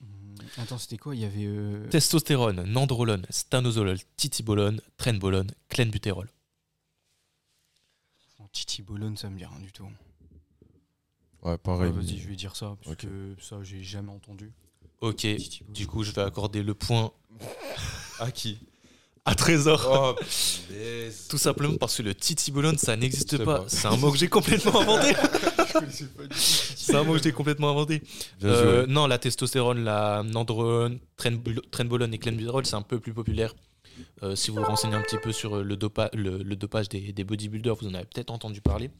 Mhm. 0.00 0.36
Attends, 0.58 0.78
c'était 0.78 0.98
quoi? 0.98 1.14
Il 1.14 1.22
y 1.22 1.24
avait. 1.24 1.44
euh, 1.46 1.88
Testostérone, 1.88 2.62
nandrolone, 2.64 3.26
stanozolol, 3.30 3.98
titibolone, 4.16 4.80
trenbolone, 4.98 5.50
clenbuterol. 5.68 6.28
non, 8.38 8.46
Titi 8.52 8.82
Bologna, 8.82 9.16
ça 9.16 9.30
me 9.30 9.38
dit 9.38 9.44
rien 9.46 9.60
du 9.60 9.72
tout. 9.72 9.88
Ouais, 11.42 11.56
pareil. 11.58 11.90
Ouais, 11.90 12.00
Vas-y, 12.02 12.18
je 12.18 12.28
vais 12.28 12.36
dire 12.36 12.54
ça, 12.56 12.76
parce 12.82 12.96
que 12.96 13.34
ça, 13.40 13.62
j'ai 13.62 13.82
jamais 13.82 14.10
entendu. 14.12 14.52
Ok, 15.00 15.16
Titi 15.16 15.62
du 15.68 15.86
coup, 15.86 16.02
je 16.04 16.10
vais 16.12 16.22
accorder 16.22 16.62
le 16.62 16.74
point 16.74 17.12
à 18.20 18.30
qui? 18.30 18.58
À 19.24 19.34
Trésor. 19.34 19.88
Oh. 20.18 20.22
Tout 21.28 21.38
simplement 21.38 21.76
parce 21.76 21.96
que 21.96 22.02
le 22.02 22.14
titibolone, 22.14 22.78
ça 22.78 22.94
n'existe 22.96 23.38
pas. 23.38 23.60
pas. 23.60 23.64
C'est 23.66 23.86
un 23.88 23.96
mot 23.96 24.12
que 24.12 24.18
j'ai 24.18 24.28
complètement 24.28 24.80
inventé. 24.80 25.14
C'est 26.34 26.94
un 26.94 27.02
mot 27.02 27.14
que 27.14 27.22
j'ai 27.22 27.32
complètement 27.32 27.70
inventé. 27.70 28.02
Euh, 28.44 28.86
non, 28.86 29.06
la 29.08 29.18
testostérone, 29.18 29.82
la 29.84 30.22
nandrolone, 30.22 30.98
trenbolone 31.70 32.14
et 32.14 32.18
clenbuterol, 32.18 32.64
c'est 32.64 32.76
un 32.76 32.82
peu 32.82 32.98
plus 33.00 33.12
populaire. 33.12 33.54
Euh, 34.22 34.36
si 34.36 34.50
vous 34.50 34.58
vous 34.58 34.64
renseignez 34.64 34.94
un 34.94 35.02
petit 35.02 35.18
peu 35.18 35.32
sur 35.32 35.62
le, 35.62 35.76
dopa- 35.76 36.14
le, 36.14 36.38
le 36.38 36.56
dopage 36.56 36.88
des, 36.88 37.12
des 37.12 37.24
bodybuilders, 37.24 37.74
vous 37.74 37.88
en 37.88 37.94
avez 37.94 38.04
peut-être 38.06 38.30
entendu 38.30 38.60
parler. 38.60 38.90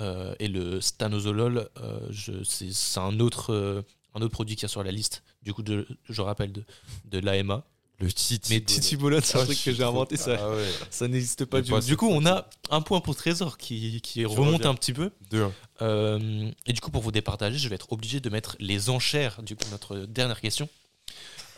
Euh, 0.00 0.34
et 0.40 0.48
le 0.48 0.80
stanozolol, 0.80 1.68
euh, 1.80 2.00
c'est 2.44 3.00
un 3.00 3.20
autre, 3.20 3.52
euh, 3.54 3.82
un 4.14 4.20
autre 4.22 4.32
produit 4.32 4.56
qui 4.56 4.64
est 4.64 4.68
sur 4.68 4.82
la 4.84 4.90
liste. 4.92 5.22
Du 5.42 5.52
coup, 5.54 5.62
de- 5.62 5.86
je 6.08 6.20
rappelle 6.22 6.52
de, 6.52 6.64
de 7.06 7.18
l'AMA. 7.18 7.64
Le 8.00 8.10
titi. 8.12 8.52
Mais 8.52 8.60
titibolone, 8.60 9.20
c'est 9.22 9.38
un 9.38 9.42
Ah, 9.42 9.44
truc 9.44 9.62
que 9.62 9.72
j'ai 9.72 9.84
inventé, 9.84 10.16
ça, 10.16 10.36
Ah 10.40 10.50
ouais. 10.50 10.66
ça 10.90 11.06
n'existe 11.06 11.44
pas 11.44 11.60
du 11.60 11.70
tout. 11.70 11.78
Du 11.80 11.96
coup, 11.96 12.08
on 12.10 12.26
a 12.26 12.48
un 12.70 12.80
point 12.80 13.00
pour 13.00 13.14
Trésor 13.14 13.58
qui, 13.58 14.00
qui 14.00 14.24
remonte 14.24 14.66
un 14.66 14.74
petit 14.74 14.92
peu. 14.92 15.10
2-1. 15.30 15.50
Euh, 15.82 16.50
et 16.66 16.72
du 16.72 16.80
coup, 16.80 16.90
pour 16.90 17.00
vous 17.02 17.12
départager, 17.12 17.58
je 17.58 17.68
vais 17.68 17.76
être 17.76 17.92
obligé 17.92 18.18
de 18.18 18.28
mettre 18.28 18.56
les 18.58 18.90
enchères. 18.90 19.40
Du 19.42 19.54
coup, 19.54 19.64
notre 19.70 19.98
dernière 19.98 20.40
question. 20.40 20.68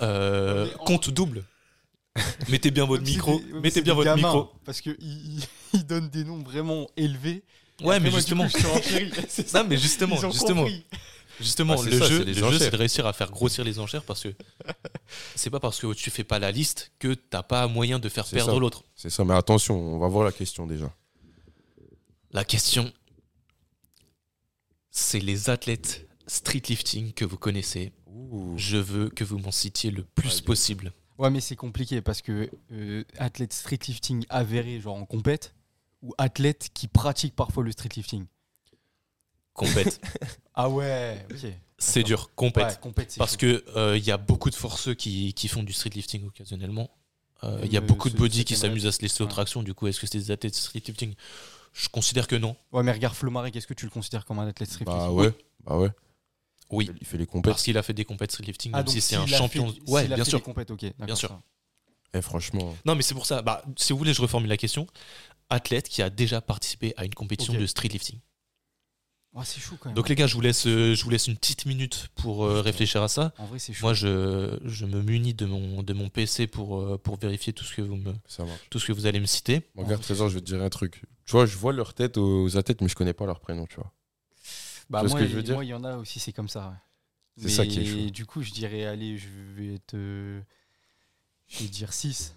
Euh, 0.02 0.68
compte 0.84 1.08
double. 1.08 1.44
Mettez 2.48 2.70
bien 2.70 2.84
votre 2.84 3.04
micro. 3.04 3.40
Mettez 3.62 3.80
bien 3.80 3.94
votre 3.94 4.14
micro. 4.14 4.52
Parce 4.64 4.80
qu'il 4.80 4.96
il, 5.00 5.42
il 5.72 5.86
donne 5.86 6.08
des 6.10 6.24
noms 6.24 6.42
vraiment 6.42 6.88
élevés. 6.96 7.42
Ouais, 7.80 7.96
après, 7.96 8.00
mais 8.10 8.10
justement. 8.14 8.44
Non, 9.54 9.64
mais 9.68 9.76
justement, 9.78 10.16
justement, 10.30 10.62
compris. 10.64 10.84
Justement, 11.40 11.76
Ah, 11.78 11.84
le 11.84 11.98
ça, 11.98 12.06
jeu, 12.06 12.18
c'est 12.18 12.24
les 12.24 12.32
le 12.32 12.38
jeu, 12.38 12.44
enchères. 12.46 12.58
c'est 12.60 12.70
de 12.70 12.76
réussir 12.76 13.06
à 13.06 13.12
faire 13.12 13.30
grossir 13.30 13.64
les 13.64 13.78
enchères 13.78 14.04
parce 14.04 14.22
que 14.22 14.34
c'est 15.34 15.50
pas 15.50 15.60
parce 15.60 15.78
que 15.80 15.92
tu 15.94 16.10
fais 16.10 16.24
pas 16.24 16.38
la 16.38 16.50
liste 16.50 16.92
que 16.98 17.14
t'as 17.14 17.42
pas 17.42 17.66
moyen 17.68 17.98
de 17.98 18.08
faire 18.08 18.26
perdre 18.26 18.58
l'autre. 18.60 18.84
C'est 18.94 19.10
ça, 19.10 19.24
mais 19.24 19.34
attention, 19.34 19.76
on 19.78 19.98
va 19.98 20.08
voir 20.08 20.24
la 20.24 20.32
question 20.32 20.66
déjà. 20.66 20.92
La 22.32 22.44
question, 22.44 22.92
c'est 24.90 25.20
les 25.20 25.50
athlètes 25.50 26.06
streetlifting 26.26 27.12
que 27.12 27.24
vous 27.24 27.36
connaissez. 27.36 27.92
Ouh. 28.06 28.54
Je 28.56 28.76
veux 28.76 29.08
que 29.10 29.24
vous 29.24 29.38
m'en 29.38 29.50
citiez 29.50 29.90
le 29.90 30.04
plus 30.04 30.40
possible. 30.40 30.92
Ouais, 31.18 31.30
mais 31.30 31.40
c'est 31.40 31.56
compliqué 31.56 32.00
parce 32.00 32.22
que 32.22 32.50
euh, 32.72 33.04
athlète 33.18 33.52
streetlifting 33.52 34.24
avéré, 34.30 34.80
genre 34.80 34.96
en 34.96 35.04
compète, 35.06 35.54
ou 36.02 36.12
athlète 36.18 36.70
qui 36.74 36.88
pratique 36.88 37.34
parfois 37.36 37.62
le 37.62 37.70
streetlifting. 37.72 38.26
Compète. 39.54 40.00
Ah 40.56 40.68
ouais, 40.68 41.26
ok. 41.32 41.50
c'est 41.78 42.04
dur, 42.04 42.30
compète. 42.36 42.64
Ouais, 42.68 42.76
compète, 42.80 43.14
Parce 43.18 43.36
que 43.36 43.64
euh, 43.76 43.96
il 43.98 44.04
y 44.04 44.12
a 44.12 44.16
beaucoup 44.16 44.50
de 44.50 44.54
forceux 44.54 44.94
qui, 44.94 45.34
qui 45.34 45.48
font 45.48 45.64
du 45.64 45.72
streetlifting 45.72 46.24
occasionnellement. 46.28 46.90
Euh, 47.42 47.60
Il 47.64 47.72
y 47.72 47.76
a 47.76 47.80
beaucoup 47.80 48.08
de 48.08 48.16
body 48.16 48.44
qui 48.44 48.54
s'amusent 48.54 48.86
à 48.86 48.92
se 48.92 49.02
laisser 49.02 49.22
aux 49.22 49.26
Ouais. 49.26 49.32
tractions. 49.32 49.64
Du 49.64 49.74
coup, 49.74 49.88
est-ce 49.88 49.98
que 50.00 50.06
c'est 50.06 50.18
des 50.18 50.30
athlètes 50.30 50.54
streetlifting? 50.54 51.14
Je 51.72 51.88
considère 51.88 52.28
que 52.28 52.36
non. 52.36 52.54
Ouais, 52.70 52.84
mais 52.84 52.92
regarde 52.92 53.16
Flomarek, 53.16 53.56
est-ce 53.56 53.66
que 53.66 53.74
tu 53.74 53.84
le 53.84 53.90
considères 53.90 54.24
comme 54.24 54.38
un 54.38 54.46
athlète 54.46 54.68
streetlifting 54.70 55.06
Bah 55.06 55.10
ouais, 55.12 55.32
bah 55.64 55.76
ouais. 55.76 55.90
Oui. 56.70 56.88
Il 57.00 57.06
fait 57.06 57.18
les 57.18 57.26
compètes. 57.26 57.50
Parce 57.52 57.64
qu'il 57.64 57.76
a 57.76 57.82
fait 57.82 57.92
des 57.94 58.04
compètes 58.04 58.30
streetlifting, 58.30 58.70
Ah, 58.74 58.76
même 58.78 58.84
donc 58.86 58.94
si 58.94 59.00
c'est 59.00 59.16
un 59.16 59.26
champion. 59.26 59.72
fait- 59.72 59.80
ouais, 59.90 60.06
bien 60.06 60.18
fait 60.18 60.24
sûr. 60.30 60.42
compètes, 60.42 60.70
ok. 60.70 60.84
d'accord, 61.00 61.16
sûr. 61.18 61.40
Eh, 62.14 62.22
franchement, 62.22 62.76
Non, 62.84 62.94
mais 62.94 63.02
c'est 63.02 63.14
pour 63.14 63.26
ça. 63.26 63.42
Bah, 63.42 63.64
si 63.76 63.92
vous 63.92 63.98
voulez, 63.98 64.14
je 64.14 64.22
reformule 64.22 64.48
la 64.48 64.56
question. 64.56 64.86
Athlète 65.50 65.88
qui 65.88 66.00
a 66.00 66.10
déjà 66.10 66.40
participé 66.40 66.94
à 66.96 67.04
une 67.04 67.14
compétition 67.14 67.54
Ok. 67.54 67.58
de 67.60 67.66
streetlifting. 67.66 68.20
C'est 69.42 69.60
chaud 69.60 69.76
quand 69.80 69.88
même. 69.88 69.96
Donc 69.96 70.08
les 70.08 70.14
gars, 70.14 70.26
je 70.28 70.34
vous 70.34 70.40
laisse, 70.40 70.66
euh, 70.66 70.94
je 70.94 71.02
vous 71.02 71.10
laisse 71.10 71.26
une 71.26 71.36
petite 71.36 71.66
minute 71.66 72.08
pour 72.14 72.44
euh, 72.44 72.60
réfléchir 72.60 73.02
à 73.02 73.08
ça. 73.08 73.32
en 73.38 73.46
vrai, 73.46 73.58
c'est 73.58 73.72
chaud. 73.72 73.84
Moi, 73.86 73.92
je, 73.94 74.56
je 74.64 74.84
me 74.86 75.02
munis 75.02 75.34
de 75.34 75.44
mon, 75.46 75.82
de 75.82 75.92
mon 75.92 76.08
PC 76.08 76.46
pour, 76.46 76.80
euh, 76.80 76.98
pour 76.98 77.16
vérifier 77.16 77.52
tout 77.52 77.64
ce, 77.64 77.74
que 77.74 77.82
vous 77.82 77.96
me, 77.96 78.12
ça 78.28 78.44
tout 78.70 78.78
ce 78.78 78.86
que 78.86 78.92
vous 78.92 79.06
allez 79.06 79.18
me 79.18 79.26
citer. 79.26 79.62
Bon, 79.74 79.82
regarde, 79.84 80.02
Trésor, 80.02 80.28
je 80.28 80.34
vais 80.34 80.40
te 80.40 80.46
dire 80.46 80.62
un 80.62 80.68
truc. 80.70 81.02
Tu 81.26 81.32
vois, 81.32 81.46
je 81.46 81.56
vois 81.56 81.72
leur 81.72 81.94
tête 81.94 82.16
aux 82.16 82.56
athlètes, 82.56 82.80
mais 82.80 82.88
je 82.88 82.94
connais 82.94 83.12
pas 83.14 83.26
leur 83.26 83.40
prénom, 83.40 83.66
tu 83.66 83.74
vois. 83.76 83.92
Bah, 84.90 85.00
Tu 85.00 85.06
vois 85.06 85.08
ce 85.08 85.14
moi, 85.14 85.20
que 85.22 85.26
je 85.26 85.32
veux 85.32 85.40
il- 85.40 85.44
dire 85.44 85.54
moi, 85.54 85.64
il 85.64 85.68
y 85.68 85.74
en 85.74 85.82
a 85.84 85.96
aussi, 85.96 86.20
c'est 86.20 86.32
comme 86.32 86.48
ça. 86.48 86.68
ouais. 86.68 87.42
C'est 87.42 87.48
ça 87.48 87.66
qui 87.66 87.80
est 87.80 87.84
chaud. 87.86 88.10
Du 88.10 88.26
coup, 88.26 88.42
je 88.42 88.52
dirais, 88.52 88.84
allez, 88.84 89.18
je 89.18 89.26
vais 89.56 89.78
te. 89.80 90.40
Je 91.48 91.58
vais 91.58 91.68
dire 91.68 91.92
6. 91.92 92.34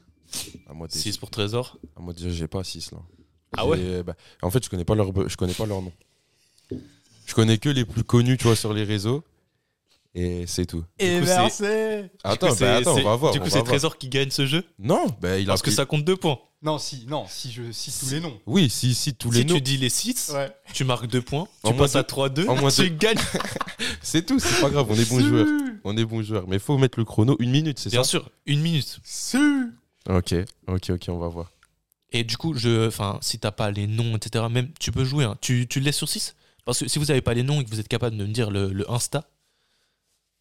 À 0.68 0.74
moi, 0.74 0.88
de- 0.88 0.94
6 0.94 1.18
pour 1.18 1.30
Trésor. 1.30 1.78
à 1.96 2.02
moi 2.02 2.14
de 2.14 2.18
dire, 2.18 2.32
j'ai 2.32 2.48
pas 2.48 2.64
6 2.64 2.92
là. 2.92 2.98
Ah 3.56 3.68
ouais 3.68 4.02
bah, 4.04 4.16
En 4.42 4.50
fait, 4.50 4.64
je 4.66 4.70
connais 4.70 4.84
pas 4.86 4.96
leur, 4.96 5.12
je 5.30 5.38
connais 5.38 5.54
pas 5.54 5.66
leur 5.66 5.82
nom. 5.82 5.94
Je 7.28 7.34
connais 7.36 7.58
que 7.60 7.70
les 7.70 7.86
plus 7.86 8.04
connus, 8.04 8.38
tu 8.38 8.46
vois, 8.46 8.56
sur 8.56 8.74
les 8.74 8.84
réseaux. 8.84 9.24
Et 10.16 10.46
c'est 10.48 10.66
tout. 10.66 10.84
Et 10.98 11.20
coup, 11.20 11.26
versé 11.26 12.06
Attends, 12.24 12.56
bah, 12.60 12.78
attends, 12.78 12.96
on 12.96 13.04
va 13.04 13.16
voir. 13.16 13.34
Du 13.34 13.40
coup, 13.40 13.50
c'est. 13.52 13.62
Trésor 13.64 13.98
qui 14.00 14.10
gagne 14.10 14.32
ce 14.32 14.48
jeu? 14.48 14.64
Non, 14.80 15.06
bah, 15.22 15.38
il 15.38 15.44
a 15.44 15.52
Parce 15.52 15.62
que 15.62 15.70
ça 15.70 15.86
compte 15.86 16.04
2 16.06 16.16
points. 16.16 16.40
Non, 16.64 16.80
si, 16.80 17.06
non, 17.08 17.26
si 17.30 17.52
je 17.52 17.72
cite 17.72 17.94
tous 18.00 18.10
les 18.10 18.20
noms. 18.20 18.36
Oui, 18.48 18.68
si, 18.68 18.96
si, 18.96 19.14
tous 19.14 19.32
si 19.32 19.40
les 19.40 19.46
noms. 19.46 19.54
tu 19.56 19.62
dis 19.62 19.78
les 19.78 19.90
6, 19.90 20.32
Ouais. 20.34 20.50
tu 20.74 20.86
marques 20.86 21.06
2 21.06 21.22
points. 21.22 21.48
En 21.62 21.72
tu 21.72 21.78
passes 21.78 21.96
à 21.96 22.02
deux- 22.02 22.08
3-2. 22.08 22.48
en 22.50 22.56
moins 22.56 22.72
Tu 22.72 22.90
deux. 22.90 22.96
gagnes. 22.96 23.20
C'est 24.02 24.26
tout, 24.26 24.40
c'est 24.40 24.60
pas 24.62 24.70
grave, 24.72 24.88
on 24.90 24.96
est 24.96 25.08
bons 25.08 25.20
joueurs. 25.20 25.46
On 25.84 25.96
est 25.98 26.06
bons 26.06 26.24
joueurs. 26.24 26.48
Mais 26.48 26.58
faut 26.58 26.78
mettre 26.80 26.98
le 26.98 27.06
chrono 27.06 27.36
une 27.40 27.52
minute, 27.52 27.78
c'est 27.78 27.90
Bien 27.92 28.04
ça? 28.04 28.10
sûr, 28.10 28.32
une 28.48 28.62
minute. 28.62 29.00
Si. 29.04 29.38
Ok, 30.10 30.34
ok, 30.68 30.90
ok, 30.92 31.06
on 31.10 31.18
va 31.20 31.28
voir. 31.28 31.52
Et 32.12 32.24
du 32.24 32.38
coup, 32.38 32.54
je, 32.56 32.88
enfin, 32.88 33.20
si 33.22 33.38
t'as 33.38 33.52
pas 33.52 33.70
les 33.70 33.86
noms, 33.86 34.16
etc., 34.16 34.46
même 34.50 34.70
tu 34.80 34.92
peux 34.92 35.04
jouer. 35.04 35.26
hein. 35.26 35.38
Tu, 35.42 35.68
tu 35.68 35.80
le 35.80 35.86
laisses 35.86 35.98
sur 35.98 36.08
6 36.10 36.36
Parce 36.68 36.80
que 36.80 36.88
si 36.90 37.00
vous 37.00 37.10
avez 37.10 37.22
pas 37.22 37.34
les 37.34 37.44
noms 37.44 37.62
et 37.62 37.64
que 37.66 37.70
vous 37.70 37.80
êtes 37.80 37.88
capable 37.88 38.18
de 38.18 38.26
me 38.26 38.32
dire 38.34 38.52
le, 38.52 38.72
le 38.74 38.92
Insta, 38.92 39.24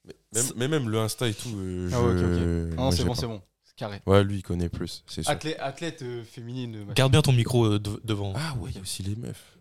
Mais 0.05 0.15
même, 0.35 0.45
mais 0.57 0.69
même 0.69 0.89
le 0.91 0.99
Insta 0.99 1.29
et 1.29 1.35
tout. 1.35 1.49
euh, 1.57 1.89
Ah 1.93 2.03
ouais, 2.03 2.11
ok, 2.11 2.17
ok. 2.17 2.77
moi, 2.77 2.85
Non, 2.85 2.91
c'est 2.91 3.05
bon, 3.05 3.15
c'est 3.15 3.27
bon. 3.29 3.41
C'est 3.65 3.77
carré. 3.77 4.03
Ouais, 4.07 4.25
lui, 4.25 4.39
il 4.39 4.43
connaît 4.43 4.69
plus, 4.69 5.05
c'est 5.07 5.23
sûr. 5.23 5.31
Athlète, 5.31 5.57
athlète 5.61 6.03
euh, 6.03 6.25
féminine. 6.25 6.81
machin. 6.81 6.93
garde 6.95 7.13
bien 7.13 7.23
ton 7.23 7.33
micro 7.33 7.65
euh, 7.67 7.79
de- 7.79 8.01
devant. 8.05 8.33
Ah 8.37 8.55
ouais, 8.61 8.71
il 8.71 8.77
y 8.77 8.79
a 8.79 8.83
aussi 8.83 9.03
les 9.05 9.15
meufs. 9.17 9.57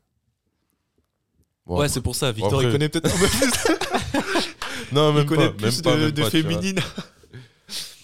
Bon, 1.68 1.76
ouais, 1.76 1.82
après- 1.86 1.90
c'est 1.94 2.02
pour 2.02 2.16
ça. 2.16 2.32
Victor, 2.32 2.54
après- 2.56 2.66
il 2.66 2.72
connaît 2.72 2.90
peut-être 2.90 3.14
un 3.14 3.20
peu 3.20 3.28
plus. 3.28 4.52
Non, 4.92 5.14
même 5.14 5.24
il 5.24 5.26
connaît 5.30 5.48
pas, 5.50 5.54
plus 5.54 5.66
même 5.76 5.82
pas, 5.84 5.96
de, 5.96 6.02
même 6.02 6.12
de 6.12 6.22
pas, 6.24 6.30
tu 6.32 6.42
vois. 6.42 6.52
féminine. 6.52 6.80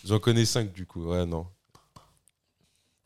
J'en 0.05 0.19
connais 0.19 0.45
5 0.45 0.71
du 0.71 0.85
coup, 0.85 1.05
ouais, 1.05 1.25
non. 1.25 1.45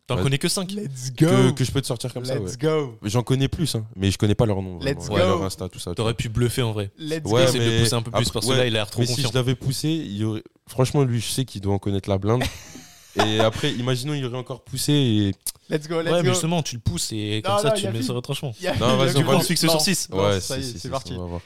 T'en 0.07 0.17
Ouais. 0.17 0.21
connais 0.23 0.37
que 0.37 0.47
5 0.47 0.71
Let's 0.71 1.09
Que, 1.17 1.49
que 1.51 1.63
je 1.63 1.71
peux 1.71 1.81
te 1.81 1.87
sortir 1.87 2.13
comme 2.13 2.25
ça, 2.25 2.35
ouais. 2.35 2.45
Let's 2.45 2.59
go. 2.59 2.95
J'en 3.01 3.23
connais 3.23 3.47
plus, 3.47 3.73
hein, 3.73 3.87
mais 3.95 4.11
je 4.11 4.17
connais 4.19 4.35
pas 4.35 4.45
leur 4.45 4.61
nom. 4.61 4.77
Let's 4.79 5.07
vraiment. 5.07 5.13
Ouais, 5.15 5.21
go. 5.21 5.27
leur 5.29 5.43
Insta, 5.43 5.67
tout 5.67 5.79
ça. 5.79 5.95
T'aurais 5.95 6.13
pu 6.13 6.29
bluffer 6.29 6.61
en 6.61 6.73
vrai. 6.73 6.91
Let's 6.99 7.23
Ouais, 7.25 7.45
go. 7.47 7.51
De 7.53 7.57
mais 7.57 7.77
le 7.77 7.83
pousser 7.83 7.93
un 7.95 8.01
peu 8.03 8.11
plus 8.11 8.19
après- 8.21 8.31
parce 8.33 8.45
que 8.45 8.51
là, 8.51 8.65
il 8.67 8.75
a 8.75 8.79
l'air 8.79 8.89
trop 8.91 9.01
Mais 9.01 9.07
si 9.07 9.21
je 9.23 9.33
l'avais 9.33 9.55
poussé, 9.55 9.89
il 9.89 10.17
y 10.17 10.23
aurait... 10.23 10.43
franchement, 10.67 11.03
lui, 11.03 11.19
je 11.19 11.27
sais 11.27 11.43
qu'il 11.45 11.59
doit 11.61 11.73
en 11.73 11.79
connaître 11.79 12.07
la 12.07 12.19
blinde. 12.19 12.43
et 13.25 13.39
après, 13.39 13.71
imaginons, 13.73 14.13
il 14.13 14.23
aurait 14.25 14.37
encore 14.37 14.63
poussé 14.63 14.93
et. 14.93 15.31
Let's 15.73 15.87
go, 15.87 15.99
let's 16.01 16.11
Ouais, 16.11 16.21
mais 16.21 16.27
go. 16.27 16.33
justement, 16.33 16.61
tu 16.61 16.75
le 16.75 16.81
pousses 16.81 17.11
et 17.11 17.41
comme 17.43 17.55
Non, 17.55 17.61
ça, 17.63 17.69
non, 17.69 17.75
tu 17.75 17.85
le 17.87 17.93
mets 17.93 18.03
sur 18.03 18.13
retranchement. 18.13 18.53
Y 18.61 18.67
a- 18.67 18.75
Non, 18.75 18.97
vas-y, 18.97 19.15
on 19.15 19.19
Du 19.19 19.25
coup, 19.25 19.31
va- 19.31 19.37
on 19.37 19.41
se 19.41 19.47
fixe 19.47 19.61
sur 19.61 19.73
Non. 19.73 19.79
6. 19.79 20.09
Non, 20.11 20.17
ouais, 20.23 20.39
ça 20.39 20.57
y 20.57 20.61
est, 20.61 20.77
c'est 20.77 20.89
parti. 20.89 21.13
on 21.13 21.21
va 21.21 21.25
voir. 21.25 21.41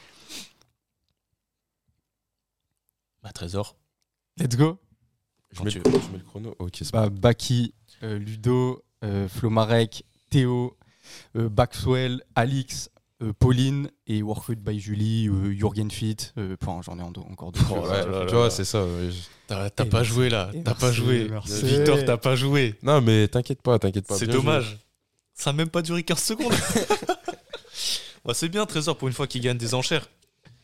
Bah, 3.22 3.30
Trésor. 3.32 3.76
Let's 4.38 4.56
go. 4.56 4.78
Je 5.52 5.62
mets, 5.62 5.70
tu 5.70 5.78
le... 5.78 5.84
je 5.90 6.12
mets 6.12 6.18
le 6.18 6.24
chrono. 6.24 6.54
Ok, 6.58 6.72
c'est 6.76 6.92
Bah, 6.92 7.08
Baki, 7.10 7.74
Ludo, 8.02 8.82
euh, 9.04 9.28
Flomarek, 9.28 10.04
Théo, 10.30 10.76
euh, 11.36 11.48
Baxwell, 11.48 12.22
Alix, 12.34 12.90
euh, 13.22 13.32
Pauline 13.38 13.90
et 14.06 14.22
Workout 14.22 14.58
by 14.58 14.78
Julie, 14.80 15.28
euh, 15.28 15.52
Jürgen 15.52 15.90
Fit. 15.90 16.16
euh, 16.38 16.56
Enfin, 16.62 16.80
j'en 16.82 16.98
ai 16.98 17.02
en- 17.02 17.12
encore 17.30 17.52
d'autres. 17.52 17.66
Oh 17.70 18.26
tu 18.28 18.34
vois, 18.34 18.50
c'est 18.50 18.64
ça. 18.64 18.84
T'as 19.46 19.68
pas 19.84 20.02
joué 20.02 20.28
là. 20.30 20.50
T'as 20.64 20.74
pas 20.74 20.92
joué. 20.92 21.26
merci. 21.28 21.64
Victor, 21.64 21.98
t'as 22.06 22.16
pas 22.16 22.36
joué. 22.36 22.74
Non, 22.82 23.00
mais 23.00 23.26
t'inquiète 23.28 23.62
pas, 23.62 23.78
t'inquiète 23.78 24.06
pas. 24.06 24.16
C'est 24.16 24.26
joué. 24.26 24.34
dommage. 24.34 24.78
Ça 25.34 25.50
a 25.50 25.52
même 25.52 25.70
pas 25.70 25.82
duré 25.82 26.02
15 26.02 26.18
secondes. 26.22 26.52
Bah, 28.24 28.34
c'est 28.34 28.50
bien, 28.50 28.66
Trésor, 28.66 28.98
pour 28.98 29.08
une 29.08 29.14
fois 29.14 29.26
qu'il 29.26 29.40
gagne 29.40 29.56
des 29.56 29.72
enchères. 29.74 30.06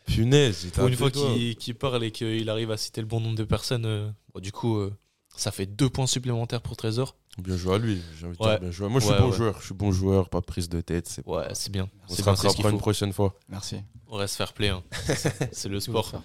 Punaise, 0.05 0.67
Pour 0.73 0.83
une 0.85 0.91
deux 0.91 0.95
fois 0.97 1.09
qu'il 1.09 1.75
parle 1.75 2.03
et 2.03 2.11
qu'il 2.11 2.47
arrive 2.49 2.69
à 2.71 2.77
citer 2.77 3.01
le 3.01 3.07
bon 3.07 3.19
nombre 3.19 3.35
de 3.35 3.43
personnes. 3.43 3.85
euh, 3.85 4.09
bon, 4.33 4.39
du 4.39 4.51
coup, 4.51 4.77
euh, 4.77 4.93
ça 5.37 5.51
fait 5.51 5.65
deux 5.65 5.89
points 5.89 6.07
supplémentaires 6.07 6.61
pour 6.61 6.75
Trésor. 6.75 7.15
Bien 7.37 7.55
joué 7.55 7.75
à 7.75 7.77
lui. 7.77 8.01
J'ai 8.19 8.25
envie 8.25 8.37
de 8.37 8.43
Ouais. 8.43 8.49
dire 8.51 8.59
bien 8.59 8.71
joué. 8.71 8.89
Moi, 8.89 8.99
je 8.99 9.05
Ouais, 9.07 9.13
suis 9.13 9.21
bon 9.21 9.29
ouais. 9.29 9.35
joueur. 9.37 9.59
Je 9.61 9.65
suis 9.65 9.73
bon 9.75 9.91
joueur, 9.91 10.29
pas 10.29 10.39
de 10.41 10.45
prise 10.45 10.67
de 10.69 10.81
tête. 10.81 11.07
C'est 11.07 11.25
Ouais, 11.27 11.47
c'est 11.53 11.71
bien. 11.71 11.87
On 12.09 12.13
C'est 12.15 12.23
se 12.23 12.29
rattrapera 12.29 12.69
une 12.71 12.77
prochaine 12.79 13.13
fois. 13.13 13.35
Merci. 13.47 13.77
On 14.07 14.15
reste 14.15 14.35
fair 14.35 14.53
play. 14.53 14.69
hein. 14.69 14.83
C'est 15.51 15.69
le 15.69 15.79
sport. 15.79 16.21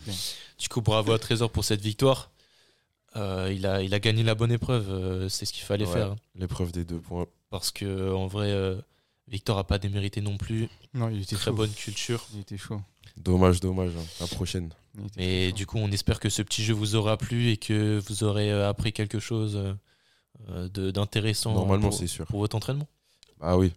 Du 0.59 0.69
coup, 0.69 0.81
bravo 0.81 1.13
à 1.13 1.19
Trésor 1.19 1.51
pour 1.51 1.65
cette 1.65 1.81
victoire. 1.83 2.31
Euh, 3.17 3.53
il, 3.55 3.67
a, 3.67 3.83
il 3.83 3.93
a 3.93 4.01
gagné 4.01 4.23
la 4.23 4.35
bonne 4.35 4.53
épreuve. 4.53 4.89
euh, 4.91 5.29
c'est 5.29 5.45
ce 5.45 5.53
qu'il 5.53 5.65
fallait 5.65 5.85
Ouais. 5.87 5.93
faire. 5.93 6.13
hein. 6.13 6.17
L'épreuve 6.35 6.73
des 6.73 6.85
deux 6.85 6.99
points. 7.01 7.27
Parce 7.51 7.71
que, 7.71 8.11
en 8.15 8.27
vrai, 8.27 8.51
euh, 8.51 8.81
Victor 9.29 9.59
a 9.59 9.65
pas 9.65 9.79
démérité 9.79 10.23
non 10.23 10.39
plus. 10.39 10.69
Non, 10.95 11.11
il 11.11 11.21
était 11.23 11.37
Très 11.37 11.47
chaud. 11.51 11.57
bonne 11.57 11.71
culture. 11.73 12.25
Il 12.33 12.41
était 12.41 12.57
chaud. 12.57 12.81
Dommage, 13.17 13.61
dommage. 13.61 13.91
hein. 13.97 14.05
La 14.21 14.27
prochaine. 14.27 14.71
Mais 15.17 15.53
du 15.53 15.67
coup, 15.67 15.79
on 15.79 15.91
espère 15.91 16.21
que 16.21 16.29
ce 16.29 16.43
petit 16.43 16.63
jeu 16.63 16.75
vous 16.75 16.95
aura 16.97 17.17
plu 17.17 17.51
et 17.51 17.57
que 17.57 18.01
vous 18.07 18.25
aurez 18.25 18.51
euh, 18.53 18.69
appris 18.69 18.93
quelque 18.93 19.19
chose 19.21 19.57
euh, 19.57 19.75
euh, 20.51 20.91
d'intéressant 20.93 21.55
Normalement, 21.55 21.89
pour, 21.91 21.99
c'est 21.99 22.07
sûr. 22.07 22.27
pour 22.27 22.41
votre 22.41 22.57
entraînement. 22.57 22.89
Ah 23.41 23.57
oui. 23.57 23.73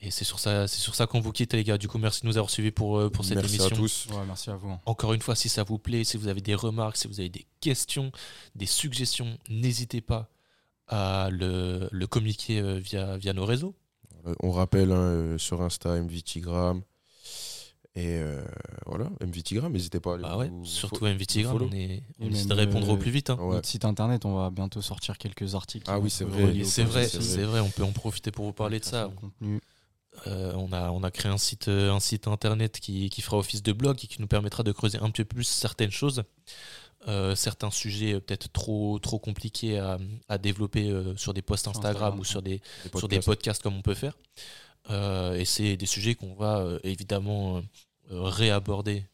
Et 0.00 0.10
c'est 0.12 0.24
sur 0.24 0.38
ça, 0.38 0.68
c'est 0.68 0.78
sur 0.78 0.94
ça 0.94 1.06
qu'on 1.08 1.20
vous 1.20 1.32
quitte, 1.32 1.54
les 1.54 1.64
gars. 1.64 1.76
Du 1.78 1.88
coup, 1.88 1.98
merci 1.98 2.22
de 2.22 2.26
nous 2.28 2.36
avoir 2.36 2.50
suivis 2.50 2.70
pour, 2.70 3.10
pour 3.10 3.24
cette 3.24 3.36
Merci 3.38 3.60
à 3.60 3.66
émission. 3.66 3.76
tous. 3.76 4.06
Ouais, 4.12 4.24
merci 4.26 4.48
à 4.50 4.54
vous. 4.56 4.68
hein. 4.70 4.80
Encore 4.86 5.12
une 5.12 5.22
fois, 5.22 5.34
si 5.34 5.48
ça 5.48 5.64
vous 5.64 5.78
plaît, 5.78 6.04
si 6.04 6.16
vous 6.16 6.28
avez 6.28 6.40
des 6.40 6.54
remarques, 6.54 6.96
si 6.96 7.08
vous 7.08 7.18
avez 7.18 7.28
des 7.30 7.46
questions, 7.60 8.12
des 8.54 8.66
suggestions, 8.66 9.38
n'hésitez 9.48 10.00
pas 10.00 10.28
à 10.86 11.30
le, 11.32 11.88
le 11.90 12.06
communiquer 12.06 12.78
via, 12.78 13.16
via 13.16 13.32
nos 13.32 13.44
réseaux. 13.44 13.74
On 14.40 14.52
rappelle 14.52 14.92
hein, 14.92 15.36
sur 15.38 15.62
Insta 15.62 16.00
MVTigram. 16.00 16.82
Et 18.00 18.18
euh, 18.20 18.44
voilà, 18.86 19.10
MVTigram, 19.20 19.72
n'hésitez 19.72 19.98
pas 19.98 20.12
à 20.12 20.14
aller 20.14 20.22
Bah 20.22 20.36
ouais, 20.36 20.48
vous- 20.50 20.64
surtout 20.64 21.04
follow. 21.04 21.68
on, 21.68 21.74
est, 21.74 22.02
on 22.20 22.26
Et 22.26 22.32
essaie 22.32 22.46
de 22.46 22.54
répondre 22.54 22.88
au 22.88 22.94
euh, 22.94 22.98
plus 22.98 23.10
vite. 23.10 23.30
hein. 23.30 23.36
Ouais. 23.40 23.56
Notre 23.56 23.66
site 23.68 23.84
internet, 23.84 24.24
on 24.24 24.36
va 24.36 24.50
bientôt 24.50 24.80
sortir 24.82 25.18
quelques 25.18 25.56
articles. 25.56 25.84
Ah 25.90 25.98
oui, 25.98 26.08
se 26.08 26.18
c'est 26.18 26.24
vrai. 26.24 26.64
c'est 26.64 26.84
vrai, 26.84 27.08
c'est 27.08 27.42
vrai, 27.42 27.58
on 27.60 27.70
peut 27.70 27.82
en 27.82 27.90
profiter 27.92 28.30
pour 28.30 28.44
vous 28.44 28.52
parler 28.52 28.78
de 28.78 28.84
ça. 28.84 29.10
Contenu. 29.20 29.60
Euh, 30.26 30.52
on, 30.54 30.72
a, 30.72 30.90
on 30.90 31.02
a 31.02 31.10
créé 31.10 31.30
un 31.32 31.38
site, 31.38 31.66
un 31.68 31.98
site 32.00 32.28
internet 32.28 32.78
qui, 32.78 33.08
qui 33.10 33.20
fera 33.20 33.36
office 33.38 33.62
de 33.64 33.72
blog 33.72 33.96
et 34.02 34.06
qui 34.06 34.20
nous 34.20 34.28
permettra 34.28 34.62
de 34.62 34.70
creuser 34.72 34.98
un 35.00 35.10
petit 35.10 35.24
peu 35.24 35.34
plus 35.36 35.44
certaines 35.44 35.90
choses. 35.90 36.22
Euh, 37.08 37.34
certains 37.36 37.70
sujets 37.70 38.20
peut-être 38.20 38.50
trop, 38.52 38.98
trop 39.00 39.18
compliqués 39.18 39.78
à, 39.78 39.98
à 40.28 40.38
développer 40.38 40.90
euh, 40.90 41.16
sur 41.16 41.34
des 41.34 41.42
posts 41.42 41.66
Instagram, 41.68 41.94
Instagram, 41.94 42.20
ou 42.20 42.24
sur 42.24 42.42
des, 42.42 42.58
Des 42.58 42.98
sur 42.98 43.08
des 43.08 43.16
podcasts. 43.16 43.26
podcasts 43.26 43.62
comme 43.62 43.76
on 43.76 43.82
peut 43.82 43.94
faire. 43.94 44.16
Euh, 44.90 45.34
et 45.34 45.44
c'est 45.44 45.76
des 45.76 45.86
sujets 45.86 46.14
qu'on 46.14 46.34
va 46.34 46.58
euh, 46.60 46.78
évidemment 46.82 47.60
euh, 48.10 48.14
euh, 48.14 48.22
réaborder 48.22 49.04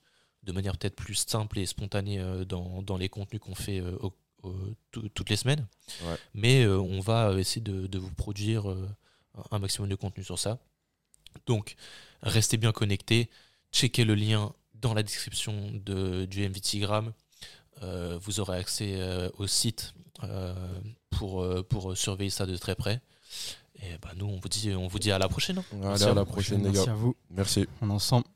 de 0.42 0.52
manière 0.52 0.76
peut-être 0.76 0.96
plus 0.96 1.14
simple 1.14 1.58
et 1.58 1.66
spontanée 1.66 2.18
euh, 2.18 2.44
dans, 2.44 2.82
dans 2.82 2.96
les 2.96 3.08
contenus 3.08 3.40
qu'on 3.40 3.54
fait 3.54 3.80
euh, 3.80 3.96
au, 4.00 4.12
toutes 4.90 5.30
les 5.30 5.36
semaines. 5.36 5.66
Mais 6.34 6.66
on 6.66 7.00
va 7.00 7.32
essayer 7.32 7.62
de, 7.62 7.98
vous 7.98 8.10
produire 8.10 8.66
un 9.50 9.58
maximum 9.58 9.88
de 9.88 9.94
contenu 9.94 10.22
sur 10.22 10.38
ça. 10.38 10.58
Donc, 11.46 11.76
restez 12.20 12.58
bien 12.58 12.70
connectés. 12.70 13.30
Checkez 13.72 14.04
le 14.04 14.14
lien 14.14 14.52
dans 14.74 14.92
la 14.92 15.02
description 15.02 15.72
de, 15.72 16.26
du 16.26 16.46
MVTgram. 16.46 17.14
vous 17.80 18.40
aurez 18.40 18.58
accès 18.58 19.00
au 19.38 19.46
site 19.46 19.94
pour, 21.08 21.64
pour 21.68 21.96
surveiller 21.96 22.28
ça 22.28 22.44
de 22.44 22.54
très 22.58 22.74
près. 22.74 23.00
Et 23.76 23.96
bah 24.02 24.10
nous, 24.14 24.26
on 24.26 24.38
vous 24.38 24.48
dit, 24.50 24.74
on 24.74 24.88
vous 24.88 24.98
dit 24.98 25.10
à 25.10 25.18
la 25.18 25.28
prochaine. 25.30 25.62
Allez, 25.82 26.02
à, 26.04 26.12
la 26.12 26.26
prochaine, 26.26 26.58
les 26.58 26.64
gars. 26.64 26.72
Merci 26.72 26.90
à 26.90 26.94
vous. 26.94 27.16
Merci. 27.30 27.66
On 27.80 27.88
ensemble. 27.88 28.26